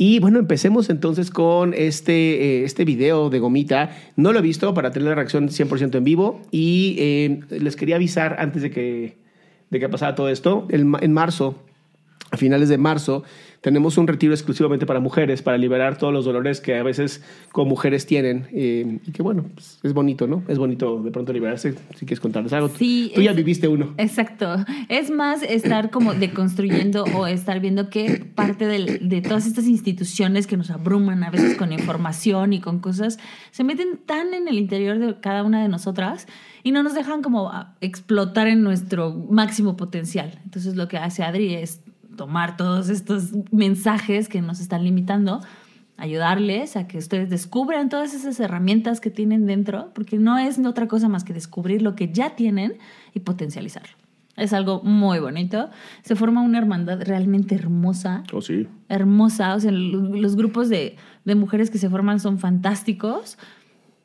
Y 0.00 0.20
bueno, 0.20 0.38
empecemos 0.38 0.90
entonces 0.90 1.32
con 1.32 1.74
este, 1.74 2.60
eh, 2.60 2.64
este 2.64 2.84
video 2.84 3.30
de 3.30 3.40
Gomita. 3.40 3.90
No 4.14 4.32
lo 4.32 4.38
he 4.38 4.42
visto 4.42 4.72
para 4.72 4.92
tener 4.92 5.08
la 5.08 5.16
reacción 5.16 5.48
100% 5.48 5.96
en 5.96 6.04
vivo 6.04 6.40
y 6.52 6.94
eh, 7.00 7.40
les 7.50 7.74
quería 7.74 7.96
avisar 7.96 8.36
antes 8.38 8.62
de 8.62 8.70
que, 8.70 9.18
de 9.70 9.80
que 9.80 9.88
pasara 9.88 10.14
todo 10.14 10.28
esto. 10.28 10.68
En 10.70 11.12
marzo, 11.12 11.56
a 12.30 12.36
finales 12.36 12.68
de 12.68 12.78
marzo, 12.78 13.24
tenemos 13.60 13.98
un 13.98 14.06
retiro 14.06 14.32
exclusivamente 14.32 14.86
para 14.86 15.00
mujeres, 15.00 15.42
para 15.42 15.58
liberar 15.58 15.98
todos 15.98 16.12
los 16.12 16.24
dolores 16.24 16.60
que 16.60 16.76
a 16.76 16.82
veces 16.82 17.22
como 17.52 17.70
mujeres 17.70 18.06
tienen. 18.06 18.46
eh, 18.52 18.98
y 19.06 19.12
que 19.12 19.22
bueno, 19.22 19.44
pues, 19.54 19.78
es 19.82 19.92
bonito, 19.92 20.26
¿no? 20.26 20.42
Es 20.48 20.58
bonito 20.58 21.02
de 21.02 21.10
pronto 21.10 21.32
liberarse. 21.32 21.74
Si 21.96 22.06
quieres 22.06 22.20
contarles 22.20 22.52
algo. 22.52 22.68
Sí, 22.68 23.12
Tú 23.14 23.20
ya 23.22 23.32
viviste 23.32 23.66
uno. 23.68 23.94
Exacto. 23.98 24.64
Es 24.88 25.10
más 25.10 25.42
estar 25.42 25.90
como 25.90 26.14
deconstruyendo 26.14 27.04
o 27.14 27.26
estar 27.26 27.60
viendo 27.60 27.90
que 27.90 28.24
parte 28.34 28.66
del- 28.66 29.08
de 29.08 29.20
todas 29.22 29.46
estas 29.46 29.66
instituciones 29.66 30.46
que 30.46 30.56
nos 30.56 30.70
abruman 30.70 31.24
a 31.24 31.30
veces 31.30 31.56
con 31.56 31.72
información 31.72 32.52
y 32.52 32.60
con 32.60 32.78
cosas, 32.78 33.18
se 33.50 33.64
meten 33.64 33.98
tan 34.06 34.34
en 34.34 34.46
el 34.48 34.58
interior 34.58 34.98
de 34.98 35.18
cada 35.20 35.42
una 35.42 35.62
de 35.62 35.68
nosotras 35.68 36.26
y 36.62 36.70
no 36.72 36.82
nos 36.82 36.94
dejan 36.94 37.22
como 37.22 37.50
explotar 37.80 38.46
en 38.46 38.62
nuestro 38.62 39.12
máximo 39.30 39.76
potencial. 39.76 40.38
Entonces 40.44 40.76
lo 40.76 40.86
que 40.88 40.98
hace 40.98 41.22
Adri 41.22 41.54
es 41.54 41.80
tomar 42.18 42.58
todos 42.58 42.90
estos 42.90 43.30
mensajes 43.50 44.28
que 44.28 44.42
nos 44.42 44.60
están 44.60 44.84
limitando 44.84 45.40
ayudarles 45.96 46.76
a 46.76 46.86
que 46.86 46.98
ustedes 46.98 47.28
descubran 47.30 47.88
todas 47.88 48.14
esas 48.14 48.38
herramientas 48.38 49.00
que 49.00 49.10
tienen 49.10 49.46
dentro, 49.46 49.90
porque 49.94 50.18
no 50.18 50.38
es 50.38 50.58
otra 50.58 50.86
cosa 50.86 51.08
más 51.08 51.24
que 51.24 51.32
descubrir 51.32 51.82
lo 51.82 51.96
que 51.96 52.12
ya 52.12 52.36
tienen 52.36 52.78
y 53.14 53.20
potencializarlo. 53.20 53.96
Es 54.36 54.52
algo 54.52 54.80
muy 54.84 55.18
bonito. 55.18 55.68
Se 56.02 56.14
forma 56.14 56.40
una 56.42 56.58
hermandad 56.58 57.00
realmente 57.02 57.56
hermosa, 57.56 58.22
Oh, 58.32 58.40
sí. 58.40 58.68
hermosa. 58.88 59.56
O 59.56 59.60
sea, 59.60 59.72
lo- 59.72 60.14
los 60.14 60.36
grupos 60.36 60.68
de, 60.68 60.94
de 61.24 61.34
mujeres 61.34 61.70
que 61.70 61.78
se 61.78 61.90
forman 61.90 62.20
son 62.20 62.38
fantásticos. 62.38 63.36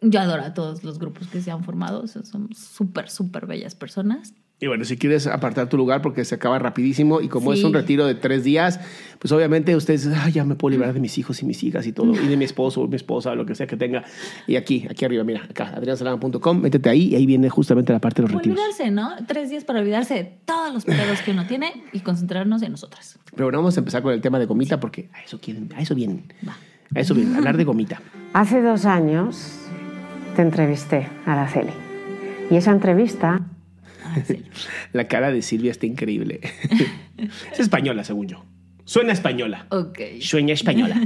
Yo 0.01 0.19
adoro 0.19 0.41
a 0.41 0.55
todos 0.55 0.83
los 0.83 0.97
grupos 0.97 1.27
que 1.27 1.41
se 1.41 1.51
han 1.51 1.63
formado. 1.63 2.01
O 2.01 2.07
sea, 2.07 2.23
son 2.23 2.49
súper, 2.55 3.11
súper 3.11 3.45
bellas 3.45 3.75
personas. 3.75 4.33
Y 4.59 4.67
bueno, 4.67 4.85
si 4.85 4.95
quieres 4.97 5.27
apartar 5.27 5.67
tu 5.67 5.75
lugar 5.75 6.01
porque 6.01 6.23
se 6.23 6.35
acaba 6.35 6.57
rapidísimo 6.57 7.19
y 7.19 7.27
como 7.27 7.51
es 7.51 7.59
Sí. 7.59 7.65
un 7.65 7.73
retiro 7.73 8.05
de 8.05 8.15
tres 8.15 8.45
días, 8.45 8.79
pues 9.19 9.29
obviamente 9.33 9.75
ustedes, 9.75 10.07
"Ay, 10.07 10.31
ya 10.31 10.45
me 10.45 10.55
puedo 10.55 10.71
liberar 10.71 10.93
de 10.93 11.01
mis 11.01 11.17
hijos 11.17 11.41
y 11.41 11.45
mis 11.45 11.61
hijas 11.63 11.85
y 11.85 11.91
todo, 11.91 12.13
y 12.13 12.27
de 12.27 12.37
mi 12.37 12.45
esposo 12.45 12.79
o 12.81 12.87
mi 12.87 12.95
esposa, 12.95 13.35
lo 13.35 13.45
que 13.45 13.55
sea 13.55 13.67
que 13.67 13.75
tenga. 13.75 14.05
Y 14.47 14.55
aquí, 14.55 14.85
aquí 14.89 15.03
arriba, 15.03 15.25
mira, 15.25 15.43
acá, 15.49 15.73
adriansalama.com, 15.75 16.61
métete 16.61 16.89
ahí 16.89 17.09
y 17.09 17.15
ahí 17.15 17.25
viene 17.25 17.49
justamente 17.49 17.91
la 17.91 17.99
parte 17.99 18.21
de 18.21 18.29
los 18.29 18.35
O 18.35 18.37
retiros. 18.37 18.57
olvidarse, 18.57 18.89
¿no? 18.89 19.11
Tres 19.27 19.49
días 19.49 19.65
para 19.65 19.79
olvidarse 19.81 20.13
de 20.13 20.31
todos 20.45 20.73
los 20.73 20.85
pecados 20.85 21.19
que 21.21 21.31
uno 21.31 21.45
tiene 21.45 21.83
y 21.91 21.99
concentrarnos 21.99 22.61
en 22.61 22.71
nosotras. 22.71 23.19
Pero 23.35 23.47
bueno, 23.47 23.57
vamos 23.57 23.75
a 23.75 23.81
empezar 23.81 24.01
con 24.01 24.13
el 24.13 24.21
tema 24.21 24.39
de 24.39 24.45
gomita 24.45 24.79
porque 24.79 25.09
a 25.13 25.21
eso 25.23 25.41
quieren, 25.41 25.73
a 25.75 25.81
eso 25.81 25.93
vienen. 25.93 26.31
A 26.95 26.99
eso 27.01 27.13
vienen, 27.13 27.35
hablar 27.35 27.57
de 27.57 27.65
gomita. 27.65 28.01
Hace 28.33 28.61
dos 28.61 28.85
años 28.85 29.59
te 30.37 30.41
entrevisté, 30.41 31.09
Araceli. 31.25 31.71
Y 32.49 32.55
esa 32.55 32.71
entrevista. 32.71 33.41
La 34.93 35.07
cara 35.07 35.31
de 35.31 35.41
Silvia 35.41 35.71
está 35.71 35.85
increíble. 35.85 36.41
es 37.51 37.59
española, 37.59 38.03
según 38.03 38.27
yo. 38.27 38.45
Suena 38.85 39.13
española. 39.13 39.65
Ok. 39.69 39.99
Sueña 40.19 40.53
española. 40.53 41.01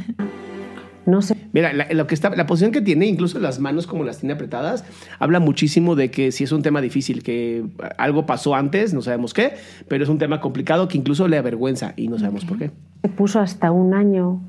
no 1.05 1.21
se 1.21 1.35
Mira, 1.53 1.73
la, 1.73 1.87
lo 1.91 2.07
que 2.07 2.13
está, 2.13 2.29
la 2.35 2.45
posición 2.45 2.71
que 2.71 2.81
tiene, 2.81 3.07
incluso 3.07 3.39
las 3.39 3.59
manos 3.59 3.87
como 3.87 4.03
las 4.03 4.19
tiene 4.19 4.33
apretadas, 4.33 4.83
habla 5.19 5.39
muchísimo 5.39 5.95
de 5.95 6.11
que 6.11 6.31
si 6.31 6.43
es 6.43 6.51
un 6.51 6.61
tema 6.61 6.81
difícil, 6.81 7.23
que 7.23 7.65
algo 7.97 8.25
pasó 8.25 8.55
antes, 8.55 8.93
no 8.93 9.01
sabemos 9.01 9.33
qué, 9.33 9.53
pero 9.87 10.03
es 10.03 10.09
un 10.09 10.17
tema 10.17 10.41
complicado 10.41 10.87
que 10.87 10.97
incluso 10.97 11.27
le 11.27 11.37
avergüenza 11.37 11.93
y 11.95 12.09
no 12.09 12.19
sabemos 12.19 12.45
por 12.45 12.57
qué. 12.59 12.71
puso 13.15 13.39
hasta 13.39 13.71
un 13.71 13.93
año 13.93 14.41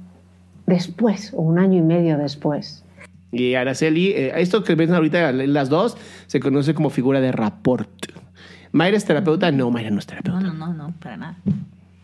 después, 0.66 1.32
o 1.34 1.42
un 1.42 1.58
año 1.58 1.78
y 1.78 1.82
medio 1.82 2.18
después. 2.18 2.84
Y 3.30 3.54
Araceli, 3.54 4.08
eh, 4.08 4.32
esto 4.36 4.64
que 4.64 4.74
ven 4.74 4.92
ahorita 4.92 5.32
las 5.32 5.68
dos, 5.68 5.96
se 6.26 6.40
conoce 6.40 6.74
como 6.74 6.90
figura 6.90 7.20
de 7.20 7.32
rapport. 7.32 7.88
¿Mayra 8.72 8.96
es 8.96 9.04
terapeuta? 9.04 9.50
No, 9.50 9.70
Mayra 9.70 9.90
no 9.90 9.98
es 9.98 10.06
No, 10.06 10.08
terapeuta. 10.10 10.40
no, 10.40 10.52
no, 10.54 10.72
no, 10.74 10.92
para 11.00 11.16
nada. 11.16 11.36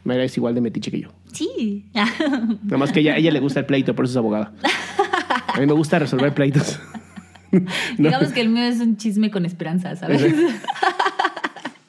Mayra 0.04 0.24
es 0.24 0.36
igual 0.36 0.54
de 0.54 0.60
metiche 0.60 0.90
que 0.90 1.00
yo. 1.00 1.08
Sí. 1.32 1.86
Nada 1.94 2.78
más 2.78 2.92
que 2.92 3.00
ella, 3.00 3.14
a 3.14 3.16
ella 3.16 3.30
le 3.30 3.40
gusta 3.40 3.60
el 3.60 3.66
pleito, 3.66 3.94
por 3.94 4.04
eso 4.04 4.12
es 4.12 4.16
abogada. 4.18 4.52
A 5.48 5.60
mí 5.60 5.66
me 5.66 5.72
gusta 5.72 5.98
resolver 5.98 6.34
pleitos. 6.34 6.78
No. 7.52 7.60
Digamos 7.98 8.32
que 8.32 8.40
el 8.40 8.48
mío 8.50 8.64
es 8.64 8.80
un 8.80 8.96
chisme 8.96 9.30
con 9.30 9.46
esperanza, 9.46 9.94
¿sabes? 9.96 10.34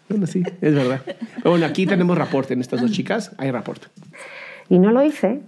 Bueno, 0.08 0.28
sí, 0.28 0.44
es 0.62 0.74
verdad. 0.76 1.02
Bueno, 1.44 1.66
aquí 1.66 1.86
tenemos 1.86 2.18
rapport 2.18 2.50
en 2.52 2.62
estas 2.62 2.80
dos 2.82 2.92
chicas. 2.92 3.32
Hay 3.38 3.52
rapport. 3.52 3.84
Y 4.70 4.80
no 4.80 4.92
lo 4.92 5.04
hice 5.04 5.42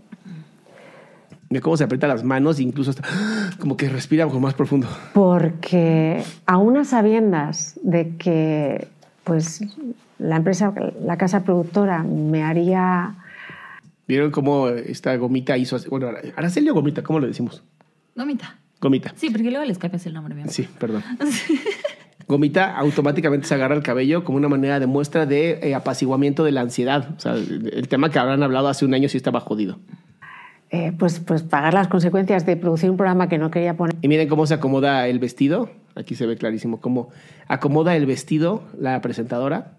Mira 1.49 1.61
cómo 1.61 1.77
se 1.77 1.83
aprieta 1.85 2.07
las 2.07 2.23
manos 2.25 2.59
e 2.59 2.63
incluso 2.63 2.89
hasta, 2.89 3.03
como 3.59 3.77
que 3.77 3.87
respira 3.87 4.25
como 4.25 4.41
más 4.41 4.53
profundo. 4.53 4.87
porque 5.13 6.21
a 6.45 6.57
unas 6.57 6.89
sabiendas 6.89 7.79
de 7.83 8.17
que 8.17 8.87
pues 9.27 9.61
la 10.19 10.37
empresa, 10.37 10.73
la 11.03 11.17
casa 11.17 11.43
productora 11.43 12.01
me 12.01 12.43
haría 12.43 13.15
¿Vieron 14.07 14.31
cómo 14.31 14.69
esta 14.69 15.15
gomita 15.17 15.57
hizo 15.57 15.75
así? 15.75 15.89
Bueno, 15.89 16.09
Araceli 16.37 16.69
o 16.69 16.73
gomita, 16.73 17.03
¿cómo 17.03 17.19
lo 17.19 17.27
decimos? 17.27 17.61
Gomita. 18.15 18.55
Gomita. 18.79 19.13
Sí, 19.17 19.29
porque 19.29 19.51
luego 19.51 19.65
les 19.65 19.77
cambias 19.77 20.05
el 20.05 20.13
nombre, 20.13 20.33
mi 20.33 20.41
amor. 20.41 20.53
Sí, 20.53 20.67
perdón. 20.79 21.03
Gomita 22.27 22.75
automáticamente 22.77 23.47
se 23.47 23.53
agarra 23.55 23.75
el 23.75 23.83
cabello 23.83 24.23
como 24.23 24.37
una 24.37 24.47
manera 24.47 24.79
de 24.79 24.87
muestra 24.87 25.25
de 25.25 25.59
eh, 25.61 25.75
apaciguamiento 25.75 26.43
de 26.43 26.51
la 26.51 26.61
ansiedad. 26.61 27.15
O 27.17 27.19
sea, 27.19 27.33
el 27.33 27.87
tema 27.87 28.09
que 28.09 28.19
habrán 28.19 28.43
hablado 28.43 28.69
hace 28.69 28.85
un 28.85 28.93
año 28.93 29.09
sí 29.09 29.17
estaba 29.17 29.39
jodido. 29.41 29.77
eh, 30.69 30.93
pues, 30.97 31.19
pues 31.19 31.43
pagar 31.43 31.73
las 31.73 31.87
consecuencias 31.87 32.45
de 32.45 32.57
producir 32.57 32.89
un 32.89 32.97
programa 32.97 33.29
que 33.29 33.37
no 33.37 33.51
quería 33.51 33.75
poner. 33.75 33.95
Y 34.01 34.07
miren 34.07 34.27
cómo 34.27 34.45
se 34.45 34.53
acomoda 34.53 35.07
el 35.07 35.19
vestido. 35.19 35.69
Aquí 35.97 36.13
se 36.15 36.27
ve 36.27 36.37
clarísimo 36.37 36.79
cómo 36.79 37.09
acomoda 37.47 37.95
el 37.95 38.05
vestido 38.05 38.63
la 38.77 39.01
presentadora, 39.01 39.71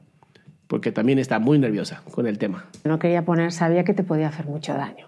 porque 0.67 0.91
también 0.91 1.19
está 1.19 1.39
muy 1.39 1.59
nerviosa 1.59 2.03
con 2.11 2.27
el 2.27 2.39
tema. 2.39 2.67
no 2.85 2.99
quería 2.99 3.25
poner, 3.25 3.53
sabía 3.53 3.85
que 3.85 3.95
te 3.95 4.03
podía 4.03 4.29
hacer 4.29 4.47
mucho 4.47 4.75
daño. 4.75 5.07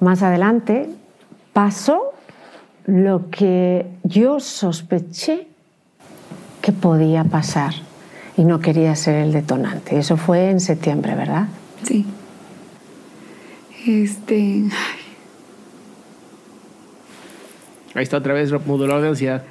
Más 0.00 0.22
adelante 0.22 0.88
pasó 1.52 2.12
lo 2.86 3.30
que 3.30 3.86
yo 4.02 4.40
sospeché 4.40 5.46
que 6.60 6.72
podía 6.72 7.22
pasar 7.22 7.74
y 8.36 8.44
no 8.44 8.58
quería 8.58 8.96
ser 8.96 9.14
el 9.16 9.32
detonante. 9.32 9.96
Eso 9.96 10.16
fue 10.16 10.50
en 10.50 10.58
septiembre, 10.58 11.14
¿verdad? 11.14 11.46
Sí. 11.84 12.04
Este. 13.86 14.64
Ahí 17.94 18.02
está 18.02 18.16
otra 18.16 18.34
vez 18.34 18.50
modulador 18.66 19.02
de 19.02 19.08
ansiedad. 19.08 19.42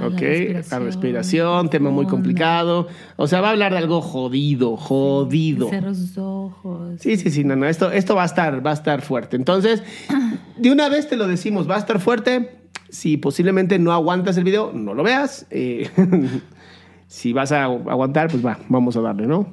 Ok, 0.00 0.20
la 0.20 0.62
la 0.70 0.78
respiración 0.80 1.70
tema 1.70 1.90
muy 1.90 2.06
complicado. 2.06 2.88
O 3.16 3.28
sea, 3.28 3.40
va 3.40 3.48
a 3.48 3.50
hablar 3.52 3.72
de 3.72 3.78
algo 3.78 4.00
jodido, 4.00 4.76
jodido. 4.76 5.68
Cerró 5.68 5.94
sus 5.94 6.18
ojos. 6.18 7.00
Sí, 7.00 7.16
sí, 7.16 7.30
sí, 7.30 7.44
no, 7.44 7.54
no, 7.54 7.66
esto, 7.66 7.92
esto 7.92 8.16
va 8.16 8.22
a 8.22 8.26
estar, 8.26 8.64
va 8.64 8.70
a 8.70 8.74
estar 8.74 9.02
fuerte. 9.02 9.36
Entonces, 9.36 9.82
de 10.56 10.72
una 10.72 10.88
vez 10.88 11.08
te 11.08 11.16
lo 11.16 11.28
decimos, 11.28 11.70
va 11.70 11.76
a 11.76 11.78
estar 11.78 12.00
fuerte. 12.00 12.58
Si 12.88 13.16
posiblemente 13.16 13.78
no 13.78 13.92
aguantas 13.92 14.36
el 14.36 14.44
video, 14.44 14.72
no 14.72 14.94
lo 14.94 15.04
veas. 15.04 15.46
Eh, 15.50 15.88
si 17.06 17.32
vas 17.32 17.52
a 17.52 17.64
aguantar, 17.64 18.30
pues 18.30 18.44
va, 18.44 18.58
vamos 18.68 18.96
a 18.96 19.00
darle, 19.00 19.26
¿no? 19.26 19.52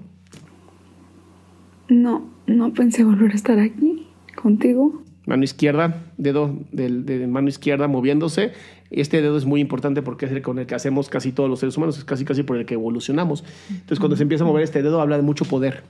No, 1.88 2.30
no 2.48 2.74
pensé 2.74 3.04
volver 3.04 3.32
a 3.32 3.36
estar 3.36 3.60
aquí 3.60 4.08
contigo. 4.36 5.04
Mano 5.28 5.44
izquierda, 5.44 6.04
dedo 6.18 6.56
de, 6.72 6.90
de 6.90 7.28
mano 7.28 7.48
izquierda 7.48 7.88
moviéndose. 7.88 8.54
Este 8.92 9.22
dedo 9.22 9.38
es 9.38 9.46
muy 9.46 9.62
importante 9.62 10.02
porque 10.02 10.26
es 10.26 10.32
el 10.32 10.42
con 10.42 10.60
el 10.60 10.66
que 10.66 10.76
hacemos 10.76 11.10
casi 11.10 11.32
todos 11.32 11.50
los 11.50 11.60
seres 11.60 11.78
humanos, 11.78 11.98
es 11.98 12.04
casi 12.04 12.26
casi 12.26 12.44
por 12.44 12.58
el 12.58 12.66
que 12.66 12.74
evolucionamos. 12.74 13.44
Entonces, 13.70 14.00
cuando 14.00 14.18
se 14.18 14.24
empieza 14.24 14.44
a 14.44 14.48
mover 14.48 14.64
este 14.64 14.84
dedo, 14.84 15.02
habla 15.02 15.16
de 15.16 15.24
mucho 15.24 15.46
poder. 15.46 15.84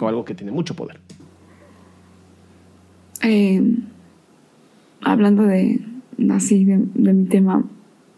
O 0.00 0.06
algo 0.06 0.24
que 0.24 0.34
tiene 0.34 0.52
mucho 0.52 0.76
poder. 0.76 1.00
Eh, 3.22 3.62
hablando 5.02 5.42
de 5.42 5.80
así 6.30 6.64
de, 6.64 6.80
de 6.94 7.12
mi 7.12 7.24
tema 7.26 7.64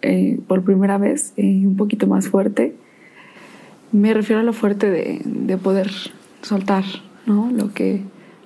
eh, 0.03 0.41
por 0.49 0.65
primera 0.65 0.99
vez, 0.99 1.33
eh, 1.37 1.65
un 1.65 1.77
poquito 1.77 2.09
más 2.09 2.29
fuerte, 2.29 2.75
me 3.93 4.13
refiero 4.13 4.41
a 4.41 4.45
lo 4.45 4.53
fuerte 4.53 4.91
de, 4.91 5.23
de 5.25 5.57
poder 5.57 5.91
soltar, 6.43 6.85
¿no? 7.27 7.51
Lo 7.53 7.73
que 7.73 8.03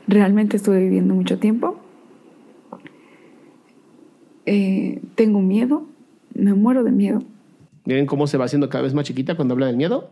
realmente 0.06 0.56
estuve 0.58 0.80
viviendo 0.80 1.14
mucho 1.14 1.38
tiempo. 1.38 1.80
Eh, 4.46 5.00
tengo 5.16 5.40
miedo, 5.40 5.86
me 6.34 6.54
muero 6.54 6.84
de 6.84 6.92
miedo. 6.92 7.22
Miren 7.84 8.06
cómo 8.06 8.26
se 8.26 8.36
va 8.36 8.44
haciendo 8.44 8.68
cada 8.68 8.82
vez 8.82 8.94
más 8.94 9.04
chiquita 9.04 9.34
cuando 9.34 9.54
habla 9.54 9.66
del 9.66 9.76
miedo. 9.76 10.10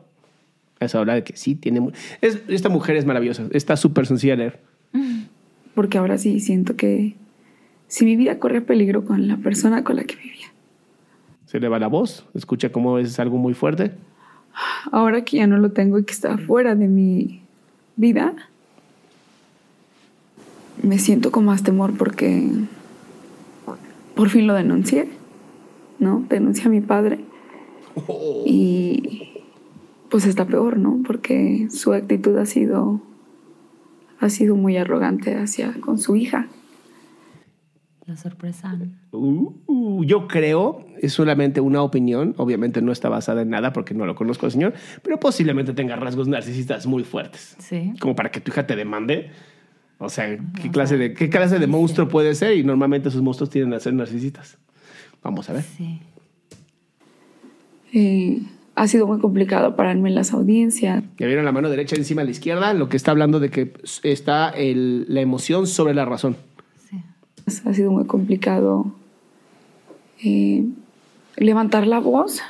Es 0.81 0.94
habla 0.94 1.14
de 1.14 1.25
que 1.25 1.36
sí 1.36 1.54
tiene. 1.54 1.90
Es, 2.20 2.42
esta 2.48 2.69
mujer 2.69 2.96
es 2.96 3.06
maravillosa, 3.06 3.44
está 3.52 3.76
súper 3.76 4.06
sencilla 4.06 4.34
de 4.34 4.38
leer. 4.38 4.60
porque 5.75 5.98
ahora 5.98 6.19
sí 6.19 6.40
siento 6.40 6.76
que 6.76 7.14
si 7.88 8.04
mi 8.04 8.16
vida 8.16 8.38
corre 8.38 8.60
peligro 8.60 9.04
con 9.04 9.28
la 9.28 9.36
persona 9.36 9.84
con 9.84 9.96
la 9.96 10.04
que 10.04 10.16
vivía. 10.16 10.52
Se 11.46 11.60
le 11.60 11.69
va 11.69 11.78
la 11.78 11.87
voz, 11.87 12.26
escucha 12.34 12.70
cómo 12.70 12.98
es 12.98 13.20
algo 13.20 13.38
muy 13.38 13.54
fuerte. 13.54 13.92
Ahora 14.90 15.25
que 15.25 15.38
ya 15.38 15.46
no 15.46 15.58
lo 15.58 15.70
tengo 15.70 15.98
y 15.98 16.04
que 16.04 16.12
está 16.12 16.38
fuera 16.38 16.75
de 16.75 16.88
mi 16.88 17.42
vida, 17.96 18.34
me 20.82 20.98
siento 20.98 21.30
con 21.30 21.44
más 21.44 21.62
temor 21.62 21.96
porque 21.96 22.50
por 24.14 24.28
fin 24.31 24.46
lo 24.46 24.55
denuncié, 24.55 25.08
¿no? 25.99 26.25
Denuncié 26.28 26.66
a 26.66 26.69
mi 26.69 26.81
padre 26.81 27.20
y 28.46 29.43
pues 30.11 30.26
está 30.26 30.46
peor, 30.46 30.78
¿no? 30.78 31.00
Porque 31.06 31.69
su 31.70 31.93
actitud 31.93 32.37
ha 32.38 32.46
sido 32.46 33.00
ha 34.20 34.31
sido 34.31 34.56
muy 34.56 34.76
arrogante 34.76 35.37
hacia 35.37 35.75
con 35.81 35.99
su 35.99 36.16
hija. 36.16 36.49
La 38.06 38.16
sorpresa. 38.16 38.78
Uh, 39.12 40.05
yo 40.05 40.28
creo, 40.28 40.84
es 41.00 41.14
solamente 41.14 41.61
una 41.61 41.82
opinión, 41.82 42.34
obviamente 42.37 42.82
no 42.82 42.93
está 42.93 43.08
basada 43.08 43.43
en 43.43 43.50
nada 43.50 43.72
porque 43.72 43.94
no 43.94 44.05
lo 44.05 44.14
conozco 44.14 44.44
al 44.44 44.52
señor, 44.52 44.75
pero 45.02 45.19
posiblemente 45.19 45.72
tenga 45.72 45.96
rasgos 45.96 46.28
narcisistas 46.28 46.87
muy 46.87 47.02
fuertes. 47.02 47.56
Sí. 47.58 47.94
Como 48.00 48.14
para 48.14 48.31
que 48.31 48.40
tu 48.40 48.50
hija 48.50 48.66
te 48.66 48.76
demande. 48.76 49.31
O 50.04 50.08
sea, 50.10 50.36
¿qué 50.60 50.70
clase 50.70 50.96
de, 50.98 51.14
qué 51.14 51.28
clase 51.30 51.58
de 51.58 51.66
monstruo 51.66 52.08
puede 52.08 52.34
ser? 52.34 52.56
Y 52.56 52.64
normalmente 52.64 53.08
esos 53.08 53.22
monstruos 53.22 53.50
tienden 53.50 53.74
a 53.74 53.80
ser 53.80 53.94
narcisistas. 53.94 54.58
Vamos 55.22 55.48
a 55.50 55.54
ver. 55.54 55.62
Sí. 55.62 56.00
Eh, 57.92 58.42
ha 58.74 58.88
sido 58.88 59.06
muy 59.06 59.18
complicado 59.20 59.76
pararme 59.76 60.08
en 60.08 60.14
las 60.16 60.32
audiencias. 60.32 61.04
Ya 61.18 61.26
vieron 61.26 61.44
la 61.44 61.52
mano 61.52 61.70
derecha 61.70 61.94
encima 61.96 62.22
de 62.22 62.26
la 62.26 62.30
izquierda, 62.32 62.74
lo 62.74 62.88
que 62.88 62.96
está 62.96 63.12
hablando 63.12 63.38
de 63.40 63.50
que 63.50 63.72
está 64.02 64.48
el- 64.50 65.06
la 65.08 65.20
emoción 65.20 65.66
sobre 65.66 65.94
la 65.94 66.04
razón. 66.04 66.36
Sí. 66.90 67.00
Ha 67.64 67.72
sido 67.74 67.92
muy 67.92 68.06
complicado 68.06 68.92
eh, 70.24 70.64
levantar 71.36 71.86
la 71.86 72.00
voz. 72.00 72.40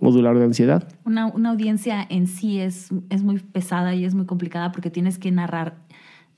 Modular 0.00 0.38
de 0.38 0.44
ansiedad. 0.44 0.88
Una, 1.04 1.26
una 1.26 1.50
audiencia 1.50 2.06
en 2.08 2.26
sí 2.26 2.58
es, 2.60 2.90
es 3.10 3.22
muy 3.22 3.38
pesada 3.38 3.94
y 3.94 4.04
es 4.04 4.14
muy 4.14 4.26
complicada 4.26 4.72
porque 4.72 4.90
tienes 4.90 5.18
que 5.18 5.30
narrar 5.32 5.76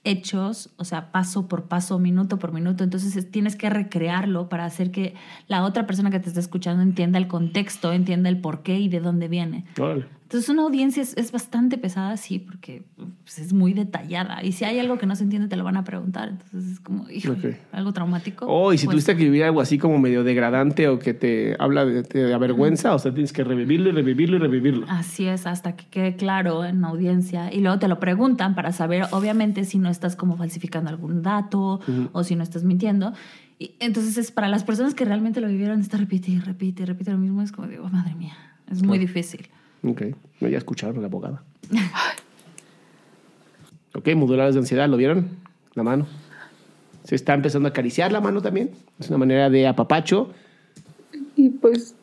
hechos, 0.05 0.71
o 0.77 0.85
sea, 0.85 1.11
paso 1.13 1.49
por 1.49 1.65
paso, 1.65 1.99
minuto 1.99 2.39
por 2.39 2.53
minuto. 2.53 2.85
Entonces 2.85 3.17
es- 3.17 3.31
tienes 3.31 3.57
que 3.57 3.69
recrearlo 3.69 4.49
para 4.49 4.65
hacer 4.65 4.91
que 4.91 5.15
la 5.49 5.65
otra 5.65 5.87
persona 5.87 6.11
que 6.11 6.21
te 6.21 6.29
está 6.29 6.41
escuchando 6.41 6.83
entienda 6.83 7.19
el 7.19 7.27
contexto, 7.27 7.93
entienda 7.93 8.29
el 8.29 8.41
por 8.41 8.63
qué 8.63 8.79
y 8.79 8.89
de 8.89 9.01
dónde 9.01 9.29
viene. 9.29 9.65
Órale. 9.79 10.07
Entonces 10.29 10.51
una 10.51 10.61
audiencia 10.61 11.03
es, 11.03 11.17
es 11.17 11.33
bastante 11.33 11.79
pesada, 11.79 12.15
sí, 12.19 12.39
porque 12.39 12.83
pues, 13.25 13.39
es 13.39 13.55
muy 13.55 13.73
detallada. 13.73 14.45
Y 14.45 14.53
si 14.53 14.67
hay 14.67 14.79
algo 14.79 14.99
que 14.99 15.07
no 15.07 15.17
se 15.17 15.25
entiende, 15.25 15.49
te 15.49 15.57
lo 15.57 15.65
van 15.65 15.79
a 15.79 15.85
preguntar. 15.85 16.29
Entonces 16.29 16.73
es 16.73 16.81
como, 16.81 17.09
hijo, 17.09 17.35
algo 17.73 17.95
traumático. 17.95 18.45
Oh, 18.47 18.75
y 18.75 18.77
si 18.77 18.85
pues, 18.85 18.97
tuviste 18.97 19.17
que 19.17 19.25
vivir 19.25 19.45
algo 19.45 19.63
así 19.63 19.79
como 19.79 19.99
medio 19.99 20.25
degradante 20.25 20.87
o 20.89 20.99
que 20.99 21.15
te 21.15 21.57
habla 21.59 21.87
de, 21.87 22.35
avergüenza, 22.35 22.95
o 22.95 22.99
sea, 22.99 23.15
tienes 23.15 23.33
que 23.33 23.43
revivirlo 23.43 23.89
y 23.89 23.93
revivirlo 23.93 24.37
y 24.37 24.41
revivirlo. 24.41 24.87
Así 24.91 25.25
es, 25.25 25.47
hasta 25.47 25.77
que 25.77 25.87
quede 25.87 26.17
claro 26.17 26.63
en 26.63 26.83
la 26.83 26.89
audiencia. 26.89 27.51
Y 27.51 27.63
luego 27.63 27.79
te 27.79 27.89
lo 27.89 27.99
preguntan 27.99 28.55
para 28.55 28.73
saber, 28.73 29.07
obviamente, 29.13 29.65
si 29.65 29.79
no 29.79 29.89
estás 29.89 30.15
como 30.15 30.37
falsificando 30.37 30.91
algún 30.91 31.23
dato 31.23 31.81
o 32.13 32.23
si 32.23 32.37
no 32.37 32.43
estás 32.43 32.65
mintiendo. 32.65 33.15
Y 33.59 33.77
entonces, 33.81 34.19
es 34.19 34.31
para 34.31 34.49
las 34.49 34.63
personas 34.63 34.93
que 34.93 35.07
realmente 35.07 35.41
lo 35.41 35.49
vivieron, 35.49 35.81
está 35.81 35.97
repite 35.97 36.33
y 36.33 36.39
repite 36.39 36.83
y 36.83 36.85
repite 36.85 37.13
lo 37.13 37.19
mismo. 37.19 37.41
Es 37.41 37.51
como 37.51 37.67
digo, 37.67 37.89
madre 37.89 38.15
mía, 38.15 38.37
es 38.71 38.83
muy 38.83 38.99
difícil. 38.99 39.49
Ok, 39.85 40.03
no, 40.41 40.49
ya 40.49 40.59
escucharon 40.59 40.99
a 40.99 41.01
la 41.01 41.07
abogada. 41.07 41.43
ok, 43.95 44.09
modulares 44.15 44.55
de 44.55 44.61
ansiedad, 44.61 44.89
¿lo 44.89 44.97
vieron? 44.97 45.29
La 45.75 45.83
mano. 45.83 46.07
Se 47.05 47.15
está 47.15 47.35
empezando 47.35 47.69
a 47.69 47.71
acariciar 47.71 48.13
la 48.13 48.21
mano 48.21 48.43
también. 48.43 48.71
Es 48.99 49.09
una 49.09 49.19
manera 49.19 49.49
de 49.51 49.67
apapacho. 49.67 50.31
Y 51.37 51.51
pues 51.51 51.95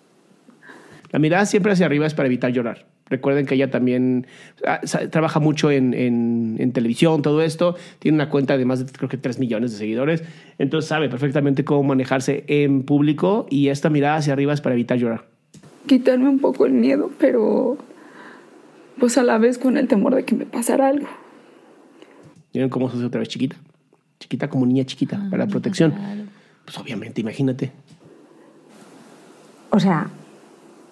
La 1.11 1.19
mirada 1.19 1.45
siempre 1.45 1.71
hacia 1.71 1.85
arriba 1.85 2.05
es 2.07 2.13
para 2.13 2.27
evitar 2.27 2.51
llorar. 2.51 2.85
Recuerden 3.07 3.45
que 3.45 3.53
ella 3.53 3.69
también 3.69 4.25
ah, 4.67 4.81
trabaja 5.11 5.39
mucho 5.39 5.69
en, 5.69 5.93
en- 5.93 6.55
en 6.59 6.71
televisión, 6.71 7.21
todo 7.21 7.43
esto. 7.43 7.75
Tiene 7.99 8.15
una 8.15 8.29
cuenta 8.29 8.57
de 8.57 8.65
más 8.65 8.83
de, 8.83 8.91
creo 8.91 9.07
que 9.07 9.17
3 9.17 9.37
millones 9.37 9.71
de 9.73 9.77
seguidores. 9.77 10.23
Entonces 10.57 10.89
sabe 10.89 11.07
perfectamente 11.07 11.63
cómo 11.63 11.83
manejarse 11.83 12.43
en 12.47 12.81
público 12.81 13.45
y 13.51 13.67
esta 13.67 13.91
mirada 13.91 14.15
hacia 14.17 14.33
arriba 14.33 14.53
es 14.53 14.61
para 14.61 14.73
evitar 14.73 14.97
llorar. 14.97 15.25
Quitarme 15.85 16.29
un 16.29 16.39
poco 16.39 16.65
el 16.65 16.73
miedo, 16.73 17.11
pero 17.19 17.77
pues 18.99 19.17
a 19.17 19.23
la 19.23 19.37
vez 19.37 19.57
con 19.57 19.77
el 19.77 19.87
temor 19.87 20.15
de 20.15 20.25
que 20.25 20.35
me 20.35 20.45
pasara 20.45 20.87
algo. 20.87 21.07
¿Vieron 22.53 22.69
cómo 22.69 22.89
se 22.89 22.97
hace 22.97 23.05
otra 23.05 23.19
vez 23.19 23.29
chiquita? 23.29 23.57
Chiquita 24.19 24.49
como 24.49 24.65
niña 24.65 24.85
chiquita, 24.85 25.21
para 25.29 25.45
protección. 25.47 25.93
Pues 26.63 26.77
obviamente, 26.77 27.21
imagínate. 27.21 27.71
O 29.69 29.79
sea, 29.79 30.09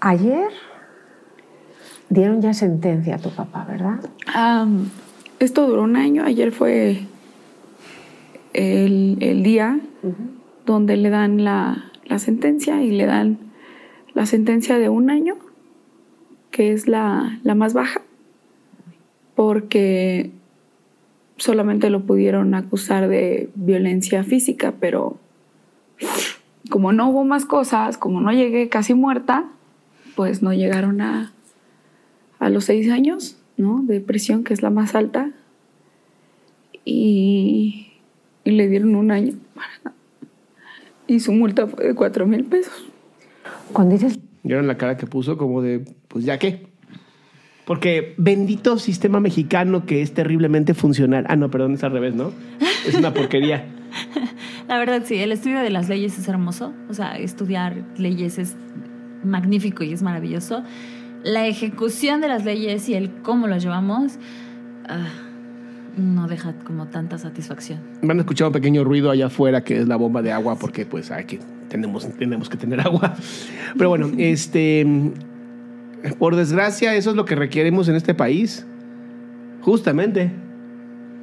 ayer 0.01 0.49
dieron 2.09 2.41
ya 2.41 2.53
sentencia 2.53 3.15
a 3.15 3.17
tu 3.17 3.29
papá, 3.29 3.65
¿verdad? 3.65 3.99
Esto 5.39 5.67
duró 5.67 5.83
un 5.83 5.95
año, 5.95 6.25
ayer 6.25 6.51
fue 6.51 7.03
el, 8.53 9.17
el 9.21 9.43
día 9.43 9.79
donde 10.65 10.97
le 10.97 11.09
dan 11.09 11.43
la, 11.43 11.91
la 12.05 12.19
sentencia 12.19 12.83
y 12.83 12.91
le 12.91 13.05
dan 13.05 13.37
la 14.13 14.25
sentencia 14.25 14.77
de 14.77 14.89
un 14.89 15.09
año, 15.09 15.35
que 16.51 16.71
es 16.71 16.87
la, 16.87 17.39
la 17.43 17.55
más 17.55 17.73
baja, 17.73 18.01
porque 19.35 20.31
solamente 21.37 21.89
lo 21.89 22.05
pudieron 22.05 22.53
acusar 22.53 23.07
de 23.07 23.49
violencia 23.55 24.23
física, 24.23 24.73
pero 24.79 25.17
como 26.69 26.93
no 26.93 27.09
hubo 27.09 27.25
más 27.25 27.45
cosas, 27.45 27.97
como 27.97 28.21
no 28.21 28.31
llegué 28.31 28.69
casi 28.69 28.93
muerta, 28.93 29.49
pues 30.15 30.41
no 30.41 30.53
llegaron 30.53 31.01
a, 31.01 31.33
a 32.39 32.49
los 32.49 32.65
seis 32.65 32.89
años, 32.89 33.37
¿no? 33.57 33.81
De 33.83 33.99
prisión, 33.99 34.43
que 34.43 34.53
es 34.53 34.61
la 34.61 34.69
más 34.69 34.95
alta. 34.95 35.31
Y, 36.85 37.93
y 38.43 38.51
le 38.51 38.67
dieron 38.67 38.95
un 38.95 39.11
año. 39.11 39.33
Y 41.07 41.19
su 41.19 41.31
multa 41.31 41.67
fue 41.67 41.87
de 41.87 41.95
cuatro 41.95 42.27
mil 42.27 42.43
pesos. 42.45 42.85
Cuando 43.71 43.93
dices 43.95 44.19
¿Vieron 44.43 44.67
la 44.67 44.77
cara 44.77 44.97
que 44.97 45.07
puso 45.07 45.37
como 45.37 45.61
de, 45.61 45.85
pues 46.09 46.25
ya 46.25 46.37
qué? 46.37 46.67
Porque 47.65 48.13
bendito 48.17 48.77
sistema 48.77 49.21
mexicano 49.21 49.85
que 49.85 50.01
es 50.01 50.13
terriblemente 50.13 50.73
funcional. 50.73 51.25
Ah, 51.29 51.37
no, 51.37 51.49
perdón, 51.49 51.75
es 51.75 51.83
al 51.85 51.93
revés, 51.93 52.13
¿no? 52.13 52.31
Es 52.85 52.93
una 52.93 53.13
porquería. 53.13 53.65
La 54.67 54.77
verdad, 54.77 55.03
sí, 55.05 55.15
el 55.15 55.31
estudio 55.31 55.59
de 55.59 55.69
las 55.69 55.87
leyes 55.87 56.19
es 56.19 56.27
hermoso. 56.27 56.73
O 56.89 56.93
sea, 56.93 57.17
estudiar 57.17 57.85
leyes 57.97 58.37
es 58.37 58.57
magnífico 59.23 59.85
y 59.85 59.93
es 59.93 60.01
maravilloso. 60.01 60.63
La 61.23 61.47
ejecución 61.47 62.19
de 62.19 62.27
las 62.27 62.43
leyes 62.43 62.89
y 62.89 62.95
el 62.95 63.11
cómo 63.21 63.47
las 63.47 63.63
llevamos 63.63 64.19
ah, 64.89 65.07
no 65.95 66.27
deja 66.27 66.53
como 66.65 66.87
tanta 66.87 67.17
satisfacción. 67.17 67.79
Van 68.01 68.17
a 68.17 68.21
escuchar 68.21 68.47
un 68.47 68.53
pequeño 68.53 68.83
ruido 68.83 69.09
allá 69.09 69.27
afuera 69.27 69.63
que 69.63 69.79
es 69.79 69.87
la 69.87 69.95
bomba 69.95 70.21
de 70.21 70.33
agua 70.33 70.57
porque 70.59 70.85
pues 70.85 71.11
hay 71.11 71.23
que, 71.23 71.39
tenemos, 71.73 72.07
tenemos 72.17 72.49
que 72.49 72.57
tener 72.57 72.79
agua. 72.81 73.15
Pero 73.77 73.89
bueno, 73.89 74.11
este, 74.17 74.85
por 76.19 76.35
desgracia, 76.35 76.95
eso 76.95 77.09
es 77.09 77.15
lo 77.15 77.25
que 77.25 77.35
requeremos 77.35 77.89
en 77.89 77.95
este 77.95 78.13
país. 78.13 78.65
Justamente. 79.61 80.31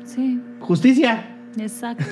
Sí, 0.04 0.40
Justicia. 0.58 1.36
exacto. 1.56 2.04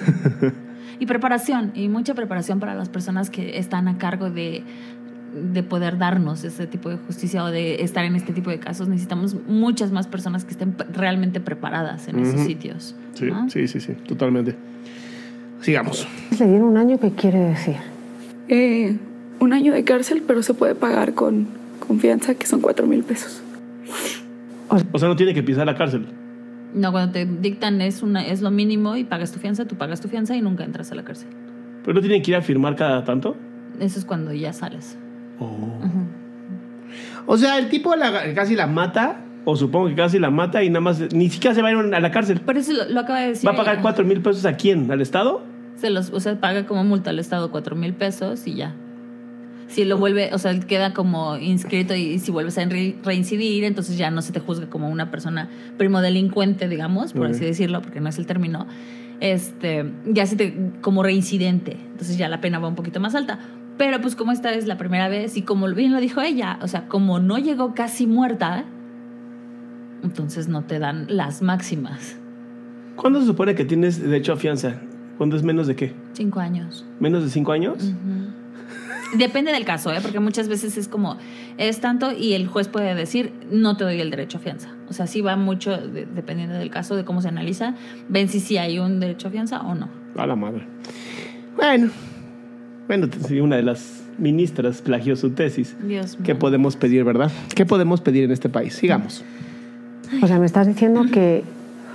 Y 1.01 1.07
preparación, 1.07 1.71
y 1.75 1.89
mucha 1.89 2.15
preparación 2.15 2.59
para 2.59 2.75
las 2.75 2.89
personas 2.89 3.31
que 3.31 3.59
están 3.59 3.87
a 3.87 3.99
cargo 3.99 4.31
de 4.31 4.65
de 5.33 5.63
poder 5.63 5.99
darnos 5.99 6.43
ese 6.43 6.67
tipo 6.67 6.89
de 6.89 6.97
justicia 6.97 7.45
o 7.45 7.51
de 7.51 7.83
estar 7.83 8.05
en 8.05 8.17
este 8.17 8.33
tipo 8.33 8.51
de 8.51 8.59
casos, 8.59 8.89
necesitamos 8.89 9.37
muchas 9.47 9.93
más 9.93 10.07
personas 10.07 10.45
que 10.45 10.53
estén 10.53 10.75
realmente 10.93 11.39
preparadas 11.39 12.09
en 12.09 12.19
esos 12.21 12.41
sitios. 12.41 12.97
Sí, 13.13 13.27
¿no? 13.27 13.49
sí, 13.51 13.69
sí, 13.69 13.79
sí, 13.79 13.93
totalmente. 13.93 14.57
Sigamos. 15.61 16.09
Le 16.39 16.47
dieron 16.47 16.69
un 16.69 16.77
año, 16.79 16.99
¿qué 16.99 17.11
quiere 17.11 17.41
decir? 17.41 17.77
Eh, 18.49 18.97
un 19.41 19.53
año 19.53 19.73
de 19.73 19.85
cárcel, 19.85 20.23
pero 20.27 20.43
se 20.43 20.55
puede 20.55 20.75
pagar 20.75 21.15
con 21.15 21.47
confianza, 21.87 22.35
que 22.35 22.47
son 22.47 22.61
cuatro 22.61 22.87
mil 22.87 23.03
pesos. 23.05 23.43
O 24.93 24.99
sea, 24.99 25.09
no 25.09 25.17
tiene 25.17 25.33
que 25.35 25.43
pisar 25.43 25.67
la 25.67 25.75
cárcel. 25.77 26.07
No, 26.75 26.93
cuando 26.93 27.13
te 27.13 27.25
dictan 27.25 27.81
es, 27.81 28.03
una, 28.03 28.27
es 28.27 28.43
lo 28.43 28.51
mínimo 28.51 28.97
y 28.97 29.05
pagas 29.05 29.33
tu 29.33 29.39
fianza, 29.39 29.65
tú 29.67 29.77
pagas 29.77 30.01
tu 30.01 30.09
fianza 30.09 30.37
y 30.37 30.43
nunca 30.43 30.65
entras 30.65 30.93
a 30.93 30.95
la 30.95 31.03
cárcel. 31.05 31.29
Pero 31.83 31.95
no 31.95 32.01
tienen 32.01 32.21
que 32.23 32.31
ir 32.33 32.37
a 32.37 32.43
firmar 32.43 32.77
cada 32.77 33.05
tanto. 33.05 33.37
Eso 33.81 33.99
es 33.99 34.05
cuando 34.05 34.33
ya 34.35 34.53
sales. 34.53 34.99
O 37.27 37.37
sea, 37.37 37.59
el 37.59 37.69
tipo 37.69 37.95
la- 37.97 38.35
casi 38.35 38.55
la 38.55 38.67
mata, 38.67 39.21
o 39.45 39.57
supongo 39.57 39.89
que 39.89 39.95
casi 39.95 40.19
la 40.19 40.31
mata 40.31 40.63
y 40.63 40.69
nada 40.69 40.81
más, 40.81 41.01
ni 41.13 41.31
siquiera 41.31 41.55
se 41.55 41.63
va 41.63 41.69
a 41.69 41.73
ir 41.73 41.95
a 41.95 42.01
la 42.01 42.11
cárcel. 42.11 42.41
Pero 42.45 42.59
eso 42.59 42.73
lo, 42.73 42.89
lo 42.89 43.01
acaba 43.01 43.21
de 43.21 43.29
decir. 43.29 43.47
¿Va 43.49 43.53
a 43.53 43.57
pagar 43.57 43.81
cuatro 43.83 44.05
mil 44.05 44.21
pesos 44.21 44.45
a 44.45 44.55
quién? 44.55 44.91
¿Al 44.91 45.01
Estado? 45.01 45.43
Se 45.81 45.91
los, 45.91 46.11
o 46.11 46.21
sea, 46.21 46.41
paga 46.41 46.67
como 46.67 46.83
multa 46.85 47.11
al 47.11 47.19
Estado 47.19 47.51
cuatro 47.51 47.77
mil 47.77 47.95
pesos 47.95 48.47
y 48.47 48.55
ya. 48.55 48.75
Si 49.69 49.85
lo 49.85 49.99
vuelve, 49.99 50.31
o 50.33 50.39
sea, 50.39 50.59
queda 50.61 50.95
como 50.95 51.37
inscrito 51.37 51.95
y 51.95 52.19
si 52.19 52.31
vuelves 52.33 52.57
a 52.57 52.65
re- 52.65 52.97
reincidir, 53.05 53.65
entonces 53.65 53.99
ya 53.99 54.11
no 54.11 54.23
se 54.23 54.33
te 54.33 54.41
juzga 54.41 54.69
como 54.71 54.89
una 54.89 55.11
persona 55.11 55.49
primo 55.77 56.01
delincuente, 56.01 56.69
digamos, 56.69 57.13
por 57.13 57.27
así 57.27 57.45
decirlo, 57.45 57.83
porque 57.83 58.01
no 58.01 58.09
es 58.09 58.19
el 58.19 58.27
término. 58.27 58.67
Este, 59.21 59.93
ya 60.07 60.25
se 60.27 60.37
te, 60.37 60.55
como 60.81 61.03
reincidente, 61.03 61.77
entonces 61.91 62.17
ya 62.17 62.29
la 62.29 62.41
pena 62.41 62.59
va 62.59 62.69
un 62.69 62.77
poquito 62.77 62.99
más 62.99 63.15
alta. 63.15 63.39
Pero 63.77 64.01
pues 64.01 64.17
como 64.17 64.33
esta 64.33 64.53
es 64.55 64.67
la 64.67 64.79
primera 64.79 65.09
vez 65.09 65.37
y 65.37 65.43
como 65.43 65.69
bien 65.69 65.93
lo 65.93 66.01
dijo 66.01 66.21
ella, 66.23 66.59
o 66.63 66.67
sea, 66.67 66.89
como 66.89 67.21
no 67.21 67.37
llegó 67.39 67.75
casi 67.75 68.07
muerta, 68.07 68.65
entonces 70.03 70.49
no 70.49 70.65
te 70.65 70.79
dan 70.79 71.07
las 71.09 71.43
máximas. 71.43 72.17
¿Cuándo 72.97 73.21
se 73.21 73.27
supone 73.27 73.55
que 73.55 73.65
tienes 73.65 74.01
derecho 74.03 74.33
a 74.33 74.37
fianza? 74.37 74.81
¿Cuándo 75.19 75.37
es 75.37 75.43
menos 75.43 75.67
de 75.67 75.77
qué? 75.77 75.93
Cinco 76.15 76.41
años. 76.41 76.87
¿Menos 77.01 77.25
de 77.25 77.31
cinco 77.31 77.53
años? 77.53 77.93
Depende 79.17 79.53
del 79.53 79.65
caso, 79.65 79.91
¿eh? 79.93 79.99
porque 80.03 80.21
muchas 80.21 80.49
veces 80.49 80.77
es 80.77 80.87
como, 80.87 81.17
es 81.57 81.81
tanto 81.81 82.13
y 82.13 82.35
el 82.35 82.47
juez 82.47 82.69
puede 82.69 82.95
decir, 82.95 83.33
no 83.51 83.77
te 83.77 83.85
doy 83.85 84.01
el 84.01 84.11
derecho 84.11 84.37
a 84.37 84.41
fianza. 84.41 84.69
O 84.91 84.93
sea, 84.93 85.07
sí 85.07 85.23
va 85.23 85.35
mucho, 85.35 85.77
de- 85.79 86.05
dependiendo 86.07 86.55
del 86.57 86.69
caso, 86.71 86.95
de 86.95 87.05
cómo 87.07 87.23
se 87.23 87.29
analiza, 87.29 87.75
ven 88.11 88.29
si 88.29 88.39
sí 88.39 88.59
hay 88.59 88.79
un 88.79 89.01
derecho 89.01 89.29
a 89.29 89.31
fianza 89.31 89.61
o 89.63 89.75
no. 89.75 89.89
A 90.15 90.27
la 90.27 90.37
madre. 90.37 90.67
Bueno, 91.57 91.89
bueno, 92.87 93.09
una 93.43 93.57
de 93.57 93.63
las 93.63 94.05
ministras 94.19 94.83
plagió 94.83 95.17
su 95.17 95.31
tesis. 95.31 95.75
Dios 95.83 96.17
mío. 96.17 96.25
¿Qué 96.27 96.35
podemos 96.35 96.77
pedir, 96.77 97.03
verdad? 97.05 97.33
¿Qué 97.55 97.65
podemos 97.65 98.03
pedir 98.03 98.25
en 98.25 98.31
este 98.31 98.51
país? 98.51 98.75
Sigamos. 98.75 99.25
O 100.23 100.27
sea, 100.27 100.39
me 100.39 100.45
estás 100.47 100.67
diciendo 100.67 101.07
que 101.11 101.45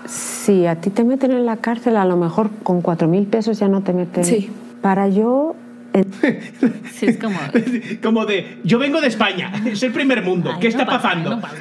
si 0.05 0.65
a 0.65 0.75
ti 0.75 0.89
te 0.89 1.03
meten 1.03 1.31
en 1.31 1.45
la 1.45 1.57
cárcel, 1.57 1.98
a 1.98 2.05
lo 2.05 2.17
mejor 2.17 2.50
con 2.63 2.81
cuatro 2.81 3.07
mil 3.07 3.25
pesos 3.25 3.60
ya 3.60 3.67
no 3.67 3.81
te 3.81 3.93
meten. 3.93 4.24
Sí. 4.25 4.50
Para 4.81 5.07
yo 5.07 5.55
en- 5.93 6.07
Sí, 6.91 7.05
es 7.07 7.17
como... 7.17 7.38
Como 8.03 8.25
de, 8.25 8.60
yo 8.63 8.79
vengo 8.79 9.00
de 9.01 9.07
España, 9.07 9.51
es 9.65 9.81
el 9.83 9.91
primer 9.93 10.24
mundo, 10.24 10.51
"Ay, 10.53 10.60
¿qué 10.60 10.67
no 10.67 10.72
está 10.72 10.86
pasa, 10.86 11.01
pasando? 11.01 11.29
no 11.36 11.41
pasa". 11.41 11.55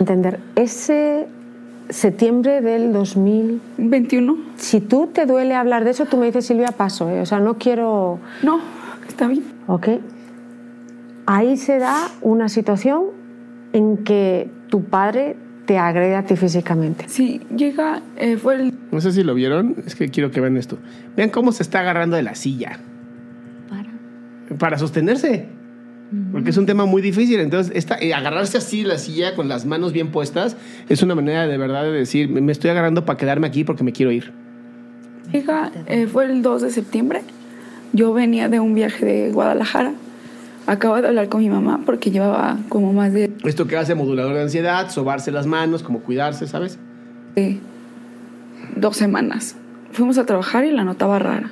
entender, 0.00 0.40
ese 0.54 1.26
septiembre 1.88 2.60
del 2.60 2.92
2000, 2.92 3.60
21. 3.78 4.36
si 4.56 4.80
tú 4.80 5.08
te 5.12 5.24
duele 5.26 5.54
hablar 5.54 5.84
de 5.84 5.90
eso, 5.92 6.04
tú 6.06 6.16
me 6.16 6.26
dices, 6.26 6.46
Silvia, 6.46 6.68
paso. 6.76 7.08
¿eh? 7.10 7.20
O 7.20 7.26
sea, 7.26 7.38
no 7.40 7.54
quiero... 7.58 8.18
No, 8.42 8.58
está 9.08 9.28
bien. 9.28 9.44
¿Ok? 9.68 9.88
Ahí 11.26 11.56
se 11.56 11.78
da 11.78 12.08
una 12.22 12.48
situación 12.48 13.04
en 13.72 13.98
que 13.98 14.50
tu 14.68 14.84
padre 14.84 15.36
te 15.66 15.78
agrede 15.78 16.14
a 16.14 16.22
ti 16.22 16.36
físicamente. 16.36 17.06
Sí, 17.08 17.40
llega, 17.54 18.02
eh, 18.16 18.36
fue 18.36 18.54
el 18.54 18.74
No 18.90 19.00
sé 19.00 19.12
si 19.12 19.22
lo 19.22 19.34
vieron, 19.34 19.76
es 19.86 19.94
que 19.94 20.08
quiero 20.08 20.30
que 20.30 20.40
vean 20.40 20.56
esto. 20.56 20.78
Vean 21.16 21.30
cómo 21.30 21.52
se 21.52 21.62
está 21.62 21.80
agarrando 21.80 22.16
de 22.16 22.22
la 22.22 22.34
silla 22.34 22.78
Para. 23.68 23.90
para 24.58 24.78
sostenerse. 24.78 25.48
Porque 26.30 26.50
es 26.50 26.56
un 26.56 26.66
tema 26.66 26.86
muy 26.86 27.02
difícil. 27.02 27.40
Entonces, 27.40 27.72
esta, 27.74 27.98
eh, 27.98 28.14
agarrarse 28.14 28.58
así 28.58 28.82
de 28.82 28.88
la 28.88 28.98
silla 28.98 29.34
con 29.34 29.48
las 29.48 29.66
manos 29.66 29.92
bien 29.92 30.12
puestas 30.12 30.56
es 30.88 31.02
una 31.02 31.16
manera 31.16 31.48
de 31.48 31.58
verdad 31.58 31.82
de 31.82 31.90
decir, 31.90 32.28
me 32.28 32.40
me 32.40 32.52
estoy 32.52 32.70
agarrando 32.70 33.04
para 33.04 33.16
quedarme 33.16 33.48
aquí 33.48 33.64
porque 33.64 33.82
me 33.82 33.92
quiero 33.92 34.12
ir. 34.12 34.32
Llega, 35.32 35.72
eh, 35.86 36.06
fue 36.06 36.26
el 36.26 36.42
2 36.42 36.62
de 36.62 36.70
septiembre. 36.70 37.22
Yo 37.92 38.12
venía 38.12 38.48
de 38.48 38.60
un 38.60 38.74
viaje 38.74 39.04
de 39.04 39.32
Guadalajara. 39.32 39.94
Acabo 40.66 41.00
de 41.00 41.06
hablar 41.06 41.28
con 41.28 41.40
mi 41.40 41.48
mamá 41.48 41.80
porque 41.86 42.10
llevaba 42.10 42.58
como 42.68 42.92
más 42.92 43.12
de 43.12 43.30
Esto 43.44 43.66
que 43.66 43.76
hace 43.76 43.94
modulador 43.94 44.34
de 44.34 44.42
ansiedad, 44.42 44.90
sobarse 44.90 45.30
las 45.30 45.46
manos, 45.46 45.82
como 45.82 46.00
cuidarse, 46.00 46.46
¿sabes? 46.46 46.78
dos 48.74 48.96
semanas. 48.96 49.56
Fuimos 49.92 50.18
a 50.18 50.26
trabajar 50.26 50.64
y 50.64 50.70
la 50.72 50.84
notaba 50.84 51.18
rara. 51.18 51.50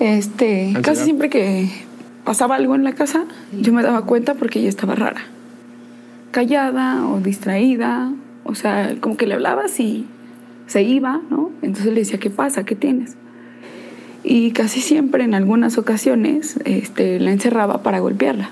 Este, 0.00 0.66
Ansiedad. 0.68 0.82
casi 0.82 1.04
siempre 1.04 1.28
que 1.28 1.70
pasaba 2.24 2.56
algo 2.56 2.74
en 2.74 2.84
la 2.84 2.94
casa, 2.94 3.24
yo 3.52 3.72
me 3.72 3.82
daba 3.82 4.06
cuenta 4.06 4.34
porque 4.34 4.58
ella 4.58 4.68
estaba 4.68 4.94
rara. 4.94 5.20
Callada 6.30 7.06
o 7.06 7.20
distraída, 7.20 8.12
o 8.44 8.54
sea, 8.54 8.96
como 9.00 9.16
que 9.16 9.26
le 9.26 9.34
hablabas 9.34 9.78
y 9.78 10.06
se 10.66 10.82
iba, 10.82 11.20
¿no? 11.30 11.50
Entonces 11.62 11.92
le 11.92 12.00
decía, 12.00 12.18
¿qué 12.18 12.30
pasa? 12.30 12.64
¿Qué 12.64 12.74
tienes? 12.74 13.16
Y 14.22 14.52
casi 14.52 14.80
siempre, 14.80 15.24
en 15.24 15.34
algunas 15.34 15.78
ocasiones, 15.78 16.58
este, 16.64 17.18
la 17.20 17.30
encerraba 17.30 17.82
para 17.82 18.00
golpearla. 18.00 18.50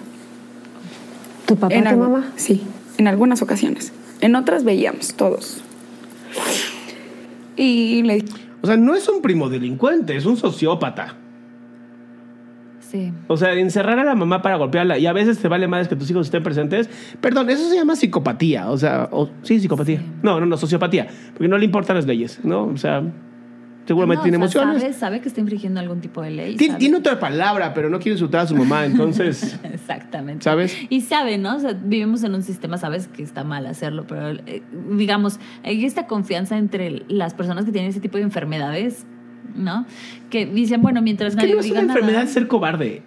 ¿Tu 1.46 1.56
papá 1.56 1.74
y 1.74 1.78
En 1.78 1.84
tu 1.84 1.90
algu- 1.90 1.98
mamá? 1.98 2.32
Sí, 2.36 2.62
en 2.96 3.06
algunas 3.08 3.42
ocasiones. 3.42 3.92
En 4.20 4.34
otras 4.34 4.64
veíamos 4.64 5.14
todos. 5.14 5.62
Y 7.56 8.02
le 8.02 8.24
O 8.62 8.66
sea, 8.66 8.76
no 8.76 8.94
es 8.94 9.08
un 9.08 9.20
primo 9.22 9.48
delincuente, 9.48 10.16
es 10.16 10.26
un 10.26 10.36
sociópata. 10.36 11.14
Sí. 12.80 13.12
O 13.26 13.36
sea, 13.36 13.52
encerrar 13.52 13.98
a 13.98 14.04
la 14.04 14.14
mamá 14.14 14.40
para 14.40 14.56
golpearla 14.56 14.96
y 14.98 15.06
a 15.06 15.12
veces 15.12 15.38
te 15.38 15.48
vale 15.48 15.68
más 15.68 15.88
que 15.88 15.96
tus 15.96 16.10
hijos 16.10 16.26
estén 16.26 16.42
presentes. 16.42 16.88
Perdón, 17.20 17.50
eso 17.50 17.68
se 17.68 17.76
llama 17.76 17.94
psicopatía. 17.96 18.70
O 18.70 18.78
sea, 18.78 19.08
o- 19.12 19.28
sí, 19.42 19.60
psicopatía. 19.60 19.98
Sí. 19.98 20.06
No, 20.22 20.40
no, 20.40 20.46
no, 20.46 20.56
sociopatía. 20.56 21.06
Porque 21.34 21.48
no 21.48 21.58
le 21.58 21.66
importan 21.66 21.96
las 21.96 22.06
leyes, 22.06 22.40
¿no? 22.44 22.64
O 22.64 22.76
sea, 22.78 23.02
seguramente 23.88 24.18
No, 24.18 24.22
tiene 24.22 24.36
o 24.44 24.48
sea, 24.48 24.62
emociones. 24.62 24.82
Sabe, 24.82 24.92
sabe 24.94 25.20
que 25.20 25.28
está 25.28 25.40
infringiendo 25.40 25.80
algún 25.80 26.00
tipo 26.00 26.22
de 26.22 26.30
ley. 26.30 26.56
Tien- 26.56 26.76
Tiene 26.78 26.96
otra 26.98 27.18
palabra, 27.18 27.74
pero 27.74 27.88
no 27.90 27.98
quiere 27.98 28.12
insultar 28.12 28.42
a 28.42 28.46
su 28.46 28.54
mamá, 28.54 28.84
entonces, 28.84 29.58
Exactamente. 29.64 30.44
¿sabes? 30.44 30.76
Y 30.90 31.00
sabe, 31.00 31.38
¿no? 31.38 31.56
O 31.56 31.58
sea, 31.58 31.72
vivimos 31.72 32.22
en 32.22 32.34
un 32.34 32.42
sistema, 32.44 32.76
sabes 32.78 33.08
que 33.08 33.22
está 33.22 33.42
mal 33.42 33.66
hacerlo, 33.66 34.06
pero 34.06 34.30
eh, 34.46 34.62
digamos, 34.92 35.40
hay 35.64 35.84
esta 35.84 36.06
confianza 36.06 36.56
entre 36.58 37.02
las 37.08 37.34
personas 37.34 37.64
que 37.64 37.72
tienen 37.72 37.90
ese 37.90 38.00
tipo 38.00 38.18
de 38.18 38.24
enfermedades, 38.24 39.06
¿no? 39.56 39.86
Que 40.30 40.46
dicen, 40.46 40.82
bueno, 40.82 41.02
mientras 41.02 41.34
nadie 41.34 41.54
no 41.54 41.60
es 41.60 41.70
una 41.70 41.80
nada, 41.82 41.94
enfermedad 41.94 42.26
ser 42.26 42.46
cobarde. 42.46 43.02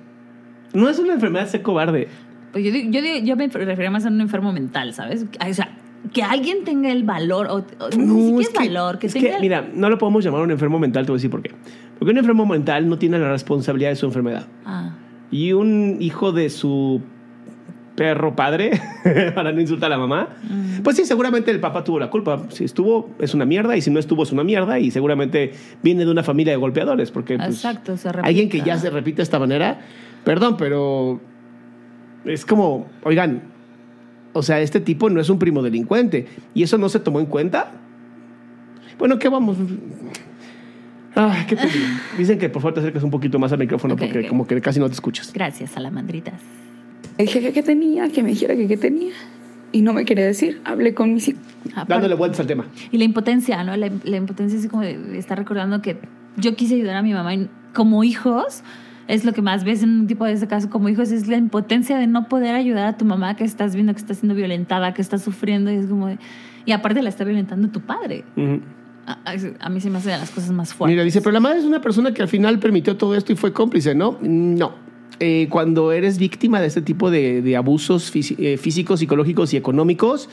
No 0.73 0.89
es 0.89 0.99
una 0.99 1.13
enfermedad 1.13 1.47
ser 1.47 1.61
cobarde. 1.61 2.07
Pues 2.51 2.65
yo, 2.65 2.71
yo, 2.71 2.99
yo 3.23 3.35
me 3.37 3.47
refería 3.47 3.91
más 3.91 4.05
a 4.05 4.09
un 4.09 4.19
enfermo 4.19 4.51
mental, 4.51 4.93
¿sabes? 4.93 5.23
O 5.23 5.53
sea, 5.53 5.77
que 6.13 6.23
alguien 6.23 6.63
tenga 6.63 6.91
el 6.91 7.03
valor, 7.03 7.47
o, 7.47 7.55
o 7.57 7.89
ni 7.95 8.41
siquiera 8.41 8.63
es 8.63 8.69
valor, 8.69 8.99
que 8.99 9.07
es 9.07 9.13
tenga... 9.13 9.35
que, 9.35 9.41
mira, 9.41 9.69
no 9.73 9.89
lo 9.89 9.97
podemos 9.97 10.23
llamar 10.23 10.41
un 10.41 10.51
enfermo 10.51 10.79
mental, 10.79 11.05
te 11.05 11.11
voy 11.11 11.17
a 11.17 11.19
decir 11.19 11.29
por 11.29 11.41
qué. 11.41 11.51
Porque 11.97 12.11
un 12.11 12.17
enfermo 12.17 12.45
mental 12.45 12.89
no 12.89 12.97
tiene 12.97 13.19
la 13.19 13.29
responsabilidad 13.29 13.91
de 13.91 13.95
su 13.95 14.05
enfermedad. 14.07 14.47
Ah, 14.65 14.95
Y 15.29 15.53
un 15.53 15.97
hijo 15.99 16.31
de 16.31 16.49
su 16.49 17.01
perro 17.95 18.35
padre, 18.35 18.71
para 19.35 19.51
no 19.51 19.61
insultar 19.61 19.91
a 19.91 19.95
la 19.95 19.99
mamá, 19.99 20.29
pues 20.83 20.95
sí, 20.95 21.05
seguramente 21.05 21.51
el 21.51 21.59
papá 21.59 21.83
tuvo 21.83 21.99
la 21.99 22.09
culpa. 22.09 22.45
Si 22.49 22.63
estuvo, 22.63 23.11
es 23.19 23.33
una 23.33 23.45
mierda, 23.45 23.77
y 23.77 23.81
si 23.81 23.91
no 23.91 23.99
estuvo, 23.99 24.23
es 24.23 24.31
una 24.31 24.43
mierda, 24.43 24.79
y 24.79 24.89
seguramente 24.91 25.53
viene 25.83 26.03
de 26.05 26.11
una 26.11 26.23
familia 26.23 26.53
de 26.53 26.57
golpeadores, 26.57 27.11
porque 27.11 27.37
pues, 27.37 27.49
Exacto, 27.49 27.97
se 27.97 28.09
alguien 28.09 28.49
que 28.49 28.61
ya 28.61 28.77
se 28.77 28.89
repite 28.89 29.17
de 29.17 29.23
esta 29.23 29.39
manera, 29.39 29.81
perdón, 30.23 30.57
pero 30.57 31.21
es 32.25 32.45
como, 32.45 32.87
oigan, 33.03 33.50
o 34.33 34.41
sea, 34.43 34.59
este 34.61 34.79
tipo 34.79 35.09
no 35.09 35.19
es 35.21 35.29
un 35.29 35.39
primo 35.39 35.61
delincuente, 35.61 36.27
y 36.53 36.63
eso 36.63 36.77
no 36.77 36.89
se 36.89 36.99
tomó 36.99 37.19
en 37.19 37.25
cuenta. 37.25 37.71
Bueno, 38.99 39.17
¿qué 39.19 39.29
vamos? 39.29 39.57
Ah, 41.15 41.45
¿qué 41.47 41.55
te 41.55 41.63
digo? 41.67 41.85
Dicen 42.17 42.39
que 42.39 42.49
por 42.49 42.61
favor 42.61 42.73
te 42.75 42.79
acerques 42.79 43.03
un 43.03 43.11
poquito 43.11 43.37
más 43.39 43.51
al 43.51 43.59
micrófono 43.59 43.95
porque 43.95 44.27
como 44.27 44.47
que 44.47 44.59
casi 44.61 44.79
no 44.79 44.87
te 44.87 44.93
escuchas. 44.93 45.33
Gracias, 45.33 45.71
salamandritas. 45.71 46.35
le 47.17 47.25
dije 47.25 47.41
que 47.41 47.51
qué 47.51 47.63
tenía, 47.63 48.09
que 48.09 48.23
me 48.23 48.29
dijera 48.29 48.55
que 48.55 48.67
qué 48.67 48.77
tenía. 48.77 49.13
Y 49.73 49.81
no 49.81 49.93
me 49.93 50.03
quería 50.05 50.25
decir. 50.25 50.61
Hablé 50.65 50.93
con 50.93 51.13
mi 51.13 51.19
psic- 51.19 51.37
Aparte- 51.73 51.87
Dándole 51.93 52.15
vueltas 52.15 52.39
al 52.41 52.47
tema. 52.47 52.65
Y 52.91 52.97
la 52.97 53.03
impotencia, 53.05 53.63
¿no? 53.63 53.75
La, 53.77 53.89
la 54.03 54.17
impotencia 54.17 54.57
es 54.59 54.67
como 54.67 54.83
de 54.83 54.97
de 54.97 55.17
estar 55.17 55.37
recordando 55.37 55.81
que 55.81 55.97
yo 56.37 56.55
quise 56.55 56.75
ayudar 56.75 56.95
a 56.97 57.01
mi 57.01 57.13
mamá 57.13 57.33
y 57.35 57.49
como 57.73 58.03
hijos, 58.03 58.63
es 59.07 59.25
lo 59.25 59.33
que 59.33 59.41
más 59.41 59.63
ves 59.63 59.83
en 59.83 59.89
un 60.01 60.07
tipo 60.07 60.25
de 60.25 60.33
ese 60.33 60.47
caso 60.47 60.69
como 60.69 60.87
hijos, 60.89 61.11
es 61.11 61.27
la 61.27 61.37
impotencia 61.37 61.97
de 61.97 62.07
no 62.07 62.27
poder 62.29 62.55
ayudar 62.55 62.85
a 62.87 62.97
tu 62.97 63.05
mamá 63.05 63.35
que 63.35 63.43
estás 63.43 63.75
viendo 63.75 63.93
que 63.93 63.99
está 63.99 64.13
siendo 64.13 64.35
violentada, 64.35 64.93
que 64.93 65.01
está 65.01 65.17
sufriendo 65.17 65.71
y 65.71 65.75
es 65.75 65.87
como 65.87 66.07
de- 66.07 66.17
y 66.65 66.71
aparte 66.71 67.01
la 67.01 67.09
está 67.09 67.23
violentando 67.23 67.69
tu 67.69 67.81
padre. 67.81 68.23
A, 69.07 69.13
a- 69.25 69.65
a 69.65 69.69
mí 69.69 69.81
se 69.81 69.89
me 69.89 69.97
hace 69.97 70.11
de 70.11 70.17
las 70.17 70.29
cosas 70.29 70.51
más 70.51 70.73
fuertes. 70.73 70.93
Mira, 70.93 71.03
dice, 71.03 71.21
pero 71.21 71.31
la 71.31 71.39
madre 71.39 71.59
es 71.59 71.65
una 71.65 71.81
persona 71.81 72.13
que 72.13 72.21
al 72.21 72.27
final 72.27 72.59
permitió 72.59 72.97
todo 72.97 73.15
esto 73.15 73.33
y 73.33 73.35
fue 73.35 73.51
cómplice, 73.51 73.95
¿no? 73.95 74.17
No. 74.21 74.75
eh, 75.19 75.47
cuando 75.49 75.91
eres 75.91 76.17
víctima 76.17 76.61
de 76.61 76.67
este 76.67 76.81
tipo 76.81 77.11
de, 77.11 77.41
de 77.41 77.55
abusos 77.57 78.11
eh, 78.15 78.57
físicos, 78.57 78.99
psicológicos 79.01 79.53
y 79.53 79.57
económicos, 79.57 80.29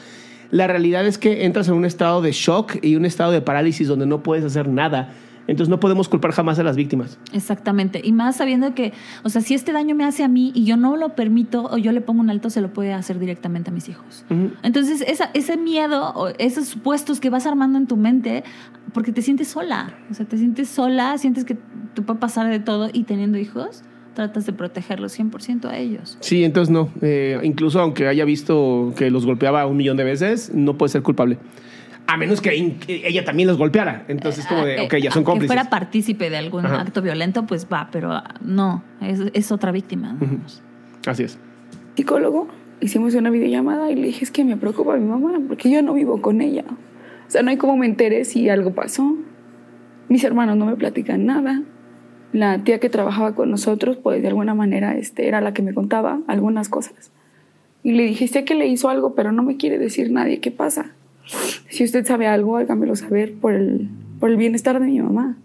la 0.51 0.67
realidad 0.67 1.07
es 1.07 1.19
que 1.19 1.45
entras 1.45 1.69
en 1.69 1.75
un 1.75 1.85
estado 1.85 2.23
de 2.23 2.33
shock 2.33 2.77
y 2.83 2.97
un 2.97 3.05
estado 3.05 3.33
de 3.33 3.43
parálisis 3.43 3.87
donde 3.89 4.07
no 4.07 4.23
puedes 4.23 4.45
hacer 4.47 4.67
nada. 4.69 5.13
Entonces 5.49 5.71
no 5.71 5.81
podemos 5.81 6.09
culpar 6.09 6.33
jamás 6.33 6.59
a 6.59 6.63
las 6.63 6.77
víctimas. 6.77 7.19
Exactamente. 7.33 8.03
Y 8.05 8.13
más 8.13 8.37
sabiendo 8.37 8.75
que, 8.75 8.93
o 9.25 9.31
sea, 9.31 9.41
si 9.41 9.55
este 9.55 9.73
daño 9.73 9.95
me 9.95 10.05
hace 10.05 10.23
a 10.23 10.29
mí 10.29 10.53
y 10.55 10.65
yo 10.65 10.77
no 10.77 10.97
lo 10.97 11.15
permito 11.17 11.65
o 11.65 11.79
yo 11.79 11.91
le 11.91 12.03
pongo 12.03 12.21
un 12.21 12.29
alto, 12.29 12.51
se 12.51 12.61
lo 12.61 12.73
puede 12.73 12.93
hacer 12.93 13.19
directamente 13.19 13.71
a 13.71 13.73
mis 13.73 13.89
hijos. 13.89 14.27
Entonces, 14.63 15.01
esa, 15.01 15.31
ese 15.33 15.57
miedo 15.57 16.13
o 16.15 16.29
esos 16.39 16.67
supuestos 16.67 17.19
que 17.19 17.31
vas 17.31 17.47
armando 17.47 17.79
en 17.79 17.87
tu 17.87 17.97
mente, 17.97 18.45
porque 18.93 19.11
te 19.11 19.23
sientes 19.23 19.49
sola. 19.49 19.95
O 20.11 20.15
sea, 20.15 20.27
te 20.27 20.37
sientes 20.37 20.69
sola, 20.69 21.17
sientes 21.17 21.47
que 21.47 21.57
te 21.95 22.03
puede 22.03 22.21
pasar 22.21 22.51
de 22.51 22.61
todo 22.61 22.91
y 22.93 23.05
teniendo 23.05 23.39
hijos, 23.39 23.83
tratas 24.13 24.45
de 24.45 24.53
protegerlos 24.53 25.19
100% 25.19 25.65
a 25.65 25.79
ellos. 25.79 26.19
Sí, 26.21 26.45
entonces 26.45 26.71
no. 26.71 26.91
Eh, 27.01 27.41
incluso 27.43 27.81
aunque 27.81 28.07
haya 28.07 28.27
visto 28.27 28.93
que 28.97 29.11
los 29.11 29.25
golpeaba 29.25 29.65
un 29.65 29.79
millón 29.79 29.97
de 29.97 30.05
veces, 30.05 30.53
no 30.53 30.77
puede 30.77 30.91
ser 30.91 31.03
culpable. 31.03 31.39
A 32.09 32.17
menos 32.17 32.41
que 32.41 32.51
que 32.87 33.07
ella 33.07 33.25
también 33.25 33.47
los 33.49 33.59
golpeara. 33.59 34.05
Entonces 34.09 34.45
es 34.45 34.47
como 34.49 34.65
de, 34.65 34.79
Ah, 34.81 34.83
ok, 34.85 34.97
ya 34.97 35.11
son 35.11 35.23
que 35.23 35.27
cómplices. 35.27 35.55
fuera 35.55 35.71
partícipe 35.71 36.31
de 36.31 36.39
algún 36.39 36.65
Ajá. 36.67 36.81
acto 36.81 37.03
violento, 37.03 37.47
pues 37.47 37.67
va, 37.73 37.89
pero 37.93 38.13
ah, 38.13 38.35
no, 38.41 38.83
es, 39.03 39.21
es 39.35 39.53
otra 39.53 39.73
víctima. 39.73 40.17
digamos. 40.19 40.63
Así 41.07 41.23
es. 41.25 41.39
psicólogo, 41.97 42.49
hicimos 42.81 43.15
una 43.15 43.29
videollamada 43.31 43.91
y 43.91 43.95
le 43.97 44.07
dije, 44.07 44.25
es 44.25 44.31
que 44.31 44.43
me 44.45 44.57
preocupa 44.57 44.97
mi 44.97 45.05
mamá, 45.07 45.39
porque 45.47 45.71
yo 45.71 45.83
no 45.83 45.93
vivo 45.95 46.21
con 46.23 46.41
ella. 46.41 46.65
O 46.69 47.31
sea, 47.31 47.43
no 47.43 47.51
hay 47.51 47.57
cómo 47.59 47.77
me 47.77 47.85
entere 47.87 48.25
si 48.25 48.49
algo 48.49 48.73
pasó. 48.73 49.15
Mis 50.09 50.25
hermanos 50.25 50.57
no 50.57 50.65
me 50.65 50.77
platican 50.77 51.27
nada. 51.27 51.63
La 52.33 52.65
tía 52.65 52.79
que 52.81 52.89
trabajaba 52.89 53.35
con 53.35 53.51
nosotros, 53.51 53.99
pues 53.99 54.23
de 54.23 54.29
alguna 54.29 54.55
manera 54.55 54.97
este, 54.97 55.29
era 55.29 55.41
la 55.43 55.53
que 55.53 55.61
me 55.63 55.75
contaba 55.75 56.21
algunas 56.27 56.69
cosas. 56.71 57.11
Y 57.83 57.93
le 57.93 58.05
dije, 58.05 58.29
sé 58.29 58.45
que 58.45 58.55
le 58.55 58.67
hizo 58.67 58.89
algo, 58.89 59.15
pero 59.15 59.31
no 59.33 59.43
me 59.43 59.57
quiere 59.59 59.79
decir 59.79 60.11
nadie 60.11 60.41
qué 60.41 60.51
pasa. 60.51 60.93
Si 61.69 61.85
usted 61.85 62.07
sabe 62.07 62.27
algo, 62.27 62.57
hágamelo 62.57 62.97
saber 62.97 63.35
por 63.35 63.55
el, 63.55 63.89
por 64.21 64.31
el 64.31 64.37
bienestar 64.37 64.81
de 64.81 64.87
mi 64.87 65.01
mamá. 65.01 65.37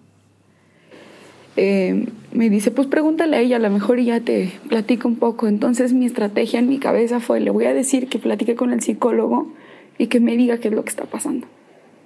Eh, 1.56 2.08
me 2.32 2.50
dice, 2.50 2.72
pues 2.72 2.88
pregúntale 2.88 3.38
a 3.38 3.40
ella, 3.40 3.58
a 3.58 3.60
lo 3.60 3.70
mejor 3.70 4.00
ella 4.00 4.20
te 4.20 4.52
platica 4.70 5.08
un 5.08 5.18
poco. 5.18 5.48
Entonces 5.48 5.94
mi 5.94 6.06
estrategia 6.06 6.60
en 6.60 6.70
mi 6.70 6.80
cabeza 6.80 7.20
fue, 7.20 7.40
le 7.40 7.52
voy 7.52 7.66
a 7.66 7.74
decir 7.74 8.08
que 8.08 8.20
platique 8.20 8.56
con 8.56 8.72
el 8.74 8.82
psicólogo 8.82 9.52
y 9.98 10.08
que 10.08 10.20
me 10.20 10.36
diga 10.36 10.58
qué 10.58 10.70
es 10.70 10.74
lo 10.74 10.84
que 10.84 10.90
está 10.90 11.06
pasando. 11.06 11.48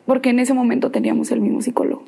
Porque 0.05 0.29
en 0.29 0.39
ese 0.39 0.53
momento 0.53 0.91
teníamos 0.91 1.31
el 1.31 1.41
mismo 1.41 1.61
psicólogo. 1.61 2.03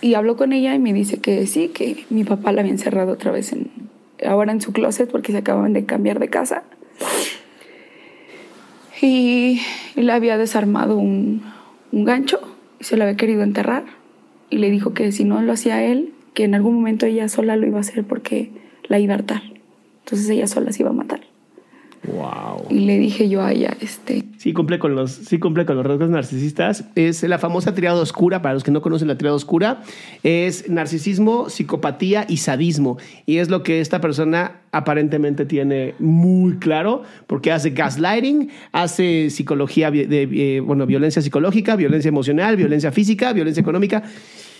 Y 0.00 0.14
hablo 0.14 0.36
con 0.36 0.52
ella 0.52 0.74
y 0.74 0.78
me 0.78 0.92
dice 0.92 1.18
que 1.18 1.46
sí, 1.46 1.68
que 1.68 2.04
mi 2.10 2.24
papá 2.24 2.52
la 2.52 2.60
había 2.60 2.72
encerrado 2.72 3.12
otra 3.12 3.30
vez 3.30 3.52
en, 3.52 3.70
ahora 4.26 4.52
en 4.52 4.60
su 4.60 4.72
closet 4.72 5.10
porque 5.10 5.32
se 5.32 5.38
acaban 5.38 5.72
de 5.72 5.86
cambiar 5.86 6.18
de 6.18 6.28
casa. 6.28 6.64
Y 9.06 9.60
le 9.96 10.10
había 10.12 10.38
desarmado 10.38 10.96
un, 10.96 11.42
un 11.92 12.04
gancho 12.06 12.40
y 12.80 12.84
se 12.84 12.96
lo 12.96 13.04
había 13.04 13.18
querido 13.18 13.42
enterrar. 13.42 13.84
Y 14.48 14.56
le 14.56 14.70
dijo 14.70 14.94
que 14.94 15.12
si 15.12 15.24
no 15.24 15.42
lo 15.42 15.52
hacía 15.52 15.84
él, 15.84 16.14
que 16.32 16.44
en 16.44 16.54
algún 16.54 16.74
momento 16.74 17.04
ella 17.04 17.28
sola 17.28 17.56
lo 17.56 17.66
iba 17.66 17.76
a 17.76 17.82
hacer 17.82 18.04
porque 18.04 18.50
la 18.84 18.98
iba 18.98 19.12
a 19.12 19.18
hartar. 19.18 19.42
Entonces 20.04 20.30
ella 20.30 20.46
sola 20.46 20.72
se 20.72 20.84
iba 20.84 20.90
a 20.90 20.94
matar. 20.94 21.20
Wow. 22.06 22.66
Y 22.70 22.80
le 22.80 22.98
dije 22.98 23.28
yo 23.28 23.42
a 23.42 23.52
ella, 23.52 23.76
este, 23.80 24.24
Sí 24.44 24.52
cumple 24.52 24.78
con 24.78 24.94
los, 24.94 25.10
sí 25.10 25.38
cumple 25.38 25.64
con 25.64 25.76
los 25.76 25.86
rasgos 25.86 26.10
narcisistas. 26.10 26.84
Es 26.96 27.22
la 27.22 27.38
famosa 27.38 27.74
triada 27.74 27.98
oscura. 27.98 28.42
Para 28.42 28.52
los 28.52 28.62
que 28.62 28.70
no 28.70 28.82
conocen 28.82 29.08
la 29.08 29.16
triada 29.16 29.34
oscura, 29.34 29.80
es 30.22 30.68
narcisismo, 30.68 31.48
psicopatía 31.48 32.26
y 32.28 32.36
sadismo. 32.36 32.98
Y 33.24 33.38
es 33.38 33.48
lo 33.48 33.62
que 33.62 33.80
esta 33.80 34.02
persona 34.02 34.60
aparentemente 34.70 35.46
tiene 35.46 35.94
muy 35.98 36.58
claro, 36.58 37.04
porque 37.26 37.52
hace 37.52 37.70
gaslighting, 37.70 38.50
hace 38.72 39.30
psicología, 39.30 39.90
de, 39.90 40.28
eh, 40.30 40.60
bueno, 40.60 40.84
violencia 40.84 41.22
psicológica, 41.22 41.74
violencia 41.74 42.10
emocional, 42.10 42.56
violencia 42.56 42.92
física, 42.92 43.32
violencia 43.32 43.62
económica. 43.62 44.02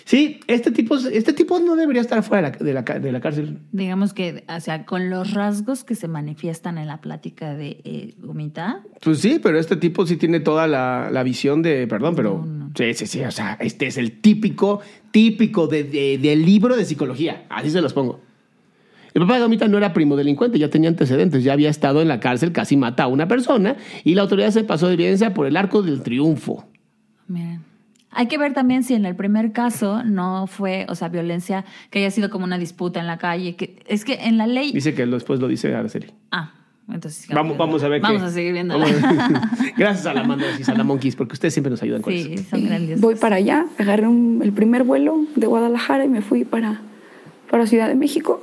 Sí, 0.06 0.40
este 0.48 0.70
tipo, 0.70 0.96
este 0.96 1.32
tipo 1.32 1.58
no 1.60 1.76
debería 1.76 2.02
estar 2.02 2.22
fuera 2.22 2.50
de 2.50 2.58
la, 2.74 2.82
de 2.82 2.92
la 2.94 2.98
de 3.00 3.12
la 3.12 3.20
cárcel. 3.22 3.58
Digamos 3.72 4.12
que, 4.12 4.44
o 4.54 4.60
sea, 4.60 4.84
con 4.84 5.08
los 5.08 5.32
rasgos 5.32 5.82
que 5.82 5.94
se 5.94 6.08
manifiestan 6.08 6.76
en 6.76 6.88
la 6.88 7.00
plática 7.00 7.54
de 7.54 7.80
eh, 7.84 8.14
Gomita, 8.18 8.82
Pues 9.00 9.20
sí, 9.20 9.40
pero 9.42 9.58
este 9.58 9.76
tipo 9.76 10.06
sí 10.06 10.16
tiene 10.18 10.40
toda 10.40 10.66
la, 10.66 11.08
la 11.10 11.22
visión 11.22 11.62
de, 11.62 11.86
perdón, 11.86 12.14
pero 12.16 12.44
No, 12.46 12.66
no. 12.66 12.70
sí, 12.76 12.92
sí, 12.92 13.06
sí, 13.06 13.20
o 13.22 13.30
sea, 13.30 13.56
este 13.60 13.86
es 13.86 13.96
el 13.96 14.20
típico, 14.20 14.80
típico 15.10 15.68
de, 15.68 15.84
de- 15.84 16.18
del 16.18 16.44
libro 16.44 16.76
de 16.76 16.84
psicología, 16.84 17.46
así 17.48 17.70
se 17.70 17.80
los 17.80 17.94
pongo. 17.94 18.20
El 19.14 19.22
papá 19.22 19.36
de 19.36 19.42
Gomita 19.42 19.68
no 19.68 19.78
era 19.78 19.94
primo 19.94 20.16
delincuente, 20.16 20.58
ya 20.58 20.68
tenía 20.68 20.90
antecedentes, 20.90 21.44
ya 21.44 21.54
había 21.54 21.70
estado 21.70 22.02
en 22.02 22.08
la 22.08 22.20
cárcel, 22.20 22.52
casi 22.52 22.76
mata 22.76 23.04
a 23.04 23.06
una 23.06 23.26
persona 23.26 23.76
y 24.04 24.16
la 24.16 24.22
autoridad 24.22 24.50
se 24.50 24.64
pasó 24.64 24.88
de 24.88 24.94
evidencia 24.94 25.32
por 25.32 25.46
el 25.46 25.56
arco 25.56 25.82
del 25.82 26.02
triunfo. 26.02 26.68
miren. 27.26 27.72
Hay 28.14 28.27
que 28.29 28.38
ver 28.38 28.53
también 28.55 28.83
si 28.85 28.94
en 28.94 29.05
el 29.07 29.14
primer 29.16 29.53
caso 29.53 30.03
no 30.05 30.46
fue, 30.46 30.87
o 30.88 30.94
sea, 30.94 31.09
violencia 31.09 31.64
que 31.90 31.98
haya 32.00 32.11
sido 32.11 32.31
como 32.31 32.44
una 32.44 32.59
disputa 32.59 33.00
en 33.00 33.07
la 33.07 33.18
calle. 33.18 33.57
Que, 33.57 33.83
es 33.87 34.05
que 34.05 34.14
en 34.27 34.38
la 34.38 34.46
ley. 34.46 34.72
Dice 34.72 34.94
que 34.94 35.05
después 35.07 35.40
lo 35.40 35.48
dice 35.48 35.74
Araceli. 35.74 36.12
Ah, 36.31 36.53
entonces. 36.92 37.27
Vamos, 37.35 37.57
vamos 37.57 37.83
a 37.83 37.88
ver 37.88 38.00
Vamos 38.00 38.22
qué- 38.22 38.29
a 38.29 38.31
seguir 38.31 38.53
viendo. 38.53 38.77
Gracias 39.77 40.07
a 40.07 40.14
la 40.14 40.22
Manda 40.24 40.44
y 40.59 40.70
a 40.70 40.74
la 40.74 40.85
Monkeys, 40.85 41.16
porque 41.16 41.33
ustedes 41.35 41.55
siempre 41.55 41.70
nos 41.70 41.83
ayudan 41.83 42.03
con 42.03 42.12
Sí, 42.12 42.35
eso. 42.35 42.44
son 42.50 42.64
grandiosos. 42.66 43.00
voy 43.00 43.14
para 43.16 43.37
allá, 43.37 43.66
agarré 43.79 44.07
un- 44.07 44.40
el 44.42 44.53
primer 44.53 44.85
vuelo 44.85 45.18
de 45.37 45.46
Guadalajara 45.46 46.05
y 46.05 46.09
me 46.09 46.20
fui 46.22 46.44
para, 46.44 46.81
para 47.50 47.66
Ciudad 47.66 47.88
de 47.88 47.94
México. 47.94 48.42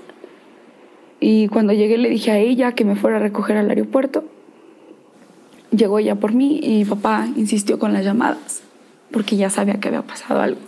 Y 1.19 1.47
cuando 1.49 1.71
llegué 1.71 1.97
le 1.99 2.09
dije 2.09 2.31
a 2.31 2.37
ella 2.39 2.71
que 2.73 2.83
me 2.83 2.95
fuera 2.95 3.17
a 3.17 3.19
recoger 3.19 3.55
al 3.57 3.69
aeropuerto. 3.69 4.25
Llegó 5.69 5.99
ella 5.99 6.15
por 6.15 6.33
mí 6.33 6.59
y 6.61 6.79
mi 6.79 6.85
papá 6.85 7.27
insistió 7.37 7.79
con 7.79 7.93
las 7.93 8.03
llamadas 8.03 8.60
porque 9.11 9.35
ya 9.37 9.49
sabía 9.49 9.79
que 9.79 9.87
había 9.89 10.01
pasado 10.03 10.41
algo 10.41 10.59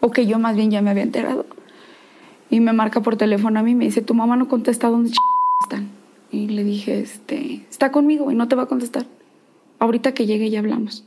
o 0.00 0.10
que 0.10 0.26
yo 0.26 0.38
más 0.38 0.56
bien 0.56 0.70
ya 0.70 0.82
me 0.82 0.90
había 0.90 1.02
enterado. 1.04 1.46
Y 2.50 2.60
me 2.60 2.72
marca 2.72 3.00
por 3.00 3.16
teléfono 3.16 3.58
a 3.60 3.62
mí 3.62 3.70
y 3.70 3.74
me 3.74 3.84
dice, 3.86 4.02
tu 4.02 4.14
mamá 4.14 4.36
no 4.36 4.48
contesta, 4.48 4.88
¿dónde 4.88 5.10
ch- 5.10 5.16
están? 5.62 5.88
Y 6.30 6.48
le 6.48 6.64
dije, 6.64 7.00
este, 7.00 7.64
está 7.70 7.90
conmigo 7.92 8.30
y 8.30 8.34
no 8.34 8.48
te 8.48 8.56
va 8.56 8.64
a 8.64 8.66
contestar. 8.66 9.06
Ahorita 9.78 10.12
que 10.12 10.26
llegue 10.26 10.50
ya 10.50 10.58
hablamos. 10.58 11.04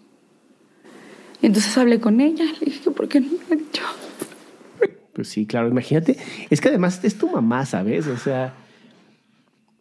Entonces 1.42 1.78
hablé 1.78 2.00
con 2.00 2.22
ella, 2.22 2.46
le 2.60 2.66
dije, 2.66 2.90
¿por 2.92 3.08
qué 3.08 3.20
no 3.22 3.28
me 3.50 3.56
ha 3.56 3.58
dicho? 3.58 3.84
Pues 5.14 5.28
sí, 5.30 5.46
claro, 5.46 5.68
imagínate. 5.68 6.18
Es 6.50 6.60
que 6.62 6.70
además 6.70 7.00
es 7.04 7.18
tu 7.18 7.30
mamá, 7.30 7.66
¿sabes? 7.66 8.08
O 8.08 8.18
sea, 8.18 8.54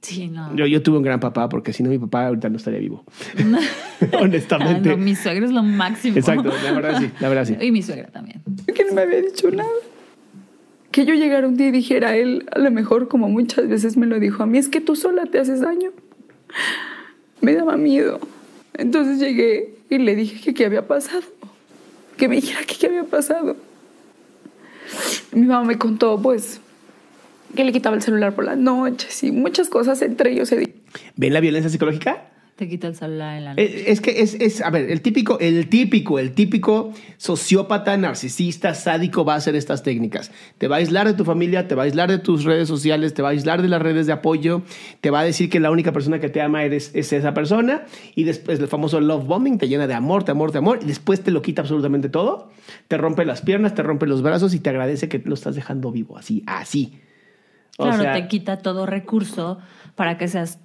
Sí, 0.04 0.28
no. 0.28 0.54
yo, 0.54 0.66
yo 0.66 0.82
tuve 0.82 0.98
un 0.98 1.02
gran 1.02 1.18
papá, 1.18 1.48
porque 1.48 1.72
si 1.72 1.82
no 1.82 1.88
mi 1.88 1.98
papá 1.98 2.26
ahorita 2.26 2.50
no 2.50 2.58
estaría 2.58 2.78
vivo. 2.78 3.04
Honestamente. 4.20 4.90
Ah, 4.90 4.96
no, 4.96 4.98
mi 4.98 5.16
suegra 5.16 5.46
es 5.46 5.52
lo 5.52 5.62
máximo. 5.62 6.18
Exacto, 6.18 6.52
la 6.62 6.72
verdad 6.72 7.00
sí, 7.00 7.10
la 7.20 7.28
verdad 7.30 7.44
sí. 7.46 7.56
Y 7.58 7.72
mi 7.72 7.82
suegra 7.82 8.08
también. 8.08 8.42
que 8.74 8.84
no 8.84 8.92
me 8.92 9.02
había 9.02 9.22
dicho 9.22 9.50
nada. 9.50 9.68
Que 10.90 11.06
yo 11.06 11.14
llegara 11.14 11.48
un 11.48 11.56
día 11.56 11.68
y 11.68 11.70
dijera 11.70 12.10
a 12.10 12.16
él, 12.16 12.46
a 12.52 12.58
lo 12.58 12.70
mejor 12.70 13.08
como 13.08 13.30
muchas 13.30 13.66
veces 13.66 13.96
me 13.96 14.06
lo 14.06 14.20
dijo 14.20 14.42
a 14.42 14.46
mí, 14.46 14.58
es 14.58 14.68
que 14.68 14.82
tú 14.82 14.94
sola 14.94 15.24
te 15.24 15.38
haces 15.38 15.60
daño. 15.60 15.90
Me 17.40 17.54
daba 17.54 17.78
miedo. 17.78 18.20
Entonces 18.74 19.18
llegué 19.18 19.74
y 19.88 19.98
le 19.98 20.14
dije 20.14 20.40
que 20.40 20.52
qué 20.52 20.66
había 20.66 20.86
pasado. 20.86 21.22
Que 22.18 22.28
me 22.28 22.36
dijera 22.36 22.60
que 22.66 22.76
qué 22.76 22.86
había 22.88 23.04
pasado. 23.04 23.56
Mi 25.32 25.46
mamá 25.46 25.64
me 25.64 25.78
contó, 25.78 26.20
pues, 26.20 26.60
que 27.54 27.64
le 27.64 27.72
quitaba 27.72 27.96
el 27.96 28.02
celular 28.02 28.34
por 28.34 28.44
las 28.44 28.58
noches 28.58 29.22
y 29.24 29.32
muchas 29.32 29.68
cosas, 29.68 30.02
entre 30.02 30.32
ellos 30.32 30.50
¿Ven 31.16 31.32
la 31.32 31.40
violencia 31.40 31.70
psicológica? 31.70 32.30
Te 32.56 32.68
quita 32.68 32.86
el 32.86 32.94
celular 32.94 33.36
en 33.36 33.44
la 33.44 33.50
noche. 33.54 33.90
Es 33.90 34.00
que 34.00 34.22
es, 34.22 34.34
es, 34.34 34.60
a 34.60 34.70
ver, 34.70 34.88
el 34.88 35.00
típico, 35.00 35.40
el 35.40 35.68
típico, 35.68 36.20
el 36.20 36.34
típico 36.34 36.92
sociópata, 37.16 37.96
narcisista, 37.96 38.74
sádico 38.74 39.24
va 39.24 39.34
a 39.34 39.38
hacer 39.38 39.56
estas 39.56 39.82
técnicas. 39.82 40.30
Te 40.58 40.68
va 40.68 40.76
a 40.76 40.78
aislar 40.78 41.08
de 41.08 41.14
tu 41.14 41.24
familia, 41.24 41.66
te 41.66 41.74
va 41.74 41.82
a 41.82 41.86
aislar 41.86 42.08
de 42.12 42.18
tus 42.18 42.44
redes 42.44 42.68
sociales, 42.68 43.12
te 43.12 43.22
va 43.22 43.30
a 43.30 43.32
aislar 43.32 43.60
de 43.60 43.66
las 43.66 43.82
redes 43.82 44.06
de 44.06 44.12
apoyo, 44.12 44.62
te 45.00 45.10
va 45.10 45.18
a 45.18 45.24
decir 45.24 45.50
que 45.50 45.58
la 45.58 45.72
única 45.72 45.90
persona 45.90 46.20
que 46.20 46.28
te 46.28 46.40
ama 46.42 46.62
eres, 46.62 46.92
es 46.94 47.12
esa 47.12 47.34
persona 47.34 47.86
y 48.14 48.22
después 48.22 48.60
el 48.60 48.68
famoso 48.68 49.00
love 49.00 49.26
bombing 49.26 49.58
te 49.58 49.66
llena 49.66 49.88
de 49.88 49.94
amor, 49.94 50.24
de 50.24 50.30
amor, 50.30 50.52
de 50.52 50.58
amor 50.58 50.78
y 50.80 50.86
después 50.86 51.24
te 51.24 51.32
lo 51.32 51.42
quita 51.42 51.62
absolutamente 51.62 52.08
todo, 52.08 52.52
te 52.86 52.96
rompe 52.96 53.24
las 53.24 53.42
piernas, 53.42 53.74
te 53.74 53.82
rompe 53.82 54.06
los 54.06 54.22
brazos 54.22 54.54
y 54.54 54.60
te 54.60 54.70
agradece 54.70 55.08
que 55.08 55.20
lo 55.24 55.34
estás 55.34 55.56
dejando 55.56 55.90
vivo, 55.90 56.16
así, 56.16 56.44
así. 56.46 57.00
O 57.78 57.84
claro, 57.84 58.02
sea, 58.02 58.12
te 58.14 58.28
quita 58.28 58.58
todo 58.58 58.86
recurso 58.86 59.58
para 59.94 60.16
que 60.16 60.28
seas 60.28 60.58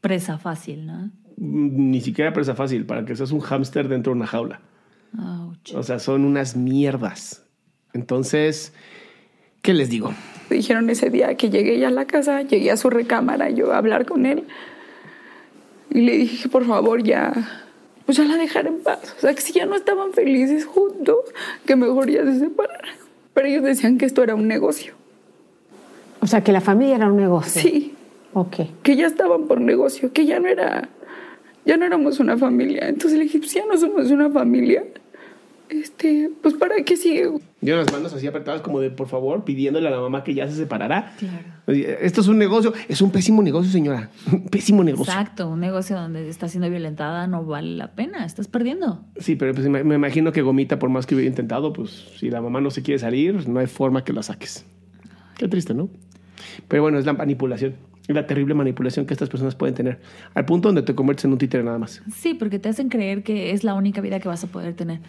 presa 0.00 0.38
fácil, 0.38 0.86
¿no? 0.86 1.10
mm, 1.36 1.90
ni 1.90 2.00
siquiera 2.00 2.32
presa 2.32 2.54
fácil, 2.54 2.86
para 2.86 3.04
que 3.04 3.16
seas 3.16 3.32
un 3.32 3.40
hámster 3.40 3.88
dentro 3.88 4.12
de 4.12 4.18
una 4.18 4.26
jaula. 4.26 4.60
Ouch. 5.18 5.74
O 5.74 5.82
sea, 5.82 5.98
son 5.98 6.24
unas 6.24 6.56
mierdas. 6.56 7.44
Entonces, 7.92 8.72
¿qué 9.62 9.72
les 9.72 9.88
digo? 9.88 10.12
Dijeron 10.50 10.90
ese 10.90 11.10
día 11.10 11.36
que 11.36 11.50
llegué 11.50 11.78
ya 11.78 11.88
a 11.88 11.90
la 11.90 12.06
casa, 12.06 12.42
llegué 12.42 12.70
a 12.70 12.76
su 12.76 12.90
recámara, 12.90 13.50
yo 13.50 13.72
a 13.72 13.78
hablar 13.78 14.04
con 14.04 14.26
él. 14.26 14.44
Y 15.90 16.00
le 16.00 16.16
dije 16.18 16.48
por 16.48 16.66
favor 16.66 17.02
ya, 17.02 17.32
pues 18.04 18.18
ya 18.18 18.24
la 18.24 18.36
dejara 18.36 18.68
en 18.68 18.82
paz. 18.82 19.14
O 19.16 19.20
sea, 19.20 19.32
que 19.32 19.40
si 19.40 19.52
ya 19.52 19.64
no 19.64 19.76
estaban 19.76 20.12
felices 20.12 20.64
juntos, 20.66 21.20
que 21.64 21.76
mejor 21.76 22.10
ya 22.10 22.24
se 22.24 22.38
separaran. 22.38 22.96
Pero 23.32 23.46
ellos 23.46 23.62
decían 23.62 23.96
que 23.96 24.06
esto 24.06 24.22
era 24.22 24.34
un 24.34 24.48
negocio. 24.48 24.94
O 26.24 26.26
sea, 26.26 26.42
que 26.42 26.52
la 26.52 26.62
familia 26.62 26.94
era 26.96 27.06
un 27.08 27.18
negocio. 27.18 27.60
Sí, 27.60 27.92
Ok. 28.32 28.56
que 28.82 28.96
ya 28.96 29.06
estaban 29.06 29.46
por 29.46 29.60
negocio, 29.60 30.10
que 30.10 30.24
ya 30.24 30.40
no 30.40 30.48
era, 30.48 30.88
ya 31.66 31.76
no 31.76 31.84
éramos 31.84 32.18
una 32.18 32.38
familia. 32.38 32.88
Entonces 32.88 33.18
le 33.18 33.24
dije, 33.24 33.38
pues 33.40 33.52
ya 33.52 33.62
no 33.70 33.76
somos 33.76 34.10
una 34.10 34.30
familia. 34.30 34.84
Este, 35.68 36.30
pues 36.42 36.54
para 36.54 36.76
qué 36.82 36.96
sigue. 36.96 37.30
Yo 37.60 37.76
las 37.76 37.92
manos 37.92 38.14
así 38.14 38.26
apretadas 38.26 38.62
como 38.62 38.80
de 38.80 38.90
por 38.90 39.06
favor, 39.08 39.44
pidiéndole 39.44 39.88
a 39.88 39.90
la 39.90 40.00
mamá 40.00 40.24
que 40.24 40.32
ya 40.34 40.48
se 40.48 40.54
separara. 40.54 41.14
Claro. 41.18 41.78
Esto 42.00 42.22
es 42.22 42.28
un 42.28 42.38
negocio, 42.38 42.72
es 42.88 43.02
un 43.02 43.10
pésimo 43.10 43.42
negocio, 43.42 43.70
señora. 43.70 44.08
Un 44.32 44.46
pésimo 44.46 44.82
negocio. 44.82 45.12
Exacto, 45.12 45.48
un 45.50 45.60
negocio 45.60 45.94
donde 45.96 46.28
está 46.30 46.48
siendo 46.48 46.70
violentada 46.70 47.26
no 47.26 47.44
vale 47.44 47.76
la 47.76 47.92
pena, 47.92 48.24
estás 48.24 48.48
perdiendo. 48.48 49.04
Sí, 49.18 49.36
pero 49.36 49.52
pues, 49.54 49.68
me 49.68 49.94
imagino 49.94 50.32
que 50.32 50.40
Gomita, 50.40 50.78
por 50.78 50.88
más 50.88 51.04
que 51.06 51.14
hubiera 51.16 51.28
intentado, 51.28 51.72
pues 51.74 51.90
si 52.18 52.30
la 52.30 52.40
mamá 52.40 52.60
no 52.62 52.70
se 52.70 52.82
quiere 52.82 52.98
salir, 52.98 53.46
no 53.46 53.60
hay 53.60 53.66
forma 53.66 54.04
que 54.04 54.12
la 54.14 54.22
saques. 54.22 54.64
Qué 55.38 55.48
triste, 55.48 55.74
¿no? 55.74 55.88
Pero 56.68 56.82
bueno, 56.82 56.98
es 56.98 57.06
la 57.06 57.12
manipulación. 57.12 57.74
La 58.06 58.26
terrible 58.26 58.52
manipulación 58.52 59.06
que 59.06 59.14
estas 59.14 59.30
personas 59.30 59.54
pueden 59.54 59.74
tener. 59.74 59.98
Al 60.34 60.44
punto 60.44 60.68
donde 60.68 60.82
te 60.82 60.94
conviertes 60.94 61.24
en 61.24 61.32
un 61.32 61.38
títere 61.38 61.64
nada 61.64 61.78
más. 61.78 62.02
Sí, 62.14 62.34
porque 62.34 62.58
te 62.58 62.68
hacen 62.68 62.90
creer 62.90 63.22
que 63.22 63.52
es 63.52 63.64
la 63.64 63.72
única 63.72 64.02
vida 64.02 64.20
que 64.20 64.28
vas 64.28 64.44
a 64.44 64.46
poder 64.48 64.74
tener. 64.74 65.00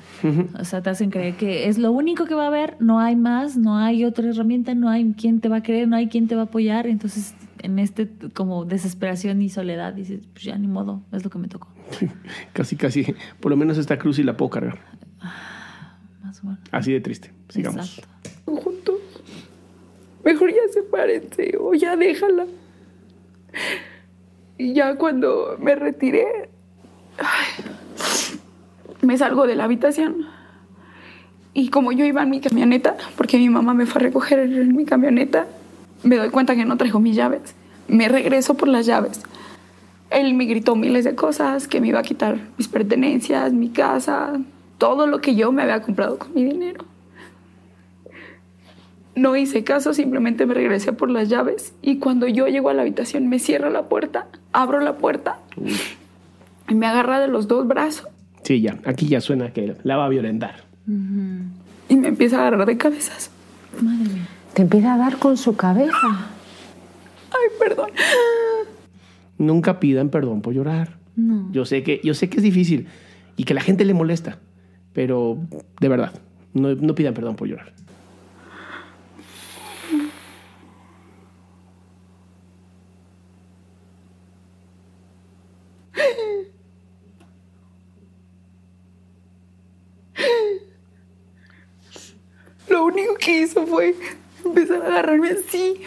O 0.58 0.64
sea, 0.64 0.82
te 0.82 0.90
hacen 0.90 1.10
creer 1.10 1.36
que 1.36 1.68
es 1.68 1.78
lo 1.78 1.92
único 1.92 2.26
que 2.26 2.36
va 2.36 2.46
a 2.46 2.48
haber, 2.48 2.78
no 2.80 3.02
hay 3.02 3.18
más, 3.18 3.58
no 3.58 3.78
hay 3.78 4.06
otra 4.06 4.30
herramienta, 4.30 4.76
no 4.76 4.88
hay 4.88 5.14
quien 5.14 5.42
te 5.42 5.50
va 5.50 5.58
a 5.58 5.64
creer, 5.64 5.90
no 5.90 5.98
hay 5.98 6.08
quien 6.08 6.30
te 6.30 6.36
va 6.36 6.44
a 6.44 6.46
apoyar. 6.46 6.88
Entonces, 6.88 7.36
en 7.62 7.80
este 7.80 8.10
como 8.34 8.64
desesperación 8.64 9.42
y 9.42 9.50
soledad, 9.50 9.94
dices, 9.94 10.22
pues 10.32 10.46
ya 10.46 10.58
ni 10.58 10.68
modo, 10.68 11.04
es 11.12 11.22
lo 11.24 11.30
que 11.30 11.38
me 11.38 11.50
tocó. 11.50 11.68
Casi, 12.54 12.78
casi. 12.78 13.14
Por 13.42 13.52
lo 13.52 13.58
menos 13.58 13.78
esta 13.78 13.98
cruz 13.98 14.20
y 14.20 14.24
la 14.24 14.38
puedo 14.38 14.50
cargar. 14.52 14.80
Más 16.24 16.42
o 16.42 16.48
menos. 16.48 16.60
Así 16.72 16.94
de 16.94 17.02
triste. 17.02 17.32
Sigamos. 17.50 17.98
Exacto. 18.00 18.56
juntos. 18.56 18.96
Mejor 20.26 20.50
ya 20.50 20.62
sepárense 20.74 21.56
o 21.60 21.76
ya 21.76 21.96
déjala. 21.96 22.48
Y 24.58 24.74
ya 24.74 24.96
cuando 24.96 25.56
me 25.60 25.76
retiré, 25.76 26.50
me 29.02 29.18
salgo 29.18 29.46
de 29.46 29.56
la 29.56 29.66
habitación. 29.66 30.26
Y 31.54 31.70
como 31.70 31.92
yo 31.92 32.06
iba 32.06 32.24
en 32.24 32.32
mi 32.32 32.42
camioneta, 32.42 32.98
porque 33.16 33.38
mi 33.38 33.50
mamá 33.50 33.76
me 33.76 33.86
fue 33.86 34.02
a 34.02 34.04
recoger 34.06 34.40
en 34.40 34.76
mi 34.76 34.86
camioneta, 34.86 35.46
me 36.04 36.18
doy 36.18 36.30
cuenta 36.30 36.56
que 36.56 36.66
no 36.66 36.76
traigo 36.76 37.00
mis 37.00 37.16
llaves. 37.16 37.56
Me 37.88 38.10
regreso 38.10 38.56
por 38.56 38.68
las 38.68 38.88
llaves. 38.88 39.22
Él 40.10 40.34
me 40.34 40.46
gritó 40.46 40.76
miles 40.76 41.06
de 41.06 41.14
cosas, 41.14 41.68
que 41.68 41.80
me 41.80 41.90
iba 41.90 42.00
a 42.00 42.04
quitar 42.04 42.40
mis 42.58 42.68
pertenencias, 42.68 43.54
mi 43.54 43.70
casa, 43.70 44.34
todo 44.80 45.06
lo 45.06 45.22
que 45.22 45.36
yo 45.36 45.52
me 45.52 45.62
había 45.62 45.82
comprado 45.84 46.18
con 46.18 46.34
mi 46.34 46.44
dinero. 46.44 46.84
No 49.16 49.36
hice 49.38 49.64
caso, 49.64 49.94
simplemente 49.94 50.46
me 50.46 50.54
regresé 50.54 50.92
por 50.94 51.10
las 51.10 51.30
llaves 51.30 51.74
y 51.82 52.00
cuando 52.00 52.28
yo 52.28 52.48
llego 52.48 52.70
a 52.70 52.74
la 52.74 52.82
habitación 52.82 53.28
me 53.30 53.40
cierra 53.40 53.70
la 53.70 53.84
puerta, 53.84 54.28
abro 54.52 54.80
la 54.82 54.98
puerta 54.98 55.40
y 56.68 56.76
me 56.76 56.86
agarra 56.86 57.20
de 57.20 57.28
los 57.28 57.48
dos 57.48 57.68
brazos 57.68 58.08
Sí, 58.44 58.62
ya. 58.62 58.78
Aquí 58.86 59.08
ya 59.08 59.22
suena 59.22 59.52
que 59.54 59.76
la 59.84 59.98
va 59.98 60.06
a 60.06 60.10
violentar. 60.10 60.66
y 60.88 61.96
me 61.96 62.08
empieza 62.10 62.38
a 62.38 62.42
agarrar 62.48 62.68
de 62.68 62.78
cabezas. 62.78 63.32
Madre 63.82 64.04
mía. 64.14 64.28
Te 64.54 64.62
empieza 64.62 64.94
a 64.94 64.98
dar 65.00 65.18
con 65.18 65.36
su 65.38 65.56
cabeza. 65.56 65.96
Ay, 67.32 67.50
perdón. 67.60 67.90
Nunca 69.40 69.80
pidan 69.80 70.10
perdón 70.10 70.42
por 70.42 70.54
llorar. 70.54 70.98
No. 71.16 71.50
Yo 71.52 71.66
sé 71.66 71.82
que, 71.82 72.02
yo 72.04 72.14
sé 72.14 72.30
que 72.30 72.38
es 72.38 72.44
difícil 72.44 72.88
y 73.36 73.46
que 73.46 73.54
la 73.56 73.62
gente 73.62 73.84
le 73.84 73.94
molesta, 73.96 74.38
pero 74.94 75.40
de 75.82 75.90
verdad, 75.90 76.14
no, 76.54 76.76
no 76.76 76.94
pidan 76.96 77.14
perdón 77.16 77.36
por 77.36 77.48
llorar. 77.48 77.74
Lo 92.76 92.84
único 92.84 93.16
que 93.16 93.40
hizo 93.40 93.66
fue 93.66 93.96
empezar 94.44 94.82
a 94.82 94.88
agarrarme 94.88 95.30
así. 95.30 95.82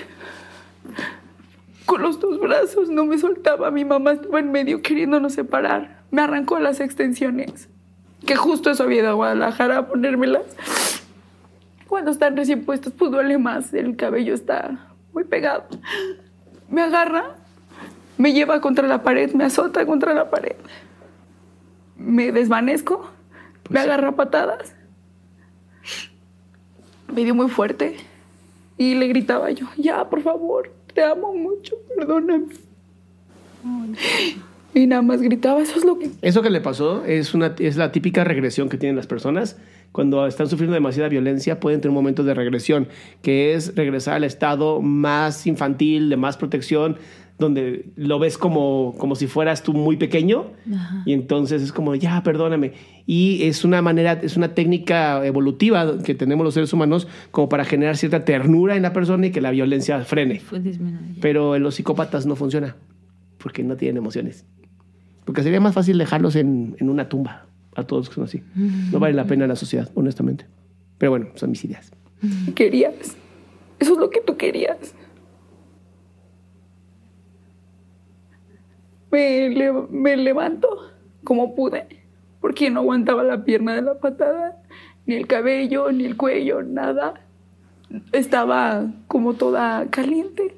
Con 1.85 2.01
los 2.01 2.19
dos 2.19 2.41
brazos, 2.41 2.89
no 2.89 3.05
me 3.05 3.19
soltaba. 3.19 3.71
Mi 3.71 3.85
mamá 3.85 4.13
estaba 4.13 4.41
en 4.41 4.51
medio 4.51 4.81
queriéndonos 4.81 5.35
separar. 5.35 6.01
Me 6.11 6.23
arrancó 6.23 6.59
las 6.59 6.81
extensiones. 6.81 7.69
Que 8.25 8.37
justo 8.37 8.71
eso 8.71 8.85
había 8.85 9.01
ido 9.01 9.11
a 9.11 9.13
Guadalajara 9.13 9.77
a 9.77 9.87
ponérmelas. 9.87 11.03
Cuando 11.89 12.11
están 12.11 12.39
recién 12.39 12.65
puestas, 12.65 12.95
pues 12.97 13.11
duele 13.11 13.37
más. 13.37 13.75
El 13.75 13.95
cabello 13.97 14.33
está 14.33 14.89
muy 15.13 15.25
pegado. 15.25 15.65
Me 16.71 16.81
agarra, 16.81 17.37
me 18.17 18.33
lleva 18.33 18.63
contra 18.63 18.89
la 18.89 19.03
pared, 19.03 19.35
me 19.35 19.45
azota 19.45 19.85
contra 19.85 20.15
la 20.15 20.31
pared. 20.31 20.57
Me 21.99 22.33
desvanezco, 22.33 23.11
me 23.69 23.79
agarra 23.79 24.09
a 24.09 24.17
patadas 24.17 24.78
me 27.13 27.25
dio 27.25 27.35
muy 27.35 27.49
fuerte 27.49 27.97
y 28.77 28.95
le 28.95 29.09
gritaba 29.09 29.51
yo, 29.51 29.67
ya, 29.77 30.09
por 30.09 30.23
favor, 30.23 30.73
te 30.95 31.03
amo 31.03 31.35
mucho, 31.35 31.77
perdóname. 31.97 32.47
Y 34.75 34.87
nada 34.87 35.03
más 35.03 35.21
gritaba, 35.21 35.61
eso 35.61 35.79
es 35.79 35.85
lo 35.85 35.99
que... 35.99 36.11
Eso 36.23 36.43
que 36.43 36.51
le 36.51 36.61
pasó 36.61 37.05
es, 37.05 37.35
una, 37.35 37.55
es 37.59 37.77
la 37.77 37.91
típica 37.91 38.23
regresión 38.23 38.69
que 38.69 38.77
tienen 38.77 38.97
las 38.97 39.07
personas. 39.07 39.59
Cuando 39.91 40.27
están 40.27 40.49
sufriendo 40.49 40.75
demasiada 40.75 41.09
violencia 41.09 41.59
pueden 41.59 41.81
tener 41.81 41.91
un 41.91 41.97
momento 41.97 42.23
de 42.23 42.35
regresión, 42.35 42.89
que 43.23 43.55
es 43.55 43.75
regresar 43.75 44.15
al 44.15 44.25
estado 44.25 44.81
más 44.81 45.47
infantil, 45.47 46.11
de 46.11 46.17
más 46.17 46.37
protección, 46.37 46.99
donde 47.39 47.91
lo 47.95 48.19
ves 48.19 48.37
como, 48.37 48.95
como 48.99 49.15
si 49.15 49.27
fueras 49.29 49.63
tú 49.63 49.73
muy 49.73 49.97
pequeño 49.97 50.47
y 51.07 51.13
entonces 51.13 51.63
es 51.63 51.73
como, 51.73 51.95
ya, 51.95 52.23
perdóname. 52.23 52.73
Y 53.07 53.45
es 53.45 53.65
una 53.65 53.81
manera, 53.81 54.13
es 54.23 54.37
una 54.37 54.55
técnica 54.55 55.25
evolutiva 55.25 55.99
que 56.03 56.15
tenemos 56.15 56.45
los 56.45 56.55
seres 56.55 56.73
humanos 56.73 57.07
como 57.31 57.49
para 57.49 57.65
generar 57.65 57.97
cierta 57.97 58.25
ternura 58.25 58.77
en 58.77 58.83
la 58.83 58.93
persona 58.93 59.27
y 59.27 59.31
que 59.31 59.41
la 59.41 59.53
violencia 59.53 60.01
frene. 60.01 60.43
Pero 61.21 61.55
en 61.55 61.63
los 61.63 61.77
psicópatas 61.77 62.27
no 62.27 62.35
funciona, 62.35 62.77
porque 63.39 63.63
no 63.63 63.77
tienen 63.77 63.99
emociones. 63.99 64.45
Porque 65.25 65.43
sería 65.43 65.61
más 65.61 65.75
fácil 65.75 65.97
dejarlos 65.97 66.37
en, 66.37 66.77
en 66.81 66.91
una 66.91 67.09
tumba 67.09 67.47
a 67.77 67.85
todos 67.85 68.01
los 68.01 68.09
que 68.09 68.15
son 68.17 68.25
así. 68.25 68.43
No 68.91 68.99
vale 68.99 69.15
la 69.15 69.27
pena 69.27 69.47
la 69.47 69.57
sociedad, 69.57 69.89
honestamente. 69.95 70.47
Pero 70.99 71.13
bueno, 71.13 71.29
son 71.37 71.51
mis 71.51 71.65
ideas. 71.65 71.93
querías. 72.57 73.17
Eso 73.79 73.93
es 73.93 73.99
lo 73.99 74.11
que 74.11 74.21
tú 74.21 74.37
querías. 74.37 74.95
Me, 79.11 79.49
le- 79.49 79.73
me 79.91 80.17
levanto 80.17 80.69
como 81.25 81.55
pude, 81.55 81.87
porque 82.41 82.71
no 82.71 82.81
aguantaba 82.81 83.23
la 83.23 83.45
pierna 83.45 83.75
de 83.75 83.83
la 83.83 83.99
patada, 83.99 84.63
ni 85.07 85.15
el 85.15 85.27
cabello, 85.27 85.91
ni 85.93 86.05
el 86.05 86.17
cuello, 86.17 86.63
nada. 86.63 87.15
Estaba 88.13 88.87
como 89.07 89.35
toda 89.35 89.87
caliente. 89.91 90.55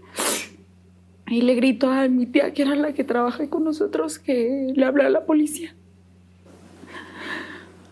Y 1.29 1.43
le 1.43 1.55
grito 1.55 1.89
a 1.91 2.09
mi 2.09 2.27
tía, 2.27 2.53
que 2.53 2.63
era 2.63 2.75
la 2.75 2.93
que 2.93 3.05
trabaja 3.05 3.49
con 3.49 3.63
nosotros, 3.63 4.19
que 4.19 4.73
le 4.75 4.85
habla 4.85 5.07
a 5.07 5.11
la 5.11 5.25
policía. 5.27 5.75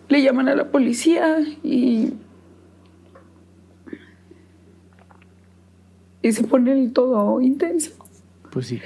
Le 0.09 0.23
llaman 0.23 0.49
a 0.49 0.57
la 0.57 0.65
policía 0.73 1.39
y 1.63 2.15
y 6.23 6.33
se 6.33 6.45
pone 6.45 6.73
el 6.73 6.93
todo 6.93 7.41
intenso. 7.41 7.93
Pues 8.51 8.67
sí. 8.67 8.81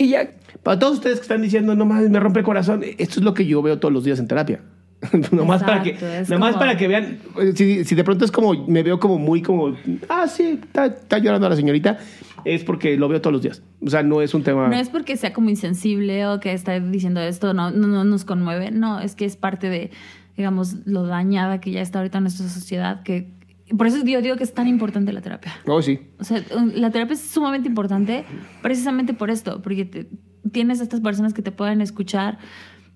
Y 0.00 0.08
ya, 0.08 0.30
Para 0.62 0.78
todos 0.78 0.94
ustedes 0.94 1.16
que 1.18 1.22
están 1.22 1.42
diciendo, 1.42 1.74
no 1.74 1.84
mames, 1.84 2.08
me 2.08 2.18
rompe 2.18 2.38
el 2.40 2.44
corazón, 2.46 2.82
esto 2.96 3.20
es 3.20 3.22
lo 3.22 3.34
que 3.34 3.44
yo 3.44 3.60
veo 3.60 3.78
todos 3.78 3.92
los 3.92 4.02
días 4.02 4.18
en 4.18 4.26
terapia. 4.28 4.60
nomás 5.32 5.62
para 5.62 5.82
que, 5.82 5.92
nomás 6.28 6.52
como- 6.52 6.58
para 6.58 6.76
que 6.76 6.88
vean, 6.88 7.18
si, 7.54 7.84
si 7.84 7.94
de 7.94 8.02
pronto 8.04 8.24
es 8.24 8.30
como, 8.30 8.66
me 8.66 8.82
veo 8.82 8.98
como 8.98 9.18
muy 9.18 9.42
como, 9.42 9.76
ah, 10.08 10.26
sí, 10.26 10.58
está, 10.62 10.86
está 10.86 11.18
llorando 11.18 11.48
la 11.50 11.56
señorita, 11.56 11.98
es 12.46 12.64
porque 12.64 12.96
lo 12.96 13.08
veo 13.08 13.20
todos 13.20 13.32
los 13.32 13.42
días. 13.42 13.62
O 13.84 13.90
sea, 13.90 14.02
no 14.02 14.22
es 14.22 14.32
un 14.32 14.42
tema... 14.42 14.68
No 14.68 14.76
es 14.76 14.88
porque 14.88 15.16
sea 15.18 15.32
como 15.34 15.50
insensible 15.50 16.26
o 16.26 16.40
que 16.40 16.52
está 16.54 16.80
diciendo 16.80 17.20
esto, 17.20 17.52
no, 17.52 17.70
no, 17.70 17.86
no 17.86 18.04
nos 18.04 18.24
conmueve. 18.24 18.70
No, 18.70 19.00
es 19.00 19.14
que 19.14 19.26
es 19.26 19.36
parte 19.36 19.68
de, 19.68 19.90
digamos, 20.36 20.76
lo 20.86 21.06
dañada 21.06 21.60
que 21.60 21.70
ya 21.72 21.82
está 21.82 21.98
ahorita 21.98 22.20
nuestra 22.20 22.48
sociedad. 22.48 23.02
que 23.02 23.28
Por 23.76 23.86
eso 23.86 24.04
yo 24.04 24.20
digo 24.20 24.36
que 24.36 24.44
es 24.44 24.52
tan 24.54 24.66
importante 24.66 25.12
la 25.12 25.20
terapia. 25.20 25.52
Oh, 25.66 25.80
sí. 25.82 26.00
O 26.18 26.24
sea, 26.24 26.42
la 26.74 26.90
terapia 26.90 27.14
es 27.14 27.20
sumamente 27.20 27.68
importante 27.68 28.24
precisamente 28.62 29.14
por 29.14 29.30
esto, 29.30 29.62
porque 29.62 29.84
te- 29.84 30.08
tienes 30.50 30.80
a 30.80 30.82
estas 30.84 31.00
personas 31.00 31.34
que 31.34 31.42
te 31.42 31.52
pueden 31.52 31.80
escuchar, 31.80 32.38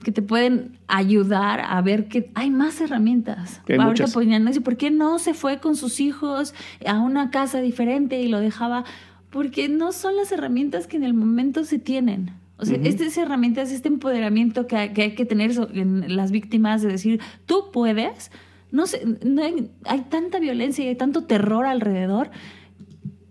que 0.03 0.13
te 0.13 0.21
pueden 0.23 0.79
ayudar 0.89 1.63
a 1.65 1.81
ver 1.81 2.09
que 2.09 2.31
hay 2.35 2.51
más 2.51 2.81
herramientas. 2.81 3.63
Hay 3.69 3.77
Ahorita 3.79 4.07
ponían, 4.09 4.45
¿no? 4.45 4.51
¿por 4.63 4.77
qué 4.77 4.91
no 4.91 5.19
se 5.19 5.33
fue 5.35 5.61
con 5.61 5.77
sus 5.77 6.01
hijos 6.01 6.55
a 6.87 6.99
una 7.01 7.31
casa 7.31 7.61
diferente 7.61 8.21
y 8.21 8.29
lo 8.29 8.41
dejaba? 8.41 8.85
Porque 9.31 9.69
no 9.69 9.93
son 9.93 10.17
las 10.17 10.31
herramientas 10.33 10.87
que 10.87 10.97
en 10.97 11.05
el 11.05 11.15
momento 11.15 11.65
se 11.65 11.79
tienen. 11.79 12.31
O 12.57 12.65
sea, 12.67 12.79
estas 12.85 13.17
herramientas, 13.19 13.73
este 13.73 13.89
empoderamiento 13.89 14.67
que, 14.69 14.77
hay- 14.77 15.15
que 15.15 15.25
tener 15.25 15.51
en 15.73 16.15
las 16.15 16.31
víctimas 16.31 16.83
de 16.83 16.89
decir, 16.89 17.21
tú 17.47 17.71
puedes, 17.73 18.31
no 18.75 18.89
sé, 18.89 19.07
no 19.25 19.41
hay, 19.41 19.71
hay 19.85 20.01
tanta 20.01 20.41
violencia 20.41 20.85
y 20.85 20.89
hay 20.89 20.97
tanto 20.97 21.23
terror 21.23 21.65
alrededor 21.65 22.31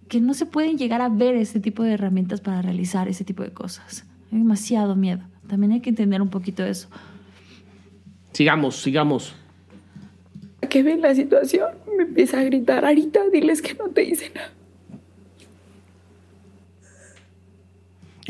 que 0.08 0.22
no 0.22 0.34
se 0.34 0.46
pueden 0.46 0.78
llegar 0.78 1.02
a 1.02 1.10
ver 1.10 1.36
ese 1.36 1.60
tipo 1.60 1.84
de 1.84 1.92
herramientas 1.92 2.40
para 2.40 2.62
realizar 2.62 3.10
ese 3.10 3.26
tipo 3.26 3.44
de 3.44 3.52
cosas. 3.52 4.06
Hay 4.32 4.38
demasiado 4.38 4.96
miedo. 4.96 5.20
También 5.50 5.74
hay 5.74 5.82
que 5.82 5.90
entender 5.90 6.22
un 6.22 6.30
poquito 6.30 6.64
eso. 6.64 6.88
Sigamos, 8.32 8.78
sigamos. 8.78 9.36
Que 10.70 10.82
ven 10.82 11.02
la 11.02 11.14
situación, 11.14 11.72
me 11.98 12.04
empieza 12.04 12.40
a 12.40 12.44
gritar, 12.46 12.86
Arita, 12.86 13.20
diles 13.30 13.62
que 13.62 13.74
no 13.74 13.90
te 13.90 14.06
hice 14.06 14.32
nada. 14.34 14.52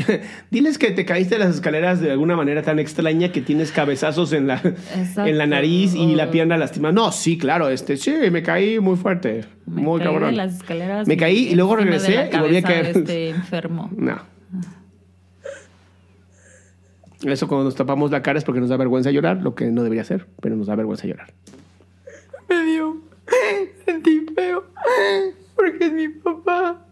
Diles 0.52 0.78
que 0.78 0.92
te 0.92 1.06
caíste 1.06 1.36
de 1.36 1.46
las 1.46 1.56
escaleras 1.56 2.00
de 2.02 2.12
alguna 2.12 2.36
manera 2.36 2.62
tan 2.62 2.80
extraña 2.80 3.32
que 3.32 3.42
tienes 3.42 3.72
cabezazos 3.72 4.34
en 4.34 4.48
la, 4.48 4.56
Exacto. 4.56 5.26
en 5.26 5.38
la 5.38 5.48
nariz 5.48 5.94
y 5.96 6.16
la 6.16 6.32
pierna 6.32 6.58
lastimada. 6.58 6.92
No, 6.94 7.12
sí, 7.12 7.38
claro, 7.38 7.70
este, 7.70 7.98
sí, 7.98 8.14
me 8.32 8.44
caí 8.44 8.80
muy 8.80 8.96
fuerte. 8.98 9.46
Me 9.66 9.82
muy 9.82 10.00
caí 10.00 10.08
de 10.08 10.14
cabrón. 10.14 10.38
las 10.38 10.56
escaleras 10.56 11.08
Me 11.08 11.18
caí 11.18 11.50
y 11.50 11.56
luego 11.56 11.76
regresé 11.76 12.30
y 12.32 12.38
volví 12.38 12.58
a 12.58 12.62
caer. 12.64 12.86
Este 12.98 13.30
enfermo. 13.30 13.90
No. 13.98 14.34
Eso 17.24 17.48
cuando 17.48 17.64
nos 17.64 17.76
tapamos 17.76 18.12
la 18.12 18.22
cara 18.22 18.38
es 18.38 18.44
porque 18.44 18.60
nos 18.60 18.70
da 18.70 18.76
vergüenza 18.76 19.10
llorar, 19.10 19.38
lo 19.38 19.56
que 19.56 19.68
no 19.72 19.84
debería 19.84 20.04
ser, 20.04 20.28
pero 20.42 20.58
nos 20.58 20.68
da 20.68 20.76
vergüenza 20.76 21.08
llorar. 21.08 21.34
Me 22.50 22.66
dio, 22.66 22.98
sentí 23.86 24.26
feo, 24.36 24.66
porque 25.56 25.86
es 25.86 25.94
mi 25.94 26.10
papá. 26.10 26.86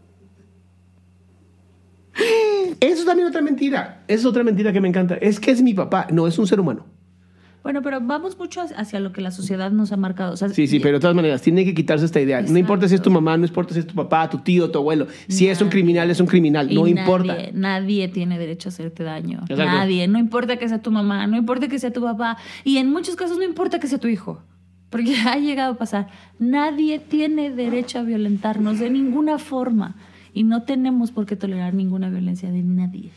Eso 2.82 3.00
es 3.02 3.06
también 3.06 3.28
otra 3.30 3.42
mentira. 3.42 4.04
Esa 4.10 4.20
es 4.22 4.26
otra 4.26 4.44
mentira 4.44 4.74
que 4.74 4.82
me 4.82 4.90
encanta. 4.90 5.16
Es 5.16 5.40
que 5.40 5.52
es 5.52 5.62
mi 5.62 5.74
papá. 5.74 6.08
No, 6.12 6.28
es 6.28 6.38
un 6.38 6.48
ser 6.48 6.60
humano. 6.60 6.86
Bueno, 7.64 7.84
pero 7.84 8.02
vamos 8.02 8.40
mucho 8.40 8.62
hacia 8.76 9.00
lo 9.00 9.12
que 9.14 9.22
la 9.22 9.30
sociedad 9.30 9.70
nos 9.70 9.92
ha 9.92 9.98
marcado. 9.98 10.34
O 10.34 10.36
sea, 10.38 10.50
Sí, 10.50 10.66
sí, 10.66 10.80
pero 10.80 10.98
de 10.98 11.00
todas 11.02 11.16
maneras, 11.16 11.44
tiene 11.44 11.64
que 11.64 11.76
quitarse 11.76 12.06
esta 12.06 12.20
idea. 12.20 12.42
No 12.42 12.58
importa 12.58 12.88
si 12.88 12.96
es 12.96 13.02
tu 13.04 13.12
mamá, 13.12 13.38
no 13.38 13.46
importa 13.46 13.76
si 13.76 13.82
es 13.82 13.86
tu 13.86 13.94
papá, 13.94 14.28
tu 14.32 14.40
tío, 14.40 14.72
tu 14.72 14.80
abuelo. 14.80 15.06
Si 15.28 15.48
es 15.48 15.62
un 15.62 15.70
criminal, 15.70 16.10
es 16.10 16.20
un 16.20 16.26
criminal. 16.26 16.72
Y 16.72 16.74
No 16.76 16.82
nadie- 16.88 17.00
importa. 17.00 17.38
Nadie 17.54 18.08
tiene 18.08 18.40
derecho 18.40 18.70
a 18.70 18.72
hacerte 18.72 19.04
daño. 19.04 19.42
Exacto. 19.48 19.64
Nadie. 19.78 20.08
No 20.08 20.18
importa 20.18 20.58
que 20.58 20.68
sea 20.68 20.82
tu 20.82 20.90
mamá, 20.90 21.28
no 21.28 21.38
importa 21.38 21.68
que 21.68 21.78
sea 21.78 21.94
tu 21.94 22.02
papá. 22.02 22.36
Y 22.64 22.78
en 22.78 22.90
muchos 22.92 23.16
casos 23.16 23.38
no 23.38 23.44
importa 23.44 23.80
que 23.80 23.86
sea 23.86 24.00
tu 24.00 24.08
hijo. 24.08 24.42
Porque 24.90 25.16
ha 25.28 25.38
llegado 25.38 25.74
a 25.74 25.78
pasar. 25.78 26.08
Nadie 26.40 26.98
tiene 26.98 27.52
derecho 27.52 28.00
a 28.00 28.02
violentarnos 28.02 28.80
de 28.80 28.90
ninguna 28.90 29.38
forma. 29.38 29.98
Y 30.34 30.44
no 30.44 30.64
tenemos 30.64 31.12
por 31.12 31.26
qué 31.26 31.36
tolerar 31.36 31.74
ninguna 31.74 32.10
violencia 32.10 32.52
de 32.52 32.64
nadie. 32.64 33.10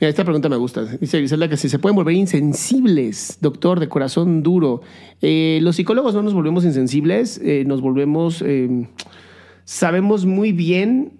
Esta 0.00 0.22
pregunta 0.24 0.48
me 0.48 0.56
gusta. 0.56 0.84
Dice 0.84 1.18
Griselda 1.18 1.48
que 1.48 1.56
si 1.56 1.68
se 1.68 1.78
pueden 1.80 1.96
volver 1.96 2.14
insensibles, 2.14 3.38
doctor, 3.40 3.80
de 3.80 3.88
corazón 3.88 4.42
duro. 4.44 4.80
Eh, 5.20 5.58
los 5.60 5.76
psicólogos 5.76 6.14
no 6.14 6.22
nos 6.22 6.34
volvemos 6.34 6.64
insensibles, 6.64 7.40
eh, 7.42 7.64
nos 7.66 7.80
volvemos. 7.80 8.42
eh, 8.46 8.88
sabemos 9.64 10.24
muy 10.24 10.52
bien 10.52 11.18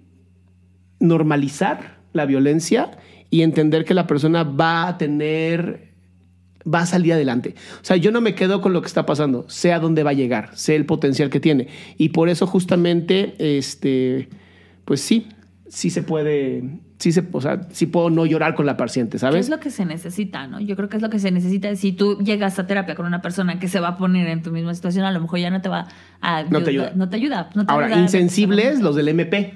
normalizar 0.99 1.99
la 2.13 2.25
violencia 2.25 2.91
y 3.29 3.41
entender 3.41 3.85
que 3.85 3.93
la 3.93 4.07
persona 4.07 4.43
va 4.43 4.87
a 4.87 4.97
tener. 4.97 5.89
va 6.65 6.81
a 6.81 6.85
salir 6.85 7.13
adelante. 7.13 7.55
O 7.81 7.85
sea, 7.85 7.97
yo 7.97 8.11
no 8.11 8.21
me 8.21 8.33
quedo 8.33 8.61
con 8.61 8.73
lo 8.73 8.81
que 8.81 8.87
está 8.87 9.05
pasando, 9.05 9.45
sé 9.49 9.73
a 9.73 9.79
dónde 9.79 10.03
va 10.03 10.11
a 10.11 10.13
llegar, 10.13 10.51
sé 10.55 10.75
el 10.75 10.85
potencial 10.85 11.29
que 11.29 11.39
tiene. 11.39 11.67
Y 11.97 12.09
por 12.09 12.29
eso, 12.29 12.47
justamente, 12.47 13.35
este. 13.57 14.29
Pues 14.89 15.01
sí, 15.01 15.27
sí 15.67 15.91
se 15.91 16.01
puede. 16.01 16.63
Sí, 16.97 17.11
se, 17.11 17.23
o 17.31 17.41
sea, 17.41 17.61
sí 17.71 17.85
puedo 17.85 18.09
no 18.09 18.25
llorar 18.25 18.55
con 18.55 18.65
la 18.65 18.75
paciente, 18.75 19.11
¿Qué 19.13 19.19
¿sabes? 19.19 19.41
es 19.41 19.49
lo 19.49 19.59
que 19.59 19.69
se 19.69 19.85
necesita, 19.85 20.47
no? 20.47 20.59
Yo 20.59 20.75
creo 20.75 20.89
que 20.89 20.97
es 20.97 21.03
lo 21.03 21.11
que 21.11 21.19
se 21.19 21.29
necesita. 21.29 21.73
Si 21.75 21.91
tú 21.91 22.17
llegas 22.17 22.57
a 22.57 22.65
terapia 22.65 22.95
con 22.95 23.05
una 23.05 23.21
persona 23.21 23.59
que 23.59 23.67
se 23.67 23.79
va 23.79 23.89
a 23.89 23.97
poner 23.97 24.27
en 24.27 24.41
tu 24.41 24.51
misma 24.51 24.73
situación, 24.73 25.05
a 25.05 25.11
lo 25.11 25.21
mejor 25.21 25.37
ya 25.37 25.51
no 25.51 25.61
te 25.61 25.69
va 25.69 25.87
a 26.21 26.41
No 26.49 26.63
te 26.63 26.71
ayuda. 26.71 26.91
No 26.95 27.07
te 27.07 27.17
ayuda. 27.17 27.51
no 27.53 27.67
te 27.67 27.71
Ahora, 27.71 27.85
ayuda 27.85 27.99
insensibles, 28.01 28.81
los 28.81 28.95
del 28.95 29.09
MP. 29.09 29.53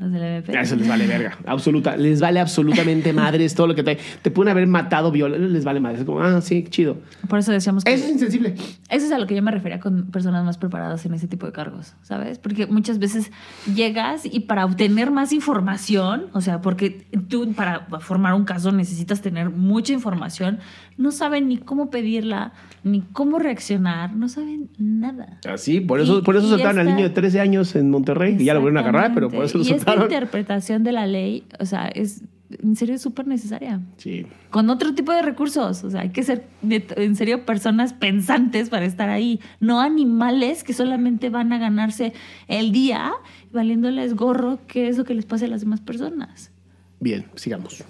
Los 0.00 0.10
del 0.12 0.22
MP. 0.22 0.58
Eso 0.58 0.76
les 0.76 0.88
vale 0.88 1.06
verga. 1.06 1.36
Absoluta. 1.46 1.94
Les 1.96 2.20
vale 2.22 2.40
absolutamente 2.40 3.12
madres 3.12 3.54
todo 3.54 3.66
lo 3.66 3.74
que 3.74 3.82
te. 3.82 3.98
Te 4.22 4.30
pueden 4.30 4.50
haber 4.50 4.66
matado, 4.66 5.12
viola. 5.12 5.36
Les 5.36 5.62
vale 5.62 5.78
madres. 5.78 6.00
Es 6.00 6.06
como, 6.06 6.20
ah, 6.20 6.40
sí, 6.40 6.64
chido. 6.70 6.96
Por 7.28 7.38
eso 7.38 7.52
decíamos 7.52 7.84
que 7.84 7.92
Eso 7.92 8.06
es 8.06 8.10
insensible. 8.12 8.54
eso 8.88 9.06
es 9.06 9.12
a 9.12 9.18
lo 9.18 9.26
que 9.26 9.36
yo 9.36 9.42
me 9.42 9.50
refería 9.50 9.78
con 9.78 10.06
personas 10.06 10.42
más 10.44 10.56
preparadas 10.56 11.04
en 11.04 11.12
ese 11.12 11.28
tipo 11.28 11.44
de 11.44 11.52
cargos, 11.52 11.92
¿sabes? 12.00 12.38
Porque 12.38 12.66
muchas 12.66 12.98
veces 12.98 13.30
llegas 13.74 14.22
y 14.24 14.40
para 14.40 14.64
obtener 14.64 15.10
más 15.10 15.32
información, 15.32 16.26
o 16.32 16.40
sea, 16.40 16.62
porque 16.62 17.06
tú 17.28 17.52
para 17.52 17.86
formar 18.00 18.32
un 18.34 18.44
caso 18.44 18.72
necesitas 18.72 19.20
tener 19.20 19.50
mucha 19.50 19.92
información, 19.92 20.60
no 20.96 21.10
saben 21.12 21.48
ni 21.48 21.58
cómo 21.58 21.90
pedirla, 21.90 22.52
ni 22.84 23.02
cómo 23.02 23.38
reaccionar, 23.38 24.14
no 24.14 24.28
saben 24.28 24.70
nada. 24.78 25.38
Así, 25.46 25.80
por 25.80 26.00
eso, 26.00 26.18
Y- 26.18 26.22
por 26.22 26.36
eso 26.36 26.48
soltaron 26.48 26.78
al 26.78 26.86
niño 26.86 27.02
de 27.02 27.10
13 27.10 27.40
años 27.40 27.76
en 27.76 27.90
Monterrey. 27.90 28.36
Y 28.38 28.44
ya 28.44 28.54
lo 28.54 28.60
volvieron 28.60 28.78
a 28.78 28.88
agarrar, 28.88 29.12
pero 29.14 29.28
por 29.28 29.44
eso 29.44 29.58
lo 29.58 29.62
Exactamente. 29.64 29.89
Soltaron. 29.92 30.12
interpretación 30.12 30.84
de 30.84 30.92
la 30.92 31.06
ley, 31.06 31.44
o 31.58 31.66
sea, 31.66 31.88
es 31.88 32.22
en 32.62 32.76
serio 32.76 32.98
súper 32.98 33.26
necesaria. 33.26 33.80
Sí. 33.96 34.26
Con 34.50 34.70
otro 34.70 34.94
tipo 34.94 35.12
de 35.12 35.22
recursos. 35.22 35.84
O 35.84 35.90
sea, 35.90 36.00
hay 36.02 36.10
que 36.10 36.22
ser 36.22 36.46
en 36.68 37.16
serio 37.16 37.44
personas 37.46 37.92
pensantes 37.92 38.70
para 38.70 38.86
estar 38.86 39.08
ahí. 39.08 39.40
No 39.60 39.80
animales 39.80 40.64
que 40.64 40.72
solamente 40.72 41.30
van 41.30 41.52
a 41.52 41.58
ganarse 41.58 42.12
el 42.48 42.72
día 42.72 43.12
valiéndoles 43.52 44.14
gorro 44.14 44.58
que 44.66 44.88
es 44.88 44.98
lo 44.98 45.04
que 45.04 45.14
les 45.14 45.26
pase 45.26 45.44
a 45.46 45.48
las 45.48 45.60
demás 45.60 45.80
personas. 45.80 46.50
Bien, 46.98 47.26
sigamos. 47.36 47.84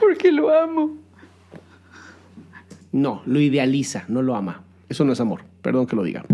Porque 0.00 0.30
lo 0.30 0.50
amo. 0.54 0.96
No, 2.92 3.22
lo 3.26 3.40
idealiza, 3.40 4.04
no 4.08 4.22
lo 4.22 4.36
ama. 4.36 4.62
Eso 4.88 5.04
no 5.04 5.12
es 5.12 5.20
amor. 5.20 5.47
Perdón 5.62 5.86
que 5.86 5.96
lo 5.96 6.04
diga. 6.04 6.24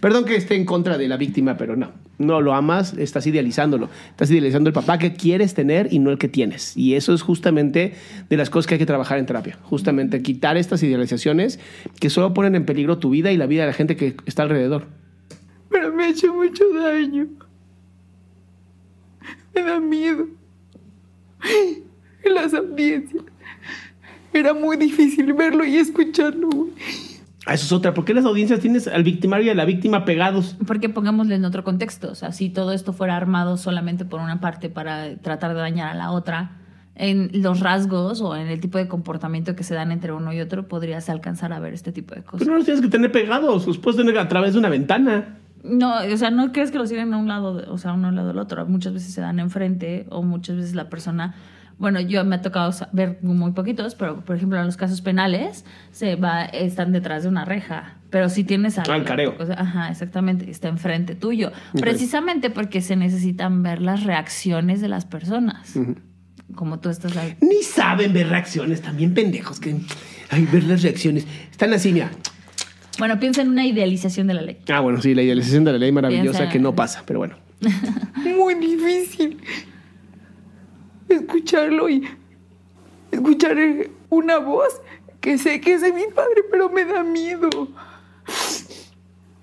Perdón 0.00 0.24
que 0.24 0.36
esté 0.36 0.54
en 0.54 0.66
contra 0.66 0.98
de 0.98 1.08
la 1.08 1.16
víctima, 1.16 1.56
pero 1.56 1.76
no. 1.76 1.92
No 2.18 2.40
lo 2.40 2.54
amas, 2.54 2.94
estás 2.94 3.26
idealizándolo. 3.26 3.88
Estás 4.10 4.30
idealizando 4.30 4.68
el 4.68 4.74
papá 4.74 4.98
que 4.98 5.14
quieres 5.14 5.54
tener 5.54 5.92
y 5.92 5.98
no 5.98 6.10
el 6.10 6.18
que 6.18 6.28
tienes. 6.28 6.76
Y 6.76 6.94
eso 6.94 7.14
es 7.14 7.22
justamente 7.22 7.94
de 8.28 8.36
las 8.36 8.50
cosas 8.50 8.66
que 8.66 8.74
hay 8.74 8.78
que 8.78 8.86
trabajar 8.86 9.18
en 9.18 9.26
terapia. 9.26 9.58
Justamente 9.62 10.22
quitar 10.22 10.56
estas 10.56 10.82
idealizaciones 10.82 11.58
que 12.00 12.10
solo 12.10 12.34
ponen 12.34 12.54
en 12.54 12.66
peligro 12.66 12.98
tu 12.98 13.10
vida 13.10 13.32
y 13.32 13.36
la 13.36 13.46
vida 13.46 13.62
de 13.62 13.68
la 13.68 13.72
gente 13.72 13.96
que 13.96 14.16
está 14.26 14.42
alrededor. 14.42 14.86
Pero 15.70 15.92
me 15.92 16.04
ha 16.04 16.08
hecho 16.10 16.34
mucho 16.34 16.64
daño. 16.74 17.28
Me 19.54 19.62
da 19.62 19.80
miedo. 19.80 20.26
En 22.22 22.34
las. 22.34 22.52
Era 24.32 24.52
muy 24.52 24.76
difícil 24.76 25.32
verlo 25.32 25.64
y 25.64 25.76
escucharlo. 25.76 26.68
Ah, 27.46 27.54
Eso 27.54 27.64
es 27.66 27.72
otra. 27.72 27.94
¿Por 27.94 28.04
qué 28.04 28.12
las 28.12 28.24
audiencias 28.24 28.58
tienes 28.60 28.88
al 28.88 29.04
victimario 29.04 29.46
y 29.46 29.50
a 29.50 29.54
la 29.54 29.64
víctima 29.64 30.04
pegados? 30.04 30.56
Porque 30.66 30.88
pongámosle 30.88 31.36
en 31.36 31.44
otro 31.44 31.62
contexto. 31.62 32.10
O 32.10 32.14
sea, 32.16 32.32
si 32.32 32.50
todo 32.50 32.72
esto 32.72 32.92
fuera 32.92 33.16
armado 33.16 33.56
solamente 33.56 34.04
por 34.04 34.20
una 34.20 34.40
parte 34.40 34.68
para 34.68 35.16
tratar 35.16 35.54
de 35.54 35.60
dañar 35.60 35.88
a 35.88 35.94
la 35.94 36.10
otra, 36.10 36.58
en 36.96 37.30
los 37.42 37.60
rasgos 37.60 38.20
o 38.20 38.34
en 38.34 38.48
el 38.48 38.60
tipo 38.60 38.78
de 38.78 38.88
comportamiento 38.88 39.54
que 39.54 39.62
se 39.62 39.74
dan 39.74 39.92
entre 39.92 40.12
uno 40.12 40.32
y 40.32 40.40
otro, 40.40 40.66
podrías 40.66 41.08
alcanzar 41.08 41.52
a 41.52 41.60
ver 41.60 41.72
este 41.72 41.92
tipo 41.92 42.14
de 42.14 42.22
cosas. 42.22 42.38
Pues 42.38 42.48
no 42.48 42.56
los 42.56 42.64
tienes 42.64 42.82
que 42.82 42.88
tener 42.88 43.12
pegados. 43.12 43.66
Los 43.66 43.78
puedes 43.78 43.96
tener 43.96 44.18
a 44.18 44.28
través 44.28 44.54
de 44.54 44.58
una 44.58 44.68
ventana. 44.68 45.38
No, 45.62 45.94
o 46.00 46.16
sea, 46.16 46.30
no 46.30 46.52
crees 46.52 46.70
que 46.70 46.78
los 46.78 46.88
tienen 46.88 47.12
a 47.12 47.16
un 47.16 47.28
lado, 47.28 47.64
o 47.72 47.78
sea, 47.78 47.92
uno 47.92 48.08
al 48.08 48.16
lado 48.16 48.28
del 48.28 48.38
otro. 48.38 48.66
Muchas 48.66 48.92
veces 48.92 49.12
se 49.12 49.20
dan 49.20 49.38
enfrente 49.38 50.06
o 50.10 50.22
muchas 50.22 50.56
veces 50.56 50.74
la 50.74 50.88
persona, 50.88 51.34
bueno, 51.78 52.00
yo 52.00 52.24
me 52.24 52.36
ha 52.36 52.42
tocado 52.42 52.72
ver 52.92 53.18
muy 53.22 53.52
poquitos, 53.52 53.94
pero 53.94 54.20
por 54.24 54.36
ejemplo 54.36 54.58
en 54.58 54.66
los 54.66 54.76
casos 54.76 55.00
penales 55.02 55.64
se 55.92 56.16
va, 56.16 56.44
están 56.44 56.92
detrás 56.92 57.22
de 57.24 57.28
una 57.28 57.44
reja, 57.44 57.96
pero 58.10 58.28
si 58.30 58.44
tienes 58.44 58.78
algo, 58.78 58.92
Ah, 58.92 58.96
el 58.96 59.04
careo. 59.04 59.34
o 59.38 59.44
sea, 59.46 59.56
ajá, 59.60 59.88
exactamente, 59.90 60.50
está 60.50 60.68
enfrente 60.68 61.14
tuyo, 61.14 61.52
precisamente 61.78 62.48
porque 62.50 62.80
se 62.80 62.96
necesitan 62.96 63.62
ver 63.62 63.82
las 63.82 64.04
reacciones 64.04 64.80
de 64.80 64.88
las 64.88 65.04
personas, 65.04 65.74
como 66.54 66.78
tú 66.78 66.88
estás 66.88 67.16
ahí. 67.16 67.36
Ni 67.40 67.62
saben 67.62 68.12
ver 68.12 68.28
reacciones, 68.28 68.80
también 68.80 69.12
pendejos 69.14 69.60
que. 69.60 69.76
Ay, 70.30 70.48
ver 70.50 70.64
las 70.64 70.82
reacciones. 70.82 71.26
Están 71.50 71.72
así, 71.74 71.92
mira. 71.92 72.10
Bueno, 72.98 73.20
piensa 73.20 73.42
en 73.42 73.48
una 73.50 73.66
idealización 73.66 74.26
de 74.26 74.34
la 74.34 74.42
ley. 74.42 74.58
Ah, 74.68 74.80
bueno, 74.80 75.02
sí, 75.02 75.14
la 75.14 75.22
idealización 75.22 75.64
de 75.64 75.72
la 75.72 75.78
ley 75.78 75.92
maravillosa 75.92 76.38
Piensa- 76.40 76.48
que 76.52 76.58
no 76.58 76.74
pasa, 76.74 77.02
pero 77.06 77.18
bueno. 77.18 77.36
Muy 78.38 78.54
difícil. 78.54 79.38
Escucharlo 81.08 81.88
y 81.88 82.08
escuchar 83.10 83.56
una 84.10 84.38
voz 84.38 84.80
que 85.20 85.38
sé 85.38 85.60
que 85.60 85.74
es 85.74 85.82
de 85.82 85.92
mi 85.92 86.04
padre, 86.14 86.42
pero 86.50 86.68
me 86.70 86.84
da 86.84 87.02
miedo. 87.02 87.48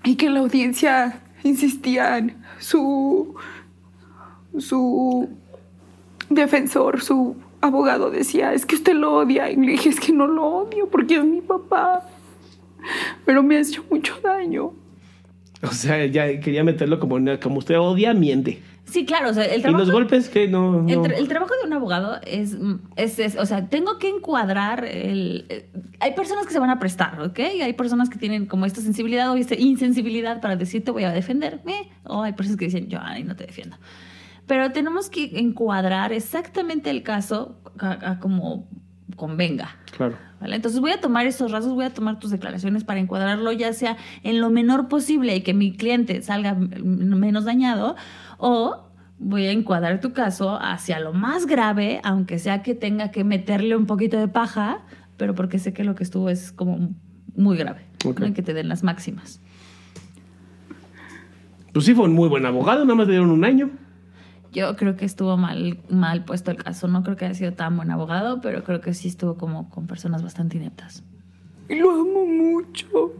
Y 0.04 0.16
que 0.16 0.28
la 0.30 0.40
audiencia 0.40 1.20
insistía 1.42 2.18
en 2.18 2.36
su 2.58 3.34
su 4.58 5.28
defensor, 6.30 7.00
su 7.02 7.36
abogado 7.60 8.10
decía, 8.10 8.52
es 8.52 8.66
que 8.66 8.76
usted 8.76 8.94
lo 8.94 9.14
odia. 9.16 9.50
Y 9.50 9.56
le 9.56 9.72
dije, 9.72 9.88
es 9.88 9.98
que 10.00 10.12
no 10.12 10.26
lo 10.26 10.44
odio 10.46 10.88
porque 10.88 11.16
es 11.16 11.24
mi 11.24 11.40
papá. 11.40 12.02
Pero 13.24 13.42
me 13.42 13.56
ha 13.56 13.60
hecho 13.60 13.82
mucho 13.90 14.14
daño. 14.22 14.72
O 15.62 15.72
sea, 15.72 16.04
ya 16.06 16.38
quería 16.40 16.62
meterlo 16.62 17.00
como, 17.00 17.14
una- 17.16 17.40
como 17.40 17.58
usted 17.58 17.78
odia, 17.78 18.12
miente. 18.12 18.60
Sí, 18.86 19.06
claro, 19.06 19.30
o 19.30 19.34
sea, 19.34 19.44
el 19.44 19.60
Y 19.60 19.62
trabajo... 19.62 19.84
los 19.84 19.92
golpes 19.92 20.28
que 20.28 20.46
no. 20.46 20.86
El, 20.88 20.96
no. 20.96 21.04
tra- 21.04 21.16
el 21.16 21.26
trabajo 21.26 21.52
de 21.60 21.66
un 21.66 21.72
abogado 21.72 22.20
es, 22.26 22.56
es, 22.96 23.18
es- 23.18 23.36
o 23.36 23.46
sea, 23.46 23.66
tengo 23.68 23.98
que 23.98 24.08
encuadrar 24.10 24.84
el, 24.84 25.46
eh, 25.48 25.70
hay 26.00 26.12
personas 26.14 26.46
que 26.46 26.52
se 26.52 26.58
van 26.58 26.70
a 26.70 26.78
prestar, 26.78 27.20
¿ok? 27.20 27.38
Hay 27.62 27.72
personas 27.72 28.10
que 28.10 28.18
tienen 28.18 28.46
como 28.46 28.66
esta 28.66 28.80
sensibilidad 28.82 29.32
o 29.32 29.36
esta 29.36 29.54
insensibilidad 29.54 30.40
para 30.40 30.56
decir 30.56 30.84
te 30.84 30.90
voy 30.90 31.04
a 31.04 31.10
defender, 31.12 31.60
¿eh? 31.66 31.88
o 32.04 32.22
hay 32.22 32.34
personas 32.34 32.58
que 32.58 32.66
dicen 32.66 32.88
yo 32.88 32.98
ay, 33.02 33.24
no 33.24 33.34
te 33.36 33.46
defiendo. 33.46 33.76
Pero 34.46 34.70
tenemos 34.72 35.08
que 35.08 35.38
encuadrar 35.38 36.12
exactamente 36.12 36.90
el 36.90 37.02
caso 37.02 37.56
a, 37.78 38.10
a 38.10 38.18
como 38.20 38.68
convenga. 39.16 39.76
Claro. 39.96 40.16
¿vale? 40.40 40.56
Entonces 40.56 40.80
voy 40.80 40.90
a 40.90 41.00
tomar 41.00 41.24
esos 41.26 41.50
rasgos, 41.52 41.72
voy 41.74 41.84
a 41.86 41.90
tomar 41.94 42.18
tus 42.18 42.30
declaraciones 42.32 42.84
para 42.84 43.00
encuadrarlo 43.00 43.52
ya 43.52 43.72
sea 43.72 43.96
en 44.24 44.40
lo 44.40 44.50
menor 44.50 44.88
posible 44.88 45.34
y 45.36 45.40
que 45.42 45.54
mi 45.54 45.72
cliente 45.76 46.20
salga 46.20 46.54
menos 46.54 47.44
dañado 47.44 47.94
o 48.38 48.84
voy 49.18 49.46
a 49.46 49.52
encuadrar 49.52 50.00
tu 50.00 50.12
caso 50.12 50.58
hacia 50.60 50.98
lo 51.00 51.12
más 51.12 51.46
grave, 51.46 52.00
aunque 52.04 52.38
sea 52.38 52.62
que 52.62 52.74
tenga 52.74 53.10
que 53.10 53.24
meterle 53.24 53.76
un 53.76 53.86
poquito 53.86 54.18
de 54.18 54.28
paja, 54.28 54.80
pero 55.16 55.34
porque 55.34 55.58
sé 55.58 55.72
que 55.72 55.84
lo 55.84 55.94
que 55.94 56.02
estuvo 56.02 56.28
es 56.30 56.52
como 56.52 56.90
muy 57.36 57.56
grave, 57.56 57.82
Ok. 58.04 58.20
¿no? 58.20 58.26
Y 58.26 58.32
que 58.32 58.42
te 58.42 58.54
den 58.54 58.68
las 58.68 58.82
máximas. 58.82 59.40
Pues 61.72 61.86
sí, 61.86 61.94
fue 61.94 62.04
un 62.04 62.12
muy 62.14 62.28
buen 62.28 62.46
abogado, 62.46 62.84
nada 62.84 62.94
más 62.94 63.06
le 63.06 63.14
dieron 63.14 63.30
un 63.30 63.44
año. 63.44 63.70
Yo 64.52 64.76
creo 64.76 64.94
que 64.96 65.04
estuvo 65.04 65.36
mal, 65.36 65.80
mal 65.90 66.24
puesto 66.24 66.52
el 66.52 66.56
caso. 66.62 66.86
No 66.86 67.02
creo 67.02 67.16
que 67.16 67.24
haya 67.24 67.34
sido 67.34 67.52
tan 67.54 67.76
buen 67.76 67.90
abogado, 67.90 68.40
pero 68.40 68.62
creo 68.62 68.80
que 68.80 68.94
sí 68.94 69.08
estuvo 69.08 69.36
como 69.36 69.68
con 69.68 69.88
personas 69.88 70.22
bastante 70.22 70.56
ineptas. 70.58 71.02
Y 71.68 71.74
lo 71.76 71.90
amo 71.90 72.24
mucho. 72.26 73.12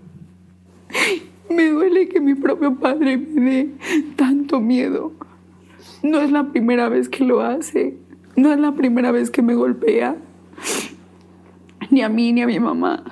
Me 1.50 1.68
duele 1.70 2.08
que 2.08 2.20
mi 2.20 2.34
propio 2.34 2.74
padre 2.76 3.16
me 3.18 3.50
dé 3.50 3.70
tanto 4.16 4.60
miedo. 4.60 5.12
No 6.02 6.20
es 6.20 6.30
la 6.30 6.50
primera 6.50 6.88
vez 6.88 7.08
que 7.08 7.24
lo 7.24 7.40
hace. 7.42 7.96
No 8.36 8.52
es 8.52 8.58
la 8.58 8.72
primera 8.74 9.10
vez 9.12 9.30
que 9.30 9.42
me 9.42 9.54
golpea. 9.54 10.16
Ni 11.90 12.02
a 12.02 12.08
mí 12.08 12.32
ni 12.32 12.42
a 12.42 12.46
mi 12.46 12.58
mamá. 12.58 13.04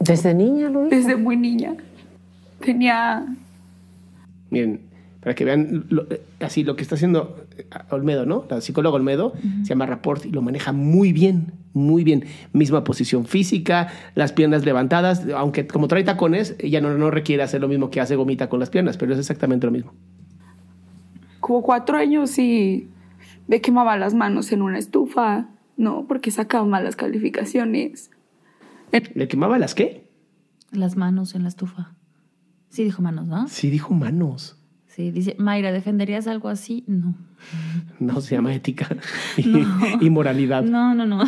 ¿Desde 0.00 0.34
niña 0.34 0.68
lo 0.68 0.86
hizo? 0.86 0.94
Desde 0.94 1.16
muy 1.16 1.36
niña. 1.36 1.74
Tenía 2.60 3.26
Miren, 4.50 4.80
para 5.20 5.34
que 5.34 5.44
vean 5.44 5.86
lo- 5.88 6.06
así 6.40 6.62
lo 6.64 6.76
que 6.76 6.82
está 6.82 6.94
haciendo 6.94 7.44
Olmedo, 7.90 8.26
¿no? 8.26 8.44
La 8.48 8.60
psicóloga 8.60 8.96
Olmedo 8.96 9.32
se 9.62 9.68
llama 9.70 9.86
Rapport 9.86 10.24
y 10.26 10.30
lo 10.30 10.42
maneja 10.42 10.72
muy 10.72 11.12
bien, 11.12 11.52
muy 11.76 12.04
bien. 12.04 12.24
Misma 12.52 12.82
posición 12.84 13.26
física, 13.26 13.88
las 14.14 14.32
piernas 14.32 14.64
levantadas, 14.64 15.26
aunque 15.36 15.66
como 15.66 15.88
trae 15.88 16.02
tacones, 16.04 16.56
ella 16.58 16.80
no, 16.80 16.96
no 16.96 17.10
requiere 17.10 17.42
hacer 17.42 17.60
lo 17.60 17.68
mismo 17.68 17.90
que 17.90 18.00
hace 18.00 18.16
Gomita 18.16 18.48
con 18.48 18.58
las 18.60 18.70
piernas, 18.70 18.96
pero 18.96 19.12
es 19.12 19.18
exactamente 19.18 19.66
lo 19.66 19.72
mismo. 19.72 19.92
como 21.40 21.62
cuatro 21.62 21.96
años 21.98 22.38
y 22.38 22.88
me 23.46 23.60
quemaba 23.60 23.96
las 23.96 24.14
manos 24.14 24.50
en 24.52 24.62
una 24.62 24.78
estufa. 24.78 25.48
No, 25.76 26.06
porque 26.08 26.30
sacaba 26.30 26.64
malas 26.64 26.96
calificaciones. 26.96 28.10
¿Le 29.14 29.28
quemaba 29.28 29.58
las 29.58 29.74
qué? 29.74 30.08
Las 30.72 30.96
manos 30.96 31.34
en 31.34 31.42
la 31.42 31.48
estufa. 31.50 31.94
Sí, 32.70 32.84
dijo 32.84 33.02
manos, 33.02 33.26
¿no? 33.26 33.46
Sí, 33.48 33.68
dijo 33.68 33.92
manos. 33.92 34.58
Sí, 34.96 35.10
dice, 35.10 35.36
Mayra, 35.38 35.72
¿defenderías 35.72 36.26
algo 36.26 36.48
así? 36.48 36.82
No. 36.86 37.14
No, 38.00 38.22
se 38.22 38.34
llama 38.34 38.54
ética 38.54 38.88
y, 39.36 39.44
y 40.00 40.08
moralidad. 40.08 40.62
No, 40.62 40.94
no, 40.94 41.04
no. 41.04 41.22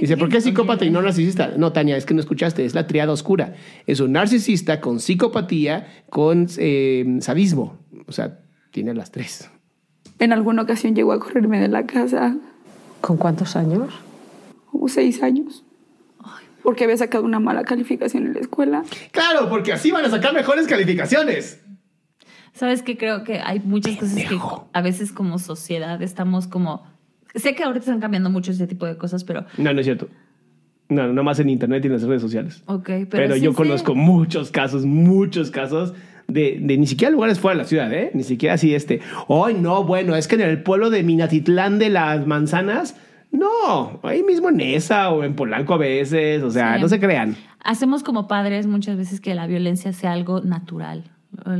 Dice, 0.00 0.16
¿por 0.16 0.28
qué 0.28 0.36
¿quién- 0.38 0.42
psicópata 0.42 0.86
y 0.86 0.90
no 0.90 1.02
narcisista? 1.02 1.52
No, 1.58 1.72
Tania, 1.72 1.98
es 1.98 2.06
que 2.06 2.14
no 2.14 2.20
escuchaste, 2.20 2.64
es 2.64 2.74
la 2.74 2.86
triada 2.86 3.12
oscura. 3.12 3.52
Es 3.86 4.00
un 4.00 4.12
narcisista 4.12 4.80
con 4.80 4.98
psicopatía, 4.98 6.04
con 6.08 6.46
eh, 6.56 7.18
sadismo. 7.20 7.76
O 8.06 8.12
sea, 8.12 8.38
tiene 8.70 8.94
las 8.94 9.10
tres. 9.10 9.50
En 10.18 10.32
alguna 10.32 10.62
ocasión 10.62 10.94
llegó 10.94 11.12
a 11.12 11.20
correrme 11.20 11.60
de 11.60 11.68
la 11.68 11.84
casa, 11.84 12.38
¿Con 13.02 13.18
cuántos 13.18 13.56
años? 13.56 13.92
como 14.70 14.88
seis 14.88 15.22
años, 15.22 15.64
porque 16.62 16.84
había 16.84 16.96
sacado 16.96 17.24
una 17.24 17.40
mala 17.40 17.62
calificación 17.64 18.26
en 18.26 18.32
la 18.34 18.40
escuela. 18.40 18.84
Claro, 19.10 19.50
porque 19.50 19.72
así 19.74 19.90
van 19.90 20.04
a 20.06 20.08
sacar 20.10 20.32
mejores 20.32 20.66
calificaciones. 20.66 21.60
Sabes 22.52 22.82
que 22.82 22.96
creo 22.96 23.24
que 23.24 23.38
hay 23.38 23.60
muchas 23.60 23.96
cosas 23.96 24.16
que 24.24 24.38
a 24.72 24.82
veces 24.82 25.12
como 25.12 25.38
sociedad 25.38 26.00
estamos 26.02 26.46
como... 26.46 26.84
Sé 27.34 27.54
que 27.54 27.62
ahorita 27.62 27.80
están 27.84 28.00
cambiando 28.00 28.28
mucho 28.30 28.50
ese 28.50 28.66
tipo 28.66 28.86
de 28.86 28.96
cosas, 28.96 29.22
pero... 29.24 29.44
No, 29.56 29.72
no 29.72 29.80
es 29.80 29.86
cierto. 29.86 30.08
No, 30.88 31.12
no 31.12 31.22
más 31.22 31.38
en 31.38 31.48
internet 31.48 31.84
y 31.84 31.86
en 31.86 31.92
las 31.92 32.02
redes 32.02 32.20
sociales. 32.22 32.62
Ok, 32.66 32.84
pero, 32.86 33.08
Pero, 33.10 33.34
sí 33.36 33.40
yo 33.40 33.54
conozco 33.54 33.94
muchos 33.94 34.50
casos, 34.50 34.84
muchos 34.84 35.52
casos 35.52 35.94
de, 36.26 36.58
de 36.60 36.76
ni 36.76 36.86
siquiera 36.88 37.12
lugares 37.12 37.38
fuera 37.38 37.56
de 37.56 37.62
la 37.62 37.68
ciudad, 37.68 37.92
¿eh? 37.92 38.10
Ni 38.14 38.24
siquiera 38.24 38.54
así 38.56 38.74
este. 38.74 39.00
Ay, 39.28 39.54
no, 39.54 39.84
bueno, 39.84 40.16
es 40.16 40.26
que 40.26 40.34
en 40.34 40.40
el 40.42 40.62
pueblo 40.64 40.90
de 40.90 41.04
Minatitlán 41.04 41.78
de 41.78 41.90
las 41.90 42.26
manzanas, 42.26 42.96
no, 43.30 44.00
ahí 44.02 44.24
mismo 44.24 44.48
en 44.48 44.60
esa 44.60 45.10
o 45.10 45.22
en 45.22 45.34
Polanco 45.34 45.74
a 45.74 45.78
veces, 45.78 46.42
o 46.42 46.50
sea, 46.50 46.74
Sí. 46.74 46.82
no 46.82 46.88
se 46.88 46.98
crean. 46.98 47.36
Hacemos 47.62 48.02
como 48.02 48.26
padres 48.26 48.66
muchas 48.66 48.96
veces 48.96 49.20
que 49.20 49.34
la 49.36 49.46
violencia 49.46 49.92
sea 49.92 50.12
algo 50.12 50.40
natural. 50.40 51.04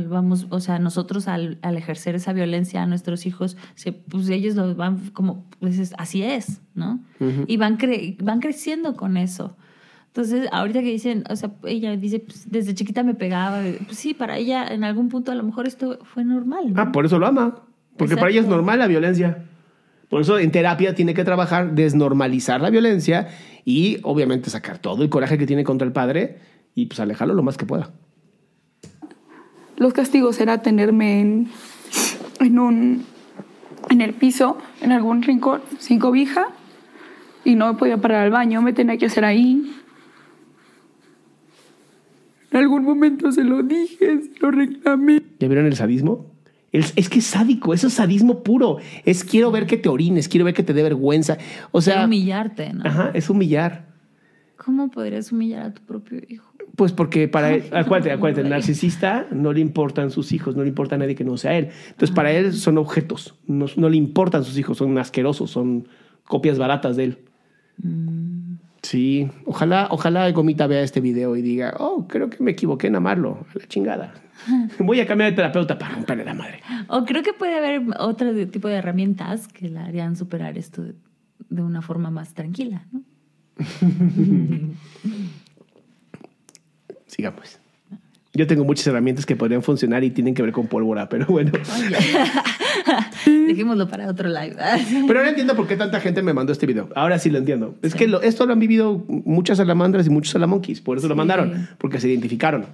Vamos, 0.09 0.47
o 0.49 0.59
sea, 0.59 0.79
nosotros 0.79 1.27
al, 1.27 1.57
al 1.61 1.77
ejercer 1.77 2.15
esa 2.15 2.33
violencia 2.33 2.83
a 2.83 2.85
nuestros 2.85 3.25
hijos, 3.25 3.55
se, 3.75 3.93
pues 3.93 4.27
ellos 4.29 4.55
lo 4.55 4.75
van 4.75 4.97
como, 5.11 5.45
pues 5.59 5.79
es- 5.79 5.93
así 5.97 6.23
es, 6.23 6.61
¿no? 6.75 6.99
Y 7.47 7.57
van, 7.57 7.77
cre- 7.77 8.17
van 8.21 8.39
creciendo 8.41 8.95
con 8.95 9.15
eso. 9.17 9.55
Entonces, 10.07 10.49
ahorita 10.51 10.81
que 10.81 10.91
dicen, 10.91 11.23
o 11.29 11.35
sea, 11.37 11.51
ella 11.63 11.95
dice, 11.95 12.19
pues, 12.19 12.51
desde 12.51 12.75
chiquita 12.75 13.01
me 13.03 13.13
pegaba, 13.15 13.61
pues 13.85 13.97
sí, 13.97 14.13
para 14.13 14.37
ella 14.37 14.67
en 14.67 14.83
algún 14.83 15.07
punto 15.07 15.31
a 15.31 15.35
lo 15.35 15.43
mejor 15.43 15.67
esto 15.67 15.99
fue 16.03 16.25
normal. 16.25 16.73
¿no? 16.73 16.81
Ah, 16.81 16.91
por 16.91 17.05
eso 17.05 17.17
lo 17.17 17.27
ama. 17.27 17.55
Porque 17.97 18.15
para 18.17 18.27
ella 18.29 18.39
es 18.41 18.45
Exacto. 18.45 18.57
normal 18.57 18.79
la 18.79 18.87
violencia. 18.87 19.45
Por 20.09 20.19
eso 20.21 20.37
en 20.37 20.51
terapia 20.51 20.93
tiene 20.95 21.13
que 21.13 21.23
trabajar, 21.23 21.73
desnormalizar 21.75 22.59
la 22.59 22.69
violencia 22.69 23.29
y 23.63 23.99
obviamente 24.03 24.49
sacar 24.49 24.79
todo 24.79 25.01
el 25.03 25.09
coraje 25.09 25.37
que 25.37 25.45
tiene 25.45 25.63
contra 25.63 25.87
el 25.87 25.93
padre 25.93 26.39
y 26.75 26.87
pues 26.87 26.99
alejarlo 26.99 27.33
lo 27.33 27.43
más 27.43 27.55
que 27.57 27.65
pueda. 27.65 27.91
Los 29.81 29.93
castigos 29.93 30.39
era 30.39 30.61
tenerme 30.61 31.21
en, 31.21 31.47
en 32.39 32.59
un 32.59 33.03
en 33.89 34.01
el 34.01 34.13
piso, 34.13 34.59
en 34.79 34.91
algún 34.91 35.23
rincón, 35.23 35.61
sin 35.79 35.97
cobija, 35.97 36.49
y 37.43 37.55
no 37.55 37.73
me 37.73 37.79
podía 37.79 37.97
parar 37.97 38.25
al 38.25 38.29
baño, 38.29 38.61
me 38.61 38.73
tenía 38.73 38.95
que 38.97 39.07
hacer 39.07 39.25
ahí. 39.25 39.73
En 42.51 42.57
algún 42.59 42.83
momento 42.83 43.31
se 43.31 43.43
lo 43.43 43.63
dije, 43.63 44.21
se 44.21 44.39
lo 44.39 44.51
reclamé. 44.51 45.19
¿Ya 45.39 45.47
vieron 45.47 45.65
el 45.65 45.75
sadismo? 45.75 46.27
El- 46.71 46.85
es 46.95 47.09
que 47.09 47.17
es 47.17 47.25
sádico, 47.25 47.73
eso 47.73 47.87
es 47.87 47.93
sadismo 47.93 48.43
puro. 48.43 48.77
Es 49.03 49.23
quiero 49.23 49.49
ver 49.49 49.65
que 49.65 49.77
te 49.77 49.89
orines, 49.89 50.29
quiero 50.29 50.45
ver 50.45 50.53
que 50.53 50.61
te 50.61 50.73
dé 50.73 50.83
vergüenza. 50.83 51.39
O 51.71 51.81
sea, 51.81 52.05
humillarte, 52.05 52.71
¿no? 52.71 52.83
ajá, 52.85 53.09
es 53.15 53.31
humillar. 53.31 53.87
¿Cómo 54.63 54.91
podrías 54.91 55.31
humillar 55.31 55.65
a 55.65 55.73
tu 55.73 55.81
propio 55.81 56.21
hijo? 56.29 56.50
Pues 56.81 56.93
porque 56.93 57.27
para 57.27 57.53
él, 57.53 57.65
acuérdate, 57.73 58.11
acuérdate, 58.11 58.41
el 58.41 58.49
narcisista 58.49 59.27
no 59.29 59.53
le 59.53 59.59
importan 59.59 60.09
sus 60.09 60.31
hijos, 60.31 60.55
no 60.55 60.63
le 60.63 60.69
importa 60.69 60.95
a 60.95 60.97
nadie 60.97 61.13
que 61.13 61.23
no 61.23 61.37
sea 61.37 61.55
él. 61.55 61.69
Entonces, 61.89 62.09
para 62.09 62.31
él 62.31 62.53
son 62.53 62.79
objetos, 62.79 63.35
no, 63.45 63.67
no 63.75 63.87
le 63.87 63.97
importan 63.97 64.43
sus 64.43 64.57
hijos, 64.57 64.79
son 64.79 64.97
asquerosos, 64.97 65.51
son 65.51 65.87
copias 66.23 66.57
baratas 66.57 66.95
de 66.95 67.03
él. 67.03 67.19
Sí, 68.81 69.29
ojalá, 69.45 69.89
ojalá 69.91 70.31
Gomita 70.31 70.65
vea 70.65 70.81
este 70.81 71.01
video 71.01 71.35
y 71.35 71.43
diga, 71.43 71.75
oh, 71.77 72.07
creo 72.07 72.31
que 72.31 72.43
me 72.43 72.49
equivoqué 72.49 72.87
en 72.87 72.95
amarlo, 72.95 73.45
a 73.53 73.59
la 73.59 73.67
chingada. 73.67 74.15
Voy 74.79 75.01
a 75.01 75.05
cambiar 75.05 75.29
de 75.29 75.35
terapeuta 75.35 75.77
para 75.77 75.93
romperle 75.93 76.25
la 76.25 76.33
madre. 76.33 76.63
O 76.87 77.05
creo 77.05 77.21
que 77.21 77.33
puede 77.33 77.59
haber 77.59 77.83
otro 77.99 78.33
tipo 78.47 78.69
de 78.69 78.73
herramientas 78.77 79.47
que 79.47 79.69
la 79.69 79.85
harían 79.85 80.15
superar 80.15 80.57
esto 80.57 80.81
de, 80.81 80.95
de 81.47 81.61
una 81.61 81.83
forma 81.83 82.09
más 82.09 82.33
tranquila, 82.33 82.87
¿no? 82.91 83.03
Sigamos. 87.21 87.59
Yo 88.33 88.47
tengo 88.47 88.63
muchas 88.63 88.87
herramientas 88.87 89.25
que 89.27 89.35
podrían 89.35 89.61
funcionar 89.61 90.03
y 90.03 90.09
tienen 90.09 90.33
que 90.33 90.41
ver 90.41 90.51
con 90.53 90.65
pólvora, 90.67 91.07
pero 91.07 91.27
bueno. 91.27 91.51
Dejémoslo 93.25 93.87
para 93.89 94.07
otro 94.09 94.27
live. 94.29 94.55
Pero 95.07 95.19
ahora 95.19 95.29
entiendo 95.29 95.55
por 95.55 95.67
qué 95.67 95.75
tanta 95.75 95.99
gente 95.99 96.23
me 96.23 96.33
mandó 96.33 96.51
este 96.53 96.65
video. 96.65 96.89
Ahora 96.95 97.19
sí 97.19 97.29
lo 97.29 97.37
entiendo. 97.37 97.75
Es 97.83 97.93
que 97.93 98.07
lo- 98.07 98.21
esto 98.21 98.45
lo 98.47 98.53
han 98.53 98.59
vivido 98.59 99.03
muchas 99.07 99.57
salamandras 99.57 100.07
y 100.07 100.09
muchos 100.09 100.31
salamonquis, 100.31 100.81
por 100.81 100.97
eso 100.97 101.07
lo 101.09 101.13
Sí. 101.13 101.17
mandaron, 101.17 101.67
porque 101.77 101.99
se 101.99 102.07
identificaron. 102.09 102.65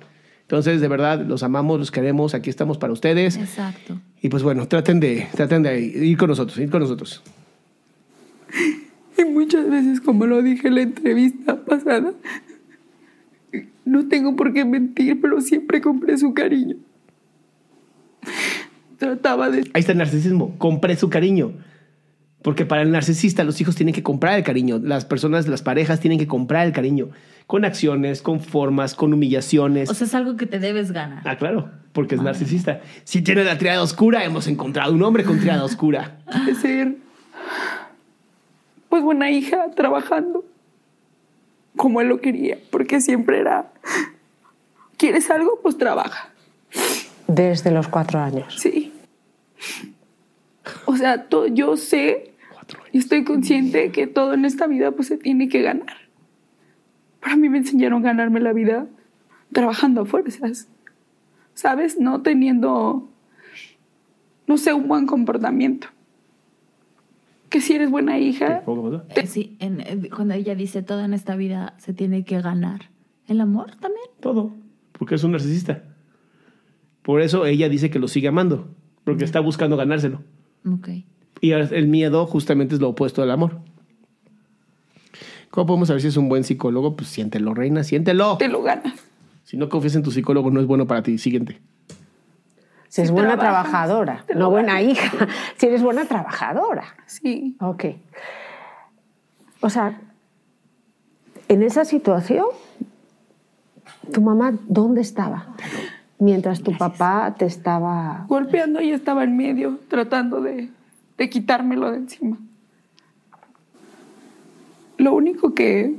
Entonces, 0.43 0.79
de 0.79 0.87
verdad, 0.87 1.25
los 1.25 1.43
amamos, 1.43 1.79
los 1.79 1.91
queremos, 1.91 2.33
aquí 2.35 2.49
estamos 2.49 2.77
para 2.77 2.93
ustedes. 2.93 3.35
Exacto. 3.35 3.99
Y 4.21 4.29
pues 4.29 4.43
bueno, 4.43 4.67
traten 4.67 4.99
de, 5.01 5.27
traten 5.35 5.63
de 5.63 5.81
ir 5.81 6.17
con 6.17 6.29
nosotros, 6.29 6.57
ir 6.59 6.69
con 6.69 6.79
nosotros. 6.81 7.21
Y 9.19 9.25
muchas 9.25 9.67
veces, 9.67 9.99
como 9.99 10.27
lo 10.27 10.43
dije 10.43 10.67
en 10.67 10.75
la 10.75 10.81
entrevista 10.83 11.55
pasada, 11.65 12.13
no 13.85 14.07
tengo 14.07 14.35
por 14.35 14.53
qué 14.53 14.65
mentir, 14.65 15.19
pero 15.21 15.41
siempre 15.41 15.81
compré 15.81 16.17
su 16.17 16.33
cariño. 16.33 16.75
Trataba 18.97 19.49
de... 19.49 19.59
Ahí 19.73 19.79
está 19.79 19.91
el 19.93 19.97
narcisismo. 19.99 20.57
Compré 20.57 20.95
su 20.95 21.09
cariño. 21.09 21.53
Porque 22.41 22.65
para 22.65 22.81
el 22.81 22.91
narcisista 22.91 23.43
los 23.43 23.59
hijos 23.61 23.75
tienen 23.75 23.93
que 23.93 24.03
comprar 24.03 24.37
el 24.37 24.43
cariño. 24.43 24.79
Las 24.81 25.05
personas, 25.05 25.47
las 25.47 25.61
parejas 25.61 25.99
tienen 25.99 26.19
que 26.19 26.27
comprar 26.27 26.65
el 26.65 26.73
cariño. 26.73 27.09
Con 27.45 27.63
acciones, 27.63 28.21
con 28.21 28.39
formas, 28.39 28.95
con 28.95 29.13
humillaciones. 29.13 29.89
O 29.89 29.93
sea, 29.93 30.05
es 30.05 30.13
algo 30.13 30.35
que 30.35 30.45
te 30.45 30.59
debes 30.59 30.91
ganar. 30.91 31.23
ah, 31.25 31.37
claro, 31.37 31.69
porque 31.93 32.15
es 32.15 32.21
narcisista. 32.21 32.81
Si 33.03 33.21
tiene 33.21 33.43
la 33.43 33.57
triada 33.57 33.81
oscura, 33.81 34.25
hemos 34.25 34.47
encontrado 34.47 34.93
un 34.93 35.01
hombre 35.03 35.23
con 35.23 35.39
triada 35.39 35.63
oscura. 35.63 36.17
de 36.45 36.55
ser 36.55 36.95
pues 38.89 39.03
buena 39.03 39.29
hija 39.31 39.71
trabajando 39.75 40.45
como 41.77 42.01
él 42.01 42.07
lo 42.09 42.19
quería, 42.19 42.57
porque 42.71 42.99
siempre 42.99 43.39
era, 43.39 43.71
¿quieres 44.97 45.29
algo? 45.31 45.59
Pues 45.61 45.77
trabaja. 45.77 46.29
Desde 47.27 47.71
los 47.71 47.87
cuatro 47.87 48.19
años. 48.19 48.55
Sí. 48.59 48.91
O 50.85 50.97
sea, 50.97 51.27
to- 51.29 51.47
yo 51.47 51.77
sé 51.77 52.33
y 52.91 52.97
estoy 52.97 53.23
consciente 53.23 53.91
que 53.91 54.07
todo 54.07 54.33
en 54.33 54.43
esta 54.43 54.67
vida 54.67 54.91
pues 54.91 55.07
se 55.07 55.17
tiene 55.17 55.47
que 55.47 55.61
ganar. 55.61 55.95
Para 57.21 57.35
mí 57.37 57.47
me 57.49 57.59
enseñaron 57.59 58.03
a 58.03 58.07
ganarme 58.09 58.39
la 58.41 58.51
vida 58.53 58.87
trabajando 59.53 60.01
a 60.01 60.05
fuerzas, 60.05 60.67
¿sabes? 61.53 61.97
No 61.99 62.21
teniendo, 62.21 63.07
no 64.47 64.57
sé, 64.57 64.73
un 64.73 64.87
buen 64.87 65.05
comportamiento. 65.05 65.87
Que 67.49 67.61
si 67.61 67.73
eres 67.73 67.89
buena 67.89 68.19
hija, 68.19 68.61
¿Cómo 68.65 68.83
pasó? 68.91 69.03
Eh, 69.15 69.25
Sí, 69.27 69.55
en- 69.59 70.09
cuando 70.09 70.33
ella 70.33 70.53
dice 70.55 70.81
todo 70.83 71.03
en 71.03 71.13
esta 71.13 71.35
vida 71.35 71.75
se 71.77 71.93
tiene 71.93 72.23
que 72.25 72.41
ganar. 72.41 72.89
¿El 73.27 73.39
amor 73.41 73.71
también? 73.79 74.05
Todo. 74.19 74.53
Porque 74.93 75.15
es 75.15 75.23
un 75.23 75.31
narcisista. 75.31 75.83
Por 77.03 77.21
eso 77.21 77.45
ella 77.45 77.69
dice 77.69 77.89
que 77.89 77.99
lo 77.99 78.07
sigue 78.07 78.27
amando. 78.27 78.67
Porque 79.05 79.23
está 79.23 79.39
buscando 79.39 79.77
ganárselo. 79.77 80.21
Ok. 80.69 80.89
Y 81.39 81.51
el 81.51 81.87
miedo 81.87 82.25
justamente 82.25 82.75
es 82.75 82.81
lo 82.81 82.89
opuesto 82.89 83.21
al 83.21 83.31
amor. 83.31 83.59
¿Cómo 85.49 85.67
podemos 85.67 85.87
saber 85.87 86.01
si 86.01 86.07
es 86.09 86.17
un 86.17 86.27
buen 86.29 86.43
psicólogo? 86.43 86.95
Pues 86.95 87.09
siéntelo, 87.09 87.53
reina, 87.53 87.83
siéntelo. 87.83 88.37
te 88.37 88.49
lo 88.49 88.61
ganas. 88.63 88.93
Si 89.43 89.55
no 89.55 89.69
confías 89.69 89.95
en 89.95 90.03
tu 90.03 90.11
psicólogo, 90.11 90.51
no 90.51 90.59
es 90.59 90.65
bueno 90.67 90.87
para 90.87 91.03
ti. 91.03 91.17
Siguiente. 91.17 91.61
Si 92.89 93.01
es 93.01 93.07
Si 93.07 93.13
buena 93.13 93.37
trabajas, 93.37 93.71
trabajadora, 93.71 94.25
no 94.35 94.49
buena 94.49 94.81
hija. 94.81 95.27
Si 95.57 95.67
eres 95.67 95.81
buena 95.81 96.05
trabajadora. 96.05 96.83
Sí. 97.05 97.57
Ok. 97.59 97.85
O 99.61 99.69
sea, 99.69 99.99
en 101.47 101.63
esa 101.63 101.85
situación, 101.85 102.45
¿tu 104.13 104.21
mamá 104.21 104.53
dónde 104.67 105.01
estaba? 105.01 105.55
Mientras 106.19 106.61
tu 106.61 106.75
papá 106.77 107.35
te 107.37 107.45
estaba... 107.45 108.25
golpeando 108.27 108.81
y 108.81 108.91
estaba 108.91 109.23
en 109.23 109.37
medio 109.37 109.79
tratando 109.87 110.41
de, 110.41 110.69
de 111.17 111.29
quitármelo 111.29 111.91
de 111.91 111.97
encima. 111.97 112.37
Lo 114.97 115.13
único 115.13 115.53
que 115.53 115.95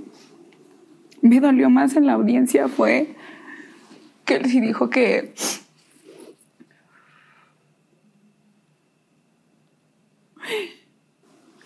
me 1.23 1.41
dolió 1.41 1.71
más 1.71 1.97
en 1.97 2.07
la 2.07 2.15
audiencia 2.15 2.69
fue 2.69 3.15
que 4.25 4.37
él 4.37 4.47
sí 4.47 4.61
dijo 4.61 4.91
que 4.91 5.35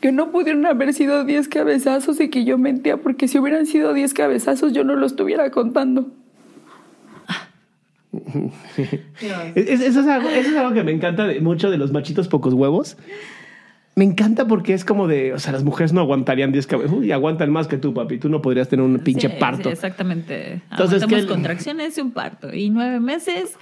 que 0.03 0.13
no 0.13 0.31
pudieron 0.33 0.67
haber 0.67 0.93
sido 0.93 1.25
10 1.25 1.49
cabezazos 1.49 2.21
y 2.21 2.29
que 2.29 2.45
yo 2.45 2.59
mentía 2.59 2.99
porque 2.99 3.27
si 3.29 3.39
hubieran 3.39 3.65
sido 3.65 3.95
10 3.95 4.13
cabezazos 4.13 4.75
yo 4.75 4.85
no 4.85 4.97
lo 4.97 5.07
estuviera 5.07 5.51
contando. 5.51 6.09
Es- 8.77 9.69
es- 9.69 9.81
Eso 9.81 10.01
es, 10.01 10.07
algo, 10.07 10.29
eso 10.29 10.51
es 10.51 10.57
algo 10.57 10.75
que 10.75 10.83
me 10.85 10.93
encanta 10.93 11.27
de, 11.27 11.41
mucho 11.41 11.71
de 11.71 11.79
los 11.79 11.93
machitos 11.93 12.29
pocos 12.29 12.53
huevos. 12.55 12.97
Me 13.95 14.05
encanta 14.05 14.47
porque 14.47 14.73
es 14.73 14.85
como 14.87 15.07
de, 15.07 15.35
o 15.35 15.39
sea, 15.39 15.53
las 15.53 15.65
mujeres 15.65 15.93
no 15.93 16.01
aguantarían 16.01 16.51
10 16.51 16.67
cabezas. 16.67 16.93
Uy, 16.93 17.13
aguantan 17.13 17.51
más 17.51 17.69
que 17.69 17.77
tú, 17.77 17.93
papi. 17.93 18.19
Tú 18.19 18.29
no 18.31 18.41
podrías 18.41 18.69
tener 18.69 18.85
un 18.85 18.99
pinche 19.01 19.29
Sí, 19.29 19.35
parto. 19.39 19.65
sí, 19.65 19.69
exactamente. 19.69 20.63
Entonces, 20.71 21.03
Aguantamos 21.03 21.25
¿qué- 21.27 21.27
contracciones 21.31 21.99
y 21.99 22.01
un 22.01 22.11
parto. 22.13 22.53
Y 22.55 22.71
nueve 22.71 23.01
meses 23.01 23.57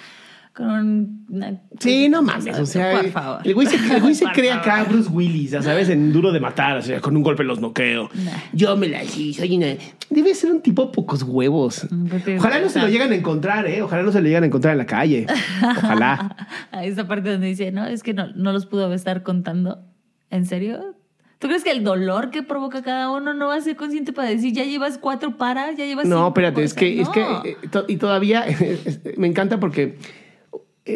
con 0.55 1.25
una... 1.29 1.61
Sí, 1.79 2.09
no 2.09 2.23
mames. 2.23 2.59
O 2.59 2.67
sea, 2.67 3.01
por 3.01 3.11
favor. 3.11 3.41
el 3.45 3.55
güey 3.55 3.67
se, 3.67 3.77
el 3.95 4.01
güey 4.03 4.15
se 4.15 4.25
Por 4.27 4.33
cree 4.35 4.51
favor. 4.51 4.63
acá 4.69 4.85
Bruce 4.85 5.09
Willis, 5.11 5.53
ya 5.53 5.63
sabes, 5.63 5.89
en 5.89 6.13
duro 6.13 6.33
de 6.33 6.41
matar, 6.41 6.79
o 6.79 6.83
sea, 6.83 7.01
con 7.01 7.17
un 7.17 7.23
golpe 7.23 7.45
los 7.45 7.61
noqueo. 7.61 8.11
Nah. 8.15 8.31
Yo 8.53 8.77
me 8.77 8.89
la 8.89 9.03
hice, 9.05 9.41
soy 9.41 9.57
una. 9.57 9.69
Debe 10.11 10.35
ser 10.35 10.51
un 10.51 10.61
tipo 10.61 10.91
pocos 10.93 11.23
huevos. 11.23 11.87
Mm, 11.91 12.05
vete, 12.09 12.37
Ojalá 12.39 12.61
no 12.61 12.69
se 12.69 12.81
lo 12.81 12.89
lleguen 12.89 13.13
a 13.13 13.15
encontrar, 13.15 13.67
¿eh? 13.67 13.81
Ojalá 13.83 14.03
no 14.03 14.13
se 14.13 14.19
lo 14.21 14.25
lleguen 14.27 14.43
a 14.43 14.47
encontrar 14.47 14.73
en 14.73 14.79
la 14.79 14.87
calle. 14.87 15.27
Ojalá. 15.63 16.37
A 16.73 16.85
esa 16.85 17.07
parte 17.07 17.31
donde 17.31 17.47
dice, 17.47 17.71
no, 17.73 17.87
es 17.87 18.03
que 18.03 18.13
no, 18.15 18.27
no 18.35 18.53
los 18.53 18.67
pudo 18.67 18.93
estar 18.93 19.23
contando. 19.23 19.85
¿En 20.31 20.47
serio? 20.47 20.97
¿Tú 21.39 21.49
crees 21.49 21.65
que 21.65 21.71
el 21.71 21.83
dolor 21.85 22.31
que 22.31 22.43
provoca 22.43 22.83
cada 22.83 23.11
uno 23.11 23.33
no 23.33 23.47
va 23.49 23.55
a 23.55 23.61
ser 23.63 23.75
consciente 23.75 24.13
para 24.13 24.29
decir, 24.29 24.53
ya 24.53 24.63
llevas 24.65 24.99
cuatro 24.99 25.39
paras, 25.39 25.75
ya 25.79 25.87
llevas 25.87 26.05
No, 26.07 26.17
cinco"? 26.17 26.29
espérate, 26.29 26.63
es 26.65 26.75
que, 26.75 27.01
es 27.01 27.09
que, 27.09 27.21
eh, 27.23 27.57
to- 27.71 27.87
y 27.89 27.97
todavía 27.97 28.45
me 29.17 29.27
encanta 29.27 29.59
porque 29.59 29.97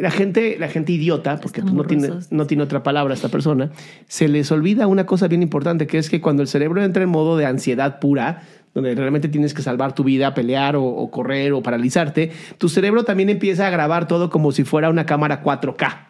la 0.01 0.11
gente, 0.11 0.57
la 0.59 0.69
gente 0.69 0.93
idiota, 0.93 1.39
porque 1.41 1.63
pues, 1.63 1.73
no, 1.73 1.85
tiene, 1.85 2.09
no 2.31 2.47
tiene 2.47 2.63
otra 2.63 2.83
palabra 2.83 3.15
esta 3.15 3.29
persona, 3.29 3.71
se 4.07 4.29
les 4.29 4.51
olvida 4.53 4.87
una 4.87 5.07
cosa 5.07 5.29
bien 5.29 5.43
importante, 5.43 5.87
que 5.87 5.99
es 5.99 6.11
que 6.11 6.21
cuando 6.21 6.43
el 6.43 6.49
cerebro 6.49 6.83
entra 6.83 7.03
en 7.03 7.09
modo 7.09 7.37
de 7.37 7.47
ansiedad 7.47 8.01
pura, 8.01 8.43
donde 8.75 8.95
realmente 8.95 9.29
tienes 9.29 9.55
que 9.55 9.63
salvar 9.63 9.95
tu 9.95 10.05
vida, 10.05 10.35
pelear 10.35 10.77
o, 10.77 10.85
o 10.85 11.11
correr 11.11 11.53
o 11.53 11.63
paralizarte, 11.63 12.33
tu 12.59 12.69
cerebro 12.69 13.05
también 13.05 13.29
empieza 13.29 13.67
a 13.67 13.71
grabar 13.71 14.09
todo 14.09 14.31
como 14.31 14.53
si 14.53 14.65
fuera 14.65 14.91
una 14.91 15.07
cámara 15.07 15.43
4K. 15.43 16.09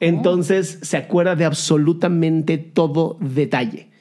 Entonces 0.00 0.78
se 0.82 0.96
acuerda 0.96 1.36
de 1.36 1.44
absolutamente 1.44 2.58
todo 2.58 3.16
detalle. 3.20 3.92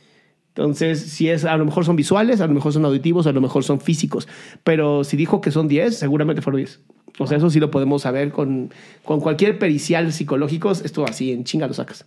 Entonces, 0.56 1.00
si 1.00 1.30
es, 1.30 1.46
a 1.46 1.56
lo 1.56 1.64
mejor 1.64 1.86
son 1.86 1.96
visuales, 1.96 2.42
a 2.42 2.48
lo 2.48 2.54
mejor 2.54 2.74
son 2.74 2.84
auditivos, 2.84 3.26
a 3.26 3.32
lo 3.32 3.40
mejor 3.40 3.64
son 3.64 3.80
físicos. 3.80 4.28
Pero 4.64 5.06
si 5.06 5.16
dijo 5.16 5.40
que 5.40 5.50
son 5.50 5.70
10, 5.70 5.98
seguramente 5.98 6.42
fueron 6.42 6.60
10. 6.60 6.82
O 7.20 7.28
sea, 7.28 7.38
eso 7.38 7.50
sí 7.50 7.60
lo 7.60 7.72
podemos 7.72 8.02
saber 8.04 8.32
con, 8.32 8.74
con 9.04 9.20
cualquier 9.20 9.60
pericial 9.60 10.12
psicológico. 10.12 10.72
Esto 10.72 11.06
así 11.06 11.32
en 11.32 11.44
chinga 11.44 11.68
lo 11.68 11.74
sacas. 11.74 12.06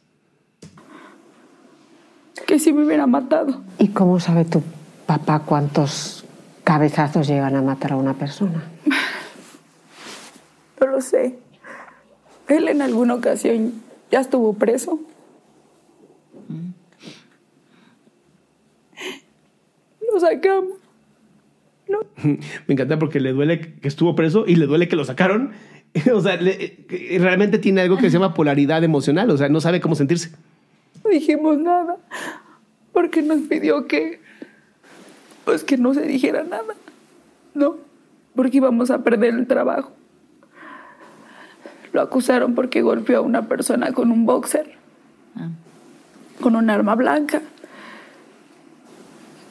Que 2.47 2.59
si 2.59 2.73
me 2.73 2.85
hubiera 2.85 3.07
matado. 3.07 3.63
¿Y 3.79 3.89
cómo 3.89 4.21
sabe 4.21 4.45
tu 4.45 4.63
papá 5.07 5.41
cuántos 5.41 6.25
cabezazos 6.63 7.27
llegan 7.27 7.57
a 7.57 7.63
matar 7.63 7.93
a 7.93 7.97
una 7.97 8.15
persona? 8.15 8.65
No 10.81 10.89
lo 10.89 11.01
sé. 11.01 11.39
Él 12.49 12.69
en 12.69 12.83
alguna 12.83 13.15
ocasión 13.15 13.73
ya 14.11 14.21
estuvo 14.21 14.53
preso. 14.53 15.01
Lo 20.13 20.21
sacamos. 20.21 20.84
Me 22.25 22.39
encanta 22.75 22.99
porque 22.99 23.21
le 23.21 23.33
duele 23.33 23.61
que 23.61 23.89
estuvo 23.89 24.15
preso 24.17 24.45
y 24.47 24.57
le 24.57 24.67
duele 24.67 24.89
que 24.89 24.97
lo 24.97 25.05
sacaron. 25.05 25.53
O 26.13 26.21
sea, 26.21 26.35
le- 26.37 26.85
realmente 27.21 27.59
tiene 27.59 27.83
algo 27.83 27.97
que 27.97 28.11
se 28.11 28.15
llama 28.19 28.35
polaridad 28.35 28.83
emocional. 28.83 29.31
O 29.31 29.37
sea, 29.37 29.49
no 29.49 29.61
sabe 29.61 29.81
cómo 29.81 29.95
sentirse. 29.95 30.33
No 31.05 31.11
dijimos 31.11 31.57
nada. 31.59 31.99
Porque 32.93 33.23
nos 33.23 33.43
pidió 33.43 33.87
que. 33.87 34.21
Pues 35.45 35.63
que 35.63 35.77
no 35.77 35.95
se 35.95 36.03
dijera 36.03 36.43
nada. 36.43 36.75
No. 37.55 37.77
Porque 38.35 38.57
íbamos 38.57 38.91
a 38.91 39.05
perder 39.05 39.35
el 39.35 39.47
trabajo. 39.47 39.93
Lo 41.93 42.01
acusaron 42.01 42.57
porque 42.57 42.83
golpeó 42.83 43.19
a 43.19 43.21
una 43.21 43.47
persona 43.49 43.93
con 43.93 44.11
un 44.11 44.27
boxer. 44.27 44.73
Ah. 45.37 45.51
Con 46.41 46.57
un 46.57 46.71
arma 46.71 46.97
blanca. 46.97 47.41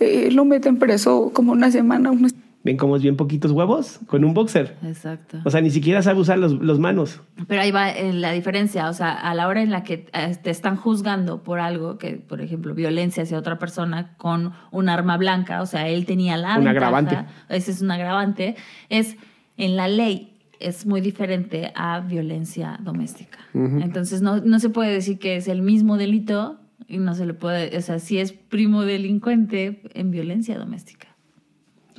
Eh, 0.03 0.31
lo 0.31 0.45
meten 0.45 0.77
preso 0.77 1.31
como 1.33 1.51
una 1.51 1.71
semana. 1.71 2.11
unas- 2.11 2.35
Ven 2.65 2.77
cómo 2.77 2.95
es 2.95 3.01
bien 3.03 3.17
poquitos 3.17 3.51
huevos 3.51 3.99
con 4.07 4.23
un 4.23 4.33
boxer. 4.33 4.77
Exacto. 4.85 5.39
O 5.43 5.49
sea, 5.51 5.59
ni 5.59 5.69
siquiera 5.69 6.01
sabe 6.01 6.21
usar 6.21 6.37
los, 6.39 6.53
los 6.53 6.79
manos. 6.79 7.19
Pero 7.47 7.61
ahí 7.61 7.71
va 7.71 7.89
eh, 7.91 8.13
la 8.13 8.31
diferencia, 8.31 8.87
o 8.87 8.93
sea, 8.93 9.11
a 9.11 9.33
la 9.35 9.49
hora 9.49 9.61
en 9.61 9.69
la 9.69 9.83
que 9.83 10.05
eh, 10.13 10.37
te 10.41 10.49
están 10.49 10.77
juzgando 10.77 11.43
por 11.43 11.59
algo, 11.59 11.97
que 11.97 12.11
por 12.15 12.39
ejemplo, 12.39 12.73
violencia 12.73 13.23
hacia 13.23 13.37
otra 13.37 13.59
persona 13.59 14.15
con 14.17 14.53
un 14.71 14.87
arma 14.87 15.17
blanca, 15.17 15.61
o 15.61 15.65
sea, 15.65 15.89
él 15.89 16.05
tenía 16.05 16.37
la 16.37 16.57
Un 16.57 16.63
ventaja, 16.63 16.69
agravante. 16.87 17.17
ese 17.49 17.71
es 17.71 17.81
un 17.81 17.91
agravante, 17.91 18.55
es 18.87 19.17
en 19.57 19.75
la 19.75 19.89
ley 19.89 20.29
es 20.61 20.85
muy 20.85 21.01
diferente 21.01 21.73
a 21.75 21.99
violencia 21.99 22.79
doméstica. 22.81 23.39
Entonces 23.53 24.21
no, 24.21 24.37
no 24.37 24.59
se 24.59 24.69
puede 24.69 24.93
decir 24.93 25.19
que 25.19 25.35
es 25.35 25.49
el 25.49 25.61
mismo 25.61 25.97
delito 25.97 26.59
y 26.87 26.97
no 26.97 27.15
se 27.15 27.25
le 27.25 27.33
puede, 27.33 27.75
o 27.77 27.81
sea, 27.81 27.99
si 27.99 28.19
es 28.19 28.33
primo 28.33 28.83
delincuente 28.83 29.81
en 29.93 30.11
violencia 30.11 30.57
doméstica. 30.57 31.07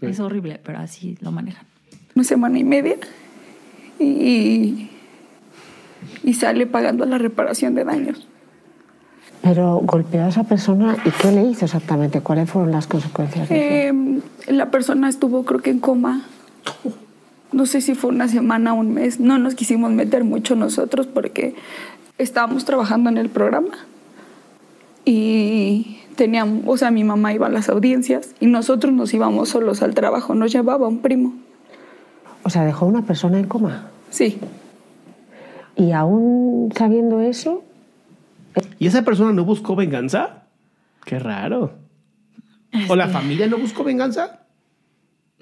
Sí. 0.00 0.06
Es 0.06 0.20
horrible, 0.20 0.60
pero 0.62 0.78
así 0.78 1.16
lo 1.20 1.32
manejan. 1.32 1.66
una 2.14 2.24
semana 2.24 2.58
y 2.58 2.64
media 2.64 2.96
y, 3.98 4.90
y 6.22 6.34
sale 6.34 6.66
pagando 6.66 7.06
la 7.06 7.18
reparación 7.18 7.74
de 7.74 7.84
daños. 7.84 8.26
Pero 9.42 9.80
golpeó 9.82 10.22
a 10.22 10.28
esa 10.28 10.44
persona 10.44 10.96
y 11.04 11.10
¿qué 11.10 11.30
le 11.30 11.42
hizo 11.42 11.66
exactamente? 11.66 12.20
¿Cuáles 12.22 12.50
fueron 12.50 12.72
las 12.72 12.86
consecuencias 12.86 13.48
de? 13.48 13.88
Eh, 13.88 13.92
la 14.48 14.70
persona 14.70 15.08
estuvo 15.08 15.44
creo 15.44 15.60
que 15.60 15.70
en 15.70 15.80
coma. 15.80 16.24
No 17.52 17.66
sé 17.66 17.82
si 17.82 17.94
fue 17.94 18.10
una 18.10 18.26
semana 18.26 18.72
o 18.72 18.76
un 18.76 18.94
mes. 18.94 19.20
No 19.20 19.38
nos 19.38 19.54
quisimos 19.54 19.92
meter 19.92 20.24
mucho 20.24 20.56
nosotros 20.56 21.06
porque 21.06 21.54
estábamos 22.16 22.64
trabajando 22.64 23.10
en 23.10 23.18
el 23.18 23.28
programa 23.28 23.74
y 25.04 25.98
teníamos, 26.16 26.64
o 26.66 26.76
sea, 26.76 26.90
mi 26.90 27.04
mamá 27.04 27.32
iba 27.32 27.46
a 27.46 27.50
las 27.50 27.68
audiencias 27.68 28.34
y 28.40 28.46
nosotros 28.46 28.92
nos 28.92 29.12
íbamos 29.14 29.50
solos 29.50 29.82
al 29.82 29.94
trabajo. 29.94 30.34
Nos 30.34 30.52
llevaba 30.52 30.88
un 30.88 31.00
primo. 31.00 31.34
O 32.42 32.50
sea, 32.50 32.64
dejó 32.64 32.86
a 32.86 32.88
una 32.88 33.02
persona 33.02 33.38
en 33.38 33.46
coma. 33.46 33.90
Sí, 34.10 34.38
Y 35.76 35.90
aún 35.90 36.72
sabiendo 36.76 37.20
eso, 37.20 37.64
¿Y 38.78 38.86
esa 38.86 39.02
persona 39.02 39.32
no 39.32 39.44
buscó 39.44 39.76
venganza? 39.76 40.44
Qué 41.04 41.18
raro. 41.18 41.72
¿O 42.88 42.96
la 42.96 43.08
familia 43.08 43.46
no 43.46 43.58
buscó 43.58 43.84
venganza? 43.84 44.46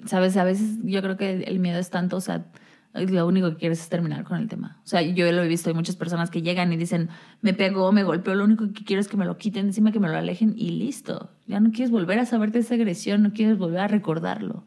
Sabes, 0.05 0.35
a 0.37 0.43
veces 0.43 0.77
yo 0.83 1.01
creo 1.01 1.17
que 1.17 1.43
el 1.43 1.59
miedo 1.59 1.79
es 1.79 1.89
tanto, 1.89 2.17
o 2.17 2.21
sea, 2.21 2.45
lo 2.93 3.27
único 3.27 3.49
que 3.49 3.57
quieres 3.57 3.81
es 3.81 3.89
terminar 3.89 4.23
con 4.23 4.37
el 4.37 4.47
tema. 4.47 4.79
O 4.83 4.87
sea, 4.87 5.01
yo 5.01 5.31
lo 5.31 5.43
he 5.43 5.47
visto, 5.47 5.69
hay 5.69 5.75
muchas 5.75 5.95
personas 5.95 6.29
que 6.29 6.41
llegan 6.41 6.71
y 6.71 6.77
dicen, 6.77 7.09
me 7.41 7.53
pegó, 7.53 7.91
me 7.91 8.03
golpeó, 8.03 8.35
lo 8.35 8.43
único 8.43 8.65
que 8.73 8.83
quiero 8.83 9.01
es 9.01 9.07
que 9.07 9.17
me 9.17 9.25
lo 9.25 9.37
quiten 9.37 9.67
encima, 9.67 9.91
que 9.91 9.99
me 9.99 10.09
lo 10.09 10.17
alejen 10.17 10.53
y 10.55 10.71
listo. 10.71 11.29
Ya 11.47 11.59
no 11.59 11.71
quieres 11.71 11.89
volver 11.89 12.19
a 12.19 12.25
saber 12.25 12.51
de 12.51 12.59
esa 12.59 12.75
agresión, 12.75 13.23
no 13.23 13.33
quieres 13.33 13.57
volver 13.57 13.79
a 13.79 13.87
recordarlo. 13.87 14.63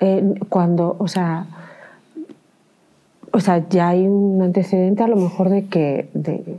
Eh, 0.00 0.34
cuando, 0.48 0.96
o 0.98 1.08
sea, 1.08 1.46
o 3.32 3.40
sea, 3.40 3.68
ya 3.68 3.90
hay 3.90 4.06
un 4.06 4.42
antecedente 4.42 5.02
a 5.02 5.08
lo 5.08 5.16
mejor 5.16 5.50
de 5.50 5.66
que, 5.66 6.10
de, 6.14 6.56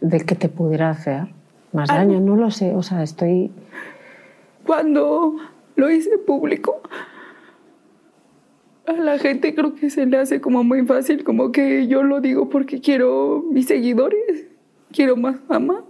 de 0.00 0.20
que 0.20 0.34
te 0.34 0.48
pudiera 0.48 0.90
hacer 0.90 1.28
más 1.72 1.88
daño, 1.88 2.20
no 2.20 2.36
lo 2.36 2.50
sé, 2.50 2.74
o 2.74 2.82
sea, 2.82 3.02
estoy... 3.02 3.50
Cuando 4.64 5.36
lo 5.76 5.90
hice 5.90 6.18
público, 6.18 6.82
a 8.88 8.92
la 8.92 9.18
gente 9.18 9.54
creo 9.54 9.74
que 9.74 9.90
se 9.90 10.06
le 10.06 10.16
hace 10.16 10.40
como 10.40 10.64
muy 10.64 10.84
fácil, 10.86 11.22
como 11.22 11.52
que 11.52 11.86
yo 11.86 12.02
lo 12.02 12.20
digo 12.20 12.48
porque 12.48 12.80
quiero 12.80 13.44
mis 13.50 13.66
seguidores, 13.66 14.46
quiero 14.92 15.16
más 15.16 15.36
fama. 15.46 15.84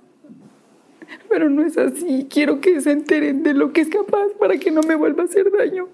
Pero 1.30 1.49
no 1.49 1.64
es 1.64 1.78
así, 1.78 2.26
quiero 2.28 2.61
que 2.61 2.80
se 2.80 2.90
enteren 2.90 3.42
de 3.42 3.55
lo 3.55 3.72
que 3.72 3.82
es 3.82 3.88
capaz 3.88 4.28
para 4.38 4.59
que 4.59 4.70
no 4.70 4.82
me 4.82 4.94
vuelva 4.94 5.22
a 5.22 5.26
hacer 5.26 5.51
daño. 5.57 5.88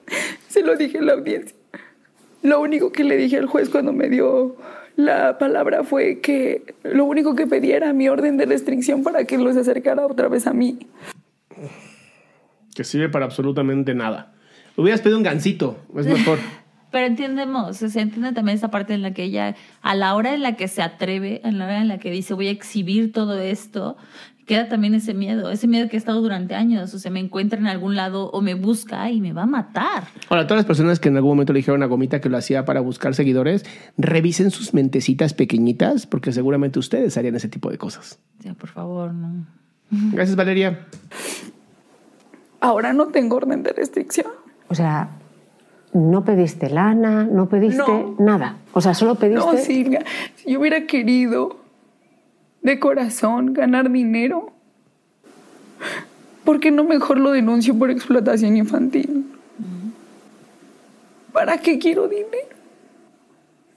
Se 0.48 0.62
lo 0.62 0.76
dije 0.76 0.98
a 0.98 1.02
la 1.02 1.12
audiencia. 1.12 1.56
Lo 2.42 2.60
único 2.60 2.90
que 2.90 3.04
le 3.04 3.16
dije 3.16 3.36
al 3.36 3.46
juez 3.46 3.68
cuando 3.68 3.92
me 3.92 4.08
dio 4.08 4.56
la 4.96 5.38
palabra 5.38 5.84
fue 5.84 6.20
que 6.20 6.74
lo 6.82 7.04
único 7.04 7.34
que 7.34 7.46
pedía 7.46 7.76
era 7.76 7.92
mi 7.92 8.08
orden 8.08 8.36
de 8.36 8.46
restricción 8.46 9.02
para 9.02 9.24
que 9.24 9.38
los 9.38 9.56
acercara 9.56 10.06
otra 10.06 10.28
vez 10.28 10.46
a 10.46 10.52
mí. 10.52 10.78
Que 12.74 12.82
sirve 12.82 13.08
para 13.08 13.26
absolutamente 13.26 13.94
nada. 13.94 14.34
Hubieras 14.76 15.00
pedido 15.00 15.18
un 15.18 15.24
gancito, 15.24 15.76
es 15.96 16.06
mejor. 16.06 16.38
Pero 16.94 17.06
entendemos, 17.06 17.78
se 17.78 18.00
entiende 18.00 18.30
también 18.30 18.56
esa 18.56 18.70
parte 18.70 18.94
en 18.94 19.02
la 19.02 19.12
que 19.12 19.24
ella, 19.24 19.56
a 19.82 19.96
la 19.96 20.14
hora 20.14 20.32
en 20.32 20.42
la 20.42 20.54
que 20.54 20.68
se 20.68 20.80
atreve, 20.80 21.40
a 21.42 21.50
la 21.50 21.64
hora 21.64 21.80
en 21.80 21.88
la 21.88 21.98
que 21.98 22.08
dice 22.08 22.34
voy 22.34 22.46
a 22.46 22.52
exhibir 22.52 23.12
todo 23.12 23.36
esto, 23.36 23.96
queda 24.46 24.68
también 24.68 24.94
ese 24.94 25.12
miedo, 25.12 25.50
ese 25.50 25.66
miedo 25.66 25.88
que 25.88 25.96
ha 25.96 25.98
estado 25.98 26.20
durante 26.20 26.54
años, 26.54 26.94
o 26.94 27.00
sea, 27.00 27.10
me 27.10 27.18
encuentra 27.18 27.58
en 27.58 27.66
algún 27.66 27.96
lado 27.96 28.30
o 28.30 28.40
me 28.42 28.54
busca 28.54 29.10
y 29.10 29.20
me 29.20 29.32
va 29.32 29.42
a 29.42 29.46
matar. 29.46 30.04
Ahora, 30.28 30.46
todas 30.46 30.58
las 30.58 30.66
personas 30.66 31.00
que 31.00 31.08
en 31.08 31.16
algún 31.16 31.32
momento 31.32 31.52
le 31.52 31.58
dijeron 31.58 31.82
a 31.82 31.86
Gomita 31.86 32.20
que 32.20 32.28
lo 32.28 32.36
hacía 32.36 32.64
para 32.64 32.78
buscar 32.78 33.12
seguidores, 33.16 33.64
revisen 33.98 34.52
sus 34.52 34.72
mentecitas 34.72 35.34
pequeñitas, 35.34 36.06
porque 36.06 36.30
seguramente 36.30 36.78
ustedes 36.78 37.18
harían 37.18 37.34
ese 37.34 37.48
tipo 37.48 37.72
de 37.72 37.76
cosas. 37.76 38.20
Ya, 38.38 38.54
por 38.54 38.68
favor, 38.68 39.12
no. 39.12 39.44
Gracias, 39.90 40.36
Valeria. 40.36 40.86
Ahora 42.60 42.92
no 42.92 43.08
tengo 43.08 43.34
orden 43.34 43.64
de 43.64 43.72
restricción. 43.72 44.28
O 44.68 44.76
sea, 44.76 45.10
no 45.94 46.24
pediste 46.24 46.68
lana, 46.68 47.24
no 47.24 47.48
pediste 47.48 47.78
No. 47.78 48.16
nada. 48.18 48.58
O 48.72 48.80
sea, 48.80 48.94
solo 48.94 49.14
pediste... 49.14 49.46
No, 49.46 49.56
Silvia, 49.56 50.04
si 50.34 50.52
yo 50.52 50.60
hubiera 50.60 50.86
querido 50.86 51.56
de 52.62 52.78
corazón 52.80 53.52
ganar 53.54 53.90
dinero, 53.90 54.52
¿por 56.44 56.58
qué 56.60 56.70
no 56.70 56.84
mejor 56.84 57.18
lo 57.18 57.30
denuncio 57.30 57.78
por 57.78 57.90
explotación 57.90 58.56
infantil? 58.56 59.24
¿Para 61.32 61.58
qué 61.58 61.78
quiero 61.78 62.08
dinero? 62.08 62.54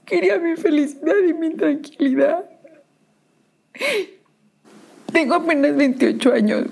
Quería 0.05 0.39
mi 0.39 0.55
felicidad 0.55 1.15
y 1.27 1.33
mi 1.33 1.53
tranquilidad. 1.53 2.45
Tengo 5.11 5.35
apenas 5.35 5.75
28 5.75 6.33
años. 6.33 6.65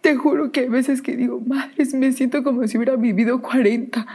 Te 0.00 0.16
juro 0.16 0.52
que 0.52 0.60
hay 0.60 0.68
veces 0.68 1.00
que 1.00 1.16
digo, 1.16 1.40
madres, 1.40 1.94
me 1.94 2.12
siento 2.12 2.42
como 2.42 2.66
si 2.68 2.76
hubiera 2.76 2.96
vivido 2.96 3.40
40. 3.40 4.06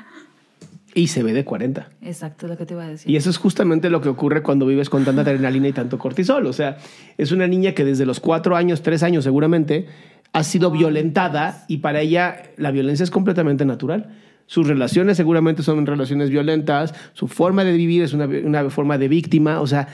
Y 0.93 1.07
se 1.07 1.23
ve 1.23 1.33
de 1.33 1.45
40. 1.45 1.89
Exacto, 2.01 2.47
lo 2.47 2.57
que 2.57 2.65
te 2.65 2.73
iba 2.73 2.83
a 2.83 2.87
decir. 2.87 3.09
Y 3.09 3.15
eso 3.15 3.29
es 3.29 3.37
justamente 3.37 3.89
lo 3.89 4.01
que 4.01 4.09
ocurre 4.09 4.41
cuando 4.43 4.65
vives 4.65 4.89
con 4.89 5.05
tanta 5.05 5.21
adrenalina 5.21 5.67
y 5.67 5.73
tanto 5.73 5.97
cortisol. 5.97 6.45
O 6.47 6.53
sea, 6.53 6.77
es 7.17 7.31
una 7.31 7.47
niña 7.47 7.73
que 7.73 7.85
desde 7.85 8.05
los 8.05 8.19
cuatro 8.19 8.55
años, 8.55 8.81
tres 8.81 9.03
años 9.03 9.23
seguramente, 9.23 9.87
ha 10.33 10.43
sido 10.43 10.71
violentada 10.71 11.65
y 11.67 11.77
para 11.77 12.01
ella 12.01 12.43
la 12.57 12.71
violencia 12.71 13.03
es 13.03 13.11
completamente 13.11 13.65
natural. 13.65 14.15
Sus 14.45 14.67
relaciones 14.67 15.17
seguramente 15.17 15.61
son 15.61 15.85
relaciones 15.85 16.31
violentas, 16.31 16.95
su 17.13 17.27
forma 17.27 17.63
de 17.63 17.73
vivir 17.73 18.01
es 18.01 18.13
una, 18.13 18.25
una 18.25 18.69
forma 18.71 18.97
de 18.97 19.07
víctima, 19.07 19.61
o 19.61 19.67
sea, 19.67 19.87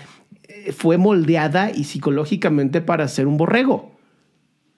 eh, 0.47 0.71
fue 0.71 0.97
moldeada 0.97 1.71
y 1.71 1.83
psicológicamente 1.83 2.79
para 2.79 3.07
ser 3.09 3.27
un 3.27 3.35
borrego, 3.35 3.94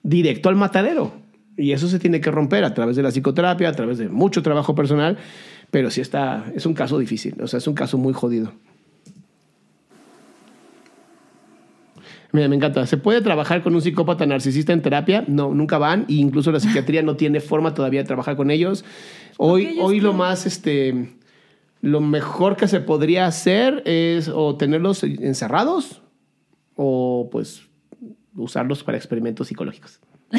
directo 0.04 0.50
al 0.50 0.56
matadero. 0.56 1.14
Y 1.58 1.72
eso 1.72 1.88
se 1.88 2.00
tiene 2.00 2.22
que 2.22 2.30
romper 2.30 2.64
a 2.64 2.74
través 2.74 2.96
de 2.96 3.04
la 3.04 3.10
psicoterapia, 3.10 3.70
a 3.70 3.74
través 3.74 3.98
de 3.98 4.10
mucho 4.10 4.44
trabajo 4.44 4.76
personal, 4.76 5.18
pero 5.72 5.90
sí 5.90 6.02
está, 6.02 6.46
es 6.56 6.66
un 6.66 6.74
caso 6.74 7.00
difícil, 7.00 7.36
o 7.42 7.48
sea, 7.48 7.58
es 7.58 7.68
un 7.68 7.74
caso 7.74 7.98
muy 7.98 8.14
jodido. 8.14 8.54
Mira, 12.32 12.50
me 12.50 12.56
encanta. 12.56 12.86
¿Se 12.86 12.98
puede 12.98 13.22
trabajar 13.22 13.64
con 13.64 13.74
un 13.74 13.82
psicópata 13.82 14.26
narcisista 14.26 14.74
en 14.74 14.82
terapia? 14.82 15.24
No, 15.28 15.54
nunca 15.54 15.78
van. 15.78 16.06
E 16.10 16.14
incluso 16.16 16.52
la 16.52 16.60
psiquiatría 16.60 17.02
no 17.02 17.16
tiene 17.16 17.40
forma 17.40 17.74
todavía 17.74 18.02
de 18.02 18.08
trabajar 18.08 18.36
con 18.36 18.52
ellos. 18.52 18.84
Hoy, 19.38 19.68
ellos 19.68 19.86
hoy 19.86 20.00
lo 20.02 20.14
más, 20.14 20.46
este, 20.46 21.16
lo 21.82 22.02
mejor 22.02 22.58
que 22.58 22.68
se 22.68 22.80
podría 22.82 23.28
hacer 23.28 23.82
es 23.86 24.30
o 24.30 24.56
tenerlos 24.56 25.04
encerrados 25.04 26.02
o 26.76 27.30
pues 27.32 27.67
usarlos 28.38 28.84
para 28.84 28.98
experimentos 28.98 29.48
psicológicos. 29.48 30.00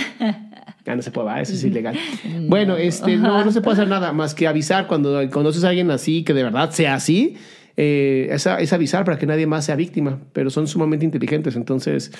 Ya 0.84 0.96
no 0.96 1.02
se 1.02 1.10
puede, 1.10 1.26
¿va? 1.26 1.40
eso 1.42 1.52
es 1.52 1.62
ilegal. 1.64 1.98
Bueno, 2.46 2.78
este, 2.78 3.18
no, 3.18 3.44
no 3.44 3.52
se 3.52 3.60
puede 3.60 3.74
hacer 3.74 3.88
nada 3.88 4.14
más 4.14 4.34
que 4.34 4.46
avisar 4.46 4.86
cuando 4.86 5.28
conoces 5.28 5.62
a 5.64 5.68
alguien 5.68 5.90
así, 5.90 6.24
que 6.24 6.32
de 6.32 6.42
verdad 6.42 6.70
sea 6.70 6.94
así, 6.94 7.36
eh, 7.76 8.28
es, 8.32 8.72
avisar 8.72 9.04
para 9.04 9.18
que 9.18 9.26
nadie 9.26 9.46
más 9.46 9.66
sea 9.66 9.76
víctima, 9.76 10.18
pero 10.32 10.48
son 10.48 10.66
sumamente 10.66 11.04
inteligentes, 11.04 11.56
entonces 11.56 12.10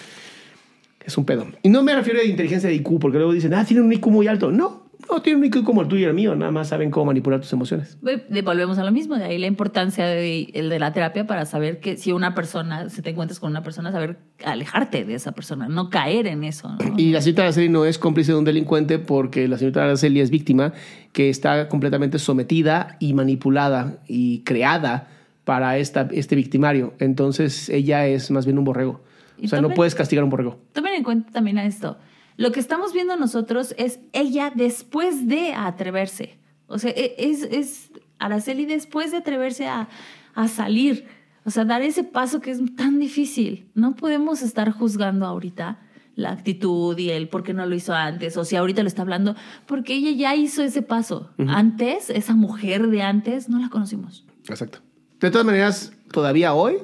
es 1.03 1.18
un 1.18 1.24
pedo. 1.24 1.47
Y 1.62 1.70
no 1.70 1.83
me 1.83 1.95
refiero 1.95 2.20
a 2.20 2.24
inteligencia 2.24 2.68
de 2.68 2.76
IQ, 2.76 2.99
porque 3.01 3.16
luego 3.16 3.33
dicen, 3.33 3.55
ah, 3.55 3.64
tienen 3.64 3.87
un 3.87 3.93
IQ 3.93 4.07
muy 4.09 4.29
alto. 4.29 4.53
No, 4.53 4.88
no 5.11 5.22
tienen 5.22 5.40
un 5.40 5.46
IQ 5.46 5.64
como 5.64 5.82
el 5.82 5.88
tuyo 5.88 6.02
y 6.02 6.09
el 6.09 6.14
mío, 6.14 6.34
nada 6.34 6.50
más 6.50 6.68
saben 6.68 6.90
cómo 6.90 7.06
manipular 7.06 7.40
tus 7.40 7.52
emociones. 7.52 7.98
Volvemos 8.00 8.78
a 8.78 8.84
lo 8.84 8.92
mismo, 8.92 9.16
de 9.16 9.24
ahí 9.24 9.38
la 9.38 9.46
importancia 9.46 10.06
de, 10.06 10.50
el 10.54 10.68
de 10.68 10.78
la 10.78 10.92
terapia 10.92 11.26
para 11.26 11.44
saber 11.46 11.80
que 11.80 11.96
si 11.96 12.12
una 12.12 12.34
persona, 12.34 12.88
si 12.90 13.02
te 13.02 13.11
encuentras 13.11 13.40
con 13.40 13.50
una 13.50 13.62
persona, 13.62 13.92
saber 13.92 14.18
alejarte 14.44 15.04
de 15.04 15.14
esa 15.14 15.32
persona, 15.32 15.68
no 15.68 15.90
caer 15.90 16.26
en 16.26 16.44
eso. 16.44 16.68
¿no? 16.68 16.94
Y 16.96 17.11
la 17.11 17.20
señorita 17.20 17.42
Araceli 17.42 17.68
no 17.68 17.84
es 17.84 17.98
cómplice 17.98 18.32
de 18.32 18.38
un 18.38 18.44
delincuente 18.44 18.98
porque 18.98 19.48
la 19.48 19.59
señorita 19.59 19.84
Araceli 19.84 20.20
es 20.20 20.30
víctima 20.30 20.72
que 21.12 21.30
está 21.30 21.68
completamente 21.68 22.18
sometida 22.18 22.96
y 23.00 23.14
manipulada 23.14 23.98
y 24.06 24.40
creada 24.40 25.09
para 25.44 25.78
esta, 25.78 26.09
este 26.12 26.36
victimario. 26.36 26.92
Entonces 26.98 27.68
ella 27.70 28.06
es 28.06 28.30
más 28.30 28.44
bien 28.44 28.59
un 28.59 28.64
borrego. 28.64 29.00
Y 29.38 29.46
O 29.46 29.48
sea, 29.48 29.61
no 29.61 29.70
puedes 29.70 29.94
castigar 29.94 30.22
a 30.22 30.24
un 30.24 30.30
borrego. 30.30 30.59
Tomen 30.72 30.94
en 30.94 31.04
cuenta 31.04 31.30
también 31.30 31.59
a 31.59 31.64
esto. 31.64 31.96
Lo 32.39 32.51
que 32.53 32.61
estamos 32.61 32.95
viendo 32.95 33.16
nosotros 33.16 33.74
es 33.76 34.01
ella 34.14 34.51
después 34.55 35.28
de 35.28 35.53
atreverse. 35.53 36.39
O 36.68 36.78
sea, 36.78 36.91
e- 36.93 37.14
es, 37.18 37.43
es 37.43 37.91
Araceli 38.18 38.64
después 38.64 39.11
de 39.11 39.18
atreverse 39.18 39.66
a, 39.68 39.89
a 40.34 40.49
salir. 40.49 41.07
O 41.45 41.51
sea, 41.51 41.66
dar 41.66 41.82
ese 41.82 42.05
paso 42.05 42.41
que 42.41 42.53
es 42.53 42.61
tan 42.76 42.99
difícil. 42.99 43.68
No 43.74 43.97
podemos 43.97 44.41
estar 44.41 44.70
juzgando 44.70 45.26
ahorita 45.26 45.80
la 46.14 46.30
actitud 46.30 46.97
y 46.99 47.11
el 47.11 47.28
por 47.28 47.43
qué 47.43 47.55
no 47.55 47.64
lo 47.66 47.74
hizo 47.74 47.95
antes, 47.95 48.36
o 48.36 48.45
si 48.45 48.57
ahorita 48.57 48.82
lo 48.82 48.89
está 48.89 49.03
hablando, 49.03 49.36
porque 49.66 49.95
ella 49.95 50.11
ya 50.11 50.34
hizo 50.34 50.62
ese 50.62 50.82
paso. 50.82 51.30
Antes, 51.47 52.11
esa 52.11 52.34
mujer 52.34 52.89
de 52.89 53.03
antes, 53.03 53.49
no 53.49 53.61
la 53.61 53.68
conocimos. 53.68 54.26
Exacto. 54.49 54.80
De 55.20 55.30
todas 55.30 55.47
maneras, 55.47 55.93
todavía 56.12 56.55
hoy 56.55 56.78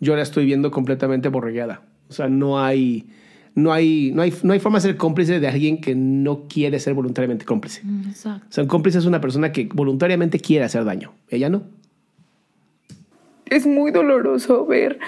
yo 0.00 0.14
la 0.14 0.22
estoy 0.22 0.46
viendo 0.46 0.70
completamente 0.70 1.28
borregueada. 1.28 1.82
O 2.08 2.12
sea, 2.12 2.28
no 2.28 2.60
hay, 2.62 3.08
no 3.56 3.72
hay, 3.72 4.12
no 4.14 4.22
hay, 4.22 4.32
no 4.42 4.52
hay 4.52 4.60
forma 4.60 4.78
de 4.78 4.82
ser 4.82 4.96
cómplice 4.96 5.40
de 5.40 5.48
alguien 5.48 5.80
que 5.80 5.94
no 5.94 6.46
quiere 6.46 6.78
ser 6.78 6.92
voluntariamente 6.92 7.46
cómplice. 7.46 7.80
Exacto. 8.06 8.46
O 8.48 8.52
sea, 8.52 8.62
un 8.62 8.68
cómplice 8.68 8.98
es 8.98 9.06
una 9.06 9.20
persona 9.20 9.50
que 9.50 9.68
voluntariamente 9.72 10.38
quiere 10.38 10.64
hacer 10.64 10.84
daño. 10.84 11.14
Ella 11.30 11.48
no. 11.48 11.62
Es 13.46 13.66
muy 13.66 13.90
doloroso 13.92 14.66
ver 14.66 14.98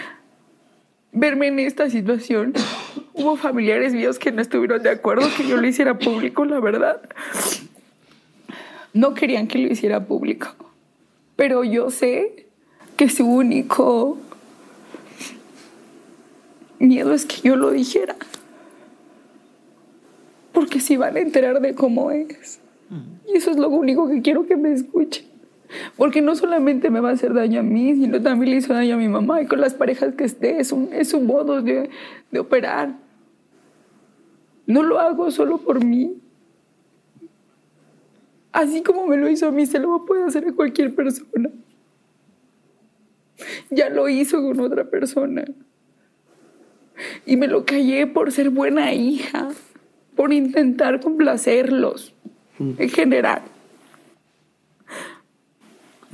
verme 1.12 1.49
en 1.49 1.59
esta 1.59 1.90
situación. 1.90 2.55
Hubo 3.12 3.36
familiares 3.36 3.92
míos 3.92 4.18
que 4.18 4.32
no 4.32 4.40
estuvieron 4.40 4.82
de 4.82 4.90
acuerdo 4.90 5.28
que 5.36 5.46
yo 5.46 5.57
lo 5.57 5.66
hiciera 5.66 5.99
público, 5.99 6.44
la 6.44 6.61
verdad. 6.61 7.03
No 8.94 9.12
querían 9.12 9.46
que 9.46 9.59
lo 9.59 9.70
hiciera 9.70 10.07
público. 10.07 10.55
Pero 11.36 11.64
yo 11.64 11.90
sé 11.90 12.46
que 12.96 13.09
su 13.09 13.26
único 13.26 14.18
miedo 16.78 17.12
es 17.12 17.26
que 17.26 17.42
yo 17.42 17.57
lo 17.57 17.72
dijera. 17.72 18.16
Porque 20.59 20.80
se 20.80 20.98
van 20.98 21.16
a 21.16 21.20
enterar 21.20 21.61
de 21.61 21.72
cómo 21.72 22.11
es. 22.11 22.61
Y 23.28 23.36
eso 23.36 23.52
es 23.52 23.59
lo 23.59 23.68
único 23.68 24.09
que 24.09 24.22
quiero 24.22 24.44
que 24.44 24.56
me 24.56 24.72
escuchen. 24.72 25.24
Porque 25.96 26.20
no 26.20 26.34
solamente 26.34 26.90
me 26.90 26.98
va 26.98 27.11
a 27.11 27.12
hacer 27.12 27.32
daño 27.32 27.61
a 27.61 27.62
mí, 27.62 27.94
sino 27.94 28.20
también 28.20 28.50
le 28.50 28.56
hizo 28.56 28.74
daño 28.74 28.96
a 28.96 28.98
mi 28.98 29.06
mamá 29.06 29.40
y 29.40 29.46
con 29.46 29.61
las 29.61 29.74
parejas 29.74 30.16
que 30.16 30.24
esté. 30.24 30.59
Es 30.59 30.72
un, 30.72 30.88
es 30.92 31.14
un 31.14 31.26
modo 31.26 31.62
de, 31.62 31.90
de 32.32 32.40
operar. 32.40 32.96
No 34.66 34.82
lo 34.82 34.98
hago 34.98 35.30
solo 35.30 35.59
por 35.59 35.84
mí. 35.84 36.16
Así 38.50 38.82
como 38.82 39.06
me 39.06 39.16
lo 39.16 39.28
hizo 39.28 39.46
a 39.46 39.52
mí, 39.52 39.64
se 39.64 39.78
lo 39.78 39.90
va 39.90 39.96
a 39.98 40.06
poder 40.06 40.24
hacer 40.24 40.44
a 40.48 40.52
cualquier 40.52 40.92
persona. 40.92 41.50
Ya 43.70 43.90
lo 43.90 44.09
hizo 44.09 44.42
con 44.42 44.59
otra 44.59 44.90
persona. 44.90 45.44
Y 47.24 47.36
me 47.36 47.46
lo 47.46 47.64
callé 47.64 48.09
por 48.09 48.32
ser 48.32 48.50
buena 48.50 48.92
hija, 48.92 49.50
por 50.18 50.32
intentar 50.32 50.98
complacerlos, 51.00 52.12
en 52.58 52.90
general. 52.90 53.42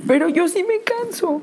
Pero 0.05 0.29
yo 0.29 0.47
sí 0.47 0.63
me 0.63 0.81
canso. 0.83 1.41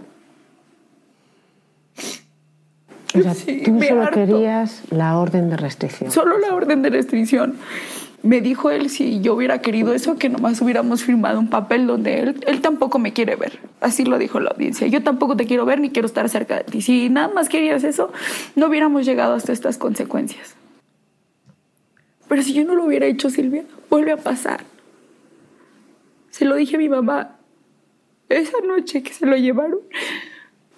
O 3.15 3.21
sea, 3.21 3.35
Sí, 3.35 3.63
tú 3.65 3.83
solo 3.83 4.03
harto. 4.03 4.15
querías 4.15 4.83
la 4.91 5.19
orden 5.19 5.51
de 5.51 5.57
restricción. 5.57 6.13
Solo 6.13 6.39
la 6.39 6.55
orden 6.55 6.83
de 6.83 6.91
restricción. 6.91 7.57
Me 8.23 8.41
dijo 8.41 8.71
él 8.71 8.91
si 8.91 9.21
yo 9.21 9.35
hubiera 9.35 9.61
querido 9.61 9.93
eso, 9.93 10.17
que 10.17 10.29
nomás 10.29 10.61
hubiéramos 10.63 11.03
firmado 11.03 11.41
un 11.41 11.51
papel 11.51 11.89
donde 11.89 12.21
él, 12.21 12.45
él 12.47 12.61
tampoco 12.61 13.01
me 13.01 13.13
quiere 13.13 13.35
ver. 13.35 13.59
Así 13.81 14.05
lo 14.05 14.19
dijo 14.19 14.39
la 14.39 14.51
audiencia. 14.51 14.87
Yo 14.87 15.03
tampoco 15.03 15.37
te 15.37 15.47
quiero 15.47 15.65
ver 15.67 15.81
ni 15.81 15.91
quiero 15.91 16.07
estar 16.07 16.29
cerca 16.29 16.59
de 16.59 16.63
ti. 16.65 16.81
Si 16.81 17.09
nada 17.09 17.27
más 17.35 17.49
querías 17.49 17.83
eso, 17.83 18.13
no 18.55 18.69
hubiéramos 18.69 19.05
llegado 19.05 19.35
hasta 19.35 19.53
estas 19.53 19.79
consecuencias. 19.79 20.55
Pero 22.33 22.45
si 22.45 22.55
yo 22.55 22.65
no 22.65 22.75
lo 22.75 22.87
hubiera 22.87 23.05
hecho, 23.05 23.29
Silvia, 23.29 23.63
vuelve 23.91 24.11
a 24.11 24.17
pasar. 24.17 24.65
Se 26.31 26.47
lo 26.47 26.57
dije 26.57 26.77
a 26.77 26.79
mi 26.79 26.89
mamá 26.89 27.37
esa 28.31 28.57
noche 28.67 29.03
que 29.03 29.13
se 29.13 29.27
lo 29.27 29.37
llevaron. 29.37 29.81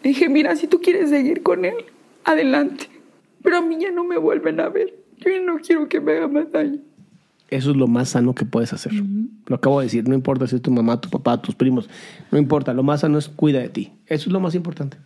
Dije, 0.02 0.28
mira, 0.28 0.56
si 0.56 0.66
tú 0.66 0.80
quieres 0.80 1.10
seguir 1.10 1.44
con 1.44 1.64
él, 1.64 1.76
adelante. 2.24 2.88
Pero 3.40 3.58
a 3.58 3.60
mí 3.60 3.78
ya 3.80 3.92
no 3.92 4.02
me 4.02 4.18
vuelven 4.18 4.58
a 4.58 4.68
ver. 4.68 4.98
Yo 5.18 5.30
ya 5.30 5.40
no 5.42 5.58
quiero 5.58 5.88
que 5.88 6.00
me 6.00 6.16
haga 6.16 6.26
más 6.26 6.50
daño. 6.50 6.80
Eso 7.50 7.70
es 7.70 7.76
lo 7.76 7.86
más 7.86 8.08
sano 8.08 8.34
que 8.34 8.44
puedes 8.44 8.72
hacer. 8.72 8.92
Lo 9.46 9.54
acabo 9.54 9.78
de 9.78 9.86
decir, 9.86 10.08
no 10.08 10.16
importa 10.16 10.48
si 10.48 10.56
es 10.56 10.62
tu 10.62 10.72
mamá, 10.72 11.00
tu 11.00 11.08
papá, 11.08 11.40
tus 11.40 11.54
primos, 11.54 11.88
no 12.32 12.38
importa, 12.38 12.74
lo 12.74 12.82
más 12.82 13.02
sano 13.02 13.16
es 13.16 13.28
cuida 13.28 13.60
de 13.60 13.68
ti. 13.68 13.92
Eso 14.08 14.28
es 14.28 14.32
lo 14.32 14.40
más 14.40 14.56
importante. 14.56 14.96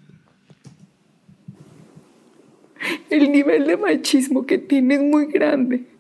El 3.11 3.33
nivel 3.33 3.67
de 3.67 3.77
machismo 3.77 4.47
que 4.47 4.57
tiene 4.57 4.95
es 4.95 5.03
muy 5.03 5.27
grande. 5.27 5.98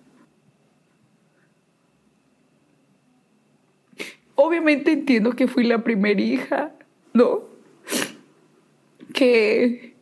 Obviamente 4.40 4.92
entiendo 4.92 5.32
que 5.32 5.48
fui 5.48 5.64
la 5.64 5.82
primera 5.82 6.20
hija, 6.20 6.70
¿no? 7.12 7.40
Que 9.12 9.96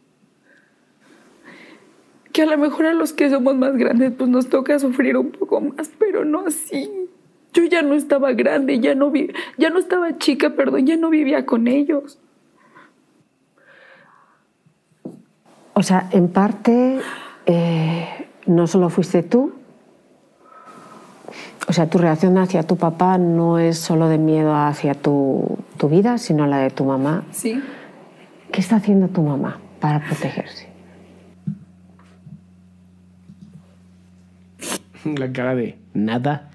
que 2.35 2.43
a 2.43 2.47
lo 2.47 2.59
mejor 2.59 2.85
a 2.85 2.93
los 2.93 3.15
que 3.15 3.31
somos 3.31 3.57
más 3.57 3.79
grandes 3.79 4.13
pues 4.13 4.29
nos 4.29 4.51
toca 4.51 4.79
sufrir 4.79 5.17
un 5.17 5.31
poco 5.31 5.63
más, 5.63 5.91
pero 5.99 6.27
no 6.27 6.41
así. 6.47 7.09
Yo 7.55 7.65
ya 7.65 7.81
no 7.81 7.95
estaba 7.95 8.35
grande, 8.35 8.79
ya 8.79 8.95
no 8.95 9.11
vi, 9.11 9.33
ya 9.57 9.71
no 9.71 9.79
estaba 9.79 10.19
chica, 10.19 10.51
perdón, 10.51 10.85
ya 10.87 10.99
no 10.99 11.09
vivía 11.09 11.47
con 11.47 11.67
ellos. 11.67 12.19
O 15.73 15.83
sea, 15.83 16.11
en 16.13 16.29
parte 16.29 17.01
eh, 17.47 18.29
no 18.45 18.67
solo 18.67 18.91
fuiste 18.91 19.23
tú. 19.23 19.55
O 21.69 21.73
sea, 21.73 21.89
tu 21.89 21.99
reacción 21.99 22.39
hacia 22.39 22.63
tu 22.63 22.77
papá 22.77 23.19
no 23.19 23.59
es 23.59 23.79
solo 23.79 24.09
de 24.09 24.19
miedo 24.19 24.55
hacia 24.55 24.95
tu, 24.95 25.59
tu 25.79 25.89
vida, 25.89 26.19
sino 26.19 26.47
la 26.47 26.59
de 26.59 26.71
tu 26.71 26.85
mamá. 26.85 27.25
Sí. 27.33 27.61
¿Qué 28.53 28.61
está 28.61 28.77
haciendo 28.77 29.09
tu 29.09 29.23
mamá 29.23 29.61
para 29.81 30.01
protegerse? 30.05 30.69
La 35.05 35.33
cara 35.33 35.55
de 35.55 35.79
nada. 35.93 36.51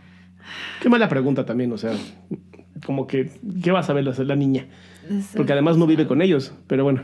Qué 0.82 0.90
mala 0.90 1.08
pregunta 1.10 1.46
también, 1.46 1.72
o 1.72 1.78
sea, 1.78 1.92
como 2.86 3.08
que, 3.08 3.32
¿qué 3.64 3.72
va 3.72 3.80
a 3.80 3.84
saber 3.84 4.08
hacer 4.10 4.26
la 4.26 4.36
niña? 4.36 4.66
Porque 5.36 5.54
además 5.54 5.78
no 5.78 5.88
vive 5.88 6.08
con 6.08 6.22
ellos, 6.22 6.54
pero 6.68 6.84
bueno, 6.84 7.04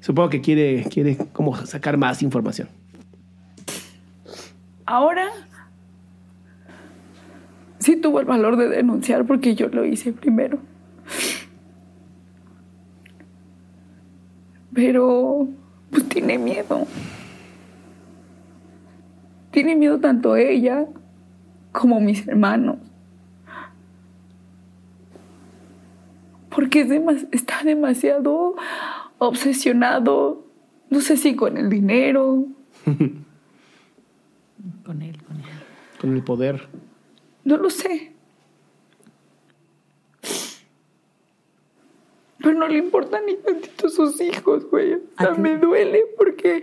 supongo 0.00 0.30
que 0.30 0.40
quiere, 0.40 0.84
quiere 0.84 1.16
como 1.32 1.56
sacar 1.66 1.96
más 1.96 2.22
información. 2.22 2.68
Ahora 4.86 5.28
sí 7.80 7.96
tuvo 7.96 8.20
el 8.20 8.26
valor 8.26 8.56
de 8.56 8.68
denunciar 8.68 9.26
porque 9.26 9.54
yo 9.56 9.68
lo 9.68 9.84
hice 9.84 10.12
primero. 10.12 10.58
Pero 14.72 15.48
pues 15.90 16.08
tiene 16.08 16.38
miedo. 16.38 16.86
Tiene 19.50 19.74
miedo 19.74 19.98
tanto 19.98 20.36
ella 20.36 20.86
como 21.72 22.00
mis 22.00 22.26
hermanos. 22.28 22.76
Porque 26.50 26.80
es 26.82 26.88
demas- 26.88 27.26
está 27.32 27.62
demasiado 27.64 28.54
obsesionado, 29.18 30.44
no 30.88 31.00
sé 31.00 31.16
si 31.16 31.34
con 31.36 31.56
el 31.56 31.68
dinero, 31.68 32.46
Con 34.84 35.02
él, 35.02 35.22
con 35.22 35.36
él. 35.36 35.42
Con 36.00 36.14
el 36.16 36.22
poder. 36.24 36.68
No 37.44 37.56
lo 37.56 37.70
sé. 37.70 38.12
Pero 42.38 42.54
no 42.54 42.68
le 42.68 42.78
importan 42.78 43.26
ni 43.26 43.36
tantito 43.36 43.88
sus 43.88 44.20
hijos, 44.20 44.64
güey. 44.70 44.94
O 44.94 45.00
sea, 45.18 45.34
me 45.34 45.56
duele 45.58 46.04
porque 46.16 46.62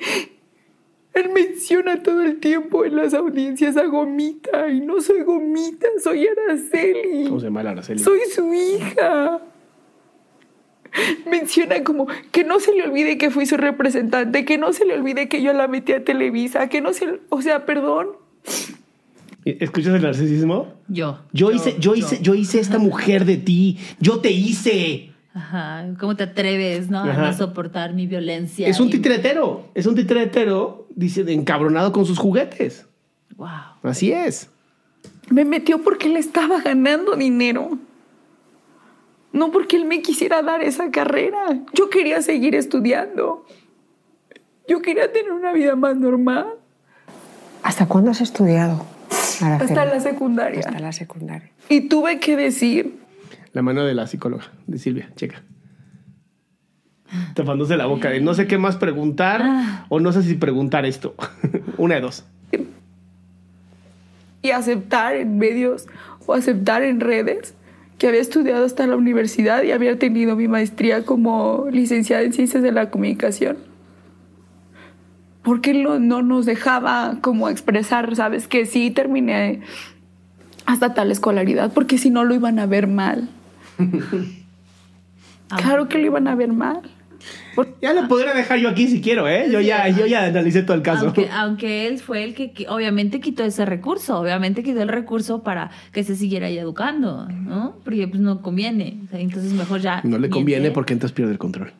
él 1.14 1.30
menciona 1.30 2.02
todo 2.02 2.22
el 2.22 2.40
tiempo 2.40 2.84
en 2.86 2.96
las 2.96 3.14
audiencias 3.14 3.78
a 3.78 3.86
Gomita. 3.86 4.70
Y 4.70 4.82
no 4.82 5.02
soy 5.02 5.22
Gomita, 5.22 5.88
soy 6.02 6.28
Araceli. 6.28 7.26
¿Cómo 7.26 7.40
se 7.40 7.48
llama 7.48 7.64
la 7.64 7.72
Araceli? 7.72 8.00
Soy 8.00 8.22
su 8.34 8.54
hija. 8.54 9.42
Menciona 11.30 11.84
como 11.84 12.08
que 12.32 12.44
no 12.44 12.60
se 12.60 12.74
le 12.74 12.84
olvide 12.84 13.20
que 13.20 13.30
fui 13.30 13.46
su 13.46 13.58
representante, 13.58 14.46
que 14.46 14.58
no 14.58 14.74
se 14.74 14.86
le 14.86 14.96
olvide 14.96 15.30
que 15.30 15.44
yo 15.44 15.54
la 15.54 15.68
metí 15.68 15.94
a 15.94 16.04
Televisa, 16.04 16.70
que 16.70 16.82
no 16.82 16.94
se... 16.94 17.20
O 17.30 17.42
sea, 17.42 17.66
perdón. 17.68 18.10
¿Escuchas 19.60 19.94
el 19.96 20.02
narcisismo? 20.02 20.74
Yo. 20.88 21.20
Yo 21.32 21.52
hice, 21.52 21.76
yo 21.80 21.96
hice, 21.96 22.20
yo 22.22 22.36
hice 22.36 22.60
esta 22.60 22.78
mujer 22.80 23.26
de 23.26 23.38
ti. 23.38 23.78
Yo 24.00 24.20
te 24.20 24.32
hice. 24.32 25.12
Ajá. 25.34 25.86
¿Cómo 26.00 26.16
te 26.16 26.24
atreves, 26.24 26.90
no? 26.90 27.00
A 27.04 27.14
no 27.14 27.34
soportar 27.34 27.94
mi 27.94 28.08
violencia. 28.08 28.68
Es 28.68 28.80
un 28.80 28.88
y- 28.88 28.92
titretero. 28.92 29.70
Es 29.76 29.86
un 29.86 29.96
titretero, 29.96 30.88
dice, 30.96 31.22
encabronado 31.32 31.92
con 31.92 32.06
sus 32.06 32.18
juguetes. 32.18 32.86
Wow. 33.36 33.48
Así 33.84 34.12
es. 34.12 34.50
Me 35.30 35.46
metió 35.46 35.82
porque 35.84 36.08
él 36.08 36.18
estaba 36.18 36.62
ganando 36.62 37.16
dinero. 37.16 37.78
No 39.34 39.52
porque 39.52 39.76
él 39.76 39.86
me 39.86 40.02
quisiera 40.02 40.42
dar 40.42 40.64
esa 40.64 40.90
carrera. 40.90 41.60
Yo 41.74 41.90
quería 41.90 42.22
seguir 42.22 42.56
estudiando. 42.56 43.46
Yo 44.68 44.82
quería 44.82 45.12
tener 45.12 45.32
una 45.32 45.54
vida 45.54 45.76
más 45.76 45.96
normal. 45.98 46.48
¿Hasta 47.62 47.86
cuándo 47.88 48.12
has 48.12 48.22
estudiado? 48.22 48.86
Hasta 49.42 49.86
la 49.86 50.00
secundaria. 50.00 50.60
Hasta 50.60 50.80
la 50.80 50.92
secundaria. 50.92 51.52
Y 51.70 51.82
tuve 51.90 52.20
que 52.20 52.36
decir, 52.36 52.98
La 53.54 53.62
mano 53.62 53.84
de 53.86 53.94
la 53.94 54.08
psicóloga, 54.08 54.46
de 54.68 54.78
Silvia, 54.80 55.10
checa. 55.16 55.44
Tapándose 57.36 57.78
la 57.78 57.86
boca 57.86 58.10
de 58.10 58.20
no 58.20 58.34
sé 58.34 58.48
qué 58.48 58.58
más 58.58 58.76
preguntar 58.76 59.86
o 59.90 60.00
no 60.00 60.12
sé 60.12 60.24
si 60.24 60.36
preguntar 60.36 60.86
esto. 60.86 61.16
Una 61.78 61.96
de 61.96 62.02
dos. 62.02 62.26
y 64.42 64.52
aceptar 64.52 65.16
en 65.16 65.38
medios 65.38 65.88
o 66.26 66.34
aceptar 66.34 66.84
en 66.84 67.00
redes 67.00 67.54
que 67.98 68.08
había 68.08 68.22
estudiado 68.22 68.66
hasta 68.66 68.86
la 68.88 68.96
universidad 68.96 69.64
y 69.64 69.72
había 69.72 69.98
tenido 69.98 70.36
mi 70.36 70.48
maestría 70.48 71.04
como 71.04 71.68
licenciada 71.72 72.24
en 72.24 72.34
ciencias 72.34 72.62
de 72.62 72.72
la 72.72 72.90
comunicación. 72.92 73.58
Porque 75.48 75.72
él 75.72 75.84
no, 75.84 75.98
no 75.98 76.22
nos 76.24 76.46
dejaba 76.46 77.20
como 77.22 77.48
expresar, 77.48 78.14
sabes, 78.18 78.50
que 78.50 78.66
sí 78.66 78.92
terminé 78.92 79.62
hasta 80.66 80.94
tal 80.94 81.10
escolaridad, 81.10 81.72
porque 81.72 81.98
si 81.98 82.10
no 82.10 82.26
lo 82.26 82.36
iban 82.36 82.60
a 82.60 82.66
ver 82.66 82.88
mal. 82.88 83.30
Claro 85.56 85.88
que 85.88 85.98
lo 85.98 86.08
iban 86.08 86.28
a 86.28 86.36
ver 86.36 86.52
mal. 86.52 86.82
Ya 87.82 87.94
lo 87.94 88.10
podría 88.10 88.34
dejar 88.34 88.60
yo 88.60 88.68
aquí 88.68 88.90
si 88.90 89.00
quiero, 89.00 89.30
¿eh? 89.30 89.48
Yo 89.50 89.62
ya, 89.62 89.88
yo 89.88 90.06
ya 90.06 90.26
analicé 90.26 90.64
todo 90.64 90.76
el 90.76 90.84
caso. 90.84 91.06
Aunque, 91.06 91.30
aunque 91.32 91.88
él 91.88 92.00
fue 92.00 92.26
el 92.26 92.34
que 92.34 92.66
obviamente 92.68 93.22
quitó 93.22 93.46
ese 93.46 93.66
recurso, 93.66 94.20
obviamente 94.20 94.62
quitó 94.62 94.82
el 94.82 94.90
recurso 94.90 95.44
para 95.44 95.72
que 95.94 96.04
se 96.04 96.18
siguiera 96.18 96.48
ahí 96.48 96.58
educando, 96.58 97.30
¿no? 97.30 97.78
Porque 97.86 98.06
pues 98.10 98.20
no 98.20 98.42
conviene. 98.42 99.00
O 99.06 99.08
sea, 99.08 99.22
entonces 99.22 99.54
mejor 99.54 99.80
ya. 99.80 100.02
No 100.04 100.18
le 100.18 100.18
miente. 100.18 100.30
conviene 100.32 100.72
porque 100.72 100.92
entonces 100.92 101.16
pierde 101.16 101.32
el 101.32 101.38
control. 101.38 101.72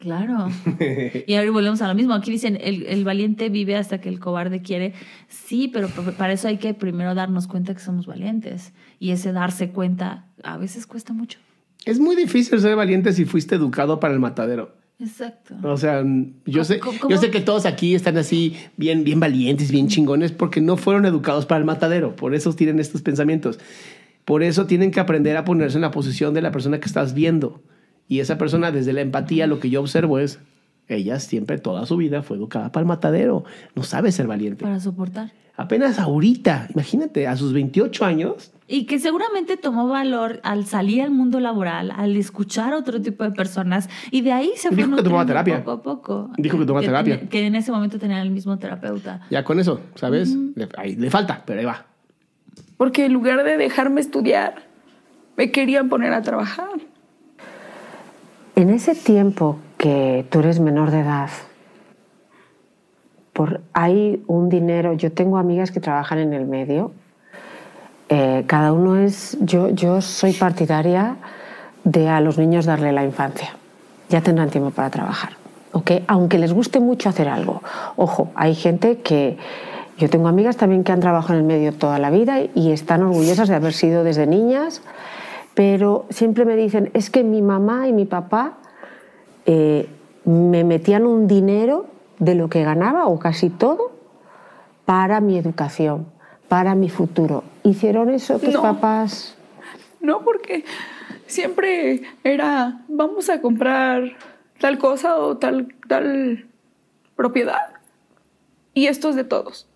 Claro. 0.00 0.48
Y 1.26 1.34
ahora 1.34 1.50
volvemos 1.52 1.80
a 1.82 1.88
lo 1.88 1.94
mismo. 1.94 2.14
Aquí 2.14 2.30
dicen, 2.32 2.58
el, 2.60 2.86
el 2.86 3.04
valiente 3.04 3.48
vive 3.50 3.76
hasta 3.76 4.00
que 4.00 4.08
el 4.08 4.18
cobarde 4.18 4.62
quiere. 4.62 4.94
Sí, 5.28 5.68
pero 5.72 5.88
para 5.88 6.32
eso 6.32 6.48
hay 6.48 6.56
que 6.56 6.74
primero 6.74 7.14
darnos 7.14 7.46
cuenta 7.46 7.74
que 7.74 7.80
somos 7.80 8.06
valientes. 8.06 8.72
Y 8.98 9.10
ese 9.10 9.32
darse 9.32 9.70
cuenta 9.70 10.26
a 10.42 10.56
veces 10.56 10.86
cuesta 10.86 11.12
mucho. 11.12 11.38
Es 11.84 12.00
muy 12.00 12.16
difícil 12.16 12.58
ser 12.60 12.74
valiente 12.76 13.12
si 13.12 13.24
fuiste 13.26 13.54
educado 13.54 14.00
para 14.00 14.12
el 14.14 14.20
matadero. 14.20 14.74
Exacto. 14.98 15.54
O 15.62 15.76
sea, 15.78 16.04
yo 16.44 16.64
sé, 16.64 16.78
¿Cómo- 16.78 17.08
yo 17.08 17.16
sé 17.16 17.30
que 17.30 17.40
todos 17.40 17.64
aquí 17.64 17.94
están 17.94 18.18
así 18.18 18.54
bien, 18.76 19.02
bien 19.04 19.18
valientes, 19.20 19.70
bien 19.70 19.88
chingones, 19.88 20.30
porque 20.32 20.60
no 20.60 20.76
fueron 20.76 21.06
educados 21.06 21.46
para 21.46 21.58
el 21.58 21.64
matadero. 21.64 22.16
Por 22.16 22.34
eso 22.34 22.52
tienen 22.54 22.78
estos 22.80 23.00
pensamientos. 23.00 23.58
Por 24.26 24.42
eso 24.42 24.66
tienen 24.66 24.90
que 24.90 25.00
aprender 25.00 25.36
a 25.38 25.44
ponerse 25.46 25.78
en 25.78 25.82
la 25.82 25.90
posición 25.90 26.34
de 26.34 26.42
la 26.42 26.52
persona 26.52 26.80
que 26.80 26.86
estás 26.86 27.14
viendo. 27.14 27.62
Y 28.10 28.18
esa 28.18 28.36
persona, 28.38 28.72
desde 28.72 28.92
la 28.92 29.02
empatía, 29.02 29.46
lo 29.46 29.60
que 29.60 29.70
yo 29.70 29.80
observo 29.80 30.18
es, 30.18 30.40
ella 30.88 31.20
siempre, 31.20 31.58
toda 31.58 31.86
su 31.86 31.96
vida, 31.96 32.22
fue 32.24 32.36
educada 32.36 32.72
para 32.72 32.82
el 32.82 32.88
matadero. 32.88 33.44
No 33.76 33.84
sabe 33.84 34.10
ser 34.10 34.26
valiente. 34.26 34.64
Para 34.64 34.80
soportar. 34.80 35.30
Apenas 35.56 35.98
ahorita, 36.00 36.66
imagínate, 36.74 37.28
a 37.28 37.36
sus 37.36 37.52
28 37.52 38.04
años, 38.04 38.50
Y 38.66 38.86
que 38.86 38.98
seguramente 38.98 39.56
tomó 39.56 39.86
valor 39.88 40.40
al 40.42 40.64
salir 40.66 41.02
al 41.02 41.10
mundo 41.12 41.38
laboral, 41.38 41.92
al 41.96 42.16
escuchar 42.16 42.72
a 42.72 42.78
otro 42.78 43.00
tipo 43.00 43.22
de 43.22 43.30
personas, 43.30 43.88
y 44.10 44.22
de 44.22 44.32
ahí 44.32 44.50
se 44.56 44.68
fue 44.70 44.78
Dijo 44.78 44.96
que 44.96 45.02
tomaba 45.04 45.24
terapia. 45.26 45.58
poco 45.64 45.70
a 45.70 45.82
poco. 45.82 46.30
Dijo 46.36 46.58
que 46.58 46.64
tomaba 46.66 46.84
terapia. 46.84 47.14
tenía- 47.16 47.28
que 47.30 47.46
en 47.46 47.54
ese 47.54 47.70
momento 47.70 47.98
tenía 48.00 48.20
el 48.22 48.30
mismo 48.30 48.58
terapeuta. 48.58 49.20
ya 49.30 49.44
con 49.44 49.60
eso, 49.60 49.80
¿sabes? 49.94 50.34
le, 50.56 50.68
ahí 50.76 50.96
le 50.96 51.10
falta, 51.10 51.42
pero 51.46 51.60
ahí 51.60 51.66
va. 51.66 51.86
Porque 52.76 53.04
en 53.06 53.12
lugar 53.12 53.44
de 53.44 53.56
dejarme 53.56 54.00
estudiar, 54.00 54.66
me 55.36 55.50
querían 55.52 55.88
poner 55.88 56.12
a 56.12 56.22
trabajar. 56.22 56.70
En 58.60 58.68
ese 58.68 58.94
tiempo 58.94 59.56
que 59.78 60.26
tú 60.28 60.40
eres 60.40 60.60
menor 60.60 60.90
de 60.90 61.00
edad, 61.00 61.30
por, 63.32 63.62
hay 63.72 64.22
un 64.26 64.50
dinero, 64.50 64.92
yo 64.92 65.10
tengo 65.12 65.38
amigas 65.38 65.70
que 65.70 65.80
trabajan 65.80 66.18
en 66.18 66.34
el 66.34 66.44
medio, 66.44 66.92
eh, 68.10 68.44
cada 68.46 68.74
uno 68.74 68.98
es, 68.98 69.38
yo, 69.40 70.02
soy 70.02 70.34
partidaria 70.34 71.16
de 71.84 72.10
a 72.10 72.20
los 72.20 72.36
niños 72.36 72.66
darle 72.66 72.92
la 72.92 73.02
infancia, 73.02 73.56
ya 74.10 74.20
tendrán 74.20 74.50
tiempo 74.50 74.72
para 74.72 74.90
trabajar, 74.90 75.38
¿ok? 75.72 75.92
Aunque 76.06 76.36
les 76.36 76.52
guste 76.52 76.80
mucho 76.80 77.08
hacer 77.08 77.30
algo. 77.30 77.62
Ojo, 77.96 78.30
hay 78.34 78.54
gente 78.54 78.98
que, 78.98 79.38
yo 79.96 80.10
tengo 80.10 80.28
amigas 80.28 80.58
también 80.58 80.84
que 80.84 80.92
han 80.92 81.00
trabajado 81.00 81.32
en 81.32 81.40
el 81.40 81.46
medio 81.46 81.72
toda 81.72 81.98
la 81.98 82.10
vida 82.10 82.40
y 82.54 82.72
están 82.72 83.04
orgullosas 83.04 83.48
de 83.48 83.54
haber 83.54 83.72
sido 83.72 84.04
desde 84.04 84.26
niñas, 84.26 84.82
pero 85.60 86.06
siempre 86.08 86.46
me 86.46 86.56
dicen, 86.56 86.90
es 86.94 87.10
que 87.10 87.22
mi 87.22 87.42
mamá 87.42 87.86
y 87.86 87.92
mi 87.92 88.06
papá 88.06 88.56
eh, 89.44 89.86
me 90.24 90.64
metían 90.64 91.04
un 91.04 91.26
dinero 91.28 91.84
de 92.18 92.34
lo 92.34 92.48
que 92.48 92.64
ganaba, 92.64 93.06
o 93.08 93.18
casi 93.18 93.50
todo, 93.50 93.92
para 94.86 95.20
mi 95.20 95.36
educación, 95.36 96.06
para 96.48 96.74
mi 96.74 96.88
futuro. 96.88 97.44
¿Hicieron 97.62 98.08
eso 98.08 98.38
tus 98.38 98.54
No. 98.54 98.62
papás? 98.62 99.36
No, 100.00 100.24
porque 100.24 100.64
siempre 101.26 102.04
era, 102.24 102.80
vamos 102.88 103.28
a 103.28 103.42
comprar 103.42 104.12
tal 104.60 104.78
cosa 104.78 105.18
o 105.18 105.36
tal, 105.36 105.74
tal 105.86 106.46
propiedad. 107.16 107.74
Y 108.72 108.86
esto 108.86 109.10
es 109.10 109.14
de 109.14 109.24
todos. 109.24 109.68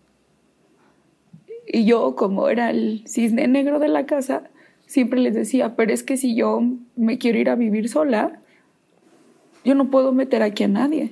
Y 1.66 1.84
yo, 1.84 2.16
como 2.16 2.48
era 2.48 2.70
el 2.70 3.04
cisne 3.06 3.48
negro 3.48 3.78
de 3.80 3.88
la 3.88 4.06
casa, 4.06 4.44
siempre 4.94 5.18
les 5.18 5.34
decía, 5.34 5.74
pero 5.74 5.92
es 5.92 6.04
que 6.04 6.16
si 6.16 6.36
yo 6.36 6.62
me 6.94 7.18
quiero 7.18 7.38
ir 7.38 7.50
a 7.50 7.56
vivir 7.56 7.88
sola, 7.88 8.38
yo 9.64 9.74
no 9.74 9.90
puedo 9.90 10.12
meter 10.12 10.40
aquí 10.44 10.62
a 10.62 10.68
nadie. 10.68 11.10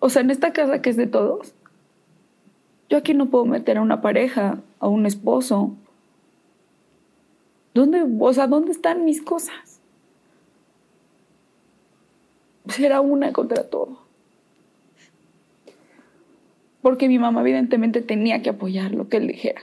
O 0.00 0.10
sea, 0.10 0.22
en 0.22 0.30
esta 0.30 0.52
casa 0.52 0.82
que 0.82 0.90
es 0.90 0.96
de 0.96 1.06
todos, 1.06 1.54
yo 2.90 2.98
aquí 2.98 3.14
no 3.14 3.30
puedo 3.30 3.44
meter 3.44 3.78
a 3.78 3.82
una 3.82 4.00
pareja, 4.00 4.58
a 4.80 4.88
un 4.88 5.06
esposo, 5.06 5.76
¿Dónde, 7.74 8.04
o 8.18 8.32
sea, 8.34 8.48
dónde 8.48 8.72
están 8.72 9.06
mis 9.06 9.22
cosas? 9.22 9.80
Será 12.68 13.00
una 13.00 13.32
contra 13.32 13.64
todo. 13.64 14.02
Porque 16.82 17.08
mi 17.08 17.18
mamá 17.18 17.40
evidentemente 17.40 18.02
tenía 18.02 18.42
que 18.42 18.50
apoyar 18.50 18.92
lo 18.92 19.08
que 19.08 19.16
él 19.16 19.28
dijera. 19.28 19.62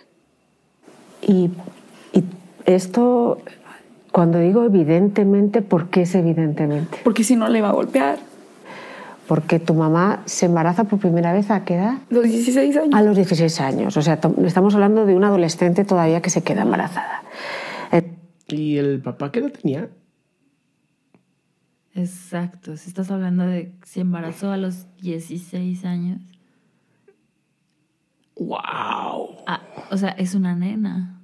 Y, 1.22 1.52
esto, 2.76 3.42
cuando 4.12 4.40
digo 4.40 4.64
evidentemente, 4.64 5.62
¿por 5.62 5.90
qué 5.90 6.04
es 6.04 6.16
evidentemente? 6.16 7.00
Porque 7.04 7.24
si 7.24 7.36
no 7.36 7.48
le 7.50 7.60
iba 7.60 7.70
a 7.70 7.74
golpear. 7.74 8.18
Porque 9.28 9.60
tu 9.60 9.76
mamá 9.76 10.24
se 10.26 10.48
embaraza 10.48 10.86
por 10.86 11.00
primera 11.00 11.34
vez 11.34 11.52
a 11.52 11.64
qué 11.64 11.76
edad? 11.76 12.00
Los 12.10 12.24
16 12.24 12.78
años. 12.78 12.96
A 12.96 13.02
los 13.04 13.16
16 13.16 13.62
años. 13.62 13.96
O 13.96 14.02
sea, 14.02 14.20
estamos 14.44 14.74
hablando 14.74 15.06
de 15.06 15.16
una 15.16 15.28
adolescente 15.28 15.86
todavía 15.86 16.22
que 16.22 16.32
se 16.32 16.42
queda 16.42 16.64
embarazada. 16.64 17.24
Eh, 17.92 18.12
¿Y 18.48 18.78
el 18.78 19.02
papá 19.02 19.32
qué 19.32 19.40
edad 19.40 19.52
tenía? 19.52 19.90
Exacto. 21.94 22.76
Si 22.78 22.90
estás 22.90 23.12
hablando 23.12 23.46
de 23.46 23.76
si 23.84 24.00
embarazó 24.00 24.52
a 24.52 24.58
los 24.58 24.88
16 25.02 25.86
años. 25.86 26.22
¡Wow! 28.36 29.38
Ah, 29.46 29.62
o 29.92 29.98
sea, 29.98 30.10
es 30.12 30.34
una 30.34 30.56
nena. 30.56 31.19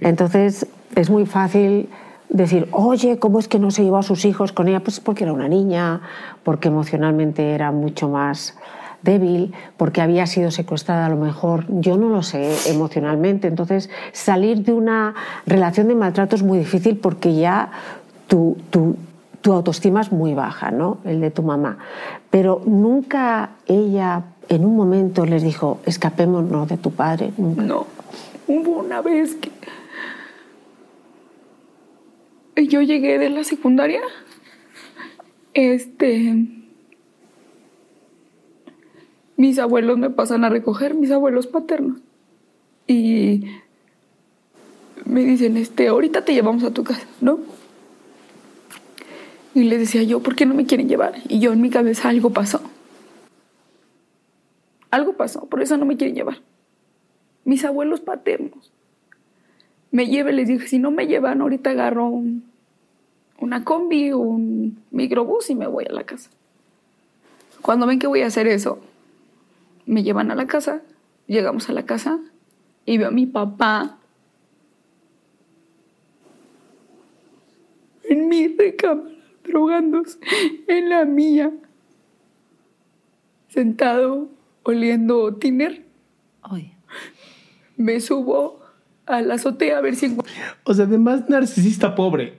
Entonces 0.00 0.66
es 0.94 1.10
muy 1.10 1.26
fácil 1.26 1.88
decir, 2.28 2.68
oye, 2.72 3.18
¿cómo 3.18 3.38
es 3.38 3.48
que 3.48 3.58
no 3.58 3.70
se 3.70 3.82
llevó 3.82 3.98
a 3.98 4.02
sus 4.02 4.24
hijos 4.24 4.52
con 4.52 4.68
ella? 4.68 4.80
Pues 4.80 5.00
porque 5.00 5.24
era 5.24 5.32
una 5.32 5.48
niña, 5.48 6.00
porque 6.42 6.68
emocionalmente 6.68 7.54
era 7.54 7.72
mucho 7.72 8.08
más 8.08 8.56
débil, 9.02 9.54
porque 9.76 10.02
había 10.02 10.26
sido 10.26 10.50
secuestrada 10.50 11.06
a 11.06 11.08
lo 11.08 11.16
mejor, 11.16 11.64
yo 11.68 11.96
no 11.96 12.08
lo 12.08 12.22
sé 12.22 12.54
emocionalmente. 12.70 13.48
Entonces 13.48 13.90
salir 14.12 14.62
de 14.64 14.72
una 14.72 15.14
relación 15.46 15.88
de 15.88 15.94
maltrato 15.94 16.36
es 16.36 16.42
muy 16.42 16.58
difícil 16.58 16.96
porque 16.98 17.34
ya 17.34 17.70
tu, 18.28 18.56
tu, 18.70 18.96
tu 19.40 19.52
autoestima 19.52 20.02
es 20.02 20.12
muy 20.12 20.34
baja, 20.34 20.70
¿no? 20.70 20.98
El 21.04 21.20
de 21.20 21.30
tu 21.30 21.42
mamá. 21.42 21.78
Pero 22.30 22.62
nunca 22.66 23.50
ella 23.66 24.22
en 24.48 24.64
un 24.64 24.76
momento 24.76 25.24
les 25.24 25.42
dijo, 25.42 25.78
escapémonos 25.86 26.68
de 26.68 26.76
tu 26.76 26.90
padre, 26.90 27.32
nunca. 27.38 27.62
No. 27.62 27.86
Hubo 28.52 28.80
una 28.80 29.00
vez 29.00 29.36
que 29.36 29.48
yo 32.66 32.82
llegué 32.82 33.16
de 33.16 33.30
la 33.30 33.44
secundaria. 33.44 34.00
Este. 35.54 36.34
Mis 39.36 39.60
abuelos 39.60 39.98
me 39.98 40.10
pasan 40.10 40.42
a 40.42 40.48
recoger, 40.48 40.94
mis 40.94 41.12
abuelos 41.12 41.46
paternos. 41.46 42.00
Y 42.88 43.44
me 45.04 45.20
dicen, 45.20 45.56
este, 45.56 45.86
ahorita 45.86 46.24
te 46.24 46.34
llevamos 46.34 46.64
a 46.64 46.72
tu 46.72 46.82
casa, 46.82 47.06
¿no? 47.20 47.38
Y 49.54 49.62
les 49.62 49.78
decía 49.78 50.02
yo, 50.02 50.24
¿por 50.24 50.34
qué 50.34 50.44
no 50.44 50.54
me 50.54 50.66
quieren 50.66 50.88
llevar? 50.88 51.14
Y 51.28 51.38
yo 51.38 51.52
en 51.52 51.60
mi 51.60 51.70
cabeza 51.70 52.08
algo 52.08 52.30
pasó. 52.30 52.60
Algo 54.90 55.12
pasó, 55.12 55.46
por 55.46 55.62
eso 55.62 55.76
no 55.76 55.86
me 55.86 55.96
quieren 55.96 56.16
llevar 56.16 56.38
mis 57.44 57.64
abuelos 57.64 58.00
paternos. 58.00 58.72
Me 59.90 60.06
llevé, 60.06 60.32
les 60.32 60.46
dije, 60.48 60.66
si 60.68 60.78
no 60.78 60.90
me 60.90 61.06
llevan, 61.06 61.40
ahorita 61.40 61.70
agarro 61.70 62.06
un- 62.08 62.44
una 63.40 63.64
combi, 63.64 64.12
un 64.12 64.82
microbús 64.90 65.50
y 65.50 65.54
me 65.54 65.66
voy 65.66 65.84
a 65.88 65.92
la 65.92 66.04
casa. 66.04 66.30
Cuando 67.62 67.86
ven 67.86 67.98
que 67.98 68.06
voy 68.06 68.22
a 68.22 68.26
hacer 68.26 68.46
eso, 68.46 68.78
me 69.86 70.02
llevan 70.02 70.30
a 70.30 70.34
la 70.34 70.46
casa, 70.46 70.82
llegamos 71.26 71.68
a 71.68 71.72
la 71.72 71.84
casa 71.84 72.18
y 72.86 72.98
veo 72.98 73.08
a 73.08 73.10
mi 73.10 73.26
papá 73.26 73.98
en 78.04 78.28
mi 78.28 78.48
recámara, 78.48 79.10
drogándose 79.44 80.18
en 80.68 80.88
la 80.88 81.04
mía, 81.04 81.52
sentado, 83.48 84.28
oliendo 84.62 85.34
tiner 85.36 85.84
Oye. 86.50 86.72
Me 87.76 88.00
subo 88.00 88.60
a 89.06 89.22
la 89.22 89.34
azotea 89.34 89.78
a 89.78 89.80
ver 89.80 89.96
si 89.96 90.06
encuentro. 90.06 90.32
O 90.64 90.74
sea, 90.74 90.84
además 90.84 91.28
narcisista 91.28 91.94
pobre. 91.94 92.38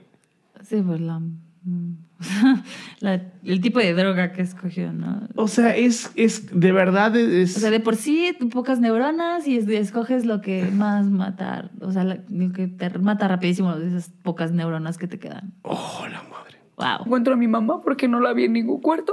Sí, 0.64 0.80
pues 0.80 1.00
la, 1.00 1.18
mm, 1.18 1.96
la- 3.00 3.22
el 3.44 3.60
tipo 3.60 3.78
de 3.80 3.92
droga 3.94 4.32
que 4.32 4.42
escogió, 4.42 4.92
¿no? 4.92 5.28
O 5.34 5.48
sea, 5.48 5.76
es, 5.76 6.10
es 6.14 6.48
de 6.58 6.72
verdad 6.72 7.14
es... 7.16 7.56
O 7.56 7.60
sea, 7.60 7.70
de 7.70 7.80
por 7.80 7.96
sí 7.96 8.36
pocas 8.52 8.80
neuronas 8.80 9.46
y 9.46 9.56
es- 9.58 9.68
escoges 9.68 10.24
lo 10.24 10.40
que 10.40 10.64
más 10.66 11.06
matar. 11.06 11.70
O 11.80 11.90
sea, 11.92 12.04
lo 12.04 12.52
que 12.52 12.68
te 12.68 12.90
mata 12.98 13.28
rapidísimo 13.28 13.74
de 13.76 13.88
esas 13.88 14.10
pocas 14.22 14.52
neuronas 14.52 14.96
que 14.98 15.08
te 15.08 15.18
quedan. 15.18 15.52
Oh, 15.62 16.06
la 16.10 16.22
madre. 16.22 16.58
Wow. 16.76 17.04
Encuentro 17.06 17.34
a 17.34 17.36
mi 17.36 17.48
mamá 17.48 17.80
porque 17.82 18.08
no 18.08 18.20
la 18.20 18.32
vi 18.32 18.44
en 18.44 18.52
ningún 18.54 18.80
cuarto. 18.80 19.12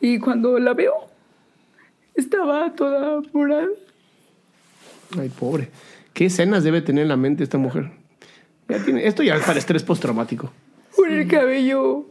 Y 0.00 0.18
cuando 0.20 0.58
la 0.60 0.74
veo, 0.74 0.94
estaba 2.14 2.72
toda 2.74 3.20
morada. 3.32 3.66
Ay, 5.16 5.28
pobre. 5.28 5.70
¿Qué 6.12 6.26
escenas 6.26 6.64
debe 6.64 6.82
tener 6.82 7.02
en 7.02 7.08
la 7.08 7.16
mente 7.16 7.44
esta 7.44 7.58
mujer? 7.58 7.90
Ya 8.68 8.84
tiene, 8.84 9.06
esto 9.06 9.22
ya 9.22 9.36
es 9.36 9.44
para 9.44 9.58
estrés 9.58 9.82
postraumático. 9.82 10.50
Con 10.94 11.10
el 11.10 11.28
cabello 11.28 12.06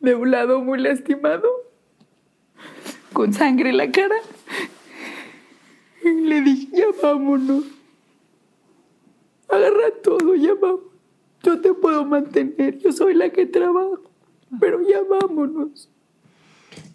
de 0.00 0.14
un 0.14 0.30
lado 0.30 0.60
muy 0.60 0.80
lastimado. 0.80 1.48
Con 3.12 3.32
sangre 3.32 3.70
en 3.70 3.76
la 3.76 3.90
cara. 3.90 4.16
Y 6.02 6.08
le 6.26 6.40
dije, 6.40 6.68
ya 6.72 6.86
vámonos. 7.02 7.64
Agarra 9.48 9.90
todo, 10.02 10.34
ya 10.34 10.54
vamos. 10.54 10.80
Yo 11.42 11.60
te 11.60 11.72
puedo 11.72 12.04
mantener, 12.04 12.78
yo 12.78 12.92
soy 12.92 13.14
la 13.14 13.30
que 13.30 13.46
trabajo. 13.46 14.10
Pero 14.58 14.80
ya 14.88 15.00
vámonos. 15.08 15.88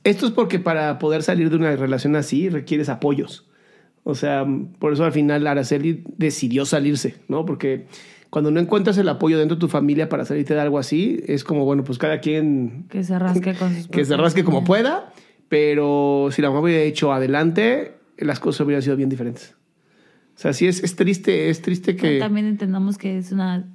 Esto 0.04 0.26
es 0.28 0.32
porque 0.32 0.60
para 0.60 1.00
poder 1.00 1.24
salir 1.24 1.50
de 1.50 1.56
una 1.56 1.76
relación 1.76 2.16
así 2.16 2.50
requieres 2.50 2.90
apoyos. 2.90 3.48
O 4.08 4.14
sea, 4.14 4.46
por 4.78 4.94
eso 4.94 5.04
al 5.04 5.12
final 5.12 5.48
Araceli 5.48 6.04
decidió 6.18 6.64
salirse, 6.66 7.16
¿no? 7.28 7.44
Porque 7.44 7.88
cuando 8.30 8.52
no 8.52 8.60
encuentras 8.60 8.98
el 9.00 9.10
apoyo 9.10 9.40
dentro 9.40 9.56
de 9.56 9.60
tu 9.60 9.68
familia 9.68 10.10
para 10.10 10.26
salirte 10.26 10.54
de 10.54 10.60
algo 10.62 10.78
así, 10.78 11.22
es 11.28 11.44
como, 11.44 11.66
bueno, 11.66 11.84
pues 11.84 11.98
cada 11.98 12.20
quien... 12.20 12.86
Que 12.90 13.04
se 13.04 13.18
rasque 13.18 13.56
con 13.56 13.74
sus 13.74 13.88
Que 13.92 14.06
se 14.06 14.16
rasque 14.16 14.44
como 14.44 14.64
pueda, 14.64 15.12
pero 15.50 16.30
si 16.32 16.42
la 16.44 16.50
mamá 16.50 16.62
hubiera 16.62 16.84
hecho 16.84 17.12
adelante, 17.14 17.98
las 18.18 18.40
cosas 18.40 18.62
hubieran 18.66 18.84
sido 18.84 18.96
bien 18.96 19.10
diferentes. 19.10 19.56
O 20.36 20.40
sea, 20.40 20.54
sí 20.54 20.68
es, 20.68 20.84
es 20.84 20.96
triste, 20.96 21.50
es 21.50 21.64
triste 21.64 21.96
que... 21.96 22.20
También 22.20 22.46
entendamos 22.46 23.00
que 23.00 23.18
es 23.18 23.32
una 23.32 23.68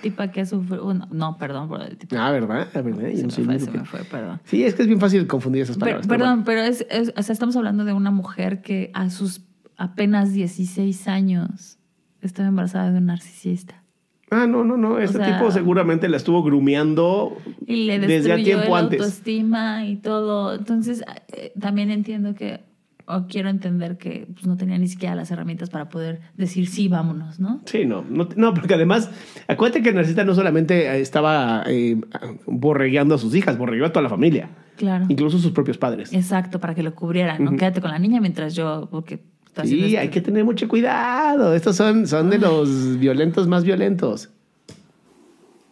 tipa 0.00 0.30
que 0.30 0.40
ha 0.40 0.46
sufrido. 0.46 0.84
bueno, 0.84 1.08
no, 1.10 1.36
perdón 1.36 1.68
por 1.68 1.82
el 1.82 1.98
tipo. 1.98 2.16
Ah, 2.18 2.30
¿verdad? 2.30 2.68
Ah, 2.72 2.80
¿verdad? 2.80 3.10
Se 3.12 3.22
no 3.42 3.52
me 3.52 3.58
fue, 3.58 3.58
se 3.58 3.70
me 3.70 3.84
fue, 3.84 4.00
perdón. 4.04 4.40
Sí, 4.44 4.64
es 4.64 4.74
que 4.74 4.82
es 4.82 4.88
bien 4.88 5.00
fácil 5.00 5.26
confundir 5.26 5.62
esas 5.64 5.76
palabras. 5.76 6.06
pero 6.06 6.18
perdón, 6.20 6.44
bueno. 6.44 6.44
pero 6.46 6.60
es, 6.62 6.86
es- 6.88 7.12
o 7.14 7.22
sea, 7.22 7.32
estamos 7.34 7.54
hablando 7.56 7.84
de 7.84 7.92
una 7.92 8.10
mujer 8.10 8.62
que 8.62 8.90
a 8.94 9.10
sus 9.10 9.42
apenas 9.78 10.32
16 10.34 11.08
años 11.08 11.78
estaba 12.20 12.48
embarazada 12.48 12.90
de 12.92 12.98
un 12.98 13.06
narcisista. 13.06 13.82
Ah, 14.30 14.46
no, 14.46 14.62
no, 14.62 14.76
no. 14.76 14.98
Este 14.98 15.16
sea- 15.18 15.38
tipo 15.38 15.50
seguramente 15.50 16.06
la 16.08 16.18
estuvo 16.18 16.42
grumeando 16.42 17.34
Y 17.66 17.84
le 17.86 17.98
desde 17.98 18.14
destruyó 18.14 18.34
a 18.34 18.44
tiempo 18.44 18.76
el 18.76 18.84
antes. 18.84 19.00
autoestima 19.00 19.86
y 19.86 19.96
todo. 19.96 20.54
Entonces, 20.54 21.02
eh, 21.34 21.52
también 21.58 21.90
entiendo 21.90 22.34
que, 22.34 22.60
o 23.06 23.26
quiero 23.26 23.48
entender 23.48 23.96
que 23.96 24.26
pues, 24.34 24.46
no 24.46 24.58
tenía 24.58 24.76
ni 24.76 24.86
siquiera 24.86 25.14
las 25.14 25.30
herramientas 25.30 25.70
para 25.70 25.88
poder 25.88 26.20
decir 26.36 26.68
sí, 26.68 26.88
vámonos, 26.88 27.40
¿no? 27.40 27.62
Sí, 27.64 27.86
no, 27.86 28.04
no, 28.10 28.28
no, 28.36 28.52
porque 28.52 28.74
además, 28.74 29.10
acuérdate 29.46 29.80
que 29.82 29.88
el 29.88 29.94
narcisista 29.94 30.24
no 30.24 30.34
solamente 30.34 31.00
estaba 31.00 31.62
eh, 31.66 31.98
borregueando 32.46 33.14
a 33.14 33.18
sus 33.18 33.34
hijas, 33.34 33.56
borregueó 33.56 33.86
a 33.86 33.92
toda 33.92 34.02
la 34.02 34.10
familia, 34.10 34.50
Claro. 34.76 35.06
incluso 35.08 35.38
sus 35.38 35.52
propios 35.52 35.78
padres. 35.78 36.12
Exacto, 36.12 36.60
para 36.60 36.74
que 36.74 36.82
lo 36.82 36.94
cubrieran. 36.94 37.42
No 37.42 37.52
quédate 37.56 37.80
con 37.80 37.90
la 37.92 37.98
niña 37.98 38.20
mientras 38.20 38.54
yo, 38.54 38.88
porque 38.90 39.24
está 39.58 39.62
haciendo 39.62 39.86
Sí, 39.88 39.94
esto. 39.94 40.02
hay 40.02 40.08
que 40.10 40.20
tener 40.20 40.44
mucho 40.44 40.68
cuidado. 40.68 41.54
Estos 41.54 41.76
son, 41.76 42.06
son 42.06 42.30
de 42.30 42.38
los 42.38 42.98
violentos 42.98 43.48
más 43.48 43.64
violentos. 43.64 44.30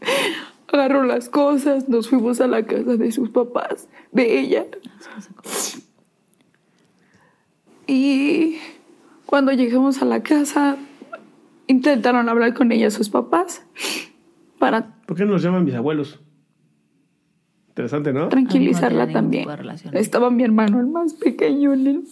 Agarró 0.72 1.04
las 1.04 1.28
cosas, 1.30 1.88
nos 1.88 2.08
fuimos 2.10 2.40
a 2.40 2.46
la 2.46 2.64
casa 2.66 2.96
de 2.96 3.10
sus 3.12 3.30
papás, 3.30 3.88
de 4.12 4.38
ella. 4.40 4.66
Y 7.86 8.56
cuando 9.24 9.52
llegamos 9.52 10.02
a 10.02 10.04
la 10.04 10.22
casa, 10.22 10.76
intentaron 11.66 12.28
hablar 12.28 12.52
con 12.54 12.72
ella 12.72 12.90
sus 12.90 13.08
papás 13.08 13.62
para 14.58 14.96
¿Por 15.06 15.16
qué 15.16 15.24
no 15.24 15.32
los 15.32 15.42
llaman 15.42 15.64
mis 15.64 15.74
abuelos? 15.74 16.18
Interesante, 17.68 18.12
¿no? 18.12 18.28
tranquilizarla 18.28 19.08
también. 19.12 19.48
Estaba 19.92 20.30
mi 20.30 20.42
hermano, 20.42 20.80
el 20.80 20.86
más 20.86 21.12
pequeño, 21.14 21.72
en, 21.74 21.86
el- 21.86 22.04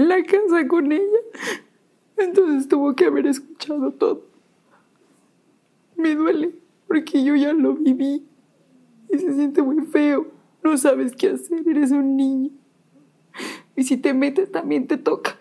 en 0.00 0.08
la 0.08 0.22
casa 0.24 0.66
con 0.66 0.90
ella. 0.92 1.20
Entonces 2.16 2.68
tuvo 2.68 2.94
que 2.94 3.06
haber 3.06 3.26
escuchado 3.26 3.92
todo. 3.92 4.22
Me 5.96 6.14
duele 6.14 6.50
porque 6.88 7.22
yo 7.22 7.36
ya 7.36 7.52
lo 7.52 7.74
viví 7.74 8.24
y 9.12 9.18
se 9.18 9.34
siente 9.34 9.62
muy 9.62 9.84
feo. 9.86 10.26
No 10.62 10.76
sabes 10.76 11.14
qué 11.16 11.30
hacer, 11.30 11.66
eres 11.68 11.90
un 11.90 12.16
niño. 12.16 12.50
Y 13.76 13.84
si 13.84 13.96
te 13.96 14.12
metes 14.12 14.50
también 14.52 14.86
te 14.86 14.96
toca. 14.98 15.36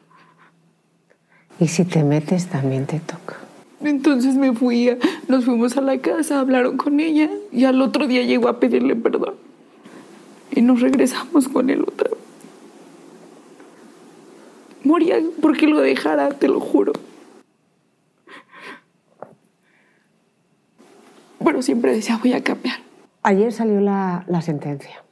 Y 1.59 1.67
si 1.67 1.83
te 1.83 2.03
metes, 2.05 2.47
también 2.47 2.85
te 2.85 2.99
toca. 3.01 3.37
Entonces 3.81 4.35
me 4.35 4.53
fui, 4.53 4.89
a- 4.89 4.97
nos 5.27 5.43
fuimos 5.45 5.75
a 5.77 5.81
la 5.81 5.99
casa, 5.99 6.39
hablaron 6.39 6.77
con 6.77 6.99
ella 6.99 7.29
y 7.51 7.65
al 7.65 7.81
otro 7.81 8.07
día 8.07 8.23
llegó 8.23 8.47
a 8.47 8.59
pedirle 8.59 8.95
perdón. 8.95 9.35
Y 10.51 10.61
nos 10.61 10.81
regresamos 10.81 11.47
con 11.49 11.69
él 11.69 11.83
otra 11.83 12.09
vez. 12.09 12.18
Moría 14.89 15.17
porque 15.39 15.67
lo 15.67 15.81
dejara, 15.81 16.29
te 16.29 16.47
lo 16.47 16.59
juro. 16.59 16.93
Pero 21.45 21.61
siempre 21.61 21.93
decía, 21.93 22.17
voy 22.19 22.33
a 22.33 22.43
cambiar. 22.43 22.77
Ayer 23.21 23.53
salió 23.53 23.81
la, 23.81 24.23
la 24.25 24.41
sentencia. 24.41 25.03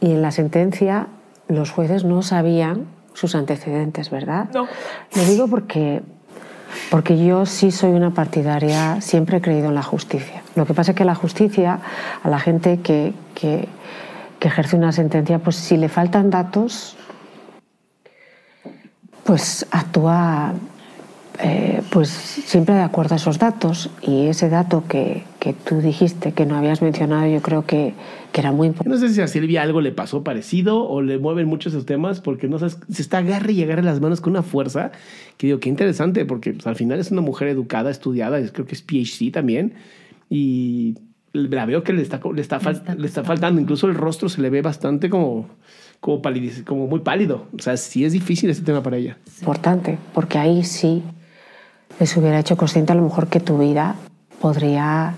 Y 0.00 0.12
en 0.12 0.22
la 0.22 0.30
sentencia 0.30 1.08
los 1.48 1.70
jueces 1.70 2.04
no 2.04 2.22
sabían 2.22 2.86
sus 3.12 3.34
antecedentes, 3.34 4.08
¿verdad? 4.08 4.48
No. 4.54 4.68
Lo 5.14 5.24
digo 5.26 5.46
porque, 5.46 6.00
porque 6.90 7.22
yo 7.22 7.44
sí 7.44 7.70
soy 7.70 7.90
una 7.90 8.14
partidaria, 8.14 9.02
siempre 9.02 9.36
he 9.36 9.40
creído 9.42 9.68
en 9.68 9.74
la 9.74 9.82
justicia. 9.82 10.42
Lo 10.54 10.64
que 10.64 10.72
pasa 10.72 10.92
es 10.92 10.96
que 10.96 11.04
la 11.04 11.14
justicia, 11.14 11.80
a 12.22 12.30
la 12.30 12.38
gente 12.38 12.80
que, 12.80 13.12
que, 13.34 13.68
que 14.40 14.48
ejerce 14.48 14.76
una 14.76 14.92
sentencia, 14.92 15.40
pues 15.40 15.56
si 15.56 15.76
le 15.76 15.90
faltan 15.90 16.30
datos, 16.30 16.96
pues 19.24 19.66
actúa 19.70 20.54
eh, 21.42 21.82
pues 21.90 22.08
siempre 22.10 22.74
de 22.74 22.82
acuerdo 22.82 23.14
a 23.14 23.16
esos 23.16 23.38
datos. 23.38 23.90
Y 24.02 24.26
ese 24.26 24.48
dato 24.48 24.84
que, 24.88 25.24
que 25.40 25.52
tú 25.52 25.80
dijiste 25.80 26.32
que 26.32 26.46
no 26.46 26.56
habías 26.56 26.80
mencionado, 26.82 27.26
yo 27.26 27.42
creo 27.42 27.66
que, 27.66 27.94
que 28.32 28.40
era 28.40 28.52
muy 28.52 28.68
importante. 28.68 28.94
no 29.00 29.08
sé 29.08 29.12
si 29.12 29.20
a 29.20 29.26
Silvia 29.26 29.62
algo 29.62 29.80
le 29.80 29.90
pasó 29.92 30.22
parecido 30.22 30.86
o 30.88 31.02
le 31.02 31.18
mueven 31.18 31.46
mucho 31.48 31.68
esos 31.70 31.86
temas 31.86 32.20
porque 32.20 32.48
no 32.48 32.58
sabes, 32.58 32.78
se 32.90 33.02
está 33.02 33.18
agarre 33.18 33.52
y 33.52 33.62
agarre 33.62 33.82
las 33.82 34.00
manos 34.00 34.20
con 34.20 34.30
una 34.32 34.42
fuerza 34.42 34.92
que 35.36 35.48
digo, 35.48 35.58
qué 35.58 35.68
interesante 35.68 36.24
porque 36.24 36.52
pues, 36.52 36.66
al 36.66 36.76
final 36.76 37.00
es 37.00 37.10
una 37.10 37.20
mujer 37.20 37.48
educada, 37.48 37.90
estudiada, 37.90 38.38
es- 38.38 38.52
creo 38.52 38.66
que 38.66 38.74
es 38.74 38.82
PhD 38.82 39.32
también 39.32 39.74
y 40.30 40.94
la 41.32 41.66
veo 41.66 41.82
que 41.82 41.92
le 41.92 42.02
está, 42.02 42.20
le 42.32 42.40
está, 42.40 42.60
fal- 42.60 42.74
está 42.76 42.94
le 42.94 43.06
está 43.08 43.24
faltando, 43.24 43.60
incluso 43.60 43.88
el 43.88 43.94
rostro 43.96 44.28
se 44.28 44.40
le 44.40 44.50
ve 44.50 44.62
bastante 44.62 45.10
como, 45.10 45.48
como, 46.04 46.20
pálido, 46.20 46.52
como 46.66 46.86
muy 46.86 47.00
pálido. 47.00 47.46
O 47.58 47.62
sea, 47.62 47.78
sí 47.78 48.04
es 48.04 48.12
difícil 48.12 48.50
este 48.50 48.62
tema 48.62 48.82
para 48.82 48.98
ella. 48.98 49.16
importante, 49.40 49.96
porque 50.12 50.36
ahí 50.36 50.62
sí 50.62 51.02
les 51.98 52.14
hubiera 52.18 52.38
hecho 52.38 52.58
consciente 52.58 52.92
a 52.92 52.94
lo 52.94 53.00
mejor 53.00 53.28
que 53.28 53.40
tu 53.40 53.56
vida 53.56 53.94
podría 54.38 55.14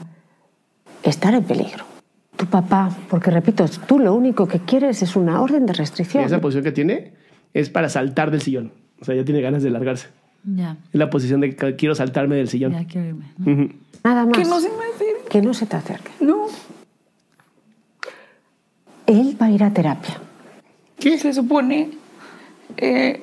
estar 1.02 1.34
en 1.34 1.42
peligro. 1.42 1.84
Tu 2.36 2.46
papá, 2.46 2.96
porque 3.10 3.32
repito, 3.32 3.64
tú 3.88 3.98
lo 3.98 4.14
único 4.14 4.46
que 4.46 4.60
quieres 4.60 5.02
es 5.02 5.16
una 5.16 5.40
orden 5.42 5.66
de 5.66 5.72
restricción. 5.72 6.22
Esa 6.22 6.40
posición 6.40 6.62
que 6.62 6.70
tiene 6.70 7.14
es 7.52 7.68
para 7.68 7.88
saltar 7.88 8.30
del 8.30 8.40
sillón. 8.42 8.70
O 9.00 9.04
sea, 9.04 9.16
ya 9.16 9.24
tiene 9.24 9.40
ganas 9.40 9.64
de 9.64 9.70
largarse. 9.70 10.06
Ya, 10.44 10.76
Es 10.92 11.00
la 11.00 11.10
posición 11.10 11.40
de 11.40 11.56
que 11.56 11.74
quiero 11.74 11.96
saltarme 11.96 12.36
del 12.36 12.48
sillón. 12.48 12.70
ya 12.70 12.84
quiero 12.86 13.08
irme. 13.08 13.24
¿no? 13.38 13.52
Ujú. 13.52 13.72
Nada 14.04 14.24
más. 14.24 14.38
Que 14.38 14.44
no 14.44 14.60
se 14.60 14.68
me 14.68 14.84
acerque. 14.94 15.28
Que 15.28 15.42
no 15.42 15.52
se 15.52 15.66
te 15.66 15.74
acerque. 15.74 16.12
No, 16.20 16.46
Él 19.08 19.36
va 19.42 19.46
a 19.46 19.50
ir 19.50 19.64
a 19.64 19.72
terapia. 19.72 20.20
¿Qué? 20.98 21.18
se 21.18 21.32
supone 21.32 21.90
eh, 22.76 23.20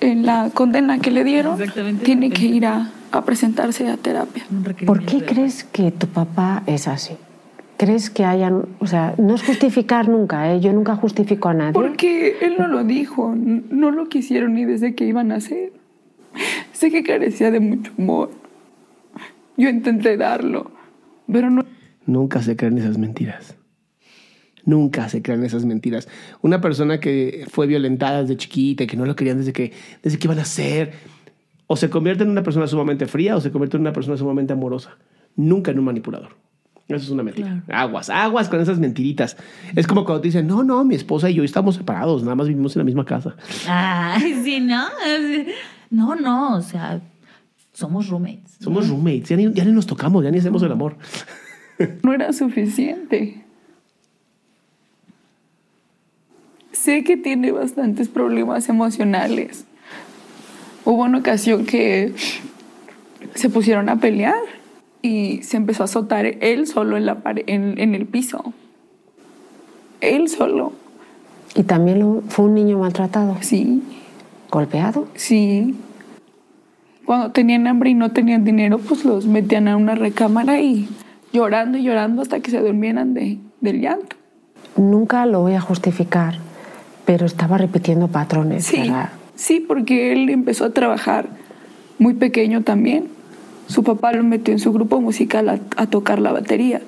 en 0.00 0.26
la 0.26 0.50
condena 0.52 0.98
que 0.98 1.10
le 1.10 1.24
dieron, 1.24 1.58
tiene 2.02 2.30
que 2.30 2.46
ir 2.46 2.66
a, 2.66 2.90
a 3.12 3.24
presentarse 3.24 3.88
a 3.88 3.96
terapia. 3.96 4.44
¿Por 4.86 5.04
qué 5.04 5.24
crees 5.24 5.64
que 5.64 5.90
tu 5.90 6.06
papá 6.06 6.62
es 6.66 6.88
así? 6.88 7.14
¿Crees 7.76 8.08
que 8.08 8.24
hayan, 8.24 8.66
o 8.78 8.86
sea, 8.86 9.14
no 9.18 9.34
es 9.34 9.42
justificar 9.42 10.08
nunca, 10.08 10.52
¿eh? 10.52 10.60
yo 10.60 10.72
nunca 10.72 10.96
justifico 10.96 11.48
a 11.50 11.54
nadie? 11.54 11.74
Porque 11.74 12.36
él 12.40 12.54
no 12.58 12.68
lo 12.68 12.84
dijo, 12.84 13.34
no 13.36 13.90
lo 13.90 14.08
quisieron 14.08 14.54
ni 14.54 14.64
desde 14.64 14.94
que 14.94 15.04
iban 15.04 15.30
a 15.30 15.36
hacer. 15.36 15.72
Sé 16.72 16.90
que 16.90 17.02
carecía 17.02 17.50
de 17.50 17.60
mucho 17.60 17.92
amor. 17.98 18.30
Yo 19.56 19.68
intenté 19.68 20.16
darlo, 20.16 20.70
pero 21.30 21.50
no. 21.50 21.64
Nunca 22.06 22.42
se 22.42 22.56
crean 22.56 22.78
esas 22.78 22.98
mentiras. 22.98 23.56
Nunca 24.66 25.08
se 25.08 25.22
crean 25.22 25.44
esas 25.44 25.64
mentiras. 25.64 26.08
Una 26.42 26.60
persona 26.60 27.00
que 27.00 27.46
fue 27.48 27.66
violentada 27.66 28.22
desde 28.22 28.36
chiquita 28.36 28.84
y 28.84 28.86
que 28.86 28.96
no 28.96 29.06
lo 29.06 29.16
querían 29.16 29.38
desde 29.38 29.52
que, 29.52 29.72
desde 30.02 30.18
que 30.18 30.26
iban 30.26 30.40
a 30.40 30.44
ser, 30.44 30.92
o 31.68 31.76
se 31.76 31.88
convierte 31.88 32.24
en 32.24 32.30
una 32.30 32.42
persona 32.42 32.66
sumamente 32.66 33.06
fría 33.06 33.36
o 33.36 33.40
se 33.40 33.50
convierte 33.50 33.76
en 33.76 33.82
una 33.82 33.92
persona 33.92 34.16
sumamente 34.16 34.52
amorosa. 34.52 34.98
Nunca 35.36 35.70
en 35.70 35.78
un 35.78 35.84
manipulador. 35.84 36.36
Eso 36.88 37.04
es 37.04 37.10
una 37.10 37.22
mentira. 37.22 37.64
Aguas, 37.68 38.10
aguas 38.10 38.48
con 38.48 38.60
esas 38.60 38.78
mentiritas. 38.78 39.36
Es 39.74 39.86
como 39.86 40.04
cuando 40.04 40.20
te 40.20 40.28
dicen, 40.28 40.46
no, 40.46 40.62
no, 40.62 40.84
mi 40.84 40.94
esposa 40.94 41.30
y 41.30 41.34
yo 41.34 41.44
estamos 41.44 41.76
separados, 41.76 42.22
nada 42.22 42.36
más 42.36 42.46
vivimos 42.46 42.76
en 42.76 42.80
la 42.80 42.84
misma 42.84 43.04
casa. 43.04 43.36
Ay, 43.68 44.40
sí, 44.44 44.60
¿no? 44.60 44.84
No, 45.90 46.14
no, 46.14 46.56
o 46.56 46.62
sea, 46.62 47.00
somos 47.72 48.08
roommates. 48.08 48.56
Somos 48.60 48.88
roommates, 48.88 49.28
ya 49.28 49.36
ni, 49.36 49.52
ya 49.52 49.64
ni 49.64 49.72
nos 49.72 49.86
tocamos, 49.86 50.24
ya 50.24 50.30
ni 50.30 50.38
hacemos 50.38 50.62
el 50.62 50.72
amor. 50.72 50.96
no 52.02 52.12
era 52.12 52.32
suficiente. 52.32 53.45
Sé 56.82 57.02
que 57.04 57.16
tiene 57.16 57.52
bastantes 57.52 58.08
problemas 58.08 58.68
emocionales. 58.68 59.64
Hubo 60.84 61.02
una 61.04 61.18
ocasión 61.18 61.64
que 61.66 62.12
se 63.34 63.50
pusieron 63.50 63.88
a 63.88 63.96
pelear 63.96 64.36
y 65.02 65.42
se 65.42 65.56
empezó 65.56 65.82
a 65.82 65.86
azotar 65.86 66.26
él 66.26 66.66
solo 66.66 66.96
en, 66.96 67.06
la 67.06 67.18
en 67.46 67.94
el 67.94 68.06
piso. 68.06 68.52
Él 70.00 70.28
solo. 70.28 70.72
Y 71.54 71.62
también 71.64 71.98
lo- 72.00 72.22
fue 72.28 72.44
un 72.44 72.54
niño 72.54 72.78
maltratado, 72.78 73.36
Sí, 73.40 73.82
golpeado. 74.50 75.08
sí. 75.14 75.74
Cuando 77.04 77.30
tenían 77.32 77.66
hambre 77.66 77.90
y 77.90 77.94
no 77.94 78.10
tenían 78.12 78.44
dinero, 78.44 78.78
pues 78.78 79.04
los 79.04 79.26
metían 79.26 79.68
a 79.68 79.76
una 79.76 79.94
recámara 79.94 80.60
y 80.60 80.88
llorando 81.32 81.78
y 81.78 81.82
llorando 81.84 82.20
hasta 82.22 82.40
que 82.40 82.50
se 82.50 82.60
durmieran 82.60 83.14
de, 83.14 83.38
del 83.60 83.80
llanto. 83.80 84.16
Nunca 84.76 85.24
lo 85.24 85.40
voy 85.40 85.54
a 85.54 85.60
justificar, 85.60 86.38
Pero 87.06 87.24
estaba 87.24 87.56
repitiendo 87.56 88.08
patrones, 88.08 88.66
Sí, 88.66 88.80
¿verdad? 88.80 89.10
sí, 89.34 89.60
porque 89.60 90.12
él 90.12 90.28
empezó 90.28 90.66
a 90.66 90.70
trabajar 90.70 91.28
muy 91.98 92.12
pequeño 92.14 92.62
también. 92.62 93.08
Su 93.68 93.82
papá 93.82 94.12
lo 94.12 94.22
metió 94.22 94.52
en 94.52 94.58
su 94.60 94.72
grupo 94.72 95.00
musical 95.00 95.48
a, 95.48 95.58
a 95.76 95.86
tocar 95.86 96.18
la 96.18 96.32
batería. 96.32 96.82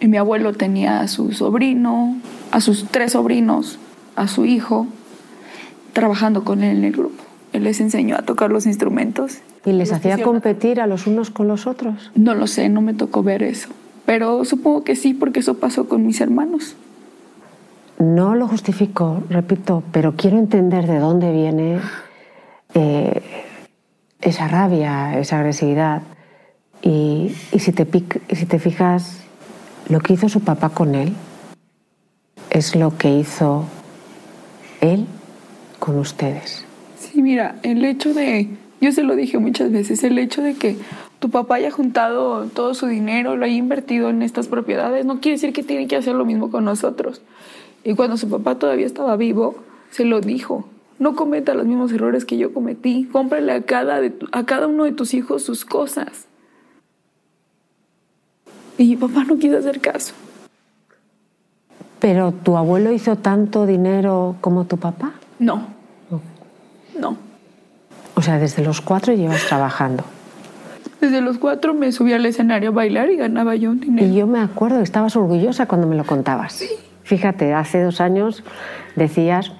Y 0.00 0.08
mi 0.08 0.16
abuelo 0.16 0.52
tenía 0.52 1.00
a 1.00 1.08
su 1.08 1.32
sobrino, 1.32 2.16
a 2.50 2.60
sus 2.60 2.84
tres 2.90 3.12
sobrinos, 3.12 3.78
a 4.14 4.26
su 4.28 4.44
hijo, 4.44 4.86
trabajando 5.92 6.44
con 6.44 6.62
él 6.62 6.78
en 6.78 6.84
el 6.84 6.92
grupo. 6.92 7.22
Él 7.52 7.64
les 7.64 7.80
enseñó 7.80 8.16
a 8.16 8.22
tocar 8.22 8.50
los 8.50 8.66
instrumentos. 8.66 9.38
¿Y 9.64 9.72
les 9.72 9.92
hacía 9.92 10.18
competir 10.22 10.80
a 10.80 10.86
los 10.86 11.06
unos 11.06 11.30
con 11.30 11.48
los 11.48 11.66
otros? 11.66 12.10
No 12.14 12.34
lo 12.34 12.46
sé, 12.46 12.68
no 12.68 12.82
me 12.82 12.92
tocó 12.92 13.22
ver 13.22 13.42
eso. 13.42 13.68
Pero 14.04 14.44
supongo 14.44 14.84
que 14.84 14.96
sí, 14.96 15.14
porque 15.14 15.40
eso 15.40 15.54
pasó 15.54 15.88
con 15.88 16.06
mis 16.06 16.20
hermanos. 16.20 16.76
No 17.98 18.34
lo 18.34 18.46
justifico, 18.46 19.22
repito, 19.30 19.82
pero 19.90 20.16
quiero 20.16 20.38
entender 20.38 20.86
de 20.86 20.98
dónde 20.98 21.32
viene 21.32 21.80
eh, 22.74 23.22
esa 24.20 24.48
rabia, 24.48 25.18
esa 25.18 25.38
agresividad. 25.38 26.02
Y, 26.82 27.34
si, 27.58 27.72
te 27.72 27.86
si 28.34 28.46
te 28.46 28.58
fijas, 28.58 29.22
lo 29.88 30.00
que 30.00 30.12
hizo 30.12 30.28
su 30.28 30.40
papá 30.40 30.68
con 30.68 30.94
él 30.94 31.14
es 32.50 32.76
lo 32.76 32.96
que 32.98 33.10
hizo 33.10 33.64
él 34.80 35.06
con 35.78 35.98
ustedes. 35.98 36.64
Sí, 36.98 37.22
mira, 37.22 37.56
el 37.62 37.84
hecho 37.84 38.12
de, 38.12 38.48
yo 38.80 38.92
se 38.92 39.02
lo 39.02 39.16
dije 39.16 39.38
muchas 39.38 39.72
veces, 39.72 40.04
el 40.04 40.18
hecho 40.18 40.42
de 40.42 40.54
que 40.54 40.76
tu 41.18 41.30
papá 41.30 41.56
haya 41.56 41.70
juntado 41.70 42.46
todo 42.46 42.74
su 42.74 42.86
dinero, 42.86 43.36
lo 43.36 43.44
haya 43.44 43.54
invertido 43.54 44.10
en 44.10 44.22
estas 44.22 44.48
propiedades, 44.48 45.06
no 45.06 45.20
quiere 45.20 45.36
decir 45.36 45.52
que 45.52 45.62
tiene 45.62 45.86
que 45.86 45.96
hacer 45.96 46.14
lo 46.14 46.24
mismo 46.24 46.50
con 46.50 46.64
nosotros. 46.64 47.22
Y 47.88 47.94
cuando 47.94 48.16
su 48.16 48.28
papá 48.28 48.56
todavía 48.56 48.84
estaba 48.84 49.16
vivo, 49.16 49.54
se 49.92 50.04
lo 50.04 50.20
dijo. 50.20 50.68
No 50.98 51.14
cometa 51.14 51.54
los 51.54 51.66
mismos 51.66 51.92
errores 51.92 52.24
que 52.24 52.36
yo 52.36 52.52
cometí. 52.52 53.08
Cómprale 53.12 53.52
a 53.52 53.62
cada, 53.62 54.00
de 54.00 54.10
tu- 54.10 54.26
a 54.32 54.44
cada 54.44 54.66
uno 54.66 54.82
de 54.84 54.90
tus 54.92 55.14
hijos 55.14 55.44
sus 55.44 55.64
cosas. 55.64 56.26
Y 58.76 58.88
mi 58.88 58.96
papá 58.96 59.22
no 59.22 59.38
quiso 59.38 59.56
hacer 59.58 59.80
caso. 59.80 60.14
Pero 62.00 62.32
tu 62.32 62.56
abuelo 62.56 62.90
hizo 62.92 63.14
tanto 63.16 63.66
dinero 63.66 64.34
como 64.40 64.64
tu 64.66 64.78
papá. 64.78 65.12
No. 65.38 65.68
No. 66.98 67.16
O 68.16 68.22
sea, 68.22 68.38
desde 68.38 68.64
los 68.64 68.80
cuatro 68.80 69.14
llevas 69.14 69.46
trabajando. 69.46 70.02
Desde 71.00 71.20
los 71.20 71.38
cuatro 71.38 71.72
me 71.72 71.92
subí 71.92 72.12
al 72.14 72.26
escenario 72.26 72.70
a 72.70 72.72
bailar 72.72 73.10
y 73.10 73.16
ganaba 73.16 73.54
yo 73.54 73.70
un 73.70 73.78
dinero. 73.80 74.08
Y 74.08 74.14
yo 74.16 74.26
me 74.26 74.40
acuerdo 74.40 74.78
que 74.78 74.82
estabas 74.82 75.14
orgullosa 75.14 75.66
cuando 75.66 75.86
me 75.86 75.94
lo 75.94 76.04
contabas. 76.04 76.64
Fíjate, 77.06 77.54
hace 77.54 77.80
dos 77.82 78.00
años 78.00 78.42
decías 78.96 79.52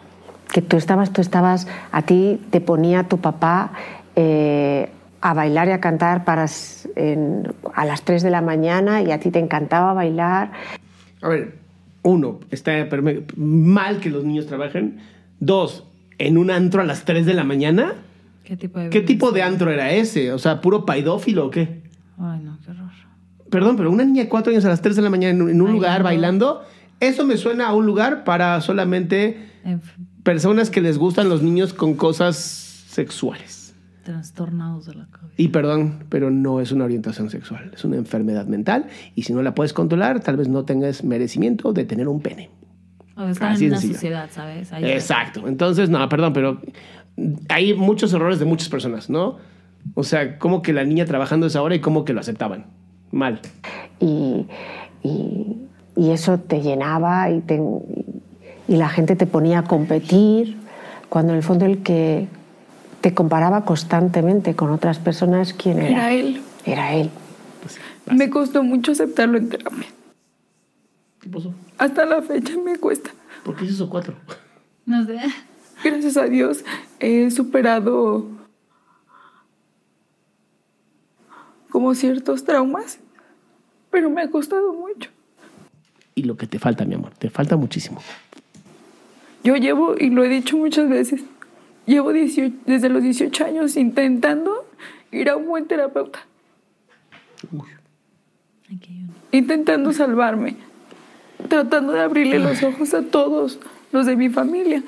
que 0.53 0.62
tú 0.62 0.76
estabas, 0.76 1.12
tú 1.12 1.20
estabas, 1.20 1.68
a 1.92 2.03
ti 2.03 2.40
te 2.51 2.61
ponía 2.61 3.05
tu 3.05 3.18
papá 3.18 3.70
eh, 4.16 4.90
a 5.20 5.32
bailar 5.32 5.68
y 5.68 5.70
a 5.70 5.78
cantar 5.78 6.24
para, 6.24 6.47
en- 6.97 7.55
a 7.72 7.84
las 7.84 8.03
3 8.03 8.24
de 8.24 8.30
la 8.30 8.40
mañana 8.40 9.01
y 9.01 9.12
a 9.12 9.20
ti 9.20 9.30
te 9.30 9.38
encantaba 9.38 9.92
bailar. 9.92 10.51
A 11.22 11.28
ver, 11.28 11.55
uno, 12.03 12.40
está 12.51 12.84
mal 13.36 14.01
que 14.01 14.11
los 14.11 14.24
niños 14.24 14.47
trabajen. 14.47 14.99
Dos, 15.38 15.84
en 16.18 16.38
un 16.38 16.51
antro 16.51 16.80
a 16.80 16.84
las 16.84 17.05
3 17.05 17.26
de 17.26 17.34
la 17.34 17.44
mañana. 17.44 17.92
¿Qué 18.42 18.57
tipo 18.57 18.80
de 18.80 18.90
¿Qué 18.90 19.03
tipo 19.03 19.30
de 19.30 19.42
antro 19.42 19.70
era 19.70 19.92
ese? 19.92 20.32
O 20.32 20.40
sea, 20.40 20.61
puro 20.61 20.84
paidófilo 20.84 21.47
o 21.47 21.51
qué? 21.53 21.80
Ay, 22.18 22.40
no, 22.42 22.59
qué 22.64 22.72
horror. 22.72 22.90
Perdón, 23.51 23.76
pero 23.76 23.92
una 23.92 24.05
niña 24.05 24.24
de 24.24 24.28
cuatro 24.28 24.51
años 24.51 24.64
a 24.64 24.68
las 24.68 24.82
3 24.82 24.97
de 24.97 25.03
la 25.03 25.11
mañana 25.11 25.30
en 25.32 25.61
un, 25.62 25.70
lugar 25.70 26.03
bailando, 26.03 26.64
eso 27.01 27.24
me 27.26 27.36
suena 27.36 27.68
a 27.68 27.74
un 27.74 27.86
lugar 27.86 28.24
para 28.24 28.61
solamente 28.61 29.38
personas 30.22 30.70
que 30.70 30.80
les 30.80 30.99
gustan 30.99 31.28
los 31.28 31.42
niños 31.42 31.72
con 31.74 31.94
cosas 31.94 32.36
sexuales. 32.36 33.74
trastornados 34.05 34.86
de 34.86 34.94
la 34.94 35.07
cabeza. 35.07 35.34
Y 35.36 35.49
perdón, 35.49 36.05
pero 36.09 36.30
no 36.30 36.61
es 36.61 36.70
una 36.70 36.84
orientación 36.84 37.28
sexual, 37.28 37.72
es 37.74 37.84
una 37.84 37.97
enfermedad 37.97 38.47
mental 38.47 38.86
y 39.16 39.22
si 39.22 39.32
no 39.32 39.42
la 39.42 39.53
puedes 39.55 39.72
controlar, 39.72 40.20
tal 40.20 40.36
vez 40.36 40.49
no 40.49 40.64
tengas 40.64 41.03
merecimiento 41.03 41.72
de 41.72 41.84
tener 41.84 42.07
un 42.07 42.20
pene. 42.20 42.51
O 43.16 43.22
Así 43.22 43.64
en 43.64 43.70
una 43.72 43.78
sencillo. 43.80 43.94
sociedad, 43.94 44.28
¿sabes? 44.30 44.72
Ahí- 44.72 44.84
Exacto. 44.84 45.49
Entonces, 45.49 45.90
no, 45.90 46.09
perdón, 46.09 46.32
pero 46.34 46.61
hay 47.49 47.74
muchos 47.74 48.12
errores 48.12 48.38
de 48.38 48.44
muchas 48.44 48.68
personas, 48.68 49.11
¿no? 49.11 49.38
O 49.94 50.05
sea, 50.05 50.38
como 50.38 50.62
que 50.62 50.72
la 50.72 50.84
niña 50.84 51.05
trabajando 51.07 51.47
esa 51.47 51.61
hora 51.62 51.74
y 51.74 51.80
cómo 51.80 52.05
que 52.05 52.12
lo 52.12 52.20
aceptaban. 52.20 52.66
Mal. 53.11 53.40
Y, 53.99 54.47
y- 55.03 55.65
y 55.97 56.11
eso 56.11 56.38
te 56.38 56.61
llenaba 56.61 57.30
y, 57.30 57.40
te- 57.40 57.61
y 58.68 58.76
la 58.76 58.88
gente 58.88 59.16
te 59.16 59.26
ponía 59.26 59.61
a 59.61 59.64
competir, 59.64 60.57
cuando 61.09 61.32
en 61.32 61.38
el 61.38 61.42
fondo 61.42 61.64
el 61.64 61.82
que 61.82 62.28
te 63.01 63.14
comparaba 63.14 63.64
constantemente 63.64 64.55
con 64.55 64.70
otras 64.70 64.99
personas, 64.99 65.53
¿quién 65.53 65.78
era? 65.78 65.88
Era 65.90 66.12
él. 66.12 66.42
Era 66.64 66.94
él. 66.94 67.11
Me 68.12 68.30
costó 68.30 68.62
mucho 68.62 68.92
aceptarlo 68.92 69.38
en 69.38 69.49
terapia. 69.49 69.86
¿Qué 71.20 71.28
pasó? 71.28 71.53
Hasta 71.78 72.05
la 72.05 72.22
fecha 72.22 72.53
me 72.64 72.76
cuesta. 72.76 73.11
¿Por 73.44 73.57
qué 73.57 73.64
hizo 73.64 73.88
cuatro? 73.88 74.14
No 74.84 75.05
sé. 75.05 75.18
Gracias 75.84 76.16
a 76.16 76.24
Dios 76.24 76.64
he 77.01 77.30
superado 77.30 78.26
como 81.70 81.94
ciertos 81.94 82.44
traumas, 82.44 82.99
pero 83.90 84.09
me 84.11 84.22
ha 84.22 84.30
costado 84.30 84.72
mucho. 84.72 85.11
Y 86.16 86.22
lo 86.22 86.38
que 86.38 86.46
te 86.46 86.58
falta, 86.58 86.86
mi 86.86 86.94
amor, 86.94 87.12
te 87.18 87.28
falta 87.28 87.58
muchísimo. 87.58 88.00
Yo 89.44 89.54
llevo, 89.54 89.94
y 89.98 90.08
lo 90.08 90.24
he 90.24 90.28
dicho 90.30 90.56
muchas 90.56 90.88
veces, 90.88 91.20
llevo 91.84 92.10
18 92.10 92.56
desde 92.64 92.88
los 92.88 93.02
18 93.02 93.44
años 93.44 93.76
intentando 93.76 94.66
ir 95.12 95.28
a 95.28 95.36
un 95.36 95.46
buen 95.46 95.66
terapeuta, 95.66 96.20
uno. 97.52 97.66
intentando 99.30 99.92
salvarme, 99.92 100.56
tratando 101.48 101.92
de 101.92 102.00
abrirle 102.00 102.38
los 102.38 102.62
ojos 102.62 102.94
a 102.94 103.02
todos 103.02 103.60
los 103.92 104.06
de 104.06 104.16
mi 104.16 104.30
familia, 104.30 104.82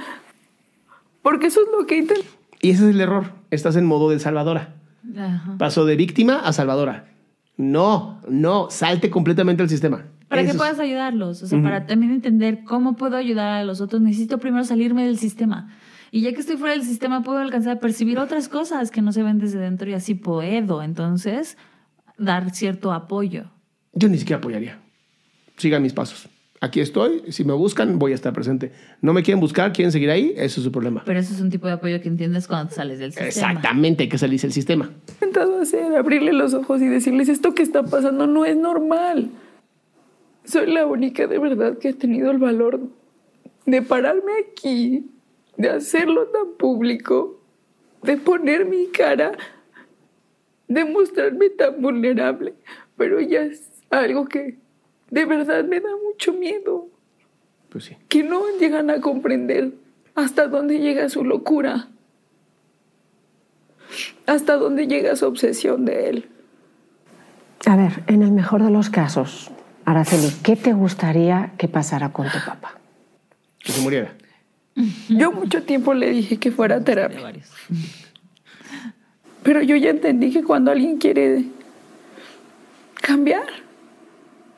porque 1.20 1.48
eso 1.48 1.60
es 1.60 1.68
lo 1.78 1.86
que 1.86 1.98
intento. 1.98 2.24
Y 2.62 2.70
ese 2.70 2.84
es 2.88 2.94
el 2.94 3.00
error. 3.02 3.32
Estás 3.50 3.76
en 3.76 3.84
modo 3.84 4.08
de 4.08 4.18
salvadora. 4.18 4.74
Ajá. 5.16 5.56
Pasó 5.58 5.84
de 5.84 5.94
víctima 5.94 6.40
a 6.40 6.54
salvadora. 6.54 7.04
No, 7.58 8.18
no, 8.28 8.70
salte 8.70 9.10
completamente 9.10 9.62
del 9.62 9.68
sistema. 9.68 10.06
Para 10.28 10.42
que 10.42 10.50
Eso 10.50 10.58
puedas 10.58 10.78
ayudarlos, 10.78 11.42
o 11.42 11.46
sea, 11.46 11.62
para 11.62 11.86
también 11.86 12.12
entender 12.12 12.62
cómo 12.64 12.96
puedo 12.96 13.16
ayudar 13.16 13.48
a 13.52 13.64
los 13.64 13.80
otros, 13.80 14.02
necesito 14.02 14.38
primero 14.38 14.62
salirme 14.64 15.06
del 15.06 15.18
sistema. 15.18 15.74
Y 16.10 16.20
ya 16.20 16.32
que 16.32 16.40
estoy 16.40 16.56
fuera 16.56 16.74
del 16.74 16.84
sistema, 16.84 17.22
puedo 17.22 17.38
alcanzar 17.38 17.78
a 17.78 17.80
percibir 17.80 18.18
otras 18.18 18.48
cosas 18.48 18.90
que 18.90 19.00
no 19.00 19.12
se 19.12 19.22
ven 19.22 19.38
desde 19.38 19.58
dentro 19.58 19.88
y 19.88 19.94
así 19.94 20.14
puedo, 20.14 20.82
entonces, 20.82 21.56
dar 22.18 22.50
cierto 22.50 22.92
apoyo. 22.92 23.50
Yo 23.94 24.08
ni 24.08 24.18
siquiera 24.18 24.38
apoyaría. 24.38 24.78
Sigan 25.56 25.82
mis 25.82 25.92
pasos. 25.92 26.28
Aquí 26.60 26.80
estoy. 26.80 27.22
Si 27.30 27.44
me 27.44 27.52
buscan, 27.52 27.98
voy 27.98 28.12
a 28.12 28.14
estar 28.14 28.32
presente. 28.32 28.72
No 29.00 29.12
me 29.12 29.22
quieren 29.22 29.40
buscar, 29.40 29.72
quieren 29.72 29.92
seguir 29.92 30.10
ahí, 30.10 30.34
eso 30.36 30.60
es 30.60 30.64
su 30.64 30.72
problema. 30.72 31.02
Pero 31.04 31.20
eso 31.20 31.32
es 31.32 31.40
un 31.40 31.50
tipo 31.50 31.68
de 31.68 31.74
apoyo 31.74 32.00
que 32.00 32.08
entiendes 32.08 32.48
cuando 32.48 32.72
sales 32.72 32.98
del 32.98 33.12
sistema. 33.12 33.28
Exactamente, 33.28 34.04
hay 34.04 34.08
que 34.08 34.18
salirse 34.18 34.46
del 34.46 34.54
sistema. 34.54 34.90
intentado 35.12 35.60
hacer, 35.60 35.96
abrirle 35.96 36.32
los 36.32 36.54
ojos 36.54 36.82
y 36.82 36.88
decirles 36.88 37.28
esto 37.28 37.54
que 37.54 37.62
está 37.62 37.84
pasando 37.84 38.26
no 38.26 38.44
es 38.44 38.56
normal. 38.56 39.30
Soy 40.48 40.72
la 40.72 40.86
única 40.86 41.26
de 41.26 41.38
verdad 41.38 41.76
que 41.76 41.90
ha 41.90 41.92
tenido 41.92 42.30
el 42.30 42.38
valor 42.38 42.80
de 43.66 43.82
pararme 43.82 44.32
aquí, 44.50 45.04
de 45.58 45.68
hacerlo 45.68 46.28
tan 46.28 46.54
público, 46.58 47.38
de 48.02 48.16
poner 48.16 48.64
mi 48.64 48.86
cara, 48.86 49.32
de 50.66 50.86
mostrarme 50.86 51.50
tan 51.50 51.82
vulnerable. 51.82 52.54
Pero 52.96 53.20
ya 53.20 53.42
es 53.42 53.70
algo 53.90 54.24
que 54.26 54.56
de 55.10 55.24
verdad 55.26 55.64
me 55.64 55.80
da 55.80 55.90
mucho 56.02 56.32
miedo, 56.32 56.88
Pues 57.68 57.84
sí. 57.84 57.96
que 58.08 58.22
no 58.22 58.42
llegan 58.58 58.88
a 58.88 59.02
comprender 59.02 59.72
hasta 60.14 60.48
dónde 60.48 60.78
llega 60.78 61.10
su 61.10 61.24
locura, 61.24 61.88
hasta 64.24 64.56
dónde 64.56 64.86
llega 64.86 65.14
su 65.14 65.26
obsesión 65.26 65.84
de 65.84 66.08
él. 66.08 66.28
A 67.66 67.76
ver, 67.76 68.02
en 68.06 68.22
el 68.22 68.32
mejor 68.32 68.62
de 68.62 68.70
los 68.70 68.88
casos, 68.88 69.50
Araceli, 69.88 70.30
¿qué 70.42 70.54
te 70.54 70.74
gustaría 70.74 71.52
que 71.56 71.66
pasara 71.66 72.12
con 72.12 72.26
tu 72.26 72.36
papá? 72.44 72.74
Que 73.58 73.72
se 73.72 73.80
muriera. 73.80 74.12
Yo 75.08 75.32
mucho 75.32 75.62
tiempo 75.62 75.94
le 75.94 76.10
dije 76.10 76.36
que 76.36 76.52
fuera 76.52 76.76
a 76.76 76.84
terapia, 76.84 77.32
pero 79.42 79.62
yo 79.62 79.76
ya 79.76 79.88
entendí 79.88 80.30
que 80.30 80.44
cuando 80.44 80.70
alguien 80.70 80.98
quiere 80.98 81.46
cambiar, 83.00 83.46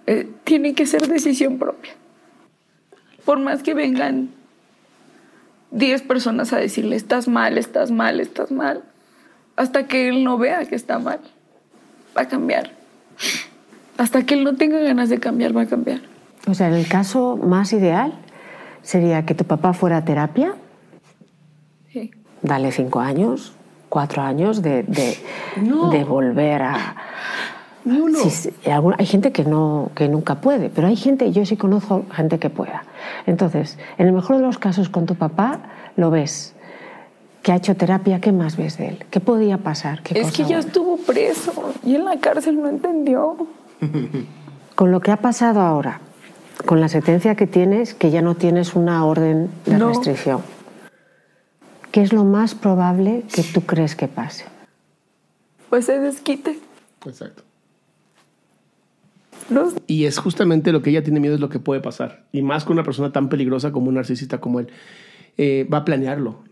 eh, 0.08 0.28
tiene 0.42 0.74
que 0.74 0.84
ser 0.84 1.06
decisión 1.06 1.60
propia. 1.60 1.92
Por 3.24 3.38
más 3.38 3.62
que 3.62 3.72
vengan 3.72 4.30
10 5.70 6.02
personas 6.02 6.52
a 6.52 6.58
decirle, 6.58 6.96
estás 6.96 7.28
mal, 7.28 7.56
estás 7.56 7.92
mal, 7.92 8.18
estás 8.18 8.50
mal, 8.50 8.82
hasta 9.54 9.86
que 9.86 10.08
él 10.08 10.24
no 10.24 10.38
vea 10.38 10.64
que 10.64 10.74
está 10.74 10.98
mal, 10.98 11.20
va 12.16 12.22
a 12.22 12.28
cambiar. 12.28 12.72
Hasta 14.00 14.22
que 14.24 14.32
él 14.32 14.44
no 14.44 14.54
tenga 14.56 14.78
ganas 14.78 15.10
de 15.10 15.20
cambiar, 15.20 15.54
va 15.54 15.60
a 15.62 15.66
cambiar. 15.66 16.00
O 16.48 16.54
sea, 16.54 16.68
el 16.68 16.88
caso 16.88 17.36
más 17.36 17.70
ideal, 17.74 18.14
sería 18.80 19.26
que 19.26 19.34
tu 19.34 19.44
papá 19.44 19.74
fuera 19.74 19.98
a 19.98 20.04
terapia, 20.06 20.54
Sí. 21.92 22.10
dale 22.40 22.72
cinco 22.72 23.00
años, 23.00 23.52
cuatro 23.90 24.22
años 24.22 24.62
de, 24.62 24.84
de, 24.84 25.18
No. 25.60 25.90
de 25.90 26.04
volver 26.04 26.62
a... 26.62 26.96
Ni 27.84 28.00
uno. 28.00 28.18
Sí, 28.20 28.50
hay 28.96 29.06
gente 29.06 29.32
que, 29.32 29.44
no, 29.44 29.90
que 29.94 30.08
nunca 30.08 30.36
puede, 30.40 30.70
pero 30.70 30.86
hay 30.86 30.96
gente, 30.96 31.30
yo 31.32 31.44
sí 31.44 31.58
conozco 31.58 32.06
gente 32.10 32.38
que 32.38 32.48
pueda. 32.48 32.84
Entonces, 33.26 33.76
en 33.98 34.06
el 34.06 34.14
mejor 34.14 34.36
de 34.36 34.42
los 34.42 34.56
casos 34.58 34.88
con 34.88 35.04
tu 35.04 35.14
papá, 35.14 35.60
lo 35.96 36.10
ves, 36.10 36.54
que 37.42 37.52
ha 37.52 37.56
hecho 37.56 37.76
terapia, 37.76 38.18
¿qué 38.20 38.32
más 38.32 38.56
ves 38.56 38.78
de 38.78 38.88
él? 38.88 39.04
¿Qué 39.10 39.20
podía 39.20 39.58
pasar? 39.58 40.02
¿Qué 40.02 40.14
Es 40.18 40.24
cosa 40.28 40.36
que 40.36 40.42
ya 40.44 40.56
buena? 40.56 40.60
estuvo 40.60 40.96
preso 40.98 41.52
y 41.84 41.96
en 41.96 42.04
la 42.06 42.18
cárcel 42.18 42.60
no 42.62 42.68
entendió. 42.68 43.46
Con 44.74 44.90
lo 44.92 45.00
que 45.00 45.10
ha 45.10 45.18
pasado 45.18 45.60
ahora, 45.60 46.00
con 46.66 46.80
la 46.80 46.88
sentencia 46.88 47.34
que 47.34 47.46
tienes, 47.46 47.94
que 47.94 48.10
ya 48.10 48.22
no 48.22 48.34
tienes 48.34 48.74
una 48.74 49.04
orden 49.04 49.50
de 49.66 49.78
No. 49.78 49.88
restricción, 49.88 50.40
¿qué 51.92 52.02
es 52.02 52.12
lo 52.12 52.24
más 52.24 52.54
probable 52.54 53.24
que 53.34 53.42
tú 53.42 53.62
crees 53.62 53.94
que 53.96 54.08
pase? 54.08 54.44
Pues 55.68 55.86
se 55.86 55.98
desquite. 55.98 56.58
Exacto. 57.06 57.42
No, 59.48 59.68
Y 59.88 60.04
es 60.04 60.18
justamente 60.18 60.70
lo 60.70 60.80
que 60.80 60.90
ella 60.90 61.02
tiene 61.02 61.18
miedo 61.18 61.34
es 61.34 61.40
lo 61.40 61.48
que 61.48 61.58
puede 61.58 61.80
pasar. 61.80 62.24
Y 62.30 62.42
más 62.42 62.64
con 62.64 62.74
una 62.74 62.84
persona 62.84 63.10
tan 63.12 63.28
peligrosa 63.28 63.72
como 63.72 63.88
un 63.88 63.94
narcisista 63.94 64.38
como 64.38 64.60
él. 64.60 64.68
Eh, 65.36 65.66
va 65.72 65.78
a 65.78 65.84
planearlo. 65.84 66.44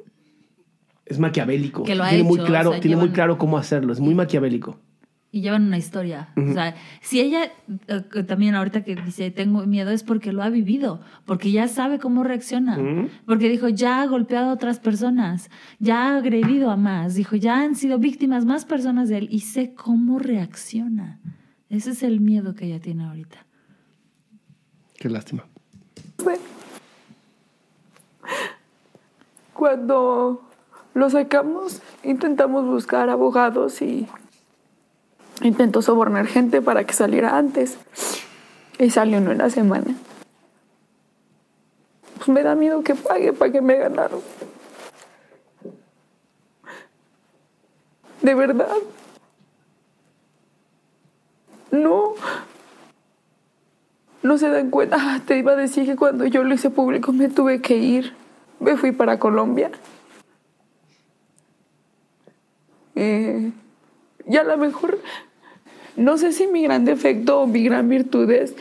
Es 1.06 1.18
maquiavélico. 1.18 1.84
Que 1.84 1.94
lo 1.94 2.02
ha 2.04 2.08
tiene 2.08 2.24
muy 2.24 2.40
claro, 2.40 2.70
o 2.70 2.72
sea, 2.72 2.80
tiene 2.80 2.96
muy 2.96 3.10
claro 3.10 3.38
cómo 3.38 3.56
hacerlo. 3.56 3.92
Es 3.92 4.00
muy 4.00 4.14
maquiavélico. 4.14 4.78
Y 5.30 5.42
llevan 5.42 5.66
una 5.66 5.76
historia. 5.76 6.30
O 6.36 6.52
sea, 6.54 6.74
si 7.02 7.20
ella 7.20 7.52
eh, 7.88 8.22
también 8.22 8.54
ahorita 8.54 8.82
que 8.82 8.96
dice 8.96 9.30
tengo 9.30 9.66
miedo 9.66 9.90
es 9.90 10.02
porque 10.02 10.32
lo 10.32 10.42
ha 10.42 10.48
vivido, 10.48 11.02
porque 11.26 11.52
ya 11.52 11.68
sabe 11.68 11.98
cómo 11.98 12.24
reacciona, 12.24 12.78
porque 13.26 13.50
dijo 13.50 13.68
ya 13.68 14.00
ha 14.00 14.06
golpeado 14.06 14.48
a 14.48 14.54
otras 14.54 14.80
personas, 14.80 15.50
ya 15.78 16.08
ha 16.08 16.16
agredido 16.16 16.70
a 16.70 16.78
más, 16.78 17.14
dijo 17.14 17.36
ya 17.36 17.60
han 17.60 17.74
sido 17.74 17.98
víctimas 17.98 18.46
más 18.46 18.64
personas 18.64 19.10
de 19.10 19.18
él 19.18 19.28
y 19.30 19.40
sé 19.40 19.74
cómo 19.74 20.18
reacciona. 20.18 21.20
Ese 21.68 21.90
es 21.90 22.02
el 22.02 22.20
miedo 22.20 22.54
que 22.54 22.64
ella 22.64 22.80
tiene 22.80 23.04
ahorita. 23.04 23.44
Qué 24.98 25.10
lástima. 25.10 25.44
Cuando 29.52 30.42
lo 30.94 31.10
sacamos, 31.10 31.82
intentamos 32.02 32.64
buscar 32.64 33.10
abogados 33.10 33.82
y 33.82 34.06
intentó 35.42 35.82
sobornar 35.82 36.26
gente 36.26 36.62
para 36.62 36.84
que 36.84 36.92
saliera 36.92 37.36
antes. 37.36 37.78
Y 38.78 38.90
salió 38.90 39.18
en 39.18 39.28
una 39.28 39.50
semana. 39.50 39.94
Pues 42.16 42.28
me 42.28 42.42
da 42.42 42.54
miedo 42.54 42.82
que 42.82 42.94
pague 42.94 43.32
para 43.32 43.52
que 43.52 43.60
me 43.60 43.76
ganaron. 43.76 44.20
De 48.22 48.34
verdad. 48.34 48.76
No. 51.70 52.14
No 54.22 54.38
se 54.38 54.48
dan 54.48 54.70
cuenta. 54.70 54.96
Ah, 54.98 55.20
te 55.24 55.38
iba 55.38 55.52
a 55.52 55.56
decir 55.56 55.86
que 55.86 55.96
cuando 55.96 56.26
yo 56.26 56.42
lo 56.42 56.54
hice 56.54 56.70
público 56.70 57.12
me 57.12 57.28
tuve 57.28 57.60
que 57.60 57.76
ir. 57.76 58.14
Me 58.60 58.76
fui 58.76 58.92
para 58.92 59.18
Colombia. 59.18 59.70
Eh, 62.96 63.52
y 64.26 64.36
a 64.36 64.42
lo 64.42 64.56
mejor, 64.58 64.98
no 65.98 66.16
sé 66.18 66.32
si 66.32 66.46
mi 66.46 66.62
gran 66.62 66.84
defecto 66.84 67.40
o 67.42 67.46
mi 67.46 67.62
gran 67.64 67.88
virtud 67.88 68.30
es 68.30 68.54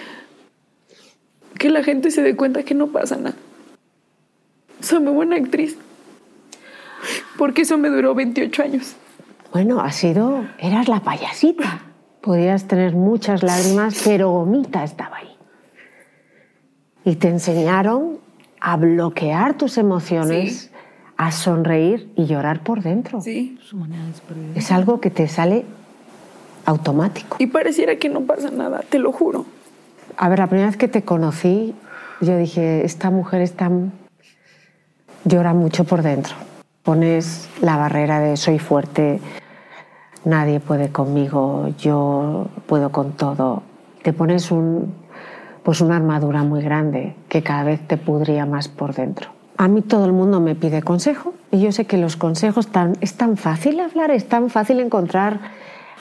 que 1.58 1.70
la 1.70 1.84
gente 1.84 2.12
se 2.12 2.22
dé 2.22 2.36
cuenta 2.36 2.64
que 2.64 2.74
no 2.76 2.88
pasa 2.88 3.16
nada. 3.18 3.36
Soy 4.80 5.00
muy 5.00 5.14
buena 5.14 5.36
actriz. 5.38 5.78
Porque 7.38 7.62
eso 7.62 7.78
me 7.78 7.90
duró 7.90 8.14
28 8.16 8.64
años. 8.64 8.96
Bueno, 9.52 9.80
ha 9.80 9.92
sido, 9.92 10.46
eras 10.60 10.88
la 10.88 11.00
payasita. 11.00 11.82
Podías 12.22 12.68
tener 12.68 12.94
muchas 12.94 13.44
lágrimas, 13.44 14.02
pero 14.04 14.32
Gomita 14.32 14.84
estaba 14.84 15.18
ahí. 15.18 15.36
Y 17.06 17.16
te 17.16 17.30
enseñaron 17.30 18.20
a 18.60 18.76
bloquear 18.78 19.58
tus 19.58 19.78
emociones, 19.78 20.58
Sí. 20.64 20.70
a 21.16 21.32
sonreír 21.32 22.12
y 22.16 22.26
llorar 22.26 22.64
por 22.64 22.82
dentro. 22.84 23.22
Sí. 23.22 23.58
Es 24.56 24.72
algo 24.72 25.00
que 25.00 25.10
te 25.10 25.28
sale 25.28 25.66
automático. 26.68 27.38
Y 27.40 27.48
pareciera 27.48 27.96
que 27.96 28.10
no 28.10 28.22
pasa 28.22 28.52
nada, 28.52 28.84
te 28.88 29.00
lo 29.00 29.12
juro. 29.12 29.46
A 30.18 30.30
ver, 30.30 30.40
la 30.40 30.48
primera 30.48 30.68
vez 30.68 30.78
que 30.78 30.88
te 30.88 31.02
conocí, 31.02 31.74
yo 32.22 32.38
dije, 32.38 32.86
esta 32.86 33.10
mujer 33.10 33.42
está... 33.42 33.72
llora 35.24 35.54
mucho 35.54 35.86
por 35.86 36.04
dentro. 36.04 36.36
Pones 36.84 37.50
la 37.62 37.78
barrera 37.78 38.20
de 38.20 38.38
soy 38.38 38.60
fuerte, 38.60 39.20
nadie 40.26 40.60
puede 40.60 40.90
conmigo, 40.90 41.70
yo 41.80 42.48
puedo 42.68 42.92
con 42.92 43.14
todo. 43.14 43.64
Te 44.04 44.12
pones 44.12 44.52
un, 44.52 44.94
pues 45.64 45.80
una 45.80 45.96
armadura 45.96 46.44
muy 46.44 46.62
grande 46.62 47.16
que 47.30 47.44
cada 47.44 47.64
vez 47.64 47.80
te 47.88 47.96
pudría 47.98 48.46
más 48.46 48.68
por 48.68 48.94
dentro. 48.94 49.30
A 49.58 49.70
mí 49.70 49.82
todo 49.82 50.06
el 50.06 50.14
mundo 50.14 50.40
me 50.42 50.54
pide 50.54 50.82
consejo 50.82 51.34
y 51.50 51.60
yo 51.62 51.72
sé 51.72 51.86
que 51.86 51.98
los 51.98 52.18
consejos 52.18 52.68
tan, 52.68 52.98
es 53.00 53.16
tan 53.16 53.38
fácil 53.38 53.80
hablar, 53.80 54.12
es 54.12 54.28
tan 54.28 54.50
fácil 54.50 54.80
encontrar 54.80 55.40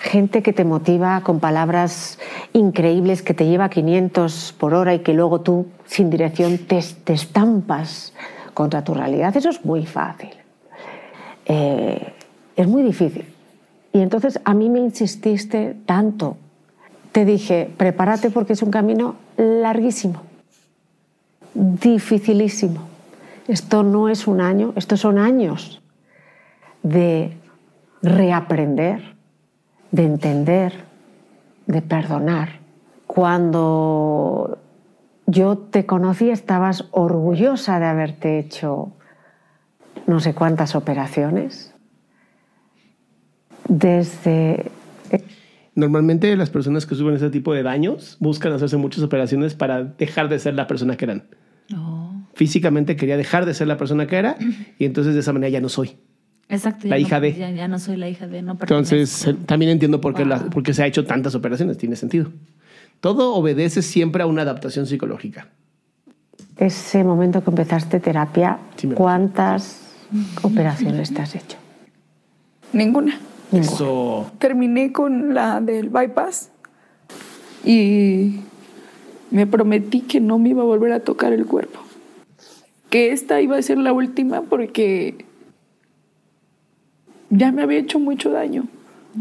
gente 0.00 0.42
que 0.42 0.52
te 0.52 0.64
motiva 0.64 1.20
con 1.22 1.40
palabras 1.40 2.18
increíbles 2.52 3.22
que 3.22 3.34
te 3.34 3.46
lleva 3.46 3.64
a 3.64 3.70
500 3.70 4.54
por 4.58 4.74
hora 4.74 4.94
y 4.94 5.00
que 5.00 5.14
luego 5.14 5.40
tú 5.40 5.66
sin 5.86 6.10
dirección 6.10 6.58
te, 6.58 6.80
te 7.04 7.12
estampas 7.12 8.12
contra 8.54 8.82
tu 8.84 8.94
realidad. 8.94 9.36
Eso 9.36 9.50
es 9.50 9.64
muy 9.64 9.86
fácil. 9.86 10.30
Eh, 11.46 12.12
es 12.56 12.66
muy 12.66 12.82
difícil. 12.82 13.24
Y 13.92 14.00
entonces 14.00 14.40
a 14.44 14.54
mí 14.54 14.68
me 14.68 14.80
insististe 14.80 15.76
tanto. 15.86 16.36
Te 17.12 17.24
dije, 17.24 17.70
prepárate 17.76 18.30
porque 18.30 18.52
es 18.52 18.62
un 18.62 18.70
camino 18.70 19.16
larguísimo, 19.36 20.22
dificilísimo. 21.54 22.80
Esto 23.48 23.82
no 23.82 24.08
es 24.08 24.26
un 24.26 24.40
año, 24.40 24.72
estos 24.76 25.00
son 25.00 25.18
años 25.18 25.80
de 26.82 27.32
reaprender, 28.02 29.15
de 29.96 30.04
entender, 30.04 30.72
de 31.66 31.80
perdonar. 31.80 32.60
Cuando 33.06 34.58
yo 35.26 35.56
te 35.56 35.86
conocí 35.86 36.28
estabas 36.28 36.84
orgullosa 36.90 37.80
de 37.80 37.86
haberte 37.86 38.38
hecho 38.38 38.92
no 40.06 40.20
sé 40.20 40.34
cuántas 40.34 40.76
operaciones. 40.76 41.74
Desde... 43.68 44.70
Normalmente 45.74 46.36
las 46.36 46.50
personas 46.50 46.86
que 46.86 46.94
sufren 46.94 47.16
ese 47.16 47.30
tipo 47.30 47.52
de 47.54 47.62
daños 47.62 48.18
buscan 48.20 48.52
hacerse 48.52 48.76
muchas 48.76 49.02
operaciones 49.02 49.54
para 49.54 49.82
dejar 49.82 50.28
de 50.28 50.38
ser 50.38 50.54
la 50.54 50.66
persona 50.66 50.96
que 50.96 51.06
eran. 51.06 51.24
No. 51.70 52.28
Físicamente 52.34 52.96
quería 52.96 53.16
dejar 53.16 53.46
de 53.46 53.54
ser 53.54 53.66
la 53.66 53.78
persona 53.78 54.06
que 54.06 54.16
era 54.16 54.36
y 54.78 54.84
entonces 54.84 55.14
de 55.14 55.20
esa 55.20 55.32
manera 55.32 55.50
ya 55.50 55.60
no 55.60 55.70
soy. 55.70 55.96
Exacto. 56.48 56.86
La 56.88 56.98
hija 56.98 57.16
no, 57.16 57.22
de. 57.22 57.34
Ya, 57.34 57.50
ya 57.50 57.66
no 57.68 57.78
soy 57.78 57.96
la 57.96 58.08
hija 58.08 58.26
de. 58.28 58.40
No 58.42 58.52
Entonces 58.52 59.28
también 59.46 59.70
entiendo 59.72 60.00
por 60.00 60.14
qué, 60.14 60.24
la- 60.24 60.38
Wow. 60.38 60.50
por 60.50 60.62
qué 60.62 60.72
se 60.74 60.82
ha 60.82 60.86
hecho 60.86 61.04
tantas 61.04 61.34
operaciones, 61.34 61.76
tiene 61.78 61.96
sentido. 61.96 62.30
Todo 63.00 63.34
obedece 63.34 63.82
siempre 63.82 64.22
a 64.22 64.26
una 64.26 64.42
adaptación 64.42 64.86
psicológica. 64.86 65.48
ese 66.56 67.04
momento 67.04 67.42
que 67.44 67.50
empezaste 67.50 68.00
terapia, 68.00 68.58
Sí, 68.76 68.88
¿cuántas 68.88 69.82
operaciones 70.42 71.12
te 71.12 71.20
has 71.20 71.34
hecho? 71.34 71.58
Ninguna. 72.72 73.18
Ninguna. 73.50 73.72
Eso 73.72 74.30
terminé 74.38 74.90
con 74.92 75.34
la 75.34 75.60
del 75.60 75.88
bypass 75.90 76.50
y 77.64 78.40
me 79.30 79.46
prometí 79.46 80.00
que 80.02 80.20
no 80.20 80.38
me 80.38 80.50
iba 80.50 80.62
a 80.62 80.66
volver 80.66 80.92
a 80.92 81.00
tocar 81.00 81.32
el 81.32 81.44
cuerpo. 81.46 81.80
Que 82.90 83.10
esta 83.12 83.40
iba 83.40 83.56
a 83.58 83.62
ser 83.62 83.78
la 83.78 83.92
última 83.92 84.42
porque 84.42 85.25
ya 87.30 87.52
me 87.52 87.62
había 87.62 87.78
hecho 87.78 87.98
mucho 87.98 88.30
daño 88.30 88.64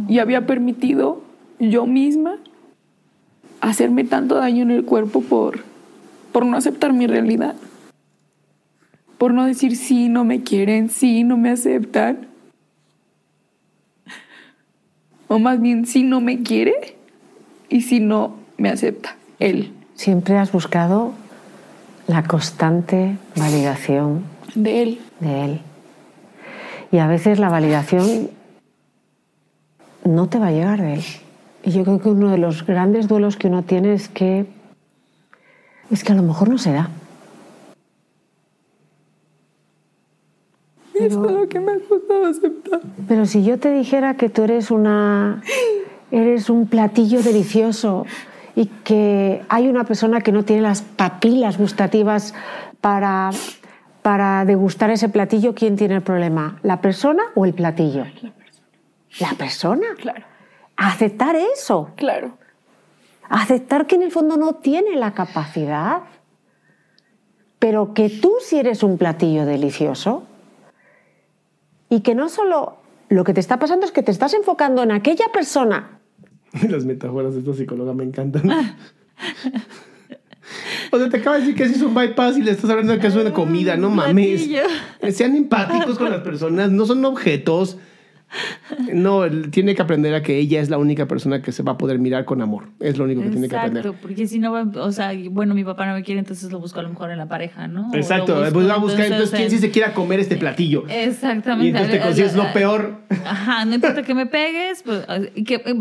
y 0.07 0.19
había 0.19 0.45
permitido 0.45 1.21
yo 1.59 1.85
misma 1.85 2.37
hacerme 3.61 4.03
tanto 4.03 4.35
daño 4.35 4.63
en 4.63 4.71
el 4.71 4.85
cuerpo 4.85 5.21
por, 5.21 5.63
por 6.31 6.45
no 6.45 6.57
aceptar 6.57 6.93
mi 6.93 7.07
realidad. 7.07 7.55
Por 9.17 9.33
no 9.33 9.45
decir 9.45 9.77
sí, 9.77 10.09
no 10.09 10.25
me 10.25 10.43
quieren, 10.43 10.89
sí, 10.89 11.23
no 11.23 11.37
me 11.37 11.49
aceptan. 11.49 12.27
O 15.27 15.39
más 15.39 15.59
bien, 15.59 15.87
si 15.87 16.03
no 16.03 16.21
me 16.21 16.43
quiere 16.43 16.95
y 17.67 17.81
si 17.81 17.99
no 17.99 18.35
me 18.57 18.69
acepta 18.69 19.15
él 19.39 19.73
Siempre 19.95 20.37
has 20.37 20.51
buscado 20.51 21.13
la 22.07 22.23
constante 22.23 23.17
validación 23.35 24.23
de 24.53 24.83
él. 24.83 24.99
de 25.19 25.45
él. 25.45 25.61
Y 26.95 26.99
a 26.99 27.07
veces 27.07 27.39
la 27.39 27.49
validación 27.49 28.29
no 30.05 30.29
te 30.29 30.39
va 30.39 30.47
a 30.47 30.51
llegar 30.51 30.79
de 30.79 30.93
él. 30.93 31.03
Y 31.61 31.71
yo 31.71 31.83
creo 31.83 31.99
que 31.99 32.07
uno 32.07 32.31
de 32.31 32.37
los 32.37 32.65
grandes 32.65 33.09
duelos 33.09 33.35
que 33.35 33.47
uno 33.47 33.63
tiene 33.63 33.93
es 33.93 34.07
que 34.07 34.45
es 35.91 36.05
que 36.05 36.13
a 36.13 36.15
lo 36.15 36.23
mejor 36.23 36.47
no 36.47 36.57
se 36.57 36.71
da. 36.71 36.89
Y 40.97 41.03
eso 41.03 41.25
es 41.25 41.31
lo 41.33 41.49
que 41.49 41.59
me 41.59 41.73
ha 41.73 41.79
costado 41.85 42.27
aceptar. 42.27 42.79
Pero 43.09 43.25
si 43.25 43.43
yo 43.43 43.59
te 43.59 43.73
dijera 43.73 44.15
que 44.15 44.29
tú 44.29 44.43
eres 44.43 44.71
una 44.71 45.43
eres 46.11 46.49
un 46.49 46.65
platillo 46.65 47.21
delicioso 47.21 48.05
y 48.55 48.67
que 48.85 49.43
hay 49.49 49.67
una 49.67 49.83
persona 49.83 50.21
que 50.21 50.31
no 50.31 50.45
tiene 50.45 50.61
las 50.61 50.81
papilas 50.81 51.57
gustativas 51.57 52.33
para 52.79 53.31
para 54.05 54.45
degustar 54.45 54.91
ese 54.91 55.09
platillo, 55.09 55.55
¿quién 55.55 55.77
tiene 55.77 55.95
el 55.95 56.03
problema? 56.03 56.59
¿La 56.61 56.79
persona 56.79 57.23
o 57.33 57.43
el 57.43 57.55
platillo? 57.55 58.05
La 58.21 58.33
persona. 58.33 58.61
La 59.19 59.33
persona. 59.35 59.87
Claro, 59.99 60.23
Aceptar 60.77 61.35
eso. 61.35 61.89
claro. 61.95 62.37
Aceptar 63.29 63.87
que 63.87 63.95
en 63.95 64.03
el 64.03 64.11
fondo 64.11 64.37
no 64.37 64.57
tiene 64.57 64.95
la 64.95 65.15
capacidad, 65.15 66.03
pero 67.57 67.95
que 67.95 68.11
tú 68.11 68.35
sí 68.41 68.59
eres 68.59 68.83
un 68.83 68.99
platillo 68.99 69.43
delicioso 69.43 70.27
y 71.89 72.01
que 72.01 72.13
no 72.13 72.29
solo 72.29 72.77
lo 73.09 73.23
que 73.23 73.33
te 73.33 73.39
está 73.39 73.57
pasando 73.57 73.87
es 73.87 73.91
que 73.91 74.03
te 74.03 74.11
estás 74.11 74.35
enfocando 74.35 74.83
en 74.83 74.91
aquella 74.91 75.29
persona. 75.33 75.99
Las 76.69 76.85
metáforas 76.85 77.33
de 77.33 77.39
esta 77.39 77.55
psicóloga 77.55 77.95
me 77.95 78.03
encantan. 78.03 78.43
O 80.91 80.97
sea, 80.97 81.09
te 81.09 81.17
acaba 81.17 81.35
de 81.37 81.41
decir 81.41 81.55
que 81.55 81.63
es 81.63 81.81
un 81.81 81.93
bypass 81.93 82.37
y 82.37 82.41
le 82.43 82.51
estás 82.51 82.69
hablando 82.69 82.93
de 82.93 82.99
que 82.99 83.07
es 83.07 83.15
una 83.15 83.31
comida, 83.33 83.75
no 83.77 83.89
mames. 83.89 84.43
platillo. 84.43 84.61
Sean 85.11 85.35
empáticos 85.35 85.97
con 85.97 86.09
las 86.11 86.21
personas, 86.21 86.71
no 86.71 86.85
son 86.85 87.03
objetos. 87.05 87.77
No, 88.91 89.23
él 89.23 89.49
tiene 89.51 89.75
que 89.75 89.81
aprender 89.81 90.13
a 90.13 90.21
que 90.23 90.37
ella 90.37 90.59
es 90.59 90.69
la 90.69 90.77
única 90.77 91.07
persona 91.07 91.41
que 91.41 91.51
se 91.51 91.63
va 91.63 91.73
a 91.73 91.77
poder 91.77 91.99
mirar 91.99 92.25
con 92.25 92.41
amor. 92.41 92.65
Es 92.79 92.97
lo 92.97 93.05
único 93.05 93.21
que 93.21 93.29
tiene 93.29 93.47
que 93.47 93.55
Exacto, 93.55 93.77
aprender. 93.79 94.01
porque 94.01 94.27
si 94.27 94.39
no 94.39 94.51
va, 94.51 94.63
o 94.81 94.91
sea, 94.91 95.13
bueno, 95.29 95.53
mi 95.53 95.63
papá 95.63 95.85
no 95.85 95.93
me 95.93 96.03
quiere, 96.03 96.19
entonces 96.19 96.51
lo 96.51 96.59
busco 96.59 96.79
a 96.79 96.83
lo 96.83 96.89
mejor 96.89 97.11
en 97.11 97.17
la 97.19 97.27
pareja, 97.29 97.67
¿no? 97.67 97.91
Exacto, 97.93 98.35
busco, 98.35 98.53
pues 98.53 98.67
va 98.67 98.73
a 98.73 98.77
buscar 98.79 99.05
entonces 99.05 99.29
quién 99.29 99.43
en- 99.43 99.51
sí 99.51 99.59
se 99.59 99.69
quiera 99.71 99.93
comer 99.93 100.19
este 100.19 100.35
platillo. 100.37 100.85
Exactamente. 100.89 101.65
Y 101.65 101.69
entonces 101.69 101.91
te 101.91 102.01
consigues 102.01 102.35
lo 102.35 102.51
peor. 102.51 103.01
Ajá, 103.25 103.63
no 103.63 103.75
importa 103.75 104.01
que 104.03 104.15
me 104.15 104.25
pegues, 104.25 104.81
pues, 104.83 105.05
que 105.45 105.55
eh, 105.63 105.75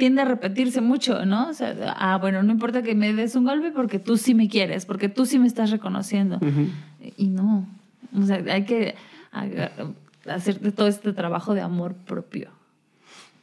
tiende 0.00 0.22
a 0.22 0.24
repetirse 0.24 0.80
mucho, 0.80 1.24
¿no? 1.24 1.50
O 1.50 1.54
sea, 1.54 1.76
ah, 1.96 2.18
bueno, 2.18 2.42
no 2.42 2.50
importa 2.50 2.82
que 2.82 2.96
me 2.96 3.12
des 3.12 3.36
un 3.36 3.44
golpe 3.44 3.70
porque 3.70 4.00
tú 4.00 4.16
sí 4.16 4.34
me 4.34 4.48
quieres, 4.48 4.84
porque 4.86 5.08
tú 5.08 5.26
sí 5.26 5.38
me 5.38 5.46
estás 5.46 5.70
reconociendo. 5.70 6.40
Y 7.16 7.28
no, 7.28 7.68
o 8.20 8.22
sea, 8.26 8.42
hay 8.50 8.64
que 8.64 8.96
hacer 10.26 10.72
todo 10.72 10.88
este 10.88 11.12
trabajo 11.12 11.54
de 11.54 11.60
amor 11.60 11.94
propio. 11.94 12.50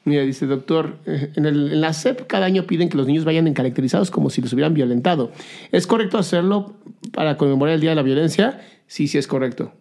Mira, 0.05 0.23
dice 0.23 0.45
doctor, 0.45 0.97
eh, 1.05 1.31
en, 1.35 1.45
el- 1.45 1.71
en 1.73 1.81
la 1.81 1.91
SEP 1.93 2.27
cada 2.27 2.45
año 2.45 2.63
piden 2.63 2.87
que 2.89 2.97
los 2.97 3.07
niños 3.07 3.25
vayan 3.25 3.53
caracterizados 3.53 4.09
como 4.09 4.29
si 4.29 4.41
los 4.41 4.53
hubieran 4.53 4.73
violentado. 4.73 5.31
¿Es 5.71 5.85
correcto 5.85 6.17
hacerlo 6.17 6.75
para 7.11 7.35
conmemorar 7.37 7.75
el 7.75 7.81
Día 7.81 7.89
de 7.91 7.95
la 7.97 8.03
Violencia? 8.03 8.59
Sí, 8.87 9.07
sí 9.07 9.17
es 9.17 9.27
correcto. 9.27 9.73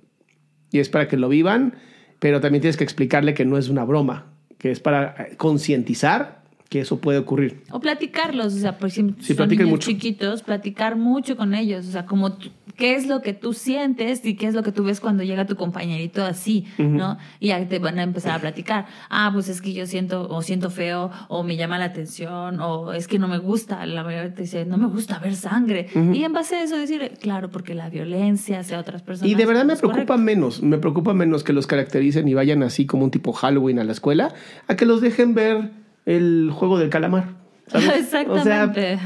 Y 0.73 0.81
es 0.81 0.89
para 0.89 1.07
que 1.07 1.17
lo 1.17 1.29
vivan, 1.29 1.75
pero 2.19 2.41
también 2.41 2.61
tienes 2.61 2.77
que 2.77 2.83
explicarle 2.85 3.35
que 3.35 3.45
no 3.45 3.57
es 3.57 3.69
una 3.69 3.85
broma, 3.85 4.27
que 4.59 4.73
es 4.73 4.81
para 4.81 5.29
concientizar 5.37 6.43
que 6.69 6.81
eso 6.81 6.99
puede 7.01 7.19
ocurrir. 7.19 7.63
O 7.71 7.81
platicarlos, 7.81 8.55
o 8.55 8.59
sea, 8.59 8.79
por 8.79 8.89
ejemplo, 8.89 9.17
Sí, 9.21 9.29
son 9.29 9.37
platiquen 9.37 9.67
niños 9.67 9.77
mucho. 9.79 9.91
chiquitos, 9.91 10.43
platicar 10.43 10.97
mucho 10.97 11.37
con 11.37 11.55
ellos, 11.55 11.87
o 11.87 11.91
sea, 11.93 12.07
como 12.07 12.37
qué 12.77 12.95
es 12.95 13.07
lo 13.07 13.23
que 13.23 13.33
tú 13.33 13.53
sientes 13.55 14.25
y 14.25 14.35
qué 14.35 14.47
es 14.47 14.55
lo 14.55 14.63
que 14.63 14.71
tú 14.73 14.85
ves 14.85 15.01
cuando 15.01 15.23
llega 15.23 15.47
tu 15.47 15.57
compañerito 15.57 16.25
así, 16.25 16.67
¿no? 16.77 17.17
Y 17.41 17.51
ahí 17.51 17.65
te 17.67 17.79
van 17.79 17.99
a 17.99 18.03
empezar 18.03 18.33
a 18.33 18.39
platicar. 18.41 18.87
Ah, 19.09 19.31
pues 19.33 19.49
es 19.49 19.63
que 19.63 19.73
yo 19.73 19.87
siento, 19.87 20.29
o 20.29 20.43
siento 20.43 20.69
feo, 20.71 21.11
o 21.29 21.43
me 21.43 21.57
llama 21.57 21.79
la 21.79 21.87
atención, 21.87 22.61
o 22.61 22.93
es 22.93 23.09
que 23.09 23.19
no 23.19 23.29
me 23.29 23.39
gusta, 23.39 23.87
la 23.87 24.03
mayoría 24.05 24.35
te 24.35 24.43
dice, 24.43 24.67
no 24.67 24.77
me 24.77 24.89
gusta 24.89 25.19
ver 25.19 25.37
sangre. 25.37 25.87
Y 26.13 26.25
en 26.25 26.33
base 26.33 26.57
a 26.57 26.63
eso 26.65 26.77
decir, 26.77 27.13
claro, 27.21 27.51
porque 27.51 27.75
la 27.75 27.89
violencia 27.89 28.61
hacia 28.61 28.79
otras 28.79 29.03
personas. 29.03 29.31
Y 29.31 29.35
de 29.37 29.47
verdad 29.47 29.65
me 29.65 29.77
preocupa 29.77 29.93
correcto. 30.03 30.19
menos, 30.19 30.63
me 30.63 30.79
preocupa 30.79 31.15
menos 31.15 31.45
que 31.45 31.53
los 31.55 31.67
caractericen 31.67 32.29
y 32.29 32.35
vayan 32.35 32.63
así 32.63 32.85
como 32.87 33.05
un 33.05 33.11
tipo 33.11 33.33
Halloween 33.33 33.79
a 33.79 33.85
la 33.85 33.93
escuela, 33.93 34.35
a 34.69 34.77
que 34.77 34.85
los 34.85 35.01
dejen 35.01 35.35
ver 35.35 35.71
el 36.07 36.51
juego 36.55 36.79
del 36.79 36.89
calamar. 36.91 37.35
¿sabes? 37.69 37.87
O 37.87 37.91
sea, 37.91 37.99
Exactamente. 37.99 38.99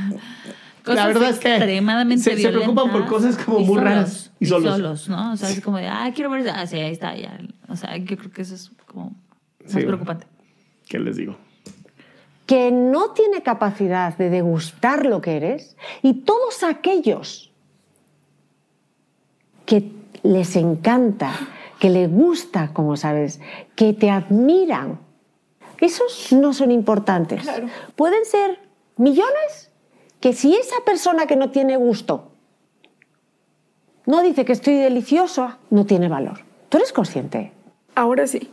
Cosas 0.84 0.96
la 0.96 1.06
verdad 1.08 1.30
es 1.30 1.38
que 1.38 1.56
extremadamente 1.56 2.22
se- 2.24 2.36
se 2.40 2.48
preocupan 2.48 2.90
por 2.90 3.06
cosas 3.06 3.36
como 3.36 3.58
y 3.60 3.64
muy 3.64 3.74
solos, 3.76 3.84
raras 3.84 4.32
y 4.40 4.44
Y 4.44 4.48
solos. 4.48 4.72
solos. 4.76 5.08
¿no? 5.10 5.32
O 5.32 5.36
sea, 5.36 5.50
es 5.50 5.60
como 5.60 5.76
de, 5.76 5.86
ah, 5.88 6.10
quiero 6.14 6.30
ver, 6.30 6.48
ah, 6.48 6.66
sí, 6.66 6.76
ahí 6.78 6.92
está, 6.92 7.14
ya. 7.16 7.38
O 7.68 7.76
sea, 7.76 7.96
yo 7.98 8.16
creo 8.16 8.30
que 8.30 8.42
eso 8.42 8.54
es 8.54 8.70
como 8.86 9.10
más 9.62 9.72
Sí. 9.72 9.80
preocupante. 9.82 10.26
¿Qué 10.88 10.98
les 10.98 11.16
digo? 11.16 11.36
que 12.46 12.72
no 12.72 13.10
tiene 13.12 13.42
capacidad 13.44 14.16
de 14.18 14.28
degustar 14.28 15.06
lo 15.06 15.20
que 15.20 15.36
eres 15.36 15.76
y 16.02 16.14
todos 16.14 16.64
aquellos 16.64 17.52
que 19.66 19.92
les 20.24 20.56
encanta, 20.56 21.32
que 21.78 21.90
les 21.90 22.10
gusta, 22.10 22.72
como 22.72 22.96
sabes, 22.96 23.40
que 23.76 23.92
te 23.92 24.10
admiran, 24.10 24.98
esos 25.80 26.32
no 26.32 26.52
son 26.52 26.70
importantes. 26.70 27.42
Claro. 27.42 27.68
Pueden 27.96 28.24
ser 28.24 28.58
millones 28.96 29.70
que 30.20 30.32
si 30.32 30.54
esa 30.54 30.76
persona 30.84 31.26
que 31.26 31.36
no 31.36 31.50
tiene 31.50 31.76
gusto 31.76 32.30
no 34.06 34.22
dice 34.22 34.44
que 34.44 34.52
estoy 34.52 34.74
deliciosa, 34.76 35.58
no 35.70 35.86
tiene 35.86 36.08
valor. 36.08 36.40
¿Tú 36.68 36.78
eres 36.78 36.92
consciente? 36.92 37.52
Ahora 37.94 38.26
sí, 38.26 38.52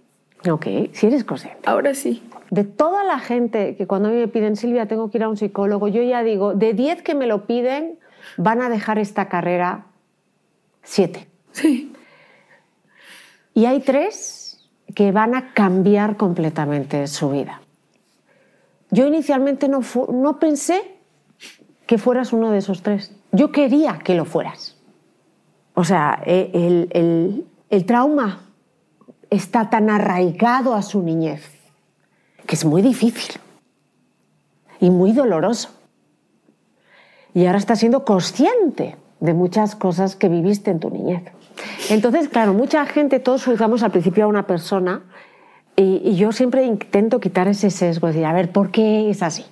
Ok, 0.50 0.68
si 0.94 1.08
eres 1.08 1.24
consciente. 1.24 1.68
ahora 1.68 1.94
sí. 1.96 2.24
De 2.52 2.64
toda 2.64 3.04
la 3.04 3.20
gente 3.20 3.76
que 3.76 3.88
cuando 3.88 4.08
a 4.10 4.12
mí 4.12 4.18
me 4.18 4.28
piden, 4.28 4.56
Silvia, 4.56 4.88
tengo 4.88 5.10
que 5.12 5.18
ir 5.18 5.24
a 5.24 5.30
un 5.30 5.36
psicólogo, 5.36 5.88
yo 5.88 6.02
ya 6.04 6.24
digo, 6.24 6.54
de 6.54 6.74
10 6.74 7.02
que 7.02 7.16
me 7.16 7.26
lo 7.28 7.46
piden, 7.46 8.00
van 8.38 8.62
a 8.62 8.70
dejar 8.70 9.00
esta 9.00 9.28
carrera 9.30 9.86
7. 10.84 11.28
Sí, 11.52 11.92
Y 13.54 13.66
hay 13.66 13.80
tres 13.80 14.47
que 14.98 15.12
van 15.12 15.36
a 15.36 15.54
cambiar 15.54 16.18
completamente 16.18 17.06
su 17.06 17.30
vida. 17.30 17.62
Yo 18.90 19.06
inicialmente 19.06 19.68
no, 19.70 19.82
no 20.12 20.40
pensé 20.40 20.82
que 21.86 22.00
fueras 22.00 22.34
uno 22.34 22.50
de 22.50 22.58
esos 22.58 22.82
tres. 22.82 23.12
Yo 23.32 23.52
quería 23.52 24.00
que 24.00 24.16
lo 24.16 24.26
fueras. 24.26 24.76
O 25.76 25.84
sea, 25.84 26.20
e- 26.26 26.50
el, 26.52 26.88
el- 26.94 27.46
el 27.70 27.86
trauma 27.86 28.42
está 29.30 29.70
tan 29.70 29.92
arraigado 29.92 30.74
a 30.74 30.82
su 30.82 31.04
niñez 31.04 31.44
que 32.48 32.56
es 32.56 32.66
muy 32.66 32.82
difícil 32.82 33.40
y 34.80 34.90
muy 34.90 35.12
doloroso. 35.12 35.70
Y 37.36 37.46
ahora 37.46 37.60
estás 37.60 37.78
siendo 37.78 38.04
consciente 38.04 38.98
de 39.20 39.34
muchas 39.36 39.76
cosas 39.76 40.16
que 40.16 40.28
viviste 40.28 40.72
en 40.72 40.80
tu 40.80 40.90
niñez. 40.90 41.22
Entonces, 41.90 42.28
claro, 42.30 42.54
mucha 42.54 42.86
gente, 42.86 43.20
todos 43.20 43.46
juzgamos 43.46 43.84
al 43.84 43.92
principio 43.92 44.26
a 44.26 44.28
una 44.28 44.48
persona 44.48 45.04
y, 45.76 46.02
y 46.04 46.16
yo 46.16 46.32
siempre 46.32 46.64
intento 46.64 47.20
quitar 47.20 47.48
ese 47.48 47.70
sesgo, 47.70 48.08
decir, 48.08 48.26
a 48.26 48.34
ver, 48.34 48.52
¿por 48.52 48.72
qué 48.72 49.10
es 49.10 49.22
así? 49.24 49.46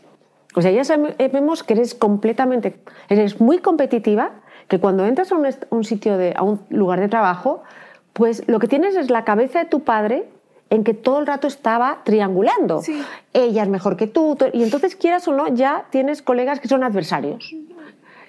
O 0.56 0.62
sea, 0.62 0.72
ya 0.72 0.84
sabemos 0.84 1.64
que 1.64 1.74
eres 1.74 1.94
completamente, 1.96 2.78
eres 3.10 3.40
muy 3.42 3.60
competitiva, 3.60 4.32
que 4.68 4.80
cuando 4.80 5.06
entras 5.06 5.32
a 5.32 5.36
un, 5.70 5.84
sitio, 5.84 6.18
de, 6.18 6.34
a 6.36 6.44
un 6.44 6.62
lugar 6.70 7.00
de 7.00 7.08
trabajo, 7.10 7.62
pues 8.14 8.44
lo 8.48 8.60
que 8.60 8.68
tienes 8.68 8.96
es 8.96 9.10
la 9.12 9.24
cabeza 9.26 9.60
de 9.60 9.66
tu 9.66 9.82
padre 9.82 10.28
en 10.72 10.84
que 10.84 10.94
todo 10.96 11.20
el 11.20 11.28
rato 11.28 11.48
estaba 11.48 12.00
triangulando. 12.04 12.82
Sí. 12.82 13.00
Ella 13.34 13.62
es 13.64 13.70
mejor 13.70 13.98
que 13.98 14.08
tú- 14.08 14.36
y 14.54 14.64
entonces 14.64 14.96
quieras 14.96 15.28
o 15.28 15.34
no, 15.34 15.48
ya 15.54 15.86
tienes 15.92 16.22
colegas 16.24 16.60
que 16.60 16.68
son 16.68 16.84
adversarios. 16.84 17.54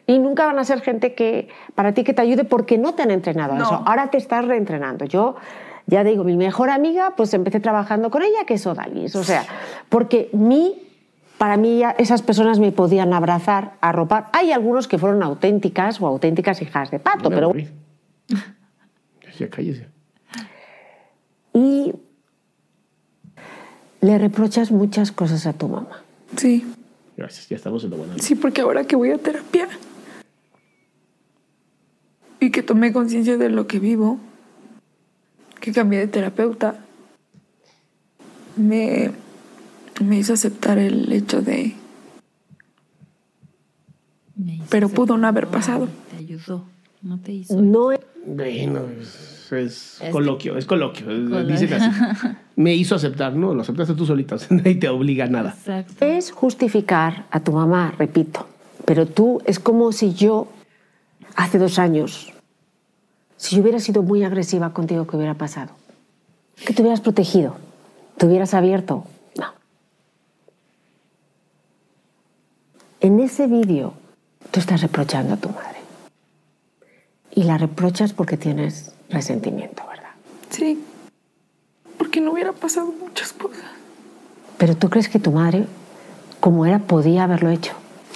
Y 0.06 0.18
nunca 0.20 0.46
van 0.46 0.58
a 0.58 0.64
ser 0.64 0.80
gente 0.82 1.14
que 1.14 1.48
para 1.74 1.92
ti 1.92 2.04
que 2.04 2.14
te 2.14 2.22
ayude 2.22 2.44
porque 2.44 2.78
no 2.78 2.94
te 2.94 3.02
han 3.02 3.10
entrenado 3.10 3.54
a 3.54 3.58
No. 3.58 3.64
eso. 3.64 3.82
Ahora 3.86 4.08
te 4.10 4.18
estás 4.18 4.44
reentrenando. 4.44 5.04
Yo 5.04 5.34
ya 5.86 6.04
digo, 6.04 6.22
mi 6.24 6.36
mejor 6.36 6.70
amiga, 6.70 7.14
pues 7.16 7.34
empecé 7.34 7.58
trabajando 7.60 8.10
con 8.10 8.22
ella, 8.22 8.44
que 8.46 8.54
es 8.54 8.66
Odalis. 8.66 9.16
O 9.16 9.24
sea, 9.24 9.44
porque 9.88 10.28
mi, 10.32 10.74
para 11.38 11.56
mí 11.56 11.78
ya 11.78 11.90
esas 11.98 12.22
personas 12.22 12.58
me 12.60 12.70
podían 12.72 13.12
abrazar, 13.12 13.72
arropar. 13.80 14.28
Hay 14.32 14.52
algunos 14.52 14.86
que 14.88 14.96
fueron 14.98 15.22
auténticas 15.24 16.00
o 16.00 16.06
auténticas 16.06 16.62
hijas 16.62 16.90
de 16.90 16.98
pato, 17.00 17.28
pero 17.30 17.50
Uy. 17.50 17.68
Ya 19.38 19.50
cállese. 19.50 19.86
y 21.52 21.92
le 24.00 24.18
reprochas 24.18 24.70
muchas 24.70 25.12
cosas 25.12 25.46
a 25.46 25.52
tu 25.52 25.68
mamá. 25.68 26.02
sí, 26.36 26.64
Gracias, 27.16 27.48
ya 27.48 27.56
estamos 27.56 27.82
en 27.84 27.90
lo 27.90 27.96
bueno. 27.96 28.12
sí, 28.18 28.34
porque 28.34 28.60
ahora 28.60 28.84
que 28.84 28.94
voy 28.94 29.10
a 29.10 29.16
terapia 29.18 29.68
y 32.46 32.50
que 32.50 32.62
tomé 32.62 32.92
conciencia 32.92 33.36
de 33.36 33.48
lo 33.50 33.66
que 33.66 33.78
vivo, 33.78 34.18
que 35.60 35.72
cambié 35.72 35.98
de 36.00 36.06
terapeuta, 36.06 36.78
me, 38.56 39.10
me 40.00 40.18
hizo 40.18 40.32
aceptar 40.34 40.78
el 40.78 41.12
hecho 41.12 41.42
de 41.42 41.74
Pero 44.70 44.88
pudo 44.88 45.16
no 45.16 45.26
haber 45.26 45.48
pasado. 45.48 45.88
Te 46.10 46.16
ayudó, 46.18 46.64
no 47.02 47.18
te 47.18 47.32
hizo. 47.32 47.60
No 47.60 47.90
Bueno, 48.26 48.80
es, 49.00 49.52
es 49.52 50.00
Es 50.00 50.10
coloquio, 50.12 50.56
es 50.56 50.66
coloquio. 50.66 51.06
Colo- 51.06 51.44
Dicen 51.44 51.72
así. 51.72 51.90
Me 52.56 52.74
hizo 52.74 52.94
aceptar, 52.94 53.34
no, 53.34 53.54
lo 53.54 53.62
aceptaste 53.62 53.94
tú 53.94 54.06
solita, 54.06 54.36
nadie 54.50 54.76
te 54.76 54.88
obliga 54.88 55.24
a 55.26 55.28
nada. 55.28 55.50
Exacto. 55.50 56.04
es 56.04 56.30
justificar 56.30 57.26
a 57.30 57.40
tu 57.40 57.52
mamá, 57.52 57.92
repito, 57.98 58.46
pero 58.84 59.04
tú 59.06 59.42
es 59.46 59.58
como 59.58 59.92
si 59.92 60.14
yo 60.14 60.48
hace 61.34 61.58
dos 61.58 61.78
años 61.78 62.32
Si 63.36 63.56
yo 63.56 63.62
hubiera 63.62 63.80
sido 63.80 64.02
muy 64.02 64.24
agresiva 64.24 64.72
contigo, 64.72 65.06
¿qué 65.06 65.16
hubiera 65.16 65.34
pasado? 65.34 65.70
Que 66.56 66.72
te 66.72 66.82
hubieras 66.82 67.00
protegido, 67.00 67.56
te 68.16 68.26
hubieras 68.26 68.54
abierto. 68.54 69.04
No. 69.36 69.52
En 73.00 73.20
ese 73.20 73.46
vídeo, 73.46 73.92
tú 74.50 74.60
estás 74.60 74.80
reprochando 74.80 75.34
a 75.34 75.36
tu 75.36 75.50
madre. 75.50 75.76
Y 77.32 77.42
la 77.42 77.58
reprochas 77.58 78.14
porque 78.14 78.38
tienes 78.38 78.92
resentimiento, 79.10 79.82
¿verdad? 79.86 80.12
Sí, 80.48 80.82
porque 81.98 82.22
no 82.22 82.32
hubiera 82.32 82.52
pasado 82.52 82.86
muchas 82.98 83.34
cosas. 83.34 83.64
Pero 84.56 84.74
tú 84.74 84.88
crees 84.88 85.10
que 85.10 85.18
tu 85.18 85.32
madre, 85.32 85.66
como 86.40 86.64
era, 86.64 86.78
podía 86.78 87.24
haberlo 87.24 87.50
hecho. 87.50 87.74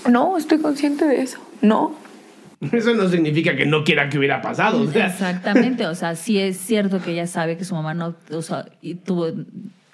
No, 0.08 0.38
estoy 0.38 0.58
consciente 0.60 1.06
de 1.06 1.20
eso. 1.20 1.38
No. 1.60 1.92
Eso 2.72 2.94
no 2.94 3.08
significa 3.08 3.56
que 3.56 3.66
no 3.66 3.84
quiera 3.84 4.08
que 4.08 4.18
hubiera 4.18 4.40
pasado. 4.42 4.82
o 4.82 4.86
sea. 4.90 5.06
Exactamente, 5.06 5.86
o 5.86 5.94
sea, 5.94 6.14
sí 6.14 6.38
es 6.38 6.56
cierto 6.58 7.00
que 7.00 7.12
ella 7.12 7.26
sabe 7.26 7.56
que 7.56 7.64
su 7.64 7.74
mamá 7.74 7.94
no, 7.94 8.14
o 8.32 8.42
sea, 8.42 8.66
y 8.82 8.94
tuvo, 8.96 9.28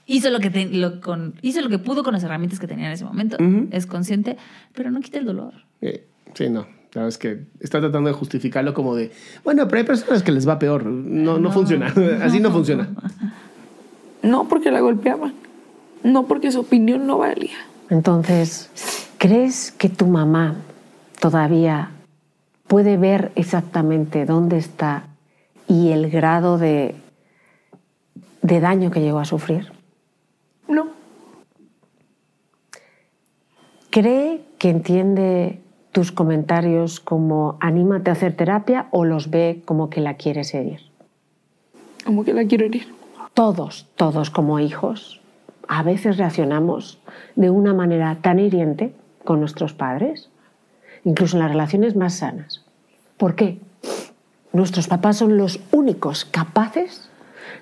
hizo 0.07 0.31
lo 0.31 0.41
que 0.41 0.51
te- 0.51 0.67
lo 0.67 1.01
con, 1.01 1.35
hizo 1.43 1.61
lo 1.61 1.69
que 1.69 1.79
pudo 1.79 2.03
con 2.03 2.13
las 2.15 2.25
herramientas 2.25 2.59
que 2.59 2.67
tenía 2.67 2.87
en 2.87 2.93
ese 2.93 3.05
momento. 3.05 3.37
Es 3.71 3.87
consciente, 3.87 4.37
pero 4.75 4.91
no 4.91 5.01
quita 5.01 5.19
el 5.19 5.27
dolor. 5.27 5.53
Eh, 5.81 6.07
sí, 6.35 6.49
no. 6.49 6.67
La 6.93 7.03
verdad 7.03 7.09
es 7.09 7.19
que 7.19 7.41
está 7.61 7.79
tratando 7.81 8.09
de 8.09 8.15
justificarlo 8.15 8.73
como 8.73 8.95
de, 8.97 9.13
bueno, 9.45 9.69
pero 9.69 9.79
hay 9.81 9.85
personas 9.87 10.23
que 10.23 10.33
les 10.33 10.49
va 10.49 10.59
peor. 10.59 10.87
No, 10.87 11.39
no, 11.39 11.53
funciona. 11.53 11.93
Así 12.23 12.41
no 12.41 12.51
funciona. 12.51 12.89
No 14.23 14.49
porque 14.49 14.73
la 14.73 14.81
golpeaban. 14.81 15.35
No 16.03 16.27
porque 16.27 16.51
su 16.51 16.61
opinión 16.61 17.07
no 17.07 17.19
valía. 17.19 17.57
Entonces, 17.91 18.71
¿crees 19.19 19.71
que 19.71 19.89
tu 19.89 20.07
mamá 20.07 20.57
todavía 21.21 21.91
puede 22.67 22.97
ver 22.97 23.33
exactamente 23.35 24.25
dónde 24.25 24.59
está 24.59 25.05
y 25.69 25.91
el 25.91 26.11
grado 26.11 26.59
de, 26.59 26.95
de 28.43 28.61
daño 28.61 28.91
que 28.91 29.01
llegó 29.01 29.19
a 29.19 29.25
sufrir? 29.25 29.73
No. 30.69 30.89
¿Cree 33.91 34.43
que 34.59 34.71
entiende 34.71 35.61
tus 35.93 36.13
comentarios 36.13 37.01
como 37.01 37.57
anímate 37.61 38.11
a 38.11 38.13
hacer 38.13 38.37
terapia 38.37 38.89
o 38.91 39.05
los 39.05 39.31
ve 39.31 39.63
como 39.65 39.89
que 39.89 40.01
la 40.01 40.15
quieres 40.15 40.53
herir? 40.55 40.81
Como 42.05 42.25
que 42.25 42.35
la 42.35 42.45
quiero 42.45 42.67
herir. 42.67 42.95
Todos, 43.33 43.89
todos 43.97 44.31
como 44.31 44.61
hijos, 44.61 45.21
a 45.69 45.83
veces 45.83 46.17
reaccionamos 46.17 46.99
de 47.35 47.51
una 47.51 47.75
manera 47.75 48.19
tan 48.21 48.39
hiriente 48.39 48.95
con 49.25 49.41
nuestros 49.41 49.73
padres, 49.73 50.31
incluso 51.07 51.37
en 51.37 51.43
las 51.43 51.53
relaciones 51.53 51.95
más 51.95 52.15
sanas. 52.17 52.63
¿Por 53.17 53.37
qué? 53.37 53.61
Nuestros 54.53 54.89
papás 54.89 55.17
son 55.17 55.39
los 55.39 55.61
únicos 55.71 56.25
capaces 56.25 57.09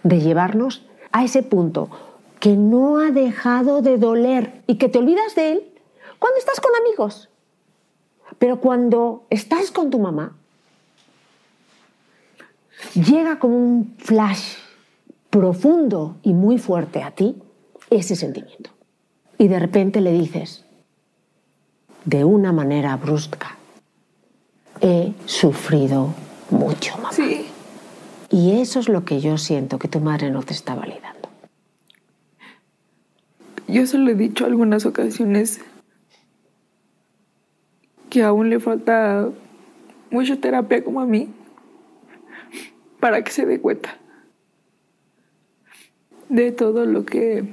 de 0.02 0.20
llevarnos 0.20 0.82
a 1.12 1.24
ese 1.24 1.42
punto 1.42 1.90
que 2.40 2.56
no 2.56 2.98
ha 2.98 3.10
dejado 3.10 3.82
de 3.82 3.98
doler 3.98 4.62
y 4.66 4.76
que 4.76 4.88
te 4.88 4.98
olvidas 4.98 5.34
de 5.34 5.52
él 5.52 5.64
cuando 6.18 6.38
estás 6.38 6.58
con 6.58 6.72
amigos. 6.74 7.28
Pero 8.38 8.60
cuando 8.60 9.26
estás 9.28 9.70
con 9.70 9.90
tu 9.90 9.98
mamá, 9.98 10.34
llega 12.94 13.38
como 13.38 13.58
un 13.58 13.94
flash 13.98 14.54
profundo 15.28 16.16
y 16.22 16.32
muy 16.32 16.56
fuerte 16.56 17.02
a 17.02 17.10
ti 17.10 17.36
ese 17.90 18.16
sentimiento. 18.16 18.70
Y 19.36 19.48
de 19.48 19.58
repente 19.58 20.00
le 20.00 20.12
dices, 20.12 20.64
de 22.04 22.24
una 22.24 22.52
manera 22.52 22.96
brusca, 22.96 23.56
he 24.80 25.12
sufrido 25.26 26.14
mucho, 26.50 26.96
mamá. 26.96 27.12
Sí. 27.12 27.46
Y 28.30 28.60
eso 28.60 28.80
es 28.80 28.88
lo 28.88 29.04
que 29.04 29.20
yo 29.20 29.38
siento 29.38 29.78
que 29.78 29.88
tu 29.88 30.00
madre 30.00 30.30
no 30.30 30.42
te 30.42 30.52
está 30.52 30.74
validando. 30.74 31.28
Yo 33.68 33.86
se 33.86 33.98
lo 33.98 34.10
he 34.10 34.14
dicho 34.14 34.44
algunas 34.44 34.84
ocasiones 34.86 35.60
que 38.10 38.22
aún 38.22 38.50
le 38.50 38.60
falta 38.60 39.28
mucha 40.10 40.36
terapia 40.36 40.84
como 40.84 41.00
a 41.00 41.06
mí 41.06 41.28
para 43.00 43.22
que 43.24 43.32
se 43.32 43.46
dé 43.46 43.60
cuenta 43.60 43.98
de 46.28 46.52
todo 46.52 46.86
lo 46.86 47.04
que 47.04 47.52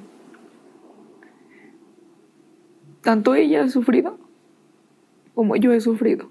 tanto 3.01 3.35
ella 3.35 3.63
ha 3.63 3.69
sufrido 3.69 4.20
como 5.35 5.55
yo 5.55 5.73
he 5.73 5.81
sufrido. 5.81 6.29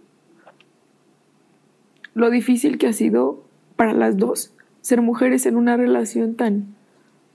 Lo 2.14 2.30
difícil 2.30 2.78
que 2.78 2.88
ha 2.88 2.92
sido 2.92 3.44
para 3.76 3.92
las 3.92 4.16
dos 4.16 4.52
ser 4.80 5.02
mujeres 5.02 5.46
en 5.46 5.56
una 5.56 5.76
relación 5.76 6.34
tan 6.34 6.74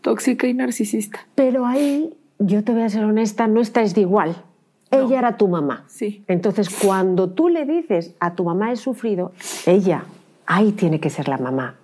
tóxica 0.01 0.47
y 0.47 0.53
narcisista. 0.53 1.27
Pero 1.35 1.65
ahí, 1.65 2.13
yo 2.39 2.63
te 2.63 2.73
voy 2.73 2.83
a 2.83 2.89
ser 2.89 3.03
honesta, 3.03 3.47
no 3.47 3.61
estáis 3.61 3.95
de 3.95 4.01
igual. 4.01 4.43
Ella 4.91 5.19
era 5.19 5.37
tu 5.37 5.47
mamá. 5.47 5.85
Sí. 5.87 6.23
Entonces, 6.27 6.69
cuando 6.69 7.29
tú 7.29 7.49
le 7.49 7.65
dices 7.65 8.15
a 8.19 8.35
tu 8.35 8.43
mamá 8.43 8.71
he 8.71 8.75
sufrido, 8.75 9.33
ella, 9.65 10.05
ahí 10.45 10.71
tiene 10.71 10.99
que 10.99 11.09
ser 11.09 11.27
la 11.27 11.37
mamá. 11.37 11.75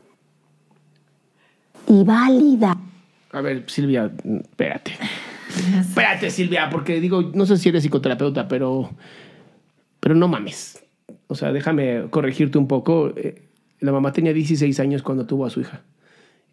Y 1.88 2.04
válida. 2.04 2.78
A 3.32 3.42
ver, 3.42 3.64
Silvia, 3.68 4.12
espérate. 4.24 4.92
Espérate, 5.80 6.30
Silvia, 6.30 6.70
porque 6.70 7.02
digo, 7.02 7.22
no 7.34 7.46
sé 7.46 7.58
si 7.58 7.68
eres 7.68 7.84
psicoterapeuta, 7.84 8.48
pero, 8.48 8.90
pero 10.02 10.14
no 10.16 10.28
mames. 10.28 10.84
O 11.28 11.36
sea, 11.36 11.54
déjame 11.54 12.08
corregirte 12.10 12.58
un 12.58 12.68
poco. 12.68 13.14
Eh, 13.16 13.48
La 13.80 13.94
mamá 13.94 14.12
tenía 14.12 14.34
16 14.34 14.80
años 14.82 15.02
cuando 15.02 15.26
tuvo 15.26 15.46
a 15.46 15.50
su 15.50 15.62
hija. 15.62 15.82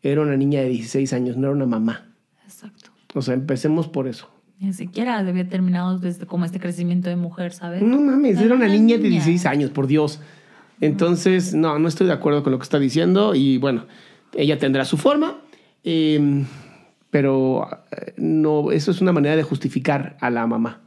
Era 0.03 0.23
una 0.23 0.37
niña 0.37 0.61
de 0.61 0.69
16 0.69 1.13
años, 1.13 1.37
no 1.37 1.49
era 1.49 1.57
una 1.57 1.67
mamá. 1.67 2.07
Exacto. 2.45 2.91
O 3.15 3.21
sea, 3.23 3.35
empecemos 3.35 3.89
por 3.89 4.07
eso. 4.07 4.31
Ni 4.61 4.73
siquiera 4.73 5.19
había 5.19 5.49
terminado 5.49 5.99
desde 5.99 6.27
como 6.27 6.45
este 6.45 6.61
crecimiento 6.61 7.09
de 7.09 7.17
mujer, 7.17 7.53
¿sabes? 7.53 7.83
No 7.83 8.01
mames, 8.01 8.39
era 8.39 8.55
una 8.55 8.67
una 8.67 8.75
niña 8.75 8.97
de 8.97 9.05
niña. 9.05 9.25
16 9.25 9.47
años, 9.47 9.71
por 9.71 9.87
Dios. 9.87 10.21
Entonces, 10.81 11.55
no, 11.55 11.79
no 11.79 11.89
estoy 11.89 12.07
de 12.07 12.13
acuerdo 12.13 12.43
con 12.43 12.53
lo 12.53 12.59
que 12.59 12.63
está 12.65 12.79
diciendo 12.79 13.35
y 13.35 13.59
bueno, 13.59 13.87
ella 14.35 14.59
tendrá 14.59 14.85
su 14.85 14.97
forma, 14.97 15.39
eh, 15.85 16.45
pero 17.11 17.69
eh, 17.91 18.15
no, 18.17 18.71
eso 18.73 18.91
es 18.91 19.01
una 19.01 19.13
manera 19.13 19.37
de 19.37 19.43
justificar 19.43 20.17
a 20.21 20.31
la 20.31 20.47
mamá 20.47 20.81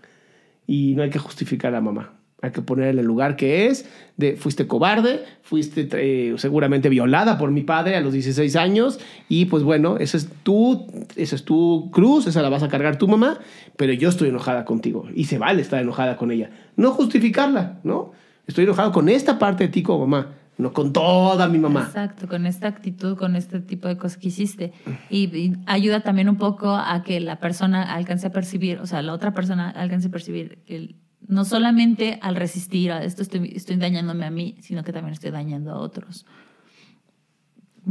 y 0.67 0.93
no 0.95 1.03
hay 1.03 1.09
que 1.09 1.19
justificar 1.19 1.71
a 1.71 1.75
la 1.75 1.81
mamá. 1.81 2.13
Hay 2.41 2.51
que 2.51 2.61
poner 2.61 2.89
en 2.89 2.99
el 2.99 3.05
lugar 3.05 3.35
que 3.35 3.67
es, 3.67 3.85
de 4.17 4.35
fuiste 4.35 4.65
cobarde, 4.65 5.23
fuiste 5.43 5.87
eh, 5.93 6.33
seguramente 6.37 6.89
violada 6.89 7.37
por 7.37 7.51
mi 7.51 7.61
padre 7.61 7.95
a 7.95 8.01
los 8.01 8.13
16 8.13 8.55
años 8.55 8.99
y 9.29 9.45
pues 9.45 9.61
bueno, 9.61 9.97
esa 9.97 10.17
es 10.17 10.27
tu, 10.41 10.87
esa 11.15 11.35
es 11.35 11.45
tu 11.45 11.91
cruz, 11.91 12.25
esa 12.25 12.41
la 12.41 12.49
vas 12.49 12.63
a 12.63 12.67
cargar 12.67 12.97
tu 12.97 13.07
mamá, 13.07 13.37
pero 13.77 13.93
yo 13.93 14.09
estoy 14.09 14.29
enojada 14.29 14.65
contigo 14.65 15.07
y 15.13 15.25
se 15.25 15.37
vale 15.37 15.61
estar 15.61 15.81
enojada 15.81 16.17
con 16.17 16.31
ella. 16.31 16.49
No 16.75 16.91
justificarla, 16.91 17.79
¿no? 17.83 18.11
Estoy 18.47 18.63
enojado 18.63 18.91
con 18.91 19.07
esta 19.07 19.37
parte 19.37 19.65
de 19.65 19.69
ti 19.69 19.83
como 19.83 20.07
mamá, 20.07 20.33
no 20.57 20.73
con 20.73 20.93
toda 20.93 21.47
mi 21.47 21.59
mamá. 21.59 21.83
Exacto, 21.83 22.27
con 22.27 22.47
esta 22.47 22.67
actitud, 22.67 23.17
con 23.17 23.35
este 23.35 23.59
tipo 23.59 23.87
de 23.87 23.97
cosas 23.97 24.17
que 24.17 24.29
hiciste. 24.29 24.73
Y, 25.11 25.25
y 25.35 25.57
ayuda 25.67 26.01
también 26.01 26.27
un 26.27 26.37
poco 26.37 26.71
a 26.71 27.03
que 27.03 27.19
la 27.19 27.39
persona 27.39 27.93
alcance 27.93 28.27
a 28.27 28.31
percibir, 28.31 28.79
o 28.79 28.87
sea, 28.87 29.03
la 29.03 29.13
otra 29.13 29.31
persona 29.31 29.69
alcance 29.69 30.07
a 30.07 30.11
percibir 30.11 30.57
que 30.65 30.95
no 31.27 31.45
solamente 31.45 32.19
al 32.21 32.35
resistir 32.35 32.91
a 32.91 33.03
esto 33.03 33.21
estoy, 33.21 33.51
estoy 33.55 33.75
dañándome 33.77 34.25
a 34.25 34.31
mí, 34.31 34.55
sino 34.61 34.83
que 34.83 34.91
también 34.93 35.13
estoy 35.13 35.31
dañando 35.31 35.71
a 35.71 35.79
otros. 35.79 36.25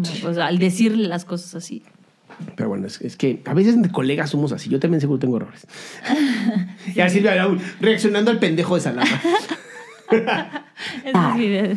Sea, 0.03 0.47
al 0.47 0.59
decirle 0.59 1.09
las 1.09 1.25
cosas 1.25 1.55
así. 1.55 1.83
Pero 2.57 2.69
bueno, 2.69 2.87
es, 2.87 3.01
es 3.01 3.17
que 3.17 3.43
a 3.45 3.55
veces 3.55 3.75
entre 3.75 3.93
colegas 3.93 4.31
somos 4.31 4.53
así. 4.53 4.71
Yo 4.71 4.79
también 4.81 5.01
seguro 5.01 5.19
tengo 5.19 5.37
errores. 5.37 5.67
ya 6.95 7.09
Silvia 7.09 7.35
Raúl, 7.35 7.61
reaccionando 7.81 8.31
al 8.31 8.39
pendejo 8.39 8.75
de 8.77 8.81
Salama. 8.81 9.11
Ah. 11.15 11.35
es 11.35 11.37
mi 11.39 11.47
de- 11.49 11.77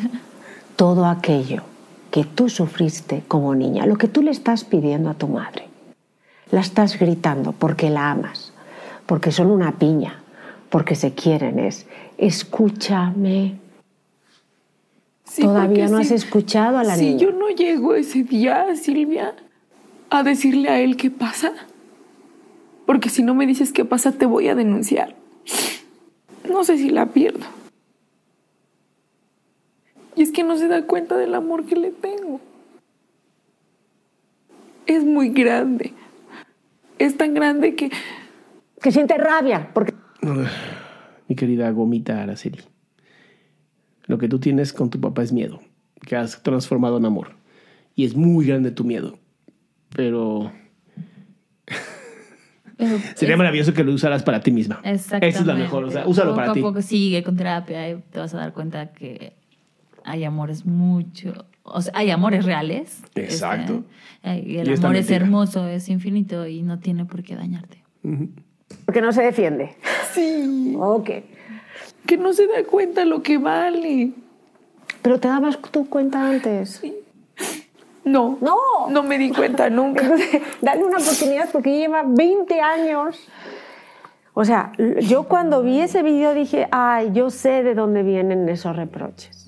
todo 0.76 1.06
aquello 1.06 1.62
que 2.10 2.24
tú 2.24 2.50
sufriste 2.50 3.24
como 3.28 3.54
niña, 3.54 3.86
lo 3.86 3.96
que 3.98 4.08
tú 4.08 4.24
le 4.24 4.32
estás 4.32 4.64
pidiendo 4.64 5.10
a 5.12 5.14
tu 5.14 5.28
madre. 5.28 5.68
La 6.50 6.62
estás 6.62 6.98
gritando 6.98 7.52
porque 7.52 7.90
la 7.92 8.10
amas, 8.10 8.54
porque 9.06 9.32
son 9.32 9.52
una 9.52 9.78
piña, 9.78 10.23
porque 10.74 10.96
se 10.96 11.14
quieren. 11.14 11.60
Es, 11.60 11.86
escúchame. 12.18 13.60
Sí, 15.24 15.44
Todavía 15.44 15.88
no 15.88 15.98
has 16.00 16.08
si- 16.08 16.16
escuchado 16.16 16.80
a 16.80 16.84
la 16.84 16.96
si 16.96 17.06
niña. 17.12 17.20
yo 17.20 17.32
no 17.32 17.50
llego 17.50 17.94
ese 17.94 18.24
día, 18.24 18.76
Silvia, 18.76 19.36
a 20.10 20.24
decirle 20.24 20.70
a 20.70 20.80
él 20.80 20.98
qué 20.98 21.12
pasa, 21.12 21.54
porque 22.88 23.10
si 23.10 23.22
no 23.22 23.36
me 23.36 23.46
dices 23.46 23.72
qué 23.72 23.86
pasa, 23.86 24.14
te 24.14 24.26
voy 24.26 24.48
a 24.48 24.56
denunciar. 24.56 25.16
No 26.50 26.64
sé 26.64 26.80
si 26.80 26.90
la 26.90 27.06
pierdo. 27.06 27.46
Y 30.16 30.24
es 30.24 30.32
que 30.32 30.44
no 30.44 30.58
se 30.58 30.68
da 30.68 30.88
cuenta 30.88 31.16
del 31.18 31.36
amor 31.36 31.66
que 31.68 31.76
le 31.76 31.92
tengo. 31.92 32.40
Es 34.88 35.04
muy 35.04 35.30
grande. 35.30 35.94
Es 36.98 37.16
tan 37.16 37.36
grande 37.36 37.76
que 37.76 37.92
Que 38.82 38.92
siente 38.92 39.18
rabia, 39.18 39.70
porque 39.74 39.93
Mi 41.28 41.36
querida 41.36 41.70
gomita 41.72 42.22
Araceli. 42.22 42.60
Lo 44.06 44.18
que 44.18 44.28
tú 44.28 44.40
tienes 44.40 44.74
con 44.74 44.90
tu 44.90 45.00
papá 45.00 45.24
es 45.24 45.32
miedo, 45.32 45.62
que 46.06 46.16
has 46.16 46.42
transformado 46.44 46.98
en 46.98 47.06
amor. 47.06 47.36
y 47.96 48.06
es 48.06 48.16
muy 48.16 48.46
grande 48.48 48.72
tu 48.72 48.84
miedo. 48.84 49.20
Pero 49.96 50.52
Pero 52.78 52.98
sería 53.16 53.36
es- 53.36 53.38
maravilloso 53.38 53.74
que 53.74 53.84
lo 53.84 53.94
usaras 53.94 54.24
para 54.24 54.40
ti 54.42 54.52
misma. 54.52 54.82
Exactamente. 54.84 55.28
Esa 55.30 55.40
es 55.42 55.46
la 55.46 55.54
mejor, 55.56 55.84
o 55.86 55.92
sea, 55.92 56.08
úsalo 56.08 56.32
poco 56.32 56.36
para 56.38 56.52
a 56.52 56.54
ti. 56.54 56.62
poco 56.62 56.82
sigue 56.82 57.24
con 57.24 57.36
terapia 57.38 57.90
y 57.92 58.02
te 58.10 58.20
vas 58.20 58.34
a 58.34 58.38
dar 58.38 58.54
cuenta 58.54 58.92
que 58.94 59.34
hay 60.04 60.24
amores 60.24 60.66
mucho, 60.66 61.46
o 61.64 61.82
sea, 61.82 61.94
hay 61.96 62.10
amores 62.10 62.44
reales. 62.46 63.04
Exacto. 63.16 63.84
este, 64.24 64.50
y 64.50 64.58
el 64.58 64.68
Y 64.70 64.74
amor 64.74 64.96
es 64.96 65.06
mentira. 65.06 65.16
hermoso, 65.18 65.68
es 65.68 65.88
infinito 65.90 66.48
y 66.48 66.62
no 66.64 66.80
tiene 66.80 67.06
por 67.06 67.22
qué 67.24 67.36
dañarte. 67.36 67.84
Porque 68.86 69.02
no 69.02 69.14
se 69.14 69.22
defiende. 69.22 69.76
Sí, 70.14 70.76
Ok. 70.80 71.10
que 72.06 72.18
no 72.18 72.34
se 72.34 72.48
da 72.48 72.64
cuenta 72.64 73.06
lo 73.06 73.22
que 73.24 73.38
vale. 73.38 74.12
Pero 75.02 75.20
te 75.20 75.28
dabas 75.28 75.58
tu 75.72 75.90
cuenta 75.90 76.26
antes. 76.30 76.82
No, 78.06 78.38
No. 78.42 78.56
no 78.90 79.04
me 79.04 79.18
di 79.18 79.30
cuenta 79.32 79.70
nunca. 79.70 80.04
Entonces, 80.04 80.42
dale 80.62 80.84
una 80.84 80.98
oportunidad 80.98 81.50
porque 81.52 81.78
lleva 81.78 82.04
20 82.06 82.60
años. 82.62 83.28
O 84.34 84.44
sea, 84.46 84.72
yo 85.02 85.24
cuando 85.28 85.62
vi 85.62 85.80
ese 85.82 86.02
vídeo 86.04 86.34
dije, 86.34 86.68
ay, 86.72 87.12
yo 87.14 87.30
sé 87.30 87.64
de 87.64 87.76
dónde 87.76 88.02
vienen 88.04 88.50
esos 88.50 88.76
reproches. 88.76 89.43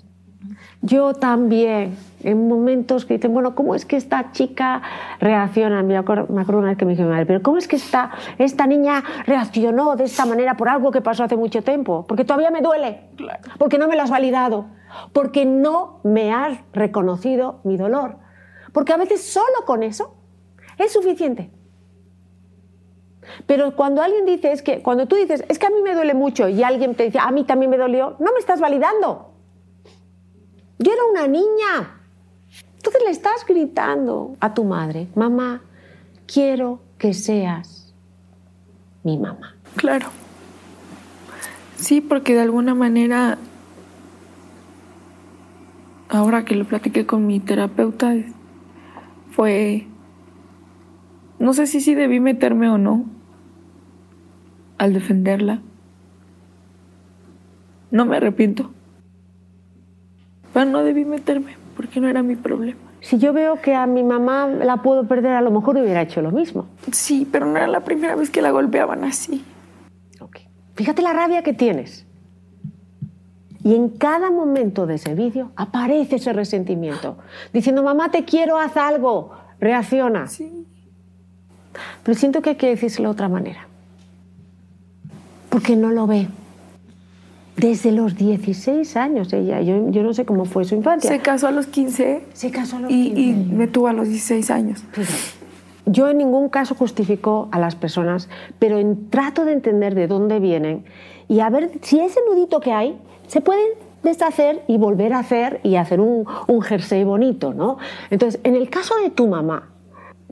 Yo 0.82 1.14
también, 1.14 1.98
en 2.24 2.48
momentos 2.48 3.06
que 3.06 3.16
dicen, 3.16 3.34
bueno, 3.34 3.56
¿cómo 3.56 3.76
es 3.76 3.86
que 3.86 3.96
esta 3.98 4.32
chica 4.32 4.82
reacciona? 5.20 5.84
Me 5.84 5.98
acuerdo, 5.98 6.28
me 6.34 6.42
acuerdo 6.42 6.60
una 6.60 6.70
vez 6.70 6.78
que 6.78 6.86
me 6.86 6.92
dijo 6.92 7.04
mi 7.04 7.10
madre, 7.10 7.26
pero 7.26 7.42
¿cómo 7.42 7.58
es 7.58 7.68
que 7.68 7.76
esta, 7.76 8.12
esta 8.38 8.68
niña 8.68 9.04
reaccionó 9.26 9.96
de 9.96 10.04
esta 10.06 10.26
manera 10.26 10.56
por 10.56 10.70
algo 10.70 10.92
que 10.92 11.02
pasó 11.02 11.24
hace 11.24 11.38
mucho 11.38 11.62
tiempo? 11.64 12.06
Porque 12.08 12.26
todavía 12.26 12.52
me 12.52 12.62
duele, 12.62 13.02
porque 13.58 13.78
no 13.78 13.88
me 13.88 13.96
lo 13.96 14.04
has 14.04 14.12
validado, 14.12 14.66
porque 15.14 15.46
no 15.46 16.00
me 16.04 16.34
has 16.34 16.60
reconocido 16.74 17.62
mi 17.64 17.78
dolor. 17.78 18.18
Porque 18.72 18.94
a 18.94 18.98
veces 18.98 19.24
solo 19.24 19.66
con 19.66 19.84
eso 19.84 20.16
es 20.78 20.92
suficiente. 20.92 21.50
Pero 23.46 23.76
cuando 23.76 24.02
alguien 24.02 24.26
dice, 24.26 24.52
es 24.52 24.62
que, 24.62 24.82
cuando 24.82 25.08
tú 25.08 25.16
dices, 25.16 25.44
es 25.48 25.60
que 25.60 25.66
a 25.66 25.70
mí 25.70 25.82
me 25.82 25.96
duele 25.96 26.14
mucho 26.14 26.48
y 26.48 26.64
alguien 26.64 26.96
te 26.96 27.04
dice, 27.04 27.20
a 27.20 27.32
mí 27.32 27.44
también 27.44 27.72
me 27.72 27.78
dolió, 27.78 28.16
no 28.20 28.32
me 28.34 28.40
estás 28.40 28.60
validando. 28.60 29.35
Yo 30.80 30.91
era 30.91 31.02
una 31.10 31.27
niña. 31.27 32.02
Entonces 32.77 33.02
le 33.03 33.11
estás 33.11 33.45
gritando 33.47 34.35
a 34.39 34.53
tu 34.53 34.64
madre, 34.64 35.07
mamá, 35.15 35.61
quiero 36.27 36.81
que 36.97 37.14
seas 37.14 37.93
mi 39.03 39.18
mamá. 39.18 39.56
Claro. 39.76 40.07
Sí, 41.77 42.02
porque 42.02 42.34
de 42.34 42.41
alguna 42.41 42.76
manera, 42.76 43.38
ahora 46.10 46.45
que 46.45 46.56
lo 46.56 46.65
platiqué 46.65 47.06
con 47.06 47.26
mi 47.26 47.39
terapeuta, 47.39 48.14
fue, 49.31 49.88
no 51.39 51.53
sé 51.53 51.68
si 51.68 51.81
sí 51.81 51.95
debí 51.95 52.19
meterme 52.19 52.69
o 52.69 52.77
no 52.77 53.06
al 54.77 54.93
defenderla. 54.93 55.61
No 57.91 58.06
me 58.06 58.18
arrepiento. 58.18 58.74
Pero 60.56 60.68
no 60.68 60.86
debí 60.86 61.03
meterme 61.03 61.57
porque 61.76 61.99
no 61.99 62.07
era 62.07 62.23
mi 62.23 62.38
problema. 62.38 62.80
Si 63.02 63.18
yo 63.18 63.34
veo 63.34 63.61
que 63.61 63.76
a 63.76 63.86
mi 63.88 64.03
mamá 64.03 64.48
la 64.48 64.77
puedo 64.77 65.06
perder, 65.06 65.34
a 65.34 65.41
lo 65.41 65.52
mejor 65.52 65.76
hubiera 65.76 66.02
hecho 66.02 66.22
lo 66.22 66.32
mismo. 66.32 66.68
Sí, 66.94 67.27
pero 67.30 67.45
no 67.45 67.57
era 67.57 67.68
la 67.68 67.82
primera 67.82 68.15
vez 68.15 68.30
que 68.30 68.41
la 68.41 68.52
golpeaban 68.52 69.03
así. 69.03 69.44
Ok. 70.22 70.38
Fíjate 70.76 71.02
la 71.02 71.11
rabia 71.11 71.44
que 71.44 71.52
tienes. 71.52 72.06
Y 73.65 73.76
en 73.76 73.90
cada 73.90 74.32
momento 74.32 74.88
de 74.88 74.95
ese 74.95 75.14
vídeo 75.14 75.52
aparece 75.57 76.15
ese 76.15 76.32
resentimiento, 76.32 77.18
diciendo, 77.52 77.84
mamá, 77.84 78.10
te 78.10 78.23
quiero, 78.23 78.57
haz 78.57 78.77
algo, 78.77 79.34
reacciona. 79.60 80.27
Sí. 80.27 80.65
Pero 82.02 82.18
siento 82.18 82.41
que 82.41 82.52
hay 82.52 82.56
que 82.56 82.69
decírselo 82.69 83.10
de 83.10 83.14
otra 83.14 83.27
manera. 83.27 83.68
Porque 85.49 85.76
no 85.76 85.91
lo 85.91 86.07
ve. 86.07 86.30
Desde 87.57 87.91
los 87.94 88.15
16 88.18 88.98
años 88.98 89.32
ella, 89.32 89.61
yo, 89.61 89.90
yo 89.90 90.03
no 90.03 90.14
sé 90.14 90.26
cómo 90.26 90.45
fue 90.45 90.65
su 90.65 90.76
infancia. 90.76 91.10
Se 91.10 91.19
casó 91.19 91.48
a 91.48 91.52
los 91.52 91.68
15 91.68 92.26
Se 92.34 92.52
casó 92.52 92.77
a 92.77 92.80
los 92.82 92.91
y, 92.91 93.11
15. 93.11 93.22
y 93.22 93.34
me 93.34 93.68
tuvo 93.68 93.88
a 93.88 93.94
los 93.94 94.10
16 94.10 94.52
años. 94.52 94.84
Yo 95.86 96.10
en 96.10 96.18
ningún 96.18 96.49
caso 96.49 96.76
justifico 96.76 97.48
a 97.52 97.60
las 97.60 97.76
personas, 97.76 98.27
pero 98.60 98.77
en, 98.77 99.10
trato 99.10 99.45
de 99.45 99.53
entender 99.53 99.95
de 99.95 100.07
dónde 100.07 100.40
vienen 100.40 100.84
y 101.30 101.40
a 101.40 101.49
ver 101.49 101.72
si 101.82 101.99
ese 101.99 102.19
nudito 102.30 102.60
que 102.60 102.73
hay 102.73 102.98
se 103.27 103.40
puede 103.40 103.61
deshacer 104.03 104.64
y 104.68 104.77
volver 104.77 105.14
a 105.14 105.19
hacer 105.19 105.61
y 105.64 105.76
hacer 105.76 106.02
un, 106.02 106.26
un 106.48 106.61
jersey 106.61 107.03
bonito, 107.03 107.53
¿no? 107.53 107.77
Entonces, 108.10 108.41
en 108.44 108.56
el 108.56 108.69
caso 108.69 108.95
de 109.02 109.10
tu 109.11 109.27
mamá, 109.27 109.69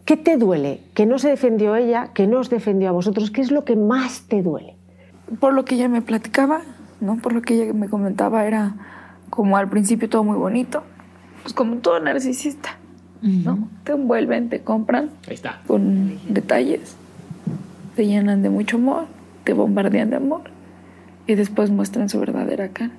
¿qué 0.05 0.17
te 0.17 0.37
duele? 0.37 0.81
Que 0.93 1.05
no 1.05 1.17
se 1.19 1.29
defendió 1.29 1.75
ella, 1.75 2.11
que 2.13 2.27
no 2.27 2.39
os 2.39 2.49
defendió 2.49 2.89
a 2.89 2.91
vosotros, 2.91 3.31
¿qué 3.31 3.41
es 3.41 3.51
lo 3.51 3.63
que 3.63 3.75
más 3.75 4.23
te 4.27 4.41
duele? 4.41 4.75
por 5.39 5.53
lo 5.53 5.65
que 5.65 5.75
ella 5.75 5.89
me 5.89 6.01
platicaba, 6.01 6.61
¿no? 7.03 7.17
Por 7.17 7.33
lo 7.33 7.41
que 7.41 7.53
ella 7.61 7.73
me 7.73 7.87
comentaba, 7.89 8.45
era 8.45 8.73
como 9.29 9.57
al 9.57 9.69
principio 9.69 10.09
todo 10.09 10.23
muy 10.23 10.37
bonito, 10.37 10.83
pues 11.41 11.53
como 11.53 11.77
todo 11.77 11.99
narcisista, 11.99 12.77
¿no? 13.21 13.67
Te 13.83 13.93
envuelven, 13.93 14.49
te 14.49 14.61
compran 14.61 15.09
Ahí 15.27 15.33
está. 15.35 15.61
con 15.67 16.17
detalles, 16.33 16.95
te 17.95 18.05
llenan 18.05 18.41
de 18.43 18.49
mucho 18.49 18.77
amor, 18.77 19.05
te 19.43 19.53
bombardean 19.53 20.09
de 20.09 20.17
amor 20.17 20.41
y 21.27 21.35
después 21.35 21.69
muestran 21.69 22.09
su 22.09 22.19
verdadera 22.19 22.69
cara. 22.69 22.91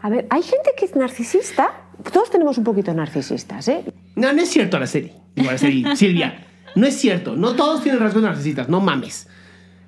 A 0.00 0.08
ver, 0.10 0.26
hay 0.30 0.42
gente 0.42 0.70
que 0.76 0.84
es 0.84 0.94
narcisista, 0.96 1.70
todos 2.12 2.30
tenemos 2.30 2.56
un 2.58 2.64
poquito 2.64 2.92
narcisistas, 2.94 3.68
¿eh? 3.68 3.84
No, 4.16 4.32
no 4.32 4.42
es 4.42 4.48
cierto, 4.48 4.76
Araceli. 4.76 5.12
Digo, 5.34 5.48
Araceli, 5.48 5.84
Silvia. 5.96 6.44
No 6.74 6.86
es 6.86 6.94
cierto. 6.96 7.34
No 7.36 7.54
todos 7.54 7.82
tienen 7.82 8.00
rasgos 8.00 8.22
narcisistas. 8.22 8.68
No 8.68 8.80
mames. 8.80 9.27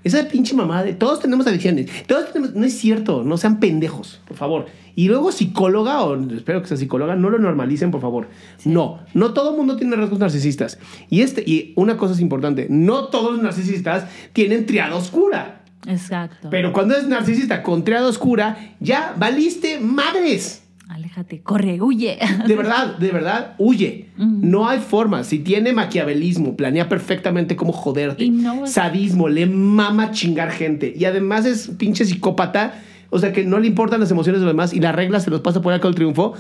Esa 0.03 0.27
pinche 0.29 0.55
mamá 0.55 0.83
de 0.83 0.95
todos 0.95 1.21
tenemos 1.21 1.47
adicciones. 1.47 1.91
Todos 2.07 2.33
tenemos. 2.33 2.55
No 2.55 2.65
es 2.65 2.79
cierto. 2.79 3.23
No 3.23 3.37
sean 3.37 3.61
pendejos, 3.61 4.21
por 4.27 4.37
favor. 4.37 4.67
Y 4.97 5.09
luego 5.09 5.31
psicóloga, 5.33 6.03
o 6.03 6.21
espero 6.33 6.63
que 6.63 6.69
sea 6.69 6.77
psicóloga, 6.77 7.17
no 7.17 7.31
lo 7.31 7.39
normalicen, 7.39 7.91
por 7.91 8.01
favor. 8.01 8.29
No, 8.65 9.01
no 9.15 9.33
todo 9.33 9.51
el 9.51 9.57
mundo 9.57 9.77
tiene 9.77 9.97
rasgos 9.97 10.19
narcisistas. 10.19 10.79
Y, 11.09 11.21
este, 11.23 11.43
y 11.47 11.73
una 11.77 11.97
cosa 11.97 12.15
es 12.15 12.21
importante: 12.21 12.67
no 12.71 13.05
todos 13.05 13.33
los 13.33 13.43
narcisistas 13.43 14.07
tienen 14.33 14.67
triada 14.67 14.97
oscura. 14.97 15.63
Exacto. 15.87 16.49
Pero 16.51 16.73
cuando 16.73 16.95
es 16.95 17.07
narcisista 17.07 17.63
con 17.63 17.85
triada 17.85 18.09
oscura, 18.09 18.75
ya 18.81 19.15
valiste 19.17 19.81
madres. 19.81 20.60
Aléjate, 20.91 21.41
corre, 21.41 21.81
huye. 21.81 22.19
De 22.49 22.57
verdad, 22.57 22.97
de 22.99 23.11
verdad, 23.13 23.55
huye. 23.59 24.09
No 24.17 24.69
hay 24.69 24.81
forma. 24.81 25.23
Si 25.23 25.39
tiene 25.39 25.73
maquiavelismo, 25.73 26.57
planea 26.57 26.89
perfectamente 26.89 27.55
cómo 27.55 27.73
joderte. 27.73 28.25
Y 28.25 28.31
no- 28.31 28.67
Sadismo, 28.67 29.29
le 29.29 29.47
mama 29.47 30.11
chingar 30.11 30.51
gente. 30.51 30.93
Y 30.97 31.05
además 31.05 31.47
es 31.47 31.69
pinche 31.79 32.05
psicópata. 32.05 32.75
O 33.11 33.19
sea 33.21 33.33
que 33.33 33.45
no 33.45 33.61
le 33.61 33.69
importan 33.69 34.01
las 34.01 34.11
emociones 34.11 34.41
de 34.41 34.47
los 34.47 34.53
demás 34.55 34.73
y 34.75 34.81
las 34.81 34.95
reglas 34.95 35.23
se 35.23 35.31
los 35.31 35.41
pasa 35.43 35.63
por 35.63 35.73
acá 35.73 35.87
el 35.87 35.95
triunfo. 35.95 36.35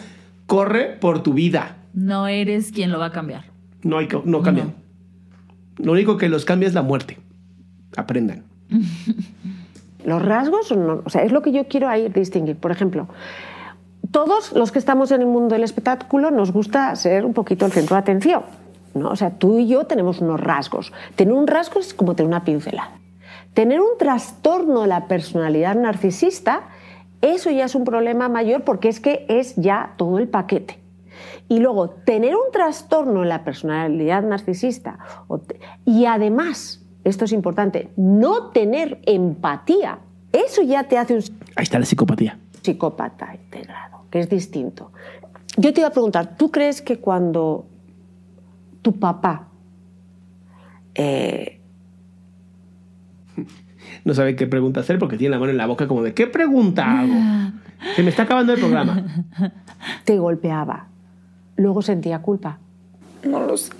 Corre 0.46 0.96
por 1.00 1.22
tu 1.22 1.32
vida. 1.32 1.76
No 1.94 2.26
eres 2.26 2.72
quien 2.72 2.90
lo 2.90 2.98
va 2.98 3.06
a 3.06 3.12
cambiar. 3.12 3.44
No, 3.84 3.98
hay, 3.98 4.08
que- 4.08 4.20
no 4.24 4.42
cambian. 4.42 4.74
Lo 5.78 5.92
único 5.92 6.16
que 6.16 6.28
los 6.28 6.44
cambia 6.44 6.66
es 6.66 6.74
la 6.74 6.82
muerte. 6.82 7.18
Aprendan. 7.96 8.42
Los 10.04 10.22
rasgos, 10.22 10.70
no- 10.74 11.02
o 11.04 11.10
sea, 11.10 11.22
es 11.24 11.30
lo 11.32 11.42
que 11.42 11.52
yo 11.52 11.68
quiero 11.68 11.88
ahí 11.88 12.08
distinguir. 12.08 12.56
Por 12.56 12.70
ejemplo, 12.70 13.06
todos 14.10 14.52
los 14.52 14.72
que 14.72 14.78
estamos 14.78 15.10
en 15.12 15.20
el 15.20 15.26
mundo 15.26 15.54
del 15.54 15.64
espectáculo 15.64 16.30
nos 16.30 16.52
gusta 16.52 16.94
ser 16.96 17.24
un 17.24 17.32
poquito 17.32 17.66
el 17.66 17.72
centro 17.72 17.96
de 17.96 18.00
atención. 18.00 18.42
¿no? 18.94 19.10
O 19.10 19.16
sea, 19.16 19.30
tú 19.30 19.58
y 19.58 19.68
yo 19.68 19.84
tenemos 19.84 20.20
unos 20.20 20.40
rasgos. 20.40 20.92
Tener 21.16 21.34
un 21.34 21.46
rasgo 21.46 21.80
es 21.80 21.94
como 21.94 22.14
tener 22.14 22.28
una 22.28 22.44
pincelada. 22.44 22.92
Tener 23.54 23.80
un 23.80 23.98
trastorno 23.98 24.82
de 24.82 24.88
la 24.88 25.06
personalidad 25.06 25.74
narcisista, 25.74 26.62
eso 27.20 27.50
ya 27.50 27.64
es 27.64 27.74
un 27.74 27.84
problema 27.84 28.28
mayor 28.28 28.62
porque 28.62 28.88
es 28.88 29.00
que 29.00 29.26
es 29.28 29.54
ya 29.56 29.94
todo 29.96 30.18
el 30.18 30.28
paquete. 30.28 30.78
Y 31.48 31.58
luego, 31.58 31.90
tener 31.90 32.34
un 32.36 32.52
trastorno 32.52 33.22
en 33.22 33.28
la 33.28 33.44
personalidad 33.44 34.22
narcisista 34.22 34.98
y 35.84 36.06
además, 36.06 36.80
esto 37.02 37.24
es 37.24 37.32
importante, 37.32 37.90
no 37.96 38.50
tener 38.50 39.00
empatía, 39.04 39.98
eso 40.32 40.62
ya 40.62 40.84
te 40.84 40.96
hace 40.96 41.14
un 41.14 41.22
Ahí 41.56 41.64
está 41.64 41.78
la 41.80 41.86
psicopatía. 41.86 42.38
psicópata 42.62 43.34
integrado, 43.34 43.99
que 44.10 44.20
es 44.20 44.28
distinto. 44.28 44.92
Yo 45.56 45.72
te 45.72 45.80
iba 45.80 45.88
a 45.88 45.92
preguntar, 45.92 46.36
¿tú 46.36 46.50
crees 46.50 46.82
que 46.82 46.98
cuando 46.98 47.66
tu 48.82 48.98
papá 48.98 49.48
eh, 50.94 51.60
No 54.04 54.14
sabe 54.14 54.36
qué 54.36 54.46
pregunta 54.46 54.80
hacer 54.80 54.98
porque 54.98 55.16
tiene 55.16 55.32
la 55.32 55.38
mano 55.38 55.50
en 55.50 55.58
la 55.58 55.66
boca 55.66 55.86
como 55.86 56.02
de 56.02 56.14
¿qué 56.14 56.26
pregunta 56.26 57.00
hago? 57.00 57.12
Se 57.96 58.02
me 58.02 58.10
está 58.10 58.24
acabando 58.24 58.52
el 58.52 58.60
programa. 58.60 59.24
te 60.04 60.18
golpeaba, 60.18 60.88
luego 61.56 61.82
sentía 61.82 62.20
culpa? 62.20 62.58
No 63.24 63.40
lo 63.40 63.56
sé. 63.56 63.72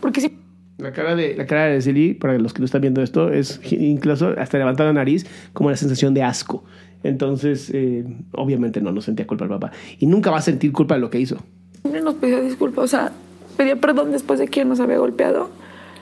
Porque 0.00 0.20
sí, 0.20 0.38
La 0.78 0.92
cara 0.92 1.16
de 1.16 1.36
la 1.36 1.46
cara 1.46 1.64
de 1.64 1.72
Araceli, 1.72 2.14
para 2.14 2.38
los 2.38 2.52
que 2.52 2.60
no 2.60 2.66
están 2.66 2.82
viendo 2.82 3.02
esto, 3.02 3.32
es 3.32 3.60
incluso 3.72 4.34
hasta 4.38 4.58
levantar 4.58 4.86
la 4.86 4.92
nariz 4.92 5.26
como 5.52 5.70
la 5.70 5.76
sensación 5.76 6.14
de 6.14 6.22
asco. 6.22 6.64
Entonces, 7.02 7.70
eh, 7.72 8.04
obviamente 8.32 8.80
no, 8.80 8.92
no 8.92 9.00
sentía 9.00 9.26
culpa 9.26 9.44
el 9.44 9.50
papá. 9.50 9.72
Y 9.98 10.06
nunca 10.06 10.30
va 10.30 10.38
a 10.38 10.42
sentir 10.42 10.72
culpa 10.72 10.94
de 10.94 11.00
lo 11.00 11.10
que 11.10 11.20
hizo. 11.20 11.36
siempre 11.82 12.02
nos 12.02 12.14
pidió 12.14 12.42
disculpas. 12.42 12.84
O 12.84 12.88
sea, 12.88 13.12
pedía 13.56 13.76
perdón 13.76 14.10
después 14.10 14.38
de 14.38 14.48
que 14.48 14.64
nos 14.64 14.80
había 14.80 14.98
golpeado. 14.98 15.50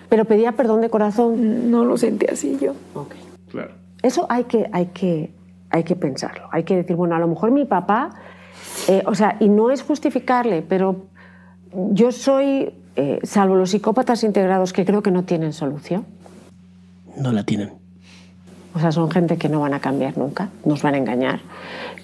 Pero 0.09 0.25
pedía 0.25 0.53
perdón 0.53 0.81
de 0.81 0.91
corazón. 0.91 1.71
No 1.71 1.85
lo 1.85 1.97
sentí 1.99 2.27
así 2.27 2.57
yo. 2.61 2.75
Ok. 2.95 3.15
Claro. 3.51 3.73
Eso 4.03 4.27
hay 4.29 4.45
que, 4.45 4.69
hay 4.73 4.87
que, 4.87 5.33
hay 5.71 5.85
que 5.85 5.97
pensarlo. 5.97 6.49
Hay 6.53 6.65
que 6.65 6.77
decir, 6.77 6.97
bueno, 6.97 7.17
a 7.17 7.19
lo 7.19 7.29
mejor 7.29 7.51
mi 7.51 7.65
papá, 7.65 8.11
eh, 8.89 9.03
o 9.07 9.15
sea, 9.15 9.37
y 9.41 9.49
no 9.49 9.71
es 9.71 9.83
justificarle, 9.83 10.63
pero 10.63 11.07
yo 11.73 12.13
soy, 12.13 12.73
eh, 12.95 13.19
salvo 13.23 13.57
los 13.57 13.71
psicópatas 13.71 14.23
integrados 14.25 14.73
que 14.73 14.85
creo 14.85 15.03
que 15.03 15.11
no 15.11 15.25
tienen 15.25 15.53
solución, 15.53 16.07
No 17.17 17.33
la 17.33 17.45
tienen. 17.45 17.73
O 18.77 18.79
sea, 18.79 18.93
son 18.93 19.11
gente 19.11 19.39
que 19.39 19.49
no 19.49 19.61
van 19.61 19.73
a 19.73 19.81
cambiar 19.81 20.19
nunca, 20.19 20.51
nos 20.67 20.83
van 20.83 20.93
a 20.93 20.99
engañar. 20.99 21.41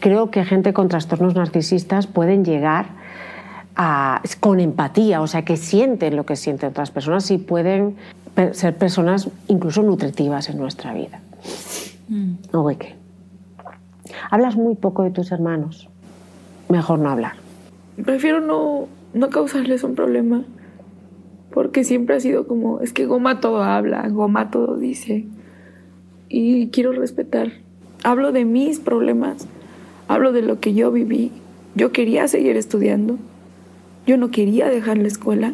Creo 0.00 0.30
que 0.30 0.42
gente 0.42 0.72
con 0.72 0.88
trastornos 0.88 1.34
narcisistas 1.34 2.06
pueden 2.06 2.46
llegar 2.46 2.86
a, 3.76 4.22
con 4.40 4.58
empatía, 4.58 5.20
o 5.20 5.26
sea, 5.26 5.44
que 5.44 5.58
sienten 5.58 6.16
lo 6.16 6.24
que 6.24 6.34
sienten 6.34 6.70
otras 6.70 6.90
personas 6.90 7.30
y 7.30 7.36
pueden 7.36 7.96
ser 8.52 8.74
personas 8.78 9.28
incluso 9.48 9.82
nutritivas 9.82 10.48
en 10.48 10.56
nuestra 10.56 10.94
vida. 10.94 11.20
¿O 12.52 12.66
de 12.66 12.76
qué? 12.76 12.94
Hablas 14.30 14.56
muy 14.56 14.74
poco 14.74 15.02
de 15.02 15.10
tus 15.10 15.30
hermanos. 15.30 15.90
Mejor 16.70 17.00
no 17.00 17.10
hablar. 17.10 17.34
Prefiero 18.02 18.40
no, 18.40 18.88
no 19.12 19.28
causarles 19.28 19.84
un 19.84 19.94
problema. 19.94 20.42
Porque 21.52 21.84
siempre 21.84 22.16
ha 22.16 22.20
sido 22.20 22.46
como, 22.46 22.80
es 22.80 22.94
que 22.94 23.04
Goma 23.04 23.40
todo 23.40 23.62
habla, 23.62 24.08
Goma 24.08 24.50
todo 24.50 24.78
dice. 24.78 25.26
Y 26.34 26.68
quiero 26.68 26.92
respetar. 26.92 27.52
Hablo 28.04 28.32
de 28.32 28.46
mis 28.46 28.80
problemas, 28.80 29.46
hablo 30.08 30.32
de 30.32 30.40
lo 30.40 30.60
que 30.60 30.72
yo 30.72 30.90
viví. 30.90 31.30
Yo 31.74 31.92
quería 31.92 32.26
seguir 32.26 32.56
estudiando. 32.56 33.18
Yo 34.06 34.16
no 34.16 34.30
quería 34.30 34.70
dejar 34.70 34.96
la 34.96 35.08
escuela. 35.08 35.52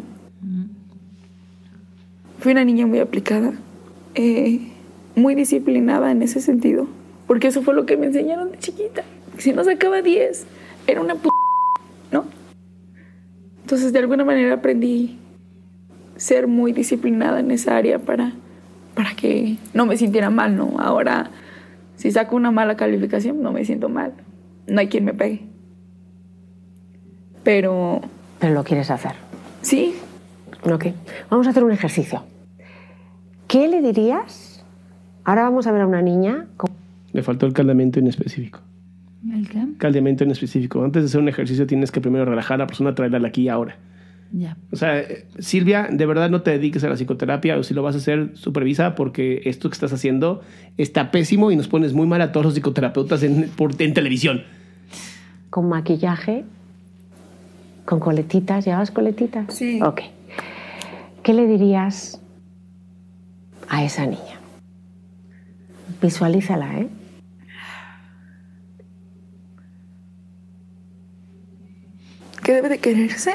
Fui 2.39 2.53
una 2.53 2.63
niña 2.63 2.87
muy 2.87 2.99
aplicada, 2.99 3.51
eh, 4.15 4.61
muy 5.15 5.35
disciplinada 5.35 6.11
en 6.11 6.21
ese 6.21 6.39
sentido. 6.39 6.87
Porque 7.27 7.47
eso 7.47 7.61
fue 7.61 7.73
lo 7.73 7.85
que 7.85 7.97
me 7.97 8.05
enseñaron 8.05 8.53
de 8.53 8.59
chiquita. 8.59 9.03
Si 9.37 9.51
no 9.51 9.65
sacaba 9.65 10.01
10, 10.01 10.45
era 10.87 11.01
una 11.01 11.15
p 11.15 11.27
¿no? 12.13 12.23
Entonces, 13.63 13.91
de 13.91 13.99
alguna 13.99 14.23
manera 14.23 14.53
aprendí 14.53 15.17
ser 16.15 16.47
muy 16.47 16.71
disciplinada 16.71 17.41
en 17.41 17.51
esa 17.51 17.75
área 17.75 17.99
para, 17.99 18.31
para 18.95 19.15
que 19.15 19.57
no 19.73 19.85
me 19.85 19.97
sintiera 19.97 20.29
mal, 20.29 20.55
¿no? 20.55 20.75
Ahora, 20.79 21.29
si 21.95 22.11
saco 22.11 22.35
una 22.35 22.51
mala 22.51 22.75
calificación, 22.75 23.41
no 23.41 23.51
me 23.51 23.65
siento 23.65 23.89
mal. 23.89 24.13
No 24.67 24.79
hay 24.79 24.87
quien 24.87 25.05
me 25.05 25.13
pegue. 25.13 25.45
Pero 27.43 28.01
Pero 28.39 28.53
lo 28.53 28.63
quieres 28.63 28.89
hacer. 28.91 29.13
sí, 29.61 29.95
Ok. 30.63 30.87
Vamos 31.29 31.47
a 31.47 31.51
hacer 31.51 31.63
un 31.63 31.71
ejercicio. 31.71 32.21
¿Qué 33.47 33.69
le 33.69 33.81
dirías? 33.81 34.65
Ahora 35.23 35.43
vamos 35.43 35.67
a 35.67 35.71
ver 35.71 35.81
a 35.83 35.87
una 35.87 36.01
niña. 36.01 36.47
con- 36.57 36.69
Le 37.13 37.23
faltó 37.23 37.45
el 37.45 37.53
caldeamiento 37.53 37.99
inespecífico. 37.99 38.59
¿El 39.33 39.47
qué? 39.47 39.65
Caldeamiento 39.77 40.25
inespecífico. 40.25 40.83
Antes 40.83 41.03
de 41.03 41.07
hacer 41.07 41.21
un 41.21 41.29
ejercicio 41.29 41.65
tienes 41.65 41.91
que 41.91 42.01
primero 42.01 42.25
relajar 42.25 42.55
a 42.55 42.57
la 42.59 42.67
persona, 42.67 42.93
traerla 42.93 43.25
aquí 43.25 43.43
y 43.43 43.49
ahora. 43.49 43.77
O 44.71 44.75
sea, 44.75 44.99
eh, 44.99 45.25
Silvia, 45.39 45.87
de 45.91 46.05
verdad 46.05 46.29
no 46.29 46.41
te 46.43 46.51
dediques 46.51 46.83
a 46.83 46.89
la 46.89 46.95
psicoterapia 46.95 47.57
o 47.57 47.63
si 47.63 47.73
lo 47.73 47.81
vas 47.81 47.95
a 47.95 47.97
hacer, 47.97 48.31
supervisa 48.35 48.93
porque 48.95 49.41
esto 49.45 49.69
que 49.69 49.73
estás 49.73 49.91
haciendo 49.91 50.41
está 50.77 51.09
pésimo 51.11 51.49
y 51.51 51.55
nos 51.55 51.67
pones 51.67 51.93
muy 51.93 52.05
mal 52.07 52.21
a 52.21 52.31
todos 52.31 52.45
los 52.45 52.53
psicoterapeutas 52.53 53.23
en, 53.23 53.49
por- 53.49 53.81
en 53.81 53.93
televisión. 53.93 54.43
con 55.49 55.67
maquillaje, 55.67 56.45
con 57.85 57.99
coletitas. 57.99 58.65
¿Llevas 58.65 58.91
coletitas? 58.91 59.51
Sí. 59.53 59.81
Ok. 59.81 60.01
¿Qué 61.23 61.33
le 61.33 61.47
dirías 61.47 62.21
a 63.67 63.83
esa 63.83 64.05
niña? 64.05 64.39
Visualízala, 66.01 66.79
¿eh? 66.81 66.87
que 72.43 72.53
debe 72.53 72.69
de 72.69 72.77
quererse. 72.79 73.33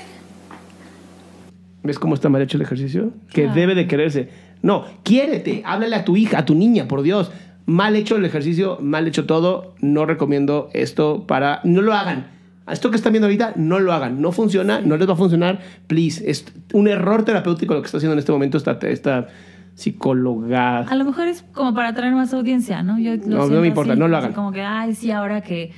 ¿Ves 1.85 1.99
cómo 1.99 2.15
está 2.15 2.31
mal 2.31 2.41
hecho 2.41 2.57
el 2.57 2.63
ejercicio? 2.63 3.13
Que 3.31 3.47
debe 3.49 3.75
de 3.75 3.87
quererse. 3.87 4.31
No, 4.63 4.87
quiérete, 5.03 5.63
háblale 5.67 5.95
a 5.97 6.05
tu 6.05 6.17
hija, 6.17 6.39
a 6.39 6.45
tu 6.47 6.55
niña, 6.55 6.89
por 6.89 7.03
Dios. 7.03 7.31
Mal 7.67 7.95
hecho 7.95 8.17
el 8.17 8.25
ejercicio, 8.25 8.79
mal 8.81 9.07
hecho 9.07 9.27
todo. 9.27 9.75
No 9.81 10.07
recomiendo 10.07 10.71
esto 10.73 11.27
para... 11.27 11.61
No 11.63 11.83
lo 11.83 11.93
hagan. 11.93 12.29
Esto 12.71 12.91
que 12.91 12.97
están 12.97 13.13
viendo 13.13 13.27
ahorita, 13.27 13.53
no 13.57 13.81
lo 13.81 13.93
hagan. 13.93 14.23
No 14.23 14.33
funciona, 14.33 14.81
no 14.81 14.97
les 14.97 15.07
va 15.07 15.13
a 15.13 15.17
funcionar. 15.17 15.61
Please, 15.87 16.25
es 16.27 16.47
un 16.73 16.89
error 16.89 17.23
terapéutico 17.23 17.75
lo 17.75 17.83
que 17.83 17.87
está 17.87 17.99
haciendo 17.99 18.15
en 18.15 18.19
este 18.19 18.33
momento 18.33 18.57
esta, 18.57 18.79
esta 18.81 19.29
psicóloga. 19.75 20.79
A 20.79 20.95
lo 20.95 21.05
mejor 21.05 21.29
es 21.29 21.43
como 21.53 21.75
para 21.75 21.89
atraer 21.89 22.15
más 22.15 22.33
audiencia, 22.33 22.83
¿no? 22.83 22.99
Yo 22.99 23.17
lo 23.17 23.27
No, 23.27 23.47
no 23.49 23.61
me 23.61 23.67
importa, 23.67 23.93
así, 23.93 24.01
no 24.01 24.09
lo 24.09 24.17
hagan. 24.17 24.33
Como 24.33 24.53
que, 24.53 24.63
ay, 24.63 24.95
sí, 24.95 25.11
ahora 25.11 25.43
que 25.43 25.73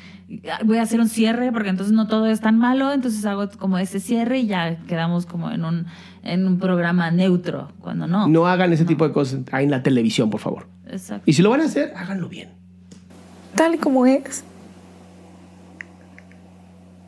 voy 0.65 0.79
a 0.79 0.83
hacer 0.83 1.01
un 1.01 1.09
cierre 1.09 1.53
porque 1.53 1.69
entonces 1.69 1.95
no 1.95 2.09
todo 2.09 2.27
es 2.27 2.41
tan 2.41 2.59
malo, 2.59 2.93
entonces 2.93 3.25
hago 3.27 3.49
como 3.59 3.79
ese 3.79 4.01
cierre 4.01 4.41
y 4.41 4.47
ya 4.47 4.77
quedamos 4.87 5.27
como 5.27 5.51
en 5.51 5.65
un, 5.65 5.87
en 6.23 6.47
un 6.47 6.59
programa 6.59 7.11
neutro, 7.11 7.73
cuando 7.81 8.07
no. 8.07 8.29
No 8.29 8.47
hagan 8.47 8.73
ese 8.73 8.85
tipo 8.85 9.07
de 9.07 9.13
cosas 9.13 9.41
en 9.53 9.71
la 9.71 9.83
televisión, 9.83 10.31
por 10.31 10.41
favor. 10.41 10.67
Exacto. 10.89 11.23
Y 11.27 11.33
si 11.35 11.43
lo 11.43 11.51
van 11.51 11.61
a 11.61 11.65
hacer, 11.65 11.93
háganlo 11.97 12.29
bien. 12.29 12.51
Tal 13.55 13.75
y 13.75 13.79
como 13.79 14.05
es. 14.07 14.45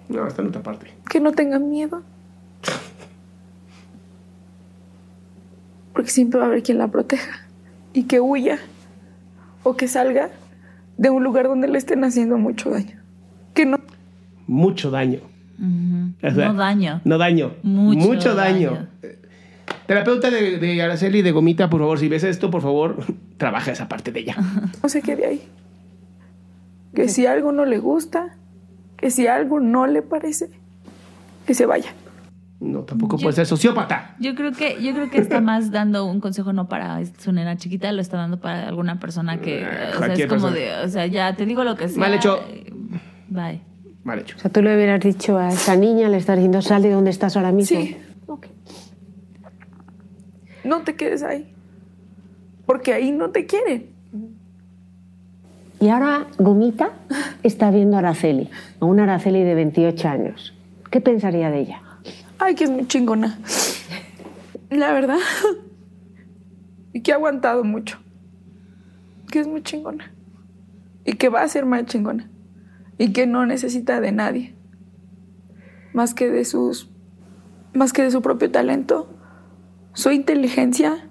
No, 0.08 0.26
está 0.26 0.42
en 0.42 0.48
otra 0.48 0.62
parte. 0.62 0.90
Que 1.10 1.20
no 1.20 1.32
tengan 1.32 1.68
miedo. 1.68 2.02
Porque 5.92 6.10
siempre 6.10 6.38
va 6.38 6.46
a 6.46 6.48
haber 6.48 6.62
quien 6.62 6.78
la 6.78 6.88
proteja. 6.88 7.46
Y 7.92 8.04
que 8.04 8.20
huya. 8.20 8.58
O 9.64 9.76
que 9.76 9.88
salga 9.88 10.30
de 10.96 11.10
un 11.10 11.22
lugar 11.22 11.48
donde 11.48 11.68
le 11.68 11.76
estén 11.76 12.04
haciendo 12.04 12.38
mucho 12.38 12.70
daño. 12.70 12.97
Mucho 14.48 14.90
daño. 14.90 15.20
Ujú. 15.58 16.26
O 16.26 16.30
sea, 16.34 16.48
no 16.48 16.54
daño. 16.54 17.00
No 17.04 17.18
daño. 17.18 17.52
Mucho 17.62 18.34
daño. 18.34 18.70
daño. 18.72 18.88
Terapeuta 19.86 20.30
de, 20.30 20.58
de 20.58 20.82
Araceli 20.82 21.22
de 21.22 21.30
Gomita, 21.32 21.70
por 21.70 21.80
favor, 21.80 21.98
si 21.98 22.08
ves 22.08 22.24
esto, 22.24 22.50
por 22.50 22.62
favor, 22.62 23.04
trabaja 23.36 23.70
esa 23.72 23.88
parte 23.88 24.10
de 24.10 24.20
ella. 24.20 24.36
no 24.82 24.88
se 24.88 25.00
quede 25.02 25.26
ahí. 25.26 25.42
Que 26.94 27.08
si 27.08 27.26
algo 27.26 27.52
no 27.52 27.64
le 27.64 27.78
gusta, 27.78 28.36
que 28.96 29.10
si 29.10 29.26
algo 29.26 29.60
no 29.60 29.86
le 29.86 30.02
parece, 30.02 30.50
que 31.46 31.54
se 31.54 31.66
vaya. 31.66 31.90
No, 32.60 32.80
tampoco 32.80 33.16
Yo- 33.18 33.22
puede 33.24 33.36
ser 33.36 33.46
sociópata. 33.46 34.16
Yo 34.18 34.34
creo 34.34 34.52
que 34.52 34.82
yo 34.82 34.92
creo 34.92 35.10
que 35.10 35.18
está 35.18 35.40
más 35.40 35.70
dando 35.70 36.04
un 36.06 36.20
consejo 36.20 36.52
no 36.52 36.68
para 36.68 36.98
su 37.18 37.30
nena 37.32 37.56
chiquita, 37.56 37.92
lo 37.92 38.00
está 38.00 38.16
dando 38.16 38.40
para 38.40 38.66
alguna 38.66 38.98
persona 38.98 39.40
que 39.40 39.64
o 39.64 39.70
sea, 39.70 39.88
es 39.90 39.96
cualquier 39.96 40.28
como 40.28 40.48
persona. 40.48 40.76
de, 40.80 40.84
o 40.84 40.88
sea, 40.88 41.06
ya 41.06 41.36
te 41.36 41.46
digo 41.46 41.62
lo 41.62 41.76
que 41.76 41.88
sea. 41.88 41.98
Mal 42.00 42.14
hecho. 42.14 42.40
Bye. 43.28 43.60
Mal 44.08 44.20
hecho. 44.20 44.36
O 44.38 44.40
sea, 44.40 44.50
tú 44.50 44.62
le 44.62 44.74
hubieras 44.74 45.00
dicho 45.00 45.36
a 45.36 45.50
esa 45.50 45.76
niña, 45.76 46.08
le 46.08 46.16
estás 46.16 46.36
diciendo, 46.36 46.62
sal 46.62 46.80
de 46.80 46.90
donde 46.90 47.10
estás 47.10 47.36
ahora 47.36 47.52
mismo. 47.52 47.78
Sí. 47.78 47.94
Ok. 48.26 48.46
No 50.64 50.80
te 50.80 50.96
quedes 50.96 51.22
ahí. 51.22 51.54
Porque 52.64 52.94
ahí 52.94 53.12
no 53.12 53.28
te 53.32 53.44
quieren. 53.44 53.90
Y 55.78 55.90
ahora 55.90 56.26
Gomita 56.38 56.92
está 57.42 57.70
viendo 57.70 57.96
a 57.96 57.98
Araceli, 57.98 58.48
a 58.80 58.86
una 58.86 59.02
Araceli 59.02 59.44
de 59.44 59.54
28 59.54 60.08
años. 60.08 60.54
¿Qué 60.90 61.02
pensaría 61.02 61.50
de 61.50 61.60
ella? 61.60 61.82
Ay, 62.38 62.54
que 62.54 62.64
es 62.64 62.70
muy 62.70 62.86
chingona. 62.86 63.38
La 64.70 64.94
verdad. 64.94 65.18
Y 66.94 67.02
que 67.02 67.12
ha 67.12 67.16
aguantado 67.16 67.62
mucho. 67.62 67.98
Que 69.30 69.40
es 69.40 69.46
muy 69.46 69.62
chingona. 69.62 70.14
Y 71.04 71.12
que 71.12 71.28
va 71.28 71.42
a 71.42 71.48
ser 71.48 71.66
más 71.66 71.84
chingona. 71.84 72.30
Y 72.98 73.12
que 73.12 73.26
no 73.26 73.46
necesita 73.46 74.00
de 74.00 74.12
nadie. 74.12 74.54
Más 75.92 76.14
que 76.14 76.30
de 76.30 76.44
sus. 76.44 76.90
Más 77.72 77.92
que 77.92 78.02
de 78.02 78.10
su 78.10 78.20
propio 78.22 78.50
talento. 78.50 79.08
Su 79.92 80.10
inteligencia. 80.10 81.08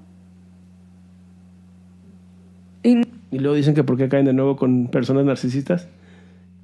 Y 2.84 3.02
Y 3.32 3.40
luego 3.40 3.56
dicen 3.56 3.74
que 3.74 3.84
por 3.84 3.98
qué 3.98 4.10
caen 4.10 4.26
de 4.26 4.34
nuevo 4.34 4.58
con 4.58 4.88
personas 4.88 5.26
narcisistas. 5.26 5.88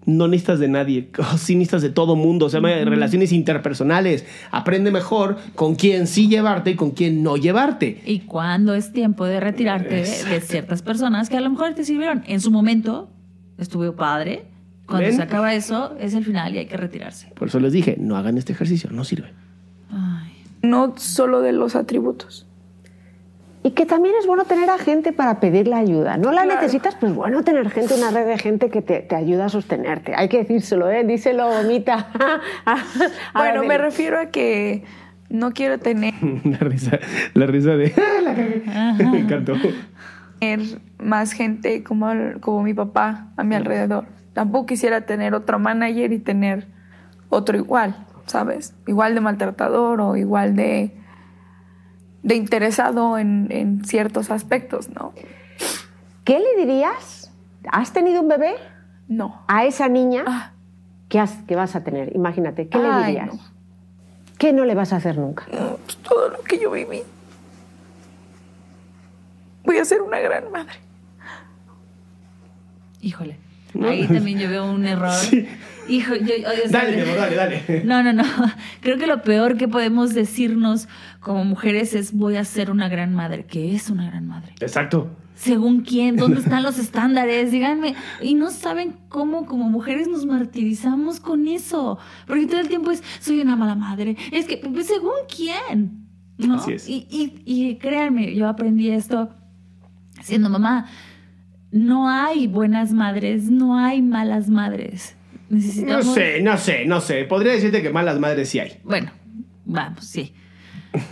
No 0.06 0.28
necesitas 0.28 0.60
de 0.60 0.68
nadie, 0.68 1.10
sí 1.38 1.56
necesitas 1.56 1.82
de 1.82 1.90
todo 1.90 2.18
mundo, 2.18 2.50
se 2.50 2.58
llama 2.58 2.72
relaciones 2.84 3.32
interpersonales. 3.32 4.26
Aprende 4.52 4.91
mejor 4.91 5.38
con 5.56 5.76
quién 5.76 6.08
sí 6.08 6.28
llevarte 6.28 6.72
y 6.72 6.76
con 6.76 6.91
quién 6.91 7.24
no 7.24 7.38
llevarte. 7.38 8.02
Y 8.06 8.20
cuando 8.20 8.74
es 8.74 8.91
tiempo 8.91 9.24
de 9.26 9.40
retirarte 9.40 9.95
de, 9.95 10.24
de 10.26 10.41
ciertas 10.41 10.82
personas 10.82 11.30
que 11.30 11.38
a 11.38 11.41
lo 11.41 11.50
mejor 11.50 11.74
te 11.74 11.86
sirvieron 11.86 12.24
en 12.28 12.41
su 12.41 12.52
momento, 12.52 13.10
estuvo 13.58 13.95
padre. 13.95 14.53
Cuando 14.85 15.07
¿Ven? 15.07 15.15
se 15.15 15.22
acaba 15.23 15.53
eso, 15.53 15.95
es 15.99 16.14
el 16.14 16.26
final 16.26 16.53
y 16.55 16.60
hay 16.60 16.65
que 16.65 16.77
retirarse. 16.77 17.31
Por 17.35 17.47
eso 17.47 17.60
les 17.60 17.72
dije, 17.73 17.95
no 17.99 18.18
hagan 18.18 18.38
este 18.38 18.51
ejercicio, 18.53 18.89
no 18.91 19.03
sirve. 19.03 19.31
Ay. 19.91 20.43
no 20.61 20.93
solo 20.97 21.41
de 21.41 21.51
los 21.53 21.76
atributos. 21.76 22.47
Y 23.65 23.72
que 23.72 23.85
también 23.85 24.14
es 24.19 24.26
bueno 24.27 24.43
tener 24.43 24.69
a 24.69 24.77
gente 24.77 25.14
para 25.14 25.39
pedirle 25.39 25.76
ayuda. 25.76 26.18
No 26.18 26.31
la 26.34 26.43
Claro. 26.43 26.60
necesitas, 26.61 26.95
pero 26.95 27.11
es 27.14 27.15
bueno 27.18 27.43
tener 27.43 27.69
gente, 27.69 27.93
una 27.93 28.11
red 28.11 28.27
de 28.27 28.38
gente 28.38 28.69
que 28.69 28.81
te, 28.81 28.99
te 28.99 29.15
ayuda 29.15 29.45
a 29.45 29.49
sostenerte. 29.49 30.14
Hay 30.15 30.27
que 30.27 30.39
decírselo, 30.39 30.89
¿eh? 30.91 31.03
Díselo, 31.05 31.47
Gomita. 31.47 32.10
A 32.65 32.77
Bueno, 33.39 33.64
me 33.64 33.77
refiero 33.77 34.19
a 34.19 34.26
que 34.26 34.84
no 35.30 35.51
quiero 35.53 35.80
tener 35.80 36.14
La 36.43 36.57
risa, 36.57 36.99
la 37.35 37.45
risa 37.45 37.77
de... 37.77 37.93
la. 38.23 39.10
Me 39.11 39.19
encantó. 39.19 39.53
más 40.99 41.31
gente 41.31 41.84
como, 41.84 42.11
como 42.41 42.64
mi 42.64 42.73
papá 42.73 43.27
a 43.38 43.43
mi 43.45 43.55
alrededor. 43.55 44.05
Tampoco 44.34 44.65
quisiera 44.68 45.01
tener 45.05 45.34
otro 45.35 45.60
manager 45.60 46.11
y 46.11 46.19
tener 46.19 46.68
otro 47.30 47.57
igual, 47.57 47.95
¿sabes? 48.26 48.73
Igual 48.88 49.14
de 49.15 49.22
maltratador 49.22 50.01
o 50.01 50.15
igual 50.15 50.55
de, 50.55 50.95
de 52.23 52.35
interesado 52.35 53.18
en, 53.18 53.47
en 53.51 53.85
ciertos 53.85 54.31
aspectos, 54.31 54.89
¿no? 54.89 55.14
¿Qué 56.23 56.39
le 56.39 56.65
dirías? 56.65 57.31
¿Has 57.72 57.91
tenido 57.93 58.22
un 58.22 58.27
bebé? 58.27 58.55
No. 59.07 59.43
A 59.47 59.65
esa 59.65 59.88
niña 59.89 60.23
Ah, 60.26 60.51
que, 61.10 61.19
has- 61.19 61.43
que 61.47 61.55
vas 61.55 61.76
a 61.76 61.84
tener. 61.84 62.15
Imagínate, 62.15 62.68
¿qué 62.69 62.77
le 62.80 62.91
dirías? 63.05 63.27
no. 63.27 63.39
¿Qué 64.39 64.51
no 64.51 64.65
le 64.65 64.73
vas 64.76 64.91
a 64.93 64.97
hacer 64.97 65.18
nunca? 65.18 65.45
no, 65.53 65.77
pues 65.85 65.97
todo 65.97 66.30
lo 66.30 66.39
que 66.43 66.60
yo 66.60 66.72
viví. 66.72 67.01
Voy 69.64 69.77
a 69.77 69.85
ser 69.85 70.01
una 70.01 70.19
gran 70.19 70.51
madre. 70.51 70.73
Híjole. 73.01 73.38
Ahí 73.82 74.08
también 74.08 74.40
yo 74.40 74.50
veo 74.50 74.70
un 74.72 74.86
error. 74.86 75.14
Hijo, 75.90 76.16
yo, 76.16 76.34
o 76.48 76.70
sea, 76.70 76.86
Dale, 76.86 77.04
dale, 77.04 77.36
dale. 77.36 77.84
No, 77.84 78.04
no, 78.04 78.14
no. 78.14 78.24
Creo 78.82 78.98
que 78.98 79.08
lo 79.08 79.22
peor 79.22 79.58
que 79.58 79.68
podemos 79.68 80.14
decirnos 80.14 80.88
como 81.20 81.44
mujeres 81.44 81.94
es 81.94 82.14
voy 82.14 82.38
a 82.38 82.45
ser 82.45 82.72
una 82.72 82.88
gran 82.88 83.14
madre. 83.14 83.45
¿Qué 83.45 83.76
es 83.76 83.90
una 83.90 84.10
gran 84.10 84.28
madre? 84.28 84.54
Exacto. 84.62 85.10
¿Según 85.36 85.82
quién? 85.82 86.16
¿Dónde 86.16 86.40
están 86.40 86.64
los 86.64 86.78
estándares? 86.78 87.52
Díganme. 87.52 87.95
Y 88.22 88.36
no 88.36 88.50
saben 88.52 88.95
cómo 89.10 89.45
como 89.45 89.70
mujeres 89.70 90.08
nos 90.08 90.26
martirizamos 90.26 91.20
con 91.20 91.48
eso. 91.48 91.98
Porque 92.28 92.45
todo 92.45 92.62
el 92.62 92.70
tiempo 92.70 92.91
es, 92.91 93.04
soy 93.20 93.41
una 93.41 93.56
mala 93.56 93.76
madre. 93.76 94.16
Es 94.32 94.45
que, 94.45 94.58
pues, 94.58 94.88
¿según 94.88 95.12
quién? 95.28 96.08
¿No? 96.38 96.56
Así 96.56 96.74
es. 96.74 96.88
Y, 96.88 97.08
y, 97.10 97.41
y 97.45 97.76
créanme, 97.76 98.34
yo 98.36 98.48
aprendí 98.48 98.90
esto 98.90 99.32
siendo 100.22 100.50
mamá. 100.50 100.86
No 101.74 102.08
hay 102.08 102.45
buenas 102.45 102.94
madres, 102.94 103.50
no 103.50 103.76
hay 103.76 104.04
malas 104.04 104.48
madres. 104.48 105.16
No 105.50 105.58
Necesitamos... 105.58 106.14
sé, 106.14 106.40
no 106.44 106.56
sé, 106.60 106.86
no 106.86 107.02
sé. 107.02 107.24
Podría 107.24 107.54
decirte 107.54 107.82
que 107.82 107.90
malas 107.90 108.20
madres 108.20 108.50
sí 108.50 108.60
hay. 108.60 108.78
Bueno, 108.84 109.12
vamos, 109.66 110.06
sí. 110.06 110.36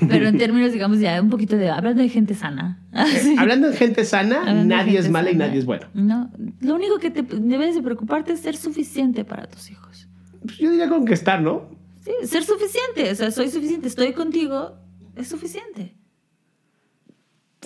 Pero 0.08 0.28
en 0.28 0.38
términos, 0.38 0.72
digamos, 0.72 1.00
ya 1.00 1.20
un 1.20 1.32
poquito 1.32 1.58
de... 1.58 1.72
Hablando 1.72 2.04
de 2.04 2.10
gente 2.10 2.36
sana. 2.36 2.80
Sí. 3.24 3.36
Hablando 3.40 3.72
de 3.72 3.76
gente 3.76 4.06
sana, 4.06 4.42
Hablando 4.42 4.76
nadie 4.76 5.00
es 5.00 5.10
mala 5.10 5.32
y 5.32 5.36
nadie 5.36 5.58
es 5.58 5.66
bueno. 5.66 5.88
No, 5.96 6.30
lo 6.60 6.76
único 6.76 7.00
que 7.00 7.10
te 7.10 7.24
debes 7.24 7.74
de 7.74 7.82
preocuparte 7.82 8.34
es 8.34 8.42
ser 8.42 8.56
suficiente 8.56 9.26
para 9.26 9.48
tus 9.48 9.72
hijos. 9.72 10.08
Pues 10.44 10.60
yo 10.60 10.70
diría 10.70 10.90
con 10.90 11.06
que 11.06 11.16
estar, 11.16 11.42
¿no? 11.42 11.72
Sí, 12.06 12.12
ser 12.28 12.44
suficiente. 12.44 13.10
O 13.10 13.16
sea, 13.16 13.32
soy 13.32 13.50
suficiente, 13.50 13.88
estoy 13.88 14.14
contigo, 14.14 14.78
es 15.16 15.28
suficiente. 15.28 15.96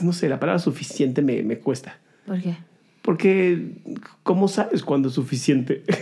No 0.01 0.13
sé, 0.13 0.29
la 0.29 0.39
palabra 0.39 0.59
suficiente 0.59 1.21
me, 1.21 1.43
me 1.43 1.59
cuesta. 1.59 1.99
¿Por 2.25 2.41
qué? 2.41 2.55
Porque, 3.05 3.83
¿cómo 4.23 4.47
sabes 4.47 4.83
cuándo 4.83 5.09
es 5.09 5.13
suficiente? 5.13 5.83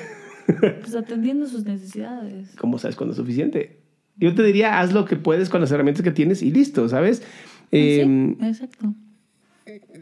Pues 0.45 0.93
atendiendo 0.93 1.47
sus 1.47 1.63
necesidades. 1.63 2.53
¿Cómo 2.57 2.77
sabes 2.77 2.97
cuándo 2.97 3.13
es 3.13 3.17
suficiente? 3.17 3.80
Yo 4.17 4.35
te 4.35 4.43
diría, 4.43 4.81
haz 4.81 4.91
lo 4.91 5.05
que 5.05 5.15
puedes 5.15 5.47
con 5.47 5.61
las 5.61 5.71
herramientas 5.71 6.03
que 6.03 6.11
tienes 6.11 6.41
y 6.41 6.51
listo, 6.51 6.89
¿sabes? 6.89 7.23
Eh, 7.71 8.03
sí, 8.03 8.45
exacto. 8.45 8.93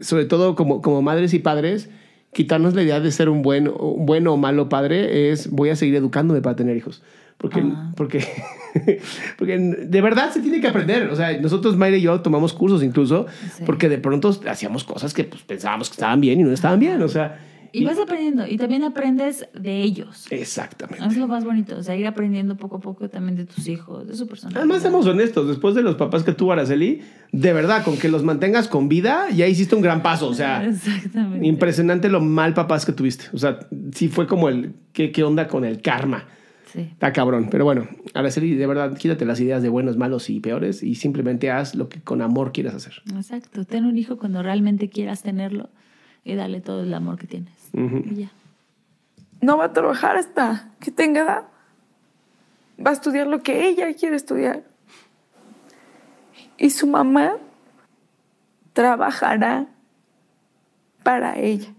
sobre 0.00 0.24
todo 0.24 0.56
como, 0.56 0.82
como 0.82 1.00
madres 1.00 1.32
y 1.32 1.38
padres, 1.38 1.90
quitarnos 2.32 2.74
la 2.74 2.82
idea 2.82 2.98
de 2.98 3.12
ser 3.12 3.28
un 3.28 3.42
buen, 3.42 3.68
un 3.68 4.04
bueno 4.04 4.32
o 4.32 4.36
malo 4.36 4.68
padre 4.68 5.30
es 5.30 5.48
voy 5.48 5.68
a 5.68 5.76
seguir 5.76 5.94
educándome 5.94 6.42
para 6.42 6.56
tener 6.56 6.76
hijos. 6.76 7.04
Porque, 7.42 7.62
porque, 7.96 8.26
porque 9.36 9.58
de 9.58 10.00
verdad 10.00 10.30
se 10.32 10.40
tiene 10.40 10.60
que 10.60 10.68
aprender. 10.68 11.08
O 11.10 11.16
sea, 11.16 11.38
nosotros, 11.40 11.76
Mayra 11.76 11.96
y 11.98 12.02
yo, 12.02 12.20
tomamos 12.20 12.52
cursos 12.54 12.82
incluso 12.82 13.26
Sí. 13.56 13.64
porque 13.66 13.88
de 13.88 13.98
pronto 13.98 14.30
hacíamos 14.48 14.84
cosas 14.84 15.12
que 15.12 15.24
pues, 15.24 15.42
pensábamos 15.42 15.88
que 15.90 15.94
estaban 15.94 16.20
bien 16.20 16.40
y 16.40 16.44
no 16.44 16.52
estaban 16.52 16.78
bien. 16.78 17.02
O 17.02 17.08
sea, 17.08 17.40
Y 17.74 17.84
vas 17.86 17.98
aprendiendo. 17.98 18.46
Y 18.46 18.58
también 18.58 18.84
aprendes 18.84 19.46
de 19.58 19.80
ellos. 19.82 20.26
exactamente. 20.30 21.04
Es 21.06 21.16
lo 21.16 21.26
más 21.26 21.42
bonito. 21.44 21.76
O 21.78 21.82
sea, 21.82 21.96
ir 21.96 22.06
aprendiendo 22.06 22.54
poco 22.56 22.76
a 22.76 22.80
poco 22.80 23.08
también 23.08 23.34
de 23.34 23.46
tus 23.46 23.66
hijos, 23.66 24.06
de 24.06 24.14
su 24.14 24.26
personalidad. 24.28 24.60
Además, 24.62 24.82
seamos 24.82 25.06
honestos, 25.06 25.48
después 25.48 25.74
de 25.74 25.82
los 25.82 25.94
papás 25.96 26.22
que 26.22 26.32
tuvo 26.32 26.52
Araceli, 26.52 27.00
de 27.32 27.52
verdad, 27.54 27.82
con 27.82 27.96
que 27.96 28.08
los 28.10 28.22
mantengas 28.24 28.68
con 28.68 28.88
vida, 28.90 29.30
ya 29.34 29.46
hiciste 29.46 29.74
un 29.74 29.80
gran 29.82 30.02
paso. 30.02 30.28
O 30.28 30.34
sea, 30.34 30.64
Exactamente. 30.68 31.46
impresionante 31.46 32.08
lo 32.10 32.20
mal 32.20 32.52
papás 32.54 32.84
que 32.84 32.92
tuviste. 32.92 33.24
O 33.32 33.38
sea, 33.38 33.58
sí 33.94 34.08
fue 34.08 34.26
como 34.26 34.48
el, 34.50 34.74
¿qué, 34.92 35.10
qué 35.10 35.24
onda 35.24 35.48
con 35.48 35.64
el 35.64 35.80
karma? 35.80 36.26
Sí. 36.72 36.88
Está 36.92 37.12
cabrón. 37.12 37.48
Pero 37.50 37.64
bueno, 37.64 37.86
Araceli, 38.14 38.54
de 38.54 38.66
verdad, 38.66 38.96
quítate 38.96 39.26
las 39.26 39.38
ideas 39.40 39.62
de 39.62 39.68
buenos, 39.68 39.98
malos 39.98 40.30
y 40.30 40.40
peores 40.40 40.82
y 40.82 40.94
simplemente 40.94 41.50
haz 41.50 41.74
lo 41.74 41.88
que 41.90 42.00
con 42.00 42.22
amor 42.22 42.52
quieras 42.52 42.74
hacer. 42.74 43.02
Exacto. 43.14 43.64
Ten 43.64 43.84
un 43.84 43.98
hijo 43.98 44.16
cuando 44.16 44.42
realmente 44.42 44.88
quieras 44.88 45.22
tenerlo 45.22 45.68
y 46.24 46.34
dale 46.34 46.60
todo 46.60 46.82
el 46.82 46.94
amor 46.94 47.18
que 47.18 47.26
tienes. 47.26 47.52
Y 47.74 48.14
ya. 48.14 48.32
No 49.42 49.58
va 49.58 49.66
a 49.66 49.72
trabajar 49.72 50.16
hasta 50.16 50.70
que 50.80 50.90
tenga 50.90 51.22
edad. 51.22 51.44
Va 52.84 52.90
a 52.90 52.94
estudiar 52.94 53.26
lo 53.26 53.42
que 53.42 53.68
ella 53.68 53.92
quiere 53.94 54.16
estudiar. 54.16 54.62
Y 56.56 56.70
su 56.70 56.86
mamá 56.86 57.36
trabajará 58.72 59.66
para 61.02 61.38
ella. 61.38 61.74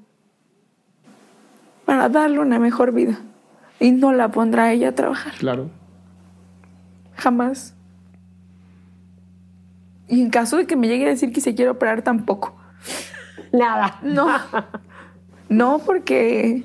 Para 1.86 2.10
darle 2.10 2.40
una 2.40 2.60
mejor 2.60 2.94
vida. 2.94 3.20
Y 3.80 3.92
no 3.92 4.14
la 4.14 4.32
pondrá 4.32 4.66
a 4.66 4.74
ella 4.74 4.90
a 4.90 4.96
trabajar. 4.96 5.34
Claro. 5.40 5.70
Jamás. 7.16 7.76
Y 10.08 10.22
en 10.22 10.30
caso 10.30 10.58
de 10.58 10.68
que 10.68 10.76
me 10.76 10.88
llegue 10.88 11.06
a 11.06 11.10
decir 11.10 11.32
que 11.32 11.42
se 11.42 11.56
quiere 11.56 11.72
operar, 11.72 12.02
tampoco. 12.02 12.56
Nada. 13.52 14.00
No. 14.02 14.28
No, 15.50 15.80
porque. 15.86 16.64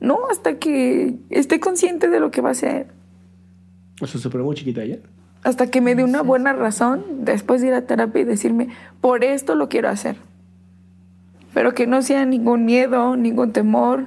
No, 0.00 0.20
hasta 0.30 0.58
que 0.58 1.16
esté 1.28 1.60
consciente 1.60 2.08
de 2.08 2.20
lo 2.20 2.30
que 2.30 2.40
va 2.40 2.48
a 2.48 2.52
hacer. 2.52 2.86
Eso 4.00 4.18
se 4.18 4.28
operó 4.28 4.44
muy 4.44 4.56
chiquita 4.56 4.82
ella. 4.82 4.98
Hasta 5.42 5.66
que 5.66 5.82
me 5.82 5.94
dé 5.94 6.04
una 6.04 6.22
buena 6.22 6.54
razón 6.54 7.04
después 7.24 7.60
de 7.60 7.68
ir 7.68 7.74
a 7.74 7.82
terapia 7.86 8.22
y 8.22 8.24
decirme, 8.24 8.68
por 9.02 9.24
esto 9.24 9.56
lo 9.56 9.68
quiero 9.68 9.90
hacer. 9.90 10.16
Pero 11.52 11.74
que 11.74 11.86
no 11.86 12.00
sea 12.00 12.24
ningún 12.24 12.64
miedo, 12.64 13.14
ningún 13.16 13.52
temor, 13.52 14.06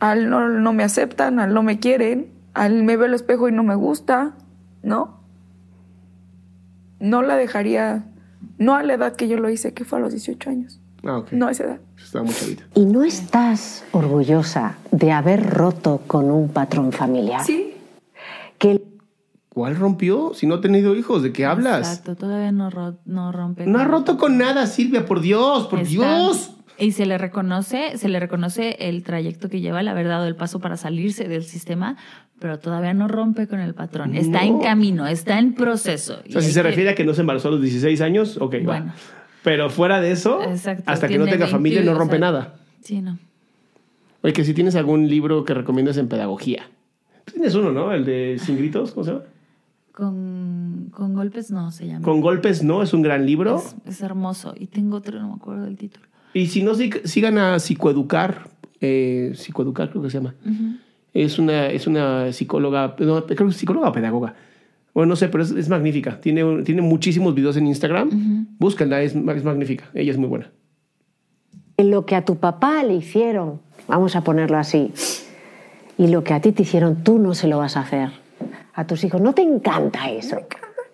al 0.00 0.28
no, 0.30 0.48
no 0.48 0.72
me 0.72 0.82
aceptan, 0.82 1.38
al 1.40 1.54
no 1.54 1.62
me 1.62 1.78
quieren, 1.78 2.30
al 2.54 2.82
me 2.84 2.96
veo 2.96 3.06
al 3.06 3.14
espejo 3.14 3.48
y 3.48 3.52
no 3.52 3.62
me 3.62 3.74
gusta, 3.74 4.34
¿no? 4.82 5.16
No 6.98 7.22
la 7.22 7.36
dejaría, 7.36 8.04
no 8.58 8.74
a 8.74 8.82
la 8.82 8.94
edad 8.94 9.14
que 9.16 9.28
yo 9.28 9.36
lo 9.38 9.50
hice, 9.50 9.74
que 9.74 9.84
fue 9.84 9.98
a 9.98 10.02
los 10.02 10.12
18 10.12 10.50
años, 10.50 10.80
Ah, 11.04 11.18
ok. 11.18 11.32
no 11.32 11.46
a 11.48 11.50
esa 11.50 11.64
edad. 11.64 11.80
¿Y 12.74 12.84
no 12.86 13.02
estás 13.04 13.84
orgullosa 13.92 14.76
de 14.92 15.12
haber 15.12 15.50
roto 15.50 16.02
con 16.06 16.30
un 16.30 16.48
patrón 16.48 16.92
familiar? 16.92 17.42
Sí, 17.44 17.72
Que 18.58 18.82
¿Cuál 19.50 19.74
rompió? 19.76 20.32
Si 20.34 20.46
no 20.46 20.56
ha 20.56 20.60
tenido 20.60 20.94
hijos, 20.96 21.22
¿de 21.22 21.32
qué 21.32 21.46
hablas? 21.46 21.88
Exacto. 21.88 22.14
Todavía 22.16 22.52
no, 22.52 22.68
ro- 22.68 22.98
no 23.06 23.32
rompe. 23.32 23.66
No 23.66 23.78
ha 23.78 23.84
roto 23.86 24.18
con 24.18 24.36
nada, 24.36 24.66
Silvia, 24.66 25.06
por 25.06 25.20
Dios, 25.22 25.66
por 25.68 25.78
Está- 25.78 25.90
Dios. 25.90 26.55
Y 26.78 26.92
se 26.92 27.06
le 27.06 27.16
reconoce, 27.18 27.96
se 27.96 28.08
le 28.08 28.20
reconoce 28.20 28.76
el 28.88 29.02
trayecto 29.02 29.48
que 29.48 29.60
lleva, 29.60 29.80
el 29.80 29.88
haber 29.88 30.08
dado 30.08 30.26
el 30.26 30.36
paso 30.36 30.60
para 30.60 30.76
salirse 30.76 31.26
del 31.28 31.44
sistema, 31.44 31.96
pero 32.38 32.58
todavía 32.58 32.92
no 32.92 33.08
rompe 33.08 33.46
con 33.48 33.60
el 33.60 33.74
patrón. 33.74 34.14
Está 34.14 34.44
en 34.44 34.54
No. 34.54 34.60
camino, 34.60 35.06
está 35.06 35.38
en 35.38 35.54
proceso. 35.54 36.20
O 36.28 36.32
sea, 36.32 36.42
si 36.42 36.52
se 36.52 36.62
refiere 36.62 36.90
a 36.90 36.94
que 36.94 37.04
no 37.04 37.14
se 37.14 37.22
embarazó 37.22 37.48
a 37.48 37.52
los 37.52 37.62
16 37.62 38.00
años, 38.02 38.36
ok, 38.38 38.56
Bueno. 38.64 38.86
va. 38.86 38.94
Pero 39.42 39.70
fuera 39.70 40.00
de 40.00 40.10
eso, 40.10 40.42
Exacto, 40.42 40.82
hasta 40.86 41.06
que 41.08 41.18
no 41.18 41.24
tenga 41.26 41.46
familia, 41.46 41.78
21, 41.78 41.92
no 41.92 41.98
rompe 41.98 42.16
o 42.16 42.18
sea, 42.18 42.26
nada. 42.32 42.56
Sí, 42.82 43.00
no. 43.00 43.18
Oye, 44.22 44.32
que 44.32 44.44
si 44.44 44.52
tienes 44.54 44.74
algún 44.74 45.08
libro 45.08 45.44
que 45.44 45.54
recomiendas 45.54 45.96
en 45.98 46.08
pedagogía. 46.08 46.68
Tú 47.24 47.32
tienes 47.34 47.54
uno, 47.54 47.70
¿no? 47.72 47.92
El 47.92 48.04
de 48.04 48.38
Sin 48.38 48.56
Gritos, 48.58 48.90
¿cómo 48.92 49.04
se 49.04 49.12
llama? 49.12 49.24
Con, 49.92 50.88
con 50.92 51.14
golpes 51.14 51.50
no 51.50 51.70
se 51.70 51.86
llama. 51.86 52.04
Con 52.04 52.20
golpes, 52.20 52.62
¿no? 52.62 52.82
Es 52.82 52.92
un 52.92 53.02
gran 53.02 53.24
libro. 53.24 53.56
Es, 53.56 53.76
es 53.86 54.02
hermoso. 54.02 54.52
Y 54.58 54.66
tengo 54.66 54.96
otro, 54.98 55.18
no 55.20 55.28
me 55.28 55.34
acuerdo 55.34 55.64
del 55.64 55.76
título. 55.78 56.06
Y 56.36 56.46
si 56.48 56.62
no, 56.62 56.72
sigan 56.74 57.38
a 57.38 57.58
Psicoeducar. 57.58 58.48
eh, 58.80 59.32
psicoeducar 59.34 59.88
creo 59.90 60.02
que 60.02 60.10
se 60.10 60.18
llama. 60.18 60.34
Es 61.14 61.38
una, 61.38 61.68
es 61.68 61.86
una 61.86 62.30
psicóloga, 62.32 62.94
no, 62.98 63.24
creo 63.24 63.36
que 63.46 63.50
es 63.52 63.56
psicóloga 63.56 63.88
o 63.88 63.92
pedagoga. 63.92 64.34
Bueno, 64.92 65.10
no 65.10 65.16
sé, 65.16 65.28
pero 65.28 65.42
es, 65.44 65.50
es 65.52 65.68
magnífica. 65.70 66.20
Tiene, 66.20 66.62
tiene 66.62 66.82
muchísimos 66.82 67.34
videos 67.34 67.56
en 67.56 67.66
Instagram. 67.66 68.46
Búsquenla, 68.58 69.00
es, 69.02 69.14
ma- 69.16 69.32
es 69.32 69.44
magnífica. 69.44 69.84
Ella 69.94 70.10
es 70.12 70.18
muy 70.18 70.28
buena. 70.28 70.50
lo 71.78 72.04
que 72.04 72.16
a 72.16 72.24
tu 72.24 72.36
papá 72.36 72.82
le 72.82 72.94
hicieron, 72.94 73.60
vamos 73.88 74.14
a 74.16 74.20
ponerlo 74.22 74.58
así, 74.58 74.92
y 75.98 76.08
lo 76.08 76.22
que 76.22 76.34
a 76.34 76.40
ti 76.40 76.52
te 76.52 76.62
hicieron, 76.64 77.02
tú 77.02 77.18
no 77.18 77.32
se 77.34 77.48
lo 77.48 77.58
vas 77.58 77.76
a 77.78 77.80
hacer 77.80 78.10
a 78.74 78.86
tus 78.86 79.02
hijos. 79.04 79.20
¿No 79.22 79.32
te 79.32 79.40
encanta 79.42 80.10
eso? 80.10 80.36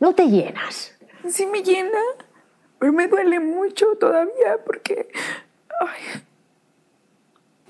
¿No 0.01 0.13
te 0.15 0.29
llenas? 0.29 0.93
sí 1.29 1.47
me 1.53 1.63
llena, 1.63 1.99
pero 2.83 2.93
me 2.93 3.07
duele 3.07 3.39
mucho 3.39 3.87
todavía 4.01 4.59
porque, 4.67 5.07
ay, 5.81 6.21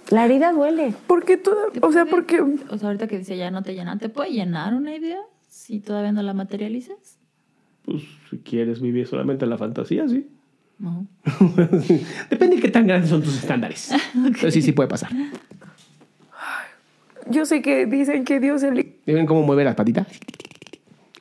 La 0.09 0.25
herida 0.25 0.53
duele. 0.53 0.95
porque 1.07 1.37
toda, 1.37 1.67
o 1.83 1.93
sea, 1.93 2.07
porque 2.07 2.41
O 2.41 2.79
sea, 2.79 2.89
ahorita 2.89 3.09
que 3.09 3.19
dice 3.19 3.37
ya 3.37 3.51
no 3.51 3.63
te 3.63 3.75
llena, 3.75 3.99
¿te 3.99 4.09
puede 4.09 4.31
llenar 4.33 4.73
una 4.73 4.97
idea? 4.97 5.19
si 5.51 5.81
todavía 5.81 6.13
no 6.13 6.23
la 6.23 6.33
materializas. 6.33 7.19
Pues 7.85 8.03
si 8.31 8.39
quieres 8.39 8.81
vivir 8.81 9.07
solamente 9.07 9.45
en 9.45 9.51
la 9.51 9.59
fantasía, 9.59 10.09
sí. 10.09 10.27
No. 10.79 11.07
Depende 12.31 12.57
de 12.57 12.63
qué 12.63 12.69
tan 12.71 12.87
grandes 12.87 13.11
son 13.11 13.23
tus 13.23 13.37
estándares. 13.37 13.93
Pero 14.41 14.51
sí, 14.51 14.63
sí 14.63 14.73
puede 14.73 14.89
pasar. 14.89 15.11
Yo 17.29 17.45
sé 17.45 17.61
que 17.61 17.85
dicen 17.85 18.25
que 18.25 18.41
Dios 18.41 18.63
elige 18.63 18.97
¿Ven 19.05 19.27
cómo 19.27 19.43
mueve 19.43 19.63
las 19.65 19.75
patitas? 19.75 20.07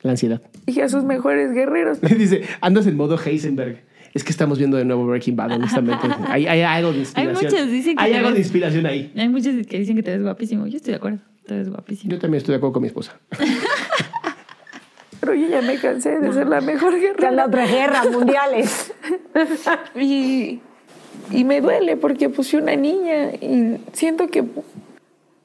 La 0.02 0.12
ansiedad. 0.12 0.40
A 0.82 0.88
sus 0.88 1.04
mejores 1.04 1.52
guerreros. 1.52 2.00
Dice, 2.00 2.42
andas 2.60 2.86
en 2.86 2.96
modo 2.96 3.18
Heisenberg. 3.18 3.82
Es 4.14 4.24
que 4.24 4.30
estamos 4.30 4.58
viendo 4.58 4.76
de 4.76 4.84
nuevo 4.84 5.06
Breaking 5.06 5.36
Bad, 5.36 5.52
honestamente. 5.52 6.06
Hay, 6.26 6.46
hay 6.46 6.60
algo 6.60 6.92
de 6.92 6.98
inspiración. 6.98 7.50
muchos 7.50 7.70
dicen 7.70 7.96
que 7.96 8.02
Hay 8.02 8.12
algo 8.12 8.32
de 8.32 8.38
inspiración 8.38 8.84
ahí. 8.84 9.10
Hay 9.16 9.28
muchos 9.28 9.66
que 9.66 9.78
dicen 9.78 9.96
que 9.96 10.02
te 10.02 10.10
ves 10.10 10.22
guapísimo. 10.22 10.66
Yo 10.66 10.76
estoy 10.76 10.90
de 10.92 10.96
acuerdo. 10.96 11.18
Te 11.46 11.54
ves 11.56 11.70
guapísimo. 11.70 12.12
Yo 12.12 12.18
también 12.18 12.38
estoy 12.38 12.52
de 12.52 12.56
acuerdo 12.58 12.74
con 12.74 12.82
mi 12.82 12.88
esposa. 12.88 13.18
Pero 15.20 15.34
yo 15.34 15.48
ya 15.48 15.62
me 15.62 15.78
cansé 15.78 16.18
de 16.18 16.32
ser 16.32 16.48
la 16.48 16.60
mejor 16.60 16.94
Que 17.16 17.26
anda 17.26 17.46
guerrera. 17.46 17.46
otra 17.46 17.66
guerra 17.66 18.04
mundiales. 18.10 18.92
Y, 19.94 20.60
y 21.30 21.44
me 21.44 21.60
duele 21.60 21.96
porque 21.96 22.28
puse 22.28 22.56
una 22.56 22.76
niña 22.76 23.30
y 23.40 23.76
siento 23.92 24.28
que 24.28 24.44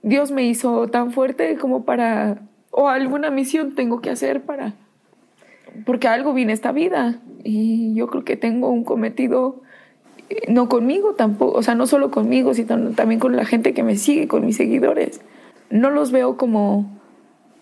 Dios 0.01 0.31
me 0.31 0.43
hizo 0.45 0.87
tan 0.87 1.11
fuerte 1.11 1.57
como 1.57 1.85
para, 1.85 2.41
o 2.71 2.87
alguna 2.89 3.29
misión 3.29 3.75
tengo 3.75 4.01
que 4.01 4.09
hacer 4.09 4.41
para, 4.41 4.73
porque 5.85 6.07
algo 6.07 6.33
viene 6.33 6.53
esta 6.53 6.71
vida 6.71 7.19
y 7.43 7.93
yo 7.93 8.07
creo 8.07 8.23
que 8.23 8.37
tengo 8.37 8.69
un 8.69 8.83
cometido, 8.83 9.61
eh, 10.29 10.51
no 10.51 10.69
conmigo 10.69 11.13
tampoco, 11.13 11.57
o 11.57 11.63
sea, 11.63 11.75
no 11.75 11.87
solo 11.87 12.11
conmigo, 12.11 12.53
sino 12.53 12.91
también 12.91 13.19
con 13.19 13.35
la 13.35 13.45
gente 13.45 13.73
que 13.73 13.83
me 13.83 13.95
sigue, 13.95 14.27
con 14.27 14.45
mis 14.45 14.57
seguidores. 14.57 15.21
No 15.69 15.89
los 15.89 16.11
veo 16.11 16.37
como 16.37 16.97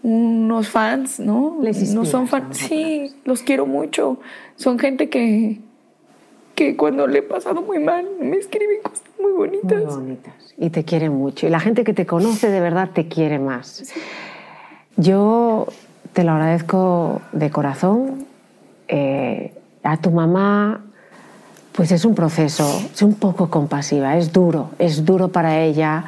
unos 0.03 0.69
fans, 0.69 1.19
¿no? 1.19 1.57
Les 1.61 1.93
no 1.93 2.05
son 2.05 2.27
fans. 2.27 2.57
Sí, 2.57 3.11
los 3.23 3.41
quiero 3.41 3.65
mucho. 3.65 4.19
Son 4.55 4.77
gente 4.77 5.09
que, 5.09 5.59
que 6.53 6.75
cuando 6.77 7.07
le 7.07 7.19
he 7.19 7.23
pasado 7.23 7.63
muy 7.63 7.79
mal 7.79 8.07
me 8.19 8.37
escriben 8.37 8.81
cosas 8.83 9.03
muy 9.19 9.31
bonitas. 9.31 9.83
Muy 9.83 9.95
bonitas. 9.95 10.33
Y 10.57 10.69
te 10.69 10.83
quieren 10.83 11.13
mucho. 11.13 11.47
Y 11.47 11.49
la 11.49 11.59
gente 11.59 11.83
que 11.83 11.93
te 11.93 12.05
conoce 12.05 12.49
de 12.49 12.59
verdad 12.59 12.91
te 12.93 13.07
quiere 13.07 13.39
más. 13.39 13.91
Yo 14.95 15.67
te 16.15 16.23
lo 16.23 16.31
agradezco 16.31 17.21
de 17.33 17.51
corazón. 17.51 18.25
Eh, 18.87 19.53
a 19.83 19.97
tu 19.97 20.11
mamá, 20.11 20.81
pues 21.73 21.91
es 21.91 22.05
un 22.05 22.15
proceso, 22.15 22.65
es 22.93 23.01
un 23.01 23.15
poco 23.15 23.49
compasiva, 23.49 24.17
es 24.17 24.31
duro, 24.31 24.71
es 24.79 25.03
duro 25.03 25.27
para 25.27 25.61
ella. 25.61 26.05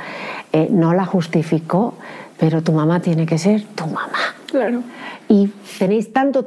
Eh, 0.54 0.70
no 0.72 0.94
la 0.94 1.06
justificó, 1.06 1.96
pero 2.40 2.64
tu 2.64 2.72
mamá 2.72 3.02
tiene 3.02 3.26
que 3.26 3.38
ser 3.38 3.64
tu 3.76 3.86
mamá. 3.86 4.18
Claro. 4.50 4.82
Y 5.28 5.50
tenéis 5.78 6.14
tanto 6.14 6.46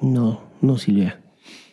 No, 0.00 0.40
no, 0.60 0.78
Silvia. 0.78 1.18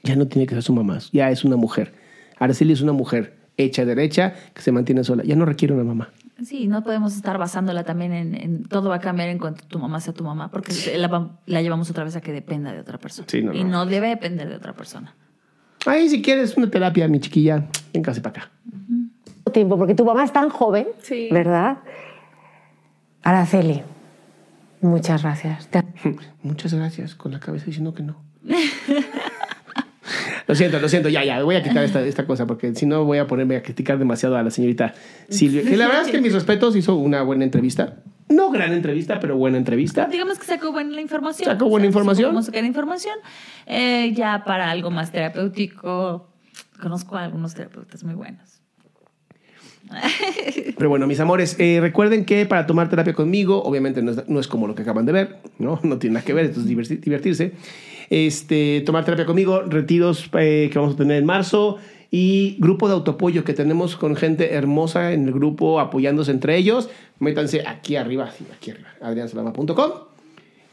Ya 0.01 0.15
no 0.15 0.27
tiene 0.27 0.47
que 0.47 0.55
ser 0.55 0.63
su 0.63 0.73
mamá. 0.73 0.97
Ya 1.11 1.29
es 1.29 1.45
una 1.45 1.57
mujer. 1.57 1.93
Araceli 2.39 2.73
es 2.73 2.81
una 2.81 2.93
mujer 2.93 3.37
hecha 3.55 3.85
derecha 3.85 4.33
que 4.55 4.63
se 4.63 4.71
mantiene 4.71 5.03
sola. 5.03 5.23
Ya 5.23 5.35
no 5.35 5.45
requiere 5.45 5.75
una 5.75 5.83
mamá. 5.83 6.09
Sí, 6.45 6.67
no 6.67 6.83
podemos 6.83 7.15
estar 7.15 7.37
basándola 7.37 7.83
también 7.83 8.13
en, 8.13 8.35
en 8.35 8.63
todo 8.63 8.89
va 8.89 8.95
a 8.95 8.99
cambiar 8.99 9.29
en 9.29 9.37
cuanto 9.37 9.65
tu 9.67 9.77
mamá 9.79 9.99
sea 9.99 10.13
tu 10.13 10.23
mamá, 10.23 10.49
porque 10.49 10.73
la, 10.97 11.07
va- 11.07 11.39
la 11.45 11.61
llevamos 11.61 11.89
otra 11.89 12.03
vez 12.03 12.15
a 12.15 12.21
que 12.21 12.31
dependa 12.31 12.71
de 12.73 12.79
otra 12.79 12.97
persona. 12.97 13.27
Sí, 13.29 13.41
no, 13.41 13.53
y 13.53 13.63
no. 13.63 13.69
no 13.69 13.85
debe 13.85 14.07
depender 14.07 14.49
de 14.49 14.55
otra 14.55 14.73
persona. 14.73 15.13
Ay, 15.85 16.09
si 16.09 16.21
quieres 16.21 16.57
una 16.57 16.69
terapia, 16.69 17.07
mi 17.07 17.19
chiquilla, 17.19 17.65
véngase 17.93 18.21
para 18.21 18.43
acá. 18.45 18.51
tiempo, 19.51 19.77
porque 19.77 19.95
tu 19.95 20.05
mamá 20.05 20.23
es 20.23 20.31
tan 20.31 20.49
joven, 20.49 20.87
Sí. 21.01 21.27
¿verdad? 21.31 21.79
Araceli, 23.23 23.83
muchas 24.81 25.21
gracias. 25.23 25.67
Te- 25.67 25.83
Muchas 26.43 26.73
gracias, 26.73 27.13
con 27.15 27.31
la 27.33 27.39
cabeza 27.39 27.65
diciendo 27.67 27.93
que 27.93 28.03
no. 28.03 28.15
lo 30.47 30.55
siento, 30.55 30.79
lo 30.79 30.89
siento, 30.89 31.09
ya, 31.09 31.23
ya, 31.23 31.41
voy 31.43 31.55
a 31.55 31.63
quitar 31.63 31.83
esta, 31.83 32.01
esta 32.01 32.25
cosa 32.25 32.47
porque 32.47 32.73
si 32.75 32.85
no 32.85 33.05
voy 33.05 33.17
a 33.17 33.27
ponerme 33.27 33.55
a 33.55 33.63
criticar 33.63 33.97
demasiado 33.97 34.37
a 34.37 34.43
la 34.43 34.51
señorita 34.51 34.93
Silvia. 35.29 35.63
Que 35.63 35.77
la 35.77 35.87
verdad 35.87 36.03
es 36.03 36.11
que 36.11 36.21
mis 36.21 36.33
respetos 36.33 36.75
hizo 36.75 36.95
una 36.95 37.21
buena 37.23 37.43
entrevista. 37.43 37.97
No 38.29 38.49
gran 38.49 38.71
entrevista, 38.71 39.19
pero 39.19 39.35
buena 39.35 39.57
entrevista. 39.57 40.05
Digamos 40.05 40.39
que 40.39 40.45
sacó 40.45 40.71
buena 40.71 40.95
la 40.95 41.01
información. 41.01 41.49
Sacó 41.49 41.67
buena 41.67 41.85
información. 41.85 42.29
Vamos 42.29 42.45
sacar 42.45 42.63
información. 42.63 43.15
Eh, 43.65 44.13
ya 44.13 44.43
para 44.45 44.71
algo 44.71 44.89
más 44.89 45.11
terapéutico, 45.11 46.29
conozco 46.81 47.17
a 47.17 47.23
algunos 47.23 47.53
terapeutas 47.53 48.03
muy 48.03 48.15
buenos. 48.15 48.60
Pero 50.77 50.89
bueno, 50.89 51.07
mis 51.07 51.19
amores, 51.19 51.55
eh, 51.59 51.79
recuerden 51.81 52.25
que 52.25 52.45
para 52.45 52.65
tomar 52.65 52.89
terapia 52.89 53.13
conmigo, 53.13 53.61
obviamente 53.63 54.01
no 54.01 54.11
es, 54.11 54.27
no 54.27 54.39
es 54.39 54.47
como 54.47 54.67
lo 54.67 54.75
que 54.75 54.81
acaban 54.83 55.05
de 55.05 55.11
ver, 55.11 55.37
¿no? 55.59 55.79
No 55.83 55.97
tiene 55.97 56.15
nada 56.15 56.25
que 56.25 56.33
ver, 56.33 56.45
esto 56.45 56.59
es 56.61 56.67
diverti- 56.67 56.99
divertirse. 56.99 57.53
Este, 58.09 58.81
tomar 58.85 59.05
terapia 59.05 59.25
conmigo, 59.25 59.61
retiros 59.61 60.29
eh, 60.37 60.69
que 60.71 60.77
vamos 60.79 60.95
a 60.95 60.97
tener 60.97 61.17
en 61.17 61.25
marzo 61.25 61.77
y 62.09 62.57
grupo 62.59 62.87
de 62.89 62.93
autoapoyo 62.95 63.45
que 63.45 63.53
tenemos 63.53 63.95
con 63.95 64.17
gente 64.17 64.53
hermosa 64.53 65.13
en 65.13 65.27
el 65.27 65.33
grupo 65.33 65.79
apoyándose 65.79 66.31
entre 66.31 66.57
ellos. 66.57 66.89
Métanse 67.19 67.65
aquí 67.65 67.95
arriba, 67.95 68.29
aquí 68.53 68.71
arriba, 68.71 68.89
adriansalama.com. 69.01 69.91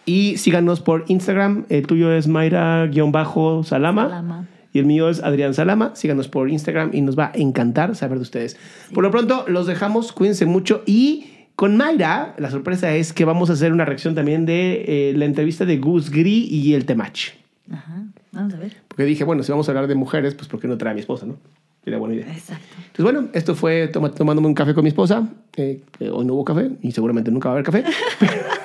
Y 0.04 0.36
síganos 0.38 0.80
por 0.80 1.04
Instagram. 1.06 1.66
El 1.68 1.86
tuyo 1.86 2.10
es 2.12 2.26
Mayra-Salama. 2.26 3.62
Salama. 3.62 4.48
Y 4.72 4.78
el 4.78 4.86
mío 4.86 5.08
es 5.08 5.22
Adrián 5.22 5.54
Salama. 5.54 5.92
Síganos 5.94 6.28
por 6.28 6.50
Instagram 6.50 6.90
y 6.92 7.00
nos 7.00 7.18
va 7.18 7.26
a 7.26 7.32
encantar 7.38 7.94
saber 7.96 8.18
de 8.18 8.22
ustedes. 8.22 8.56
Por 8.92 9.02
lo 9.02 9.10
pronto, 9.10 9.44
los 9.48 9.66
dejamos. 9.66 10.12
Cuídense 10.12 10.44
mucho. 10.46 10.82
Y 10.86 11.26
con 11.56 11.76
Mayra, 11.76 12.34
la 12.38 12.50
sorpresa 12.50 12.94
es 12.94 13.12
que 13.12 13.24
vamos 13.24 13.50
a 13.50 13.54
hacer 13.54 13.72
una 13.72 13.84
reacción 13.84 14.14
también 14.14 14.46
de 14.46 14.84
eh, 15.10 15.12
la 15.16 15.24
entrevista 15.24 15.64
de 15.64 15.78
Gus 15.78 16.10
Gris 16.10 16.50
y 16.50 16.74
el 16.74 16.84
Temach. 16.84 17.30
Ajá. 17.72 18.04
Vamos 18.32 18.54
a 18.54 18.58
ver. 18.58 18.76
Porque 18.88 19.04
dije, 19.04 19.24
bueno, 19.24 19.42
si 19.42 19.50
vamos 19.50 19.68
a 19.68 19.72
hablar 19.72 19.86
de 19.88 19.94
mujeres, 19.94 20.34
pues 20.34 20.48
¿por 20.48 20.60
qué 20.60 20.68
no 20.68 20.76
trae 20.78 20.92
a 20.92 20.94
mi 20.94 21.00
esposa, 21.00 21.24
no? 21.26 21.36
Sería 21.82 21.98
buena 21.98 22.14
idea. 22.16 22.30
Exacto. 22.30 22.64
Entonces, 22.76 23.02
bueno, 23.04 23.28
esto 23.32 23.54
fue 23.54 23.88
toma- 23.88 24.12
tomándome 24.12 24.48
un 24.48 24.54
café 24.54 24.74
con 24.74 24.84
mi 24.84 24.88
esposa. 24.88 25.26
Eh, 25.56 25.80
que 25.98 26.10
hoy 26.10 26.24
no 26.26 26.34
hubo 26.34 26.44
café 26.44 26.70
y 26.82 26.92
seguramente 26.92 27.30
nunca 27.30 27.48
va 27.48 27.54
a 27.54 27.58
haber 27.58 27.64
café. 27.64 27.84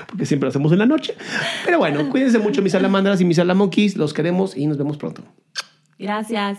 porque 0.06 0.26
siempre 0.26 0.46
lo 0.46 0.50
hacemos 0.50 0.72
en 0.72 0.78
la 0.78 0.86
noche. 0.86 1.14
Pero 1.64 1.78
bueno, 1.78 2.08
cuídense 2.10 2.38
mucho, 2.38 2.62
mis 2.62 2.72
salamandras 2.72 3.20
y 3.20 3.24
mis 3.24 3.36
salamonkeys. 3.36 3.96
Los 3.96 4.12
queremos 4.12 4.56
y 4.56 4.66
nos 4.66 4.78
vemos 4.78 4.96
pronto. 4.96 5.22
Gracias. 5.98 6.58